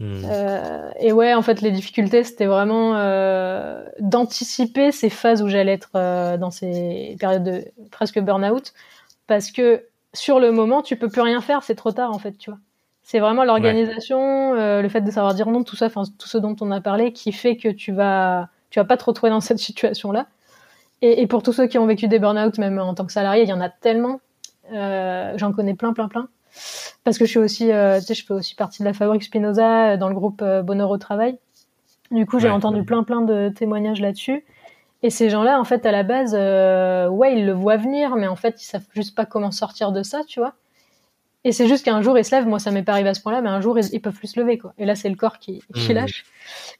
Hmm. 0.00 0.24
Euh, 0.28 0.90
et 1.00 1.12
ouais, 1.12 1.34
en 1.34 1.42
fait, 1.42 1.60
les 1.60 1.70
difficultés, 1.70 2.24
c'était 2.24 2.46
vraiment 2.46 2.94
euh, 2.96 3.84
d'anticiper 4.00 4.92
ces 4.92 5.08
phases 5.08 5.40
où 5.42 5.48
j'allais 5.48 5.72
être 5.72 6.36
dans 6.36 6.50
ces 6.50 7.16
périodes 7.18 7.44
de 7.44 7.64
presque 7.90 8.20
burn-out, 8.20 8.74
parce 9.26 9.50
que 9.50 9.84
sur 10.12 10.40
le 10.40 10.52
moment, 10.52 10.82
tu 10.82 10.96
peux 10.96 11.08
plus 11.08 11.22
rien 11.22 11.40
faire, 11.40 11.62
c'est 11.62 11.74
trop 11.74 11.92
tard 11.92 12.12
en 12.12 12.18
fait, 12.18 12.36
tu 12.36 12.50
vois. 12.50 12.58
C'est 13.02 13.18
vraiment 13.18 13.44
l'organisation, 13.44 14.52
ouais. 14.52 14.58
Euh, 14.58 14.82
le 14.82 14.88
fait 14.88 15.02
de 15.02 15.10
savoir 15.10 15.34
dire 15.34 15.48
non, 15.48 15.62
tout 15.62 15.76
ça, 15.76 15.86
enfin 15.86 16.02
tout 16.18 16.28
ce 16.28 16.38
dont 16.38 16.56
on 16.60 16.70
a 16.70 16.80
parlé, 16.80 17.12
qui 17.12 17.32
fait 17.32 17.56
que 17.56 17.68
tu 17.68 17.92
vas, 17.92 18.48
tu 18.70 18.78
vas 18.78 18.84
pas 18.84 18.96
te 18.96 19.04
retrouver 19.04 19.30
dans 19.30 19.40
cette 19.40 19.58
situation-là. 19.70 20.26
Et, 21.02 21.22
et, 21.22 21.26
pour 21.26 21.42
tous 21.42 21.52
ceux 21.52 21.66
qui 21.66 21.78
ont 21.78 21.86
vécu 21.86 22.08
des 22.08 22.18
burn-out, 22.18 22.58
même 22.58 22.78
en 22.78 22.94
tant 22.94 23.04
que 23.04 23.12
salarié, 23.12 23.42
il 23.42 23.48
y 23.48 23.52
en 23.52 23.60
a 23.60 23.68
tellement. 23.68 24.20
J'en 24.72 25.52
connais 25.52 25.74
plein, 25.74 25.92
plein, 25.92 26.08
plein 26.08 26.28
parce 27.04 27.18
que 27.18 27.24
je 27.24 27.30
suis 27.30 27.38
aussi, 27.38 27.72
euh, 27.72 28.00
tu 28.00 28.06
sais, 28.06 28.14
je 28.14 28.24
fais 28.24 28.34
aussi 28.34 28.54
partie 28.54 28.82
de 28.82 28.84
la 28.88 28.92
fabrique 28.92 29.22
Spinoza 29.22 29.92
euh, 29.92 29.96
dans 29.96 30.08
le 30.08 30.14
groupe 30.14 30.42
euh, 30.42 30.62
Bonheur 30.62 30.90
au 30.90 30.98
travail. 30.98 31.38
Du 32.10 32.26
coup, 32.26 32.38
j'ai 32.38 32.48
ouais, 32.48 32.54
entendu 32.54 32.84
plein 32.84 33.02
plein 33.02 33.22
de 33.22 33.48
témoignages 33.48 34.00
là-dessus. 34.00 34.44
Et 35.04 35.10
ces 35.10 35.28
gens-là, 35.28 35.60
en 35.60 35.64
fait, 35.64 35.84
à 35.84 35.92
la 35.92 36.02
base, 36.02 36.34
euh, 36.34 37.08
ouais, 37.08 37.38
ils 37.38 37.44
le 37.44 37.52
voient 37.52 37.76
venir, 37.76 38.16
mais 38.16 38.26
en 38.26 38.36
fait, 38.36 38.62
ils 38.62 38.64
savent 38.64 38.86
juste 38.94 39.14
pas 39.14 39.26
comment 39.26 39.50
sortir 39.50 39.92
de 39.92 40.02
ça, 40.02 40.22
tu 40.26 40.40
vois. 40.40 40.54
Et 41.46 41.52
c'est 41.52 41.68
juste 41.68 41.84
qu'un 41.84 42.00
jour, 42.00 42.16
ils 42.16 42.24
se 42.24 42.34
lèvent. 42.34 42.46
Moi, 42.46 42.58
ça 42.58 42.70
m'est 42.70 42.82
pas 42.82 42.92
arrivé 42.92 43.10
à 43.10 43.14
ce 43.14 43.20
point-là, 43.20 43.42
mais 43.42 43.50
un 43.50 43.60
jour, 43.60 43.78
ils, 43.78 43.84
ils, 43.92 44.00
peuvent 44.00 44.16
plus 44.16 44.28
se 44.28 44.40
lever, 44.40 44.56
quoi. 44.56 44.72
Et 44.78 44.86
là, 44.86 44.94
c'est 44.94 45.10
le 45.10 45.14
corps 45.14 45.38
qui, 45.38 45.62
qui 45.74 45.92
mmh. 45.92 45.94
lâche. 45.94 46.24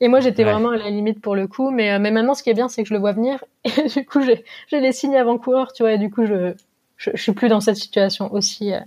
Et 0.01 0.09
moi, 0.09 0.20
j'étais 0.20 0.43
ouais. 0.43 0.53
vraiment 0.53 0.70
à 0.70 0.79
la 0.79 0.89
limite 0.89 1.20
pour 1.20 1.37
le 1.37 1.47
coup. 1.47 1.70
Mais, 1.70 1.99
mais 1.99 2.11
maintenant, 2.11 2.33
ce 2.33 2.43
qui 2.43 2.49
est 2.49 2.55
bien, 2.55 2.68
c'est 2.68 2.83
que 2.83 2.89
je 2.89 2.95
le 2.95 3.01
vois 3.01 3.12
venir. 3.12 3.45
Et 3.64 3.89
du 3.89 4.07
coup, 4.07 4.22
j'ai 4.22 4.81
les 4.81 4.93
signes 4.93 5.16
avant-coureurs, 5.16 5.75
tu 5.75 5.83
vois. 5.83 5.93
Et 5.93 5.99
du 5.99 6.11
coup, 6.11 6.25
je, 6.25 6.55
je, 6.97 7.11
je, 7.12 7.20
suis 7.20 7.33
plus 7.33 7.49
dans 7.49 7.61
cette 7.61 7.77
situation 7.77 8.33
aussi, 8.33 8.72
euh, 8.72 8.81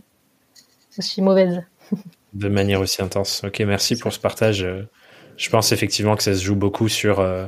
aussi 0.99 1.21
mauvaise. 1.21 1.63
De 2.33 2.49
manière 2.49 2.81
aussi 2.81 3.01
intense. 3.01 3.43
Ok, 3.43 3.59
merci 3.61 3.97
pour 3.97 4.13
ce 4.13 4.19
partage. 4.19 4.63
Euh, 4.63 4.83
je 5.37 5.49
pense 5.49 5.71
effectivement 5.71 6.15
que 6.15 6.23
ça 6.23 6.33
se 6.33 6.43
joue 6.43 6.55
beaucoup 6.55 6.89
sur 6.89 7.19
euh, 7.19 7.47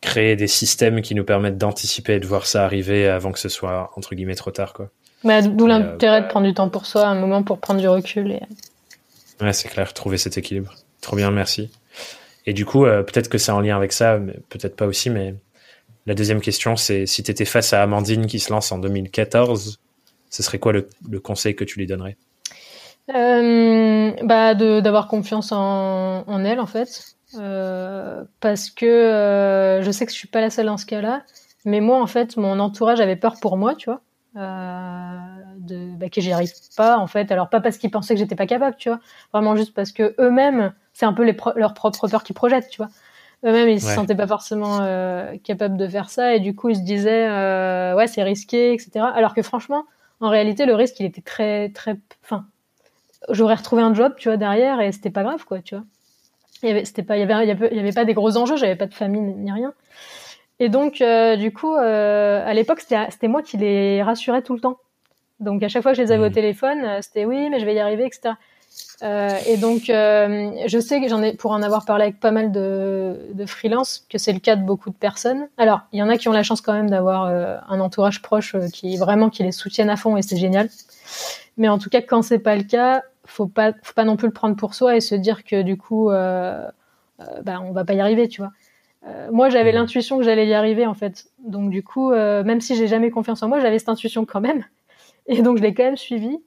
créer 0.00 0.36
des 0.36 0.46
systèmes 0.46 1.02
qui 1.02 1.14
nous 1.14 1.24
permettent 1.24 1.58
d'anticiper 1.58 2.14
et 2.14 2.20
de 2.20 2.26
voir 2.26 2.46
ça 2.46 2.64
arriver 2.64 3.08
avant 3.08 3.32
que 3.32 3.38
ce 3.38 3.48
soit 3.48 3.90
entre 3.96 4.14
guillemets 4.14 4.34
trop 4.34 4.50
tard, 4.50 4.72
quoi. 4.72 4.90
Bah, 5.24 5.42
D'où 5.42 5.66
l'intérêt 5.66 6.18
euh, 6.18 6.20
de 6.22 6.28
prendre 6.28 6.46
du 6.46 6.54
temps 6.54 6.68
pour 6.68 6.86
soi, 6.86 7.06
un 7.06 7.18
moment 7.18 7.42
pour 7.42 7.58
prendre 7.58 7.80
du 7.80 7.88
recul. 7.88 8.30
Et... 8.30 8.40
Ouais, 9.40 9.52
c'est 9.52 9.68
clair, 9.68 9.92
trouver 9.92 10.18
cet 10.18 10.38
équilibre. 10.38 10.74
Trop 11.00 11.16
bien, 11.16 11.30
merci. 11.30 11.70
Et 12.46 12.52
du 12.52 12.64
coup, 12.64 12.86
euh, 12.86 13.02
peut-être 13.02 13.28
que 13.28 13.38
c'est 13.38 13.52
en 13.52 13.60
lien 13.60 13.76
avec 13.76 13.92
ça, 13.92 14.18
mais 14.18 14.34
peut-être 14.48 14.76
pas 14.76 14.86
aussi, 14.86 15.10
mais 15.10 15.34
la 16.06 16.14
deuxième 16.14 16.40
question, 16.40 16.76
c'est 16.76 17.06
si 17.06 17.22
tu 17.22 17.30
étais 17.30 17.44
face 17.44 17.72
à 17.72 17.82
Amandine 17.82 18.26
qui 18.26 18.38
se 18.38 18.52
lance 18.52 18.70
en 18.70 18.78
2014, 18.78 19.80
ce 20.30 20.42
serait 20.42 20.58
quoi 20.58 20.72
le, 20.72 20.88
le 21.08 21.20
conseil 21.20 21.56
que 21.56 21.64
tu 21.64 21.78
lui 21.78 21.86
donnerais? 21.86 22.16
Euh, 23.14 24.12
bah 24.22 24.54
d'avoir 24.54 25.08
confiance 25.08 25.52
en, 25.52 26.24
en, 26.26 26.44
elle 26.44 26.60
en 26.60 26.66
fait. 26.66 27.16
Euh, 27.34 28.24
parce 28.40 28.70
que 28.70 28.86
euh, 28.86 29.82
je 29.82 29.90
sais 29.90 30.06
que 30.06 30.12
je 30.12 30.16
suis 30.16 30.28
pas 30.28 30.40
la 30.40 30.48
seule 30.48 30.64
dans 30.64 30.78
ce 30.78 30.86
cas-là 30.86 31.24
mais 31.66 31.80
moi 31.82 32.00
en 32.00 32.06
fait 32.06 32.38
mon 32.38 32.58
entourage 32.58 33.00
avait 33.00 33.16
peur 33.16 33.34
pour 33.40 33.56
moi 33.58 33.74
tu 33.74 33.90
vois. 33.90 34.00
Euh, 34.36 35.18
de 35.58 35.96
bah, 35.96 36.08
que 36.08 36.20
j'y 36.20 36.32
arrive 36.32 36.52
pas 36.76 36.96
en 36.98 37.06
fait. 37.06 37.30
Alors 37.32 37.48
pas 37.50 37.60
parce 37.60 37.76
qu'ils 37.78 37.90
pensaient 37.90 38.14
que 38.14 38.20
j'étais 38.20 38.36
pas 38.36 38.46
capable 38.46 38.76
tu 38.76 38.88
vois. 38.88 39.00
Vraiment 39.32 39.56
juste 39.56 39.74
parce 39.74 39.92
que 39.92 40.14
eux-mêmes 40.18 40.72
c'est 40.92 41.06
un 41.06 41.12
peu 41.12 41.24
les 41.24 41.32
pro 41.32 41.52
leur 41.56 41.74
propre 41.74 42.08
peur 42.08 42.22
qu'ils 42.22 42.36
projettent 42.36 42.68
tu 42.70 42.78
vois. 42.78 42.88
Eux-mêmes 43.44 43.68
ils 43.68 43.74
ouais. 43.74 43.78
se 43.80 43.94
sentaient 43.94 44.16
pas 44.16 44.26
forcément 44.26 44.78
capables 45.44 45.76
de 45.76 45.88
faire 45.88 46.10
ça. 46.10 46.34
Et 46.34 46.40
du 46.40 46.54
coup 46.54 46.70
ils 46.70 46.76
se 46.76 46.82
disaient 46.82 47.26
ouais 47.94 48.06
c'est 48.06 48.22
risqué 48.22 48.72
etc 48.72 49.06
alors 49.14 49.34
que 49.34 49.42
franchement 49.42 49.84
en 50.20 50.28
réalité 50.30 50.66
le 50.66 50.74
risque 50.74 51.00
il 51.00 51.06
était 51.06 51.22
très 51.22 51.70
très 51.70 51.96
enfin 52.22 52.46
j'aurais 53.30 53.54
retrouvé 53.54 53.82
un 53.82 53.94
job, 53.94 54.14
tu 54.16 54.28
vois, 54.28 54.36
derrière, 54.36 54.80
et 54.80 54.92
c'était 54.92 55.10
pas 55.10 55.22
grave, 55.22 55.44
quoi, 55.44 55.60
tu 55.60 55.74
vois. 55.74 55.84
Il 56.62 56.68
y 56.68 56.72
avait, 56.72 56.84
c'était 56.84 57.02
pas, 57.02 57.16
il 57.16 57.20
y 57.20 57.22
avait, 57.22 57.44
il 57.44 57.76
y 57.76 57.80
avait 57.80 57.92
pas 57.92 58.04
des 58.04 58.14
gros 58.14 58.36
enjeux, 58.36 58.56
j'avais 58.56 58.76
pas 58.76 58.86
de 58.86 58.94
famille 58.94 59.20
ni 59.20 59.52
rien. 59.52 59.72
Et 60.60 60.68
donc, 60.68 61.00
euh, 61.00 61.36
du 61.36 61.52
coup, 61.52 61.74
euh, 61.74 62.42
à 62.44 62.52
l'époque, 62.52 62.80
c'était, 62.80 63.10
c'était 63.10 63.28
moi 63.28 63.42
qui 63.42 63.56
les 63.56 64.02
rassurais 64.02 64.42
tout 64.42 64.54
le 64.54 64.60
temps. 64.60 64.78
Donc, 65.38 65.62
à 65.62 65.68
chaque 65.68 65.82
fois 65.82 65.92
que 65.92 65.98
je 65.98 66.02
les 66.02 66.10
avais 66.10 66.24
mmh. 66.24 66.30
au 66.30 66.34
téléphone, 66.34 66.84
euh, 66.84 66.98
c'était 67.00 67.24
oui, 67.24 67.48
mais 67.48 67.60
je 67.60 67.64
vais 67.64 67.74
y 67.74 67.78
arriver, 67.78 68.04
etc. 68.06 68.34
Euh, 69.02 69.38
et 69.46 69.56
donc, 69.56 69.90
euh, 69.90 70.50
je 70.66 70.78
sais 70.78 71.00
que 71.00 71.08
j'en 71.08 71.22
ai, 71.22 71.32
pour 71.34 71.52
en 71.52 71.62
avoir 71.62 71.84
parlé 71.84 72.04
avec 72.04 72.20
pas 72.20 72.30
mal 72.30 72.50
de, 72.50 73.16
de 73.32 73.46
freelance, 73.46 74.04
que 74.10 74.18
c'est 74.18 74.32
le 74.32 74.40
cas 74.40 74.56
de 74.56 74.62
beaucoup 74.62 74.90
de 74.90 74.96
personnes. 74.96 75.48
Alors, 75.56 75.82
il 75.92 76.00
y 76.00 76.02
en 76.02 76.08
a 76.08 76.16
qui 76.16 76.28
ont 76.28 76.32
la 76.32 76.42
chance 76.42 76.60
quand 76.60 76.72
même 76.72 76.90
d'avoir 76.90 77.24
euh, 77.24 77.56
un 77.68 77.80
entourage 77.80 78.22
proche 78.22 78.56
qui 78.72 78.96
vraiment 78.96 79.30
qui 79.30 79.42
les 79.44 79.52
soutiennent 79.52 79.90
à 79.90 79.96
fond 79.96 80.16
et 80.16 80.22
c'est 80.22 80.36
génial. 80.36 80.68
Mais 81.56 81.68
en 81.68 81.78
tout 81.78 81.90
cas, 81.90 82.02
quand 82.02 82.22
c'est 82.22 82.38
pas 82.38 82.56
le 82.56 82.64
cas, 82.64 83.02
faut 83.24 83.46
pas, 83.46 83.72
faut 83.82 83.94
pas 83.94 84.04
non 84.04 84.16
plus 84.16 84.26
le 84.26 84.32
prendre 84.32 84.56
pour 84.56 84.74
soi 84.74 84.96
et 84.96 85.00
se 85.00 85.14
dire 85.14 85.44
que 85.44 85.62
du 85.62 85.76
coup, 85.76 86.08
bah, 86.08 86.72
on 87.62 87.72
va 87.72 87.84
pas 87.84 87.94
y 87.94 88.00
arriver, 88.00 88.28
tu 88.28 88.40
vois. 88.40 88.52
Moi, 89.32 89.48
j'avais 89.48 89.72
mmh. 89.72 89.76
l'intuition 89.76 90.18
que 90.18 90.24
j'allais 90.24 90.46
y 90.46 90.54
arriver 90.54 90.86
en 90.86 90.94
fait. 90.94 91.26
Donc 91.38 91.70
du 91.70 91.82
coup, 91.82 92.10
même 92.10 92.60
si 92.60 92.76
j'ai 92.76 92.86
jamais 92.86 93.10
confiance 93.10 93.42
en 93.42 93.48
moi, 93.48 93.60
j'avais 93.60 93.78
cette 93.78 93.88
intuition 93.88 94.24
quand 94.24 94.40
même. 94.40 94.64
Et 95.26 95.42
donc 95.42 95.58
je 95.58 95.62
l'ai 95.62 95.74
quand 95.74 95.84
même 95.84 95.96
suivi. 95.96 96.38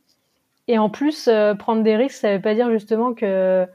Et 0.68 0.78
en 0.78 0.90
plus, 0.90 1.30
prendre 1.60 1.84
des 1.84 1.96
risques, 1.96 2.18
ça 2.18 2.36
veut 2.36 2.42
pas 2.42 2.56
dire 2.56 2.72
justement 2.72 3.14
que 3.14 3.68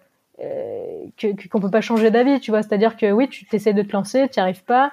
qu'on 1.51 1.61
peut 1.61 1.71
pas 1.71 1.81
changer 1.81 2.11
d'avis, 2.11 2.41
tu 2.41 2.51
vois. 2.51 2.63
C'est-à-dire 2.63 2.97
que 2.97 3.11
oui, 3.11 3.29
tu 3.29 3.47
t'essaies 3.47 3.73
de 3.73 3.83
te 3.83 3.93
lancer, 3.93 4.29
tu 4.29 4.39
n'y 4.39 4.43
arrives 4.43 4.65
pas. 4.65 4.93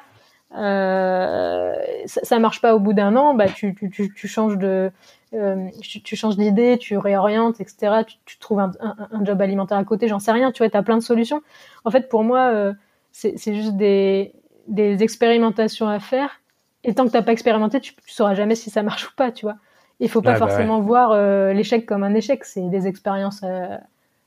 Euh, 0.56 1.74
ça, 2.06 2.22
ça, 2.24 2.40
marche 2.40 2.62
pas 2.62 2.76
au 2.76 2.80
bout 2.80 2.94
d'un 2.94 3.16
an, 3.16 3.34
bah 3.34 3.48
tu, 3.48 3.74
tu, 3.74 4.14
tu, 4.14 4.28
changes 4.28 4.58
de 4.58 4.92
euh, 5.34 5.68
tu, 5.82 6.16
changes 6.16 6.38
d'idée, 6.38 6.78
tu 6.78 6.96
réorientes, 6.98 7.60
etc. 7.60 8.04
Tu, 8.06 8.18
tu 8.26 8.38
trouves 8.38 8.60
un, 8.60 8.72
un, 8.80 9.26
job 9.26 9.42
alimentaire 9.42 9.80
à 9.80 9.84
côté, 9.84 10.08
j'en 10.08 10.20
sais 10.20 10.32
rien. 10.32 10.52
Tu 10.52 10.60
vois, 10.60 10.70
t'as 10.70 10.84
plein 10.84 10.98
de 10.98 11.02
solutions. 11.02 11.42
En 11.86 11.92
fait, 11.92 12.08
pour 12.08 12.24
moi, 12.24 12.52
euh, 12.54 12.74
c'est 13.12 13.54
juste 13.56 13.78
des, 13.78 14.34
des 14.68 15.02
expérimentations 15.02 15.88
à 15.88 16.00
faire. 16.00 16.42
Et 16.84 16.94
tant 16.94 17.08
que 17.08 17.12
t'as 17.12 17.24
pas 17.24 17.32
expérimenté, 17.32 17.80
tu, 17.80 17.96
tu 17.96 18.12
sauras 18.12 18.36
jamais 18.36 18.56
si 18.56 18.70
ça 18.70 18.84
marche 18.84 19.08
ou 19.10 19.12
pas, 19.16 19.32
tu 19.32 19.46
vois. 19.46 19.56
Il 20.00 20.10
faut 20.10 20.22
pas 20.22 20.34
bah 20.34 20.40
forcément 20.40 20.82
voir 20.82 21.12
euh, 21.12 21.54
l'échec 21.54 21.86
comme 21.86 22.04
un 22.04 22.14
échec. 22.14 22.44
C'est 22.46 22.70
des 22.70 22.88
expériences 22.88 23.44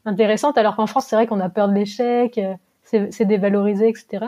intéressantes. 0.05 0.59
Alors 0.59 0.77
qu'en 0.77 0.87
France, 0.87 1.07
c'est 1.09 1.17
vrai 1.17 1.27
qu'on 1.27 1.41
a 1.41 1.49
peur 1.49 1.69
de 1.69 1.75
l'échec, 1.75 2.41
c'est 2.83 3.25
dévalorisé, 3.25 3.89
etc. 3.89 4.27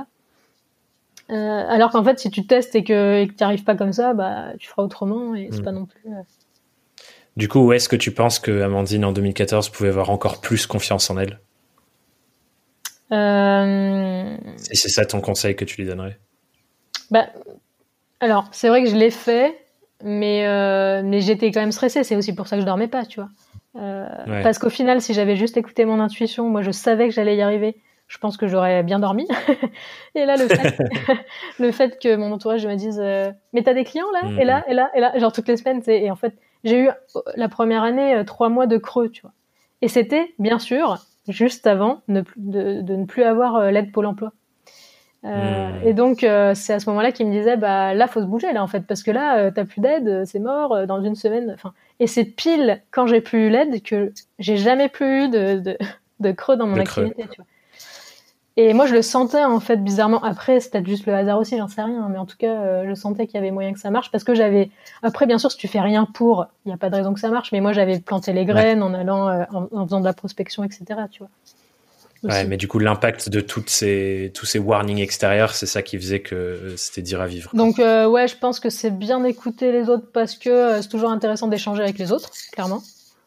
Euh, 1.30 1.34
alors 1.68 1.91
qu'en 1.91 2.03
fait, 2.03 2.18
si 2.18 2.30
tu 2.30 2.47
testes 2.47 2.74
et 2.74 2.82
que 2.82 3.24
tu 3.24 3.34
n'y 3.34 3.43
arrives 3.43 3.64
pas 3.64 3.74
comme 3.74 3.93
ça, 3.93 4.14
bah, 4.14 4.53
tu 4.59 4.68
feras 4.68 4.82
autrement 4.82 5.34
et 5.34 5.49
c'est 5.53 5.61
mm. 5.61 5.64
pas 5.64 5.72
non 5.72 5.86
plus. 5.86 6.01
Euh. 6.07 6.22
Du 7.36 7.49
coup, 7.49 7.61
où 7.61 7.72
est-ce 7.72 7.89
que 7.89 7.97
tu 7.97 8.12
penses 8.12 8.39
que 8.39 8.62
Amandine 8.62 9.05
en 9.05 9.12
2014 9.12 9.68
pouvait 9.68 9.91
avoir 9.91 10.11
encore 10.11 10.41
plus 10.41 10.66
confiance 10.66 11.11
en 11.11 11.18
elle? 11.18 11.39
Euh... 13.12 14.36
Et 14.70 14.74
c'est 14.74 14.89
ça 14.89 15.05
ton 15.05 15.20
conseil 15.20 15.55
que 15.55 15.64
tu 15.64 15.80
lui 15.80 15.89
donnerais? 15.89 16.18
bah, 17.11 17.26
Alors, 18.20 18.49
c'est 18.53 18.68
vrai 18.68 18.82
que 18.82 18.91
je 18.91 18.97
l'ai 18.97 19.11
fait, 19.11 19.57
mais, 20.03 20.46
euh, 20.46 21.03
mais 21.05 21.20
j'étais 21.20 21.51
quand 21.51 21.61
même 21.61 21.72
stressée. 21.72 22.05
C'est 22.05 22.16
aussi 22.16 22.34
pour 22.34 22.46
ça 22.46 22.57
que 22.57 22.62
je 22.62 22.66
dormais 22.66 22.88
pas, 22.88 23.05
tu 23.05 23.20
vois. 23.20 23.30
Euh, 23.76 24.09
Parce 24.42 24.59
qu'au 24.59 24.70
final, 24.70 25.01
si 25.01 25.14
j'avais 25.14 25.36
juste 25.36 25.57
écouté 25.57 25.84
mon 25.84 26.01
intuition, 26.01 26.49
moi 26.49 26.62
je 26.62 26.70
savais 26.70 27.09
que 27.09 27.14
j'allais 27.14 27.36
y 27.36 27.42
arriver 27.42 27.76
je 28.09 28.16
pense 28.16 28.36
que 28.36 28.49
j'aurais 28.49 28.82
bien 28.82 28.99
dormi. 28.99 29.28
et 30.14 30.24
là, 30.24 30.36
le 30.36 30.49
fait, 30.49 30.78
le 31.59 31.70
fait 31.70 31.99
que 32.03 32.16
mon 32.16 32.32
entourage 32.32 32.66
me 32.66 32.74
dise 32.74 32.99
euh, 33.01 33.30
Mais 33.53 33.62
t'as 33.62 33.74
des 33.74 33.84
clients 33.84 34.11
là? 34.12 34.30
Et 34.40 34.44
là, 34.44 34.64
et 34.66 34.74
là, 34.74 34.90
et 34.94 35.01
là, 35.01 35.16
genre 35.18 35.32
toutes 35.32 35.49
les 35.49 35.59
semaines. 35.59 35.82
Et 35.86 36.11
en 36.11 36.16
fait, 36.16 36.34
j'ai 36.64 36.80
eu 36.80 36.90
la 37.36 37.49
première 37.49 37.82
année 37.82 38.14
euh, 38.14 38.24
trois 38.24 38.49
mois 38.49 38.66
de 38.66 38.78
creux, 38.78 39.11
tu 39.11 39.22
vois. 39.22 39.32
Et 39.82 39.88
c'était, 39.88 40.34
bien 40.38 40.59
sûr, 40.59 40.99
juste 41.28 41.66
avant 41.66 42.01
de, 42.09 42.24
de, 42.36 42.96
ne 42.96 43.05
plus 43.05 43.22
avoir 43.22 43.57
euh, 43.57 43.70
l'aide 43.70 43.92
Pôle 43.92 44.07
emploi. 44.07 44.32
Euh, 45.24 45.70
hmm. 45.70 45.86
Et 45.88 45.94
donc, 45.94 46.18
c'est 46.20 46.72
à 46.72 46.78
ce 46.80 46.88
moment-là 46.90 47.12
qu'il 47.12 47.26
me 47.26 47.32
disait 47.32 47.56
Bah 47.56 47.94
là, 47.94 48.06
faut 48.06 48.20
se 48.20 48.26
bouger 48.26 48.52
là, 48.52 48.62
en 48.62 48.68
fait, 48.68 48.86
parce 48.86 49.02
que 49.02 49.10
là, 49.10 49.50
t'as 49.50 49.64
plus 49.64 49.80
d'aide, 49.80 50.24
c'est 50.26 50.38
mort 50.38 50.86
dans 50.86 51.02
une 51.02 51.16
semaine. 51.16 51.52
Enfin, 51.54 51.72
et 52.00 52.06
c'est 52.06 52.24
pile 52.24 52.82
quand 52.90 53.06
j'ai 53.06 53.20
plus 53.20 53.46
eu 53.46 53.50
l'aide 53.50 53.82
que 53.82 54.12
j'ai 54.38 54.56
jamais 54.56 54.88
plus 54.88 55.24
eu 55.24 55.28
de, 55.28 55.58
de, 55.58 55.78
de 56.20 56.32
creux 56.32 56.56
dans 56.56 56.66
mon 56.66 56.78
activité, 56.78 57.24
tu 57.30 57.36
vois. 57.36 57.46
Et 58.60 58.74
moi, 58.74 58.86
je 58.86 58.94
le 58.94 59.02
sentais 59.02 59.44
en 59.44 59.60
fait 59.60 59.76
bizarrement. 59.76 60.20
Après, 60.24 60.58
c'était 60.58 60.84
juste 60.84 61.06
le 61.06 61.14
hasard 61.14 61.38
aussi, 61.38 61.56
j'en 61.56 61.68
sais 61.68 61.80
rien. 61.80 62.08
Mais 62.08 62.18
en 62.18 62.26
tout 62.26 62.36
cas, 62.36 62.60
euh, 62.60 62.86
je 62.88 62.94
sentais 62.94 63.28
qu'il 63.28 63.36
y 63.36 63.38
avait 63.38 63.52
moyen 63.52 63.72
que 63.72 63.78
ça 63.78 63.90
marche 63.90 64.10
parce 64.10 64.24
que 64.24 64.34
j'avais. 64.34 64.70
Après, 65.04 65.26
bien 65.26 65.38
sûr, 65.38 65.52
si 65.52 65.58
tu 65.58 65.68
fais 65.68 65.80
rien 65.80 66.06
pour, 66.06 66.46
il 66.64 66.70
n'y 66.70 66.74
a 66.74 66.76
pas 66.76 66.90
de 66.90 66.96
raison 66.96 67.14
que 67.14 67.20
ça 67.20 67.28
marche. 67.28 67.52
Mais 67.52 67.60
moi, 67.60 67.72
j'avais 67.72 68.00
planté 68.00 68.32
les 68.32 68.44
graines 68.44 68.82
en 68.82 68.94
allant, 68.94 69.28
euh, 69.28 69.44
en, 69.52 69.86
faisant 69.86 70.00
de 70.00 70.04
la 70.04 70.12
prospection, 70.12 70.64
etc. 70.64 70.84
Tu 71.08 71.20
vois. 71.20 71.28
Ouais, 72.24 72.44
mais 72.44 72.56
du 72.56 72.66
coup, 72.66 72.78
l'impact 72.80 73.28
de 73.28 73.40
toutes 73.40 73.70
ces, 73.70 74.32
tous 74.34 74.44
ces 74.44 74.58
warnings 74.58 74.98
extérieurs, 74.98 75.54
c'est 75.54 75.66
ça 75.66 75.82
qui 75.82 75.96
faisait 75.96 76.20
que 76.20 76.74
c'était 76.76 77.02
dur 77.02 77.20
à 77.20 77.26
vivre. 77.26 77.50
Donc, 77.54 77.78
euh, 77.78 78.06
ouais, 78.06 78.26
je 78.26 78.36
pense 78.36 78.58
que 78.58 78.70
c'est 78.70 78.90
bien 78.90 79.20
d'écouter 79.20 79.70
les 79.70 79.88
autres 79.88 80.06
parce 80.12 80.34
que 80.34 80.82
c'est 80.82 80.88
toujours 80.88 81.10
intéressant 81.10 81.46
d'échanger 81.46 81.82
avec 81.82 81.98
les 81.98 82.10
autres, 82.10 82.30
clairement. 82.52 82.82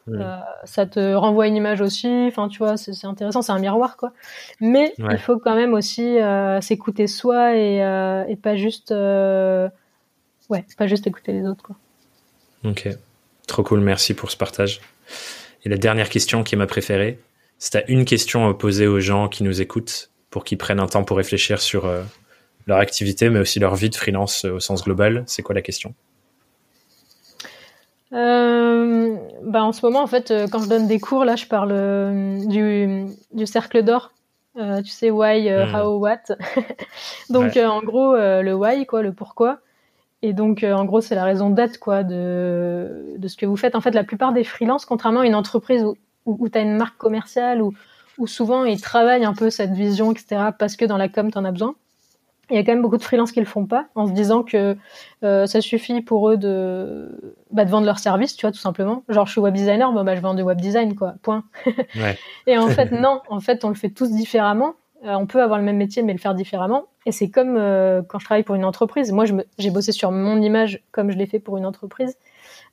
Euh, 0.09 0.37
ça 0.63 0.85
te 0.85 1.13
renvoie 1.13 1.47
une 1.47 1.55
image 1.55 1.81
aussi. 1.81 2.07
Enfin, 2.27 2.47
tu 2.47 2.57
vois, 2.57 2.77
c'est 2.77 3.05
intéressant, 3.05 3.41
c'est 3.41 3.51
un 3.51 3.59
miroir, 3.59 3.97
quoi. 3.97 4.13
Mais 4.59 4.93
il 4.97 5.17
faut 5.17 5.37
quand 5.37 5.55
même 5.55 5.73
aussi 5.73 6.19
euh, 6.19 6.59
s'écouter 6.61 7.07
soi 7.07 7.55
et, 7.55 7.83
euh, 7.83 8.25
et, 8.27 8.35
pas 8.35 8.55
juste, 8.55 8.91
ouais, 8.91 10.65
pas 10.77 10.87
juste 10.87 11.07
écouter 11.07 11.33
les 11.33 11.47
autres, 11.47 11.63
quoi. 11.63 11.75
Ok, 12.63 12.87
trop 13.47 13.63
cool. 13.63 13.79
Merci 13.79 14.13
pour 14.13 14.31
ce 14.31 14.37
partage. 14.37 14.81
Et 15.63 15.69
la 15.69 15.77
dernière 15.77 16.09
question 16.09 16.43
qui 16.43 16.55
est 16.55 16.57
ma 16.57 16.67
préférée, 16.67 17.19
c'est 17.63 17.85
une 17.87 18.05
question 18.05 18.49
à 18.49 18.53
poser 18.53 18.87
aux 18.87 18.99
gens 18.99 19.29
qui 19.29 19.43
nous 19.43 19.61
écoutent 19.61 20.09
pour 20.31 20.43
qu'ils 20.43 20.57
prennent 20.57 20.79
un 20.79 20.87
temps 20.87 21.03
pour 21.03 21.17
réfléchir 21.17 21.61
sur 21.61 21.89
leur 22.65 22.77
activité, 22.79 23.29
mais 23.29 23.39
aussi 23.39 23.59
leur 23.59 23.75
vie 23.75 23.89
de 23.89 23.95
freelance 23.95 24.45
au 24.45 24.59
sens 24.59 24.83
global. 24.83 25.23
C'est 25.27 25.43
quoi 25.43 25.53
la 25.53 25.61
question? 25.61 25.93
Euh, 28.13 29.15
bah 29.43 29.63
en 29.63 29.71
ce 29.71 29.85
moment, 29.85 30.01
en 30.01 30.07
fait, 30.07 30.31
euh, 30.31 30.47
quand 30.51 30.59
je 30.59 30.69
donne 30.69 30.87
des 30.87 30.99
cours, 30.99 31.23
là, 31.23 31.35
je 31.35 31.45
parle 31.45 31.71
euh, 31.71 32.45
du, 32.45 33.05
du 33.33 33.45
cercle 33.45 33.83
d'or. 33.83 34.11
Euh, 34.57 34.81
tu 34.81 34.89
sais, 34.89 35.11
why, 35.11 35.49
hmm. 35.49 35.73
how, 35.73 35.97
what. 35.97 36.35
donc, 37.29 37.55
en 37.55 37.81
gros, 37.81 38.15
le 38.15 38.53
why, 38.53 38.85
quoi, 38.85 39.01
le 39.01 39.13
pourquoi. 39.13 39.59
Et 40.21 40.33
donc, 40.33 40.63
en 40.63 40.85
gros, 40.85 41.01
c'est 41.01 41.15
la 41.15 41.23
raison 41.23 41.49
d'être, 41.49 41.79
quoi, 41.79 42.03
de, 42.03 43.15
de 43.17 43.27
ce 43.27 43.37
que 43.37 43.45
vous 43.45 43.55
faites. 43.55 43.75
En 43.75 43.81
fait, 43.81 43.91
la 43.91 44.03
plupart 44.03 44.33
des 44.33 44.43
freelances, 44.43 44.85
contrairement 44.85 45.21
à 45.21 45.25
une 45.25 45.35
entreprise 45.35 45.83
où, 45.83 45.95
où, 46.25 46.49
tu 46.49 46.57
as 46.57 46.61
une 46.61 46.77
marque 46.77 46.97
commerciale, 46.97 47.61
où, 47.61 47.73
où 48.17 48.27
souvent 48.27 48.65
ils 48.65 48.81
travaillent 48.81 49.25
un 49.25 49.33
peu 49.33 49.49
cette 49.49 49.71
vision, 49.71 50.11
etc., 50.11 50.49
parce 50.57 50.75
que 50.75 50.85
dans 50.85 50.97
la 50.97 51.09
com, 51.09 51.31
tu 51.31 51.37
en 51.37 51.45
as 51.45 51.51
besoin 51.51 51.75
il 52.51 52.55
y 52.55 52.59
a 52.59 52.63
quand 52.63 52.73
même 52.73 52.81
beaucoup 52.81 52.97
de 52.97 53.03
freelances 53.03 53.31
qui 53.31 53.39
le 53.39 53.45
font 53.45 53.65
pas, 53.65 53.87
en 53.95 54.07
se 54.07 54.11
disant 54.11 54.43
que 54.43 54.77
euh, 55.23 55.45
ça 55.45 55.61
suffit 55.61 56.01
pour 56.01 56.29
eux 56.29 56.37
de, 56.37 57.35
bah, 57.51 57.63
de 57.63 57.69
vendre 57.69 57.85
leur 57.85 57.99
service, 57.99 58.35
tu 58.35 58.45
vois, 58.45 58.51
tout 58.51 58.59
simplement. 58.59 59.03
Genre, 59.07 59.25
je 59.25 59.31
suis 59.31 59.41
web 59.41 59.53
designer, 59.53 59.91
bah, 59.91 60.15
je 60.15 60.21
vends 60.21 60.33
du 60.33 60.41
web 60.41 60.59
design, 60.59 60.95
quoi, 60.95 61.15
point. 61.21 61.43
Ouais. 61.95 62.17
et 62.47 62.57
en 62.57 62.67
fait, 62.67 62.91
non, 62.91 63.21
en 63.29 63.39
fait, 63.39 63.63
on 63.63 63.69
le 63.69 63.75
fait 63.75 63.89
tous 63.89 64.11
différemment. 64.11 64.73
Euh, 65.05 65.13
on 65.13 65.25
peut 65.25 65.41
avoir 65.41 65.57
le 65.59 65.65
même 65.65 65.77
métier, 65.77 66.03
mais 66.03 66.13
le 66.13 66.19
faire 66.19 66.35
différemment. 66.35 66.85
Et 67.05 67.11
c'est 67.11 67.29
comme 67.29 67.55
euh, 67.57 68.01
quand 68.07 68.19
je 68.19 68.25
travaille 68.25 68.43
pour 68.43 68.55
une 68.55 68.65
entreprise. 68.65 69.11
Moi, 69.11 69.25
j'ai 69.57 69.69
bossé 69.71 69.91
sur 69.91 70.11
mon 70.11 70.39
image 70.41 70.83
comme 70.91 71.09
je 71.09 71.17
l'ai 71.17 71.25
fait 71.25 71.39
pour 71.39 71.57
une 71.57 71.65
entreprise, 71.65 72.17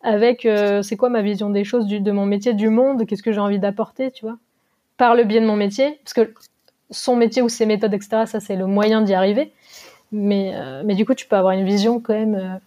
avec 0.02 0.46
c'est 0.82 0.96
quoi 0.96 1.08
ma 1.08 1.22
vision 1.22 1.50
des 1.50 1.64
choses, 1.64 1.86
du, 1.86 2.00
de 2.00 2.12
mon 2.12 2.26
métier, 2.26 2.54
du 2.54 2.68
monde, 2.68 3.06
qu'est-ce 3.06 3.22
que 3.22 3.32
j'ai 3.32 3.40
envie 3.40 3.58
d'apporter, 3.58 4.10
tu 4.10 4.24
vois, 4.24 4.38
par 4.96 5.14
le 5.14 5.24
biais 5.24 5.40
de 5.40 5.46
mon 5.46 5.56
métier, 5.56 5.98
parce 6.04 6.14
que 6.14 6.32
son 6.90 7.16
métier 7.16 7.42
ou 7.42 7.48
ses 7.48 7.66
méthodes, 7.66 7.94
etc., 7.94 8.24
ça 8.26 8.40
c'est 8.40 8.56
le 8.56 8.66
moyen 8.66 9.02
d'y 9.02 9.14
arriver. 9.14 9.52
Mais, 10.10 10.52
euh, 10.54 10.82
mais 10.84 10.94
du 10.94 11.04
coup, 11.04 11.14
tu 11.14 11.26
peux 11.26 11.36
avoir 11.36 11.52
une 11.52 11.66
vision 11.66 12.00
quand 12.00 12.14
même 12.14 12.34
euh, 12.34 12.58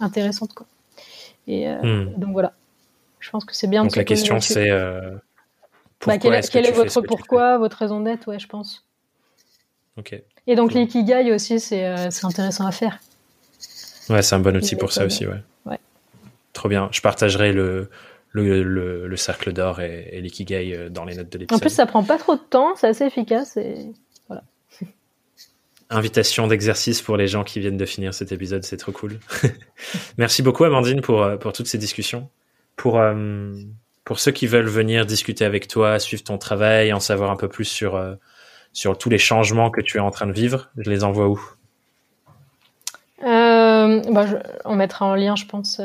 intéressante. 0.00 0.52
Quoi. 0.52 0.66
Et 1.46 1.68
euh, 1.68 1.82
hmm. 1.82 2.14
donc 2.18 2.32
voilà. 2.32 2.52
Je 3.20 3.30
pense 3.30 3.44
que 3.44 3.54
c'est 3.54 3.68
bien. 3.68 3.82
Donc 3.82 3.96
la 3.96 4.04
question 4.04 4.40
c'est 4.40 4.70
bah, 6.06 6.16
quel, 6.16 6.32
est, 6.32 6.50
quel 6.50 6.64
est 6.64 6.72
votre 6.72 7.02
pourquoi, 7.02 7.58
votre 7.58 7.76
raison 7.76 8.00
d'être, 8.00 8.28
ouais, 8.28 8.38
je 8.38 8.46
pense. 8.46 8.86
Ok. 9.98 10.18
Et 10.46 10.54
donc 10.54 10.72
l'ikigai 10.72 11.30
aussi, 11.32 11.60
c'est 11.60 11.84
intéressant 12.22 12.66
à 12.66 12.72
faire. 12.72 12.98
Ouais, 14.08 14.22
c'est 14.22 14.34
un 14.34 14.40
bon 14.40 14.56
outil 14.56 14.76
pour 14.76 14.92
ça 14.92 15.04
aussi, 15.04 15.26
ouais. 15.26 15.42
ouais. 15.66 15.78
Trop 16.60 16.68
bien. 16.68 16.90
Je 16.92 17.00
partagerai 17.00 17.54
le, 17.54 17.88
le, 18.32 18.62
le, 19.06 19.16
cercle 19.16 19.54
d'or 19.54 19.80
et, 19.80 20.10
et 20.12 20.20
l'ikigai 20.20 20.90
dans 20.90 21.06
les 21.06 21.14
notes 21.14 21.30
de 21.30 21.38
l'épisode. 21.38 21.58
En 21.58 21.58
plus, 21.58 21.70
ça 21.70 21.86
prend 21.86 22.04
pas 22.04 22.18
trop 22.18 22.34
de 22.34 22.42
temps, 22.50 22.76
c'est 22.76 22.88
assez 22.88 23.06
efficace 23.06 23.56
et 23.56 23.94
invitation 25.88 26.48
d'exercice 26.48 27.00
pour 27.00 27.16
les 27.16 27.28
gens 27.28 27.44
qui 27.44 27.60
viennent 27.60 27.78
de 27.78 27.86
finir 27.86 28.12
cet 28.12 28.30
épisode, 28.30 28.62
c'est 28.62 28.76
trop 28.76 28.92
cool. 28.92 29.18
Merci 30.18 30.42
beaucoup 30.42 30.64
Amandine 30.64 31.00
pour, 31.00 31.22
euh, 31.22 31.38
pour 31.38 31.54
toutes 31.54 31.66
ces 31.66 31.78
discussions. 31.78 32.28
Pour, 32.76 32.98
euh, 33.00 33.54
pour 34.04 34.20
ceux 34.20 34.30
qui 34.30 34.46
veulent 34.46 34.68
venir 34.68 35.06
discuter 35.06 35.46
avec 35.46 35.66
toi, 35.66 35.98
suivre 35.98 36.22
ton 36.22 36.36
travail, 36.36 36.92
en 36.92 37.00
savoir 37.00 37.30
un 37.30 37.36
peu 37.36 37.48
plus 37.48 37.64
sur, 37.64 37.96
euh, 37.96 38.16
sur 38.74 38.98
tous 38.98 39.08
les 39.08 39.16
changements 39.16 39.70
que 39.70 39.80
tu 39.80 39.96
es 39.96 40.00
en 40.00 40.10
train 40.10 40.26
de 40.26 40.32
vivre, 40.32 40.68
je 40.76 40.90
les 40.90 41.04
envoie 41.04 41.26
où? 41.26 41.40
Bah, 43.22 44.26
On 44.66 44.76
mettra 44.76 45.06
en 45.06 45.14
lien, 45.14 45.36
je 45.36 45.46
pense, 45.46 45.80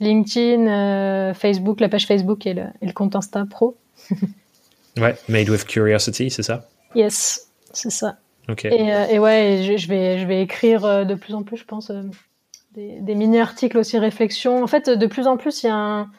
LinkedIn, 0.00 1.34
Facebook, 1.34 1.80
la 1.80 1.88
page 1.88 2.06
Facebook 2.06 2.46
et 2.46 2.54
le, 2.54 2.64
et 2.80 2.86
le 2.86 2.92
compte 2.92 3.14
Insta 3.14 3.44
Pro. 3.48 3.76
ouais, 4.98 5.14
Made 5.28 5.48
with 5.48 5.64
Curiosity, 5.66 6.30
c'est 6.30 6.42
ça? 6.42 6.68
Yes, 6.94 7.50
c'est 7.72 7.90
ça. 7.90 8.16
Euh, 8.48 9.06
et, 9.06 9.18
ouais, 9.18 9.76
je, 9.76 9.88
vais, 9.88 10.18
je 10.18 10.26
vais 10.26 10.42
écrire 10.42 10.84
euh, 10.84 11.04
de 11.04 11.14
plus 11.14 11.34
en 11.34 11.42
plus, 11.42 11.56
je 11.56 11.64
pense, 11.64 11.90
euh, 11.90 12.02
des, 12.74 13.14
mini-articles 13.14 13.78
aussi, 13.78 13.98
réflexions. 13.98 14.62
En 14.62 14.66
fait, 14.66 14.90
de 14.90 15.06
plus 15.06 15.26
en 15.26 15.36
plus, 15.36 15.62
il 15.62 15.66
y 15.66 15.70
a 15.70 15.76
un... 15.76 16.10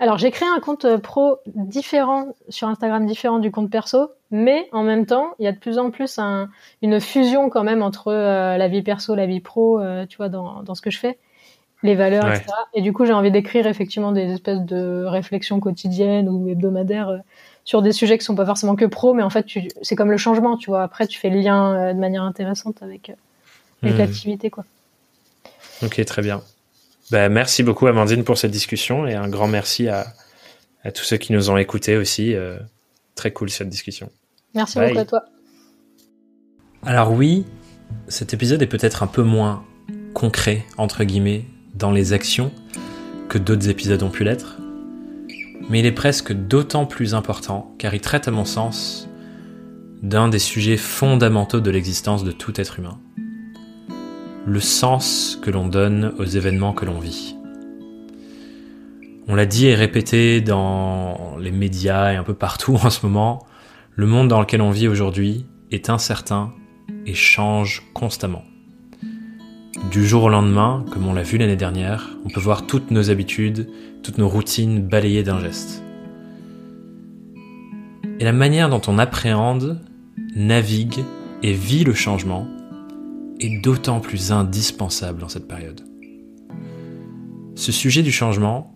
Alors, 0.00 0.16
j'ai 0.16 0.30
créé 0.30 0.48
un 0.48 0.60
compte 0.60 0.96
pro 0.98 1.38
différent 1.46 2.28
sur 2.48 2.68
Instagram, 2.68 3.04
différent 3.04 3.40
du 3.40 3.50
compte 3.50 3.68
perso, 3.68 4.10
mais 4.30 4.68
en 4.70 4.84
même 4.84 5.06
temps, 5.06 5.34
il 5.40 5.44
y 5.44 5.48
a 5.48 5.52
de 5.52 5.58
plus 5.58 5.78
en 5.78 5.90
plus 5.90 6.20
une 6.82 7.00
fusion 7.00 7.50
quand 7.50 7.64
même 7.64 7.82
entre 7.82 8.12
la 8.12 8.68
vie 8.68 8.82
perso, 8.82 9.16
la 9.16 9.26
vie 9.26 9.40
pro, 9.40 9.80
tu 10.08 10.16
vois, 10.16 10.28
dans, 10.28 10.62
dans 10.62 10.76
ce 10.76 10.82
que 10.82 10.92
je 10.92 11.00
fais. 11.00 11.18
Les 11.82 11.94
valeurs, 11.94 12.28
etc. 12.28 12.46
Et 12.74 12.82
du 12.82 12.92
coup, 12.92 13.04
j'ai 13.06 13.12
envie 13.12 13.30
d'écrire 13.30 13.66
effectivement 13.66 14.12
des 14.12 14.32
espèces 14.32 14.60
de 14.60 15.04
réflexions 15.06 15.60
quotidiennes 15.60 16.28
ou 16.28 16.48
hebdomadaires 16.48 17.08
euh, 17.08 17.18
sur 17.64 17.82
des 17.82 17.92
sujets 17.92 18.18
qui 18.18 18.24
sont 18.24 18.34
pas 18.34 18.46
forcément 18.46 18.76
que 18.76 18.84
pro, 18.84 19.14
mais 19.14 19.22
en 19.22 19.30
fait, 19.30 19.46
c'est 19.82 19.94
comme 19.94 20.10
le 20.10 20.16
changement, 20.16 20.56
tu 20.56 20.70
vois. 20.70 20.82
Après, 20.82 21.06
tu 21.06 21.18
fais 21.18 21.30
le 21.30 21.38
lien 21.38 21.74
euh, 21.74 21.92
de 21.92 21.98
manière 21.98 22.22
intéressante 22.22 22.82
avec, 22.82 23.12
avec 23.82 23.94
hmm. 23.94 23.98
l'activité, 23.98 24.50
quoi. 24.50 24.64
Ok, 25.82 26.04
très 26.04 26.22
bien. 26.22 26.42
Ben, 27.10 27.32
merci 27.32 27.62
beaucoup, 27.62 27.86
Amandine, 27.86 28.24
pour 28.24 28.36
cette 28.36 28.50
discussion 28.50 29.06
et 29.06 29.14
un 29.14 29.28
grand 29.28 29.46
merci 29.46 29.88
à, 29.88 30.06
à 30.82 30.90
tous 30.90 31.04
ceux 31.04 31.16
qui 31.16 31.32
nous 31.32 31.50
ont 31.50 31.56
écoutés 31.56 31.96
aussi. 31.96 32.34
très 33.14 33.30
cool 33.30 33.50
cette 33.50 33.68
discussion. 33.68 34.10
Merci 34.54 34.78
beaucoup 34.78 34.98
à 34.98 35.04
toi. 35.04 35.24
Alors 36.84 37.12
oui, 37.12 37.44
cet 38.08 38.34
épisode 38.34 38.62
est 38.62 38.66
peut-être 38.66 39.02
un 39.02 39.06
peu 39.06 39.22
moins 39.22 39.64
concret, 40.14 40.64
entre 40.76 41.04
guillemets, 41.04 41.44
dans 41.78 41.90
les 41.92 42.12
actions 42.12 42.52
que 43.28 43.38
d'autres 43.38 43.68
épisodes 43.68 44.02
ont 44.02 44.10
pu 44.10 44.24
l'être, 44.24 44.58
mais 45.68 45.80
il 45.80 45.86
est 45.86 45.92
presque 45.92 46.32
d'autant 46.32 46.86
plus 46.86 47.14
important 47.14 47.74
car 47.78 47.94
il 47.94 48.00
traite 48.00 48.28
à 48.28 48.30
mon 48.30 48.44
sens 48.44 49.08
d'un 50.02 50.28
des 50.28 50.38
sujets 50.38 50.76
fondamentaux 50.76 51.60
de 51.60 51.70
l'existence 51.70 52.24
de 52.24 52.32
tout 52.32 52.60
être 52.60 52.78
humain. 52.78 52.98
Le 54.46 54.60
sens 54.60 55.38
que 55.42 55.50
l'on 55.50 55.66
donne 55.66 56.14
aux 56.18 56.24
événements 56.24 56.72
que 56.72 56.84
l'on 56.84 56.98
vit. 56.98 57.36
On 59.26 59.34
l'a 59.34 59.46
dit 59.46 59.66
et 59.66 59.74
répété 59.74 60.40
dans 60.40 61.36
les 61.38 61.50
médias 61.50 62.12
et 62.12 62.16
un 62.16 62.24
peu 62.24 62.34
partout 62.34 62.74
en 62.82 62.90
ce 62.90 63.04
moment, 63.04 63.46
le 63.94 64.06
monde 64.06 64.28
dans 64.28 64.40
lequel 64.40 64.62
on 64.62 64.70
vit 64.70 64.88
aujourd'hui 64.88 65.46
est 65.70 65.90
incertain 65.90 66.52
et 67.04 67.14
change 67.14 67.82
constamment. 67.92 68.44
Du 69.84 70.06
jour 70.06 70.24
au 70.24 70.28
lendemain, 70.28 70.84
comme 70.90 71.06
on 71.06 71.14
l'a 71.14 71.22
vu 71.22 71.38
l'année 71.38 71.56
dernière, 71.56 72.10
on 72.24 72.28
peut 72.28 72.40
voir 72.40 72.66
toutes 72.66 72.90
nos 72.90 73.08
habitudes, 73.08 73.70
toutes 74.02 74.18
nos 74.18 74.28
routines 74.28 74.82
balayées 74.82 75.22
d'un 75.22 75.40
geste. 75.40 75.82
Et 78.18 78.24
la 78.24 78.32
manière 78.32 78.68
dont 78.68 78.82
on 78.86 78.98
appréhende, 78.98 79.80
navigue 80.36 81.04
et 81.42 81.52
vit 81.52 81.84
le 81.84 81.94
changement 81.94 82.46
est 83.40 83.62
d'autant 83.62 84.00
plus 84.00 84.30
indispensable 84.30 85.20
dans 85.20 85.28
cette 85.28 85.48
période. 85.48 85.80
Ce 87.54 87.72
sujet 87.72 88.02
du 88.02 88.12
changement, 88.12 88.74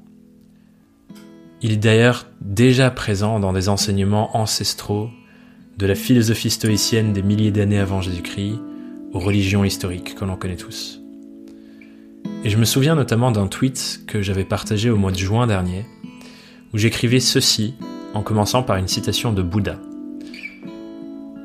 il 1.61 1.72
est 1.72 1.76
d'ailleurs 1.76 2.26
déjà 2.40 2.90
présent 2.90 3.38
dans 3.38 3.53
des 3.53 3.68
enseignements 3.68 4.34
ancestraux 4.36 5.11
de 5.76 5.86
la 5.86 5.94
philosophie 5.94 6.50
stoïcienne 6.50 7.12
des 7.12 7.22
milliers 7.22 7.50
d'années 7.50 7.80
avant 7.80 8.00
Jésus-Christ 8.00 8.59
aux 9.13 9.19
religions 9.19 9.65
historiques 9.65 10.15
que 10.15 10.25
l'on 10.25 10.37
connaît 10.37 10.57
tous. 10.57 11.01
Et 12.45 12.51
je 12.51 12.57
me 12.57 12.65
souviens 12.65 12.95
notamment 12.95 13.31
d'un 13.31 13.47
tweet 13.47 14.03
que 14.07 14.23
j'avais 14.23 14.45
partagé 14.45 14.91
au 14.91 14.97
mois 14.97 15.13
de 15.13 15.19
juin 15.19 15.47
dernier, 15.47 15.85
où 16.73 16.79
j'écrivais 16.79 17.21
ceci 17.21 17.75
en 18.15 18.23
commençant 18.23 18.63
par 18.63 18.77
une 18.77 18.89
citation 18.89 19.33
de 19.33 19.43
Bouddha. 19.43 19.77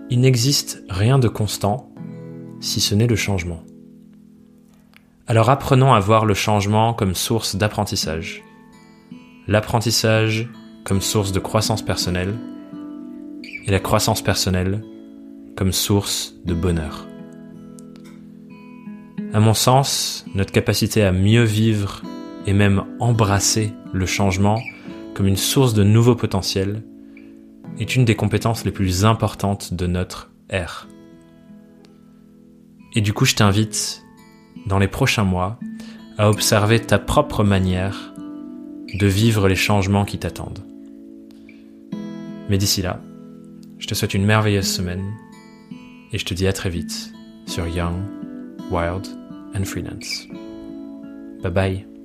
Il 0.09 0.21
n'existe 0.21 0.83
rien 0.89 1.19
de 1.19 1.27
constant 1.27 1.91
si 2.59 2.79
ce 2.79 2.95
n'est 2.95 3.07
le 3.07 3.15
changement. 3.15 3.63
Alors 5.27 5.49
apprenons 5.49 5.93
à 5.93 5.99
voir 5.99 6.25
le 6.25 6.33
changement 6.33 6.93
comme 6.93 7.13
source 7.13 7.55
d'apprentissage, 7.55 8.43
l'apprentissage 9.47 10.49
comme 10.85 11.01
source 11.01 11.33
de 11.33 11.39
croissance 11.39 11.81
personnelle, 11.81 12.33
et 13.65 13.71
la 13.71 13.81
croissance 13.81 14.21
personnelle 14.21 14.81
comme 15.57 15.73
source 15.73 16.35
de 16.45 16.53
bonheur. 16.53 17.06
À 19.33 19.39
mon 19.39 19.53
sens, 19.53 20.25
notre 20.33 20.51
capacité 20.51 21.03
à 21.03 21.11
mieux 21.11 21.43
vivre 21.43 22.01
et 22.45 22.53
même 22.53 22.85
embrasser 22.99 23.73
le 23.91 24.05
changement 24.05 24.61
comme 25.13 25.27
une 25.27 25.37
source 25.37 25.73
de 25.73 25.83
nouveaux 25.83 26.15
potentiels 26.15 26.83
est 27.79 27.95
une 27.95 28.05
des 28.05 28.15
compétences 28.15 28.63
les 28.63 28.71
plus 28.71 29.03
importantes 29.03 29.73
de 29.73 29.85
notre 29.85 30.31
ère. 30.49 30.87
Et 32.93 33.01
du 33.01 33.13
coup, 33.13 33.25
je 33.25 33.35
t'invite, 33.35 34.03
dans 34.65 34.79
les 34.79 34.87
prochains 34.87 35.25
mois, 35.25 35.59
à 36.17 36.29
observer 36.29 36.79
ta 36.79 36.97
propre 36.97 37.43
manière 37.43 38.13
de 38.93 39.07
vivre 39.07 39.47
les 39.47 39.55
changements 39.55 40.05
qui 40.05 40.17
t'attendent. 40.17 40.65
Mais 42.49 42.57
d'ici 42.57 42.81
là, 42.81 43.01
je 43.77 43.87
te 43.87 43.93
souhaite 43.93 44.13
une 44.13 44.25
merveilleuse 44.25 44.67
semaine 44.67 45.03
et 46.13 46.17
je 46.17 46.25
te 46.25 46.33
dis 46.33 46.47
à 46.47 46.53
très 46.53 46.69
vite 46.69 47.11
sur 47.45 47.67
Young, 47.67 48.01
Wild 48.69 49.07
and 49.53 49.67
Freelance. 49.67 50.25
Bye 51.41 51.49
bye. 51.49 51.96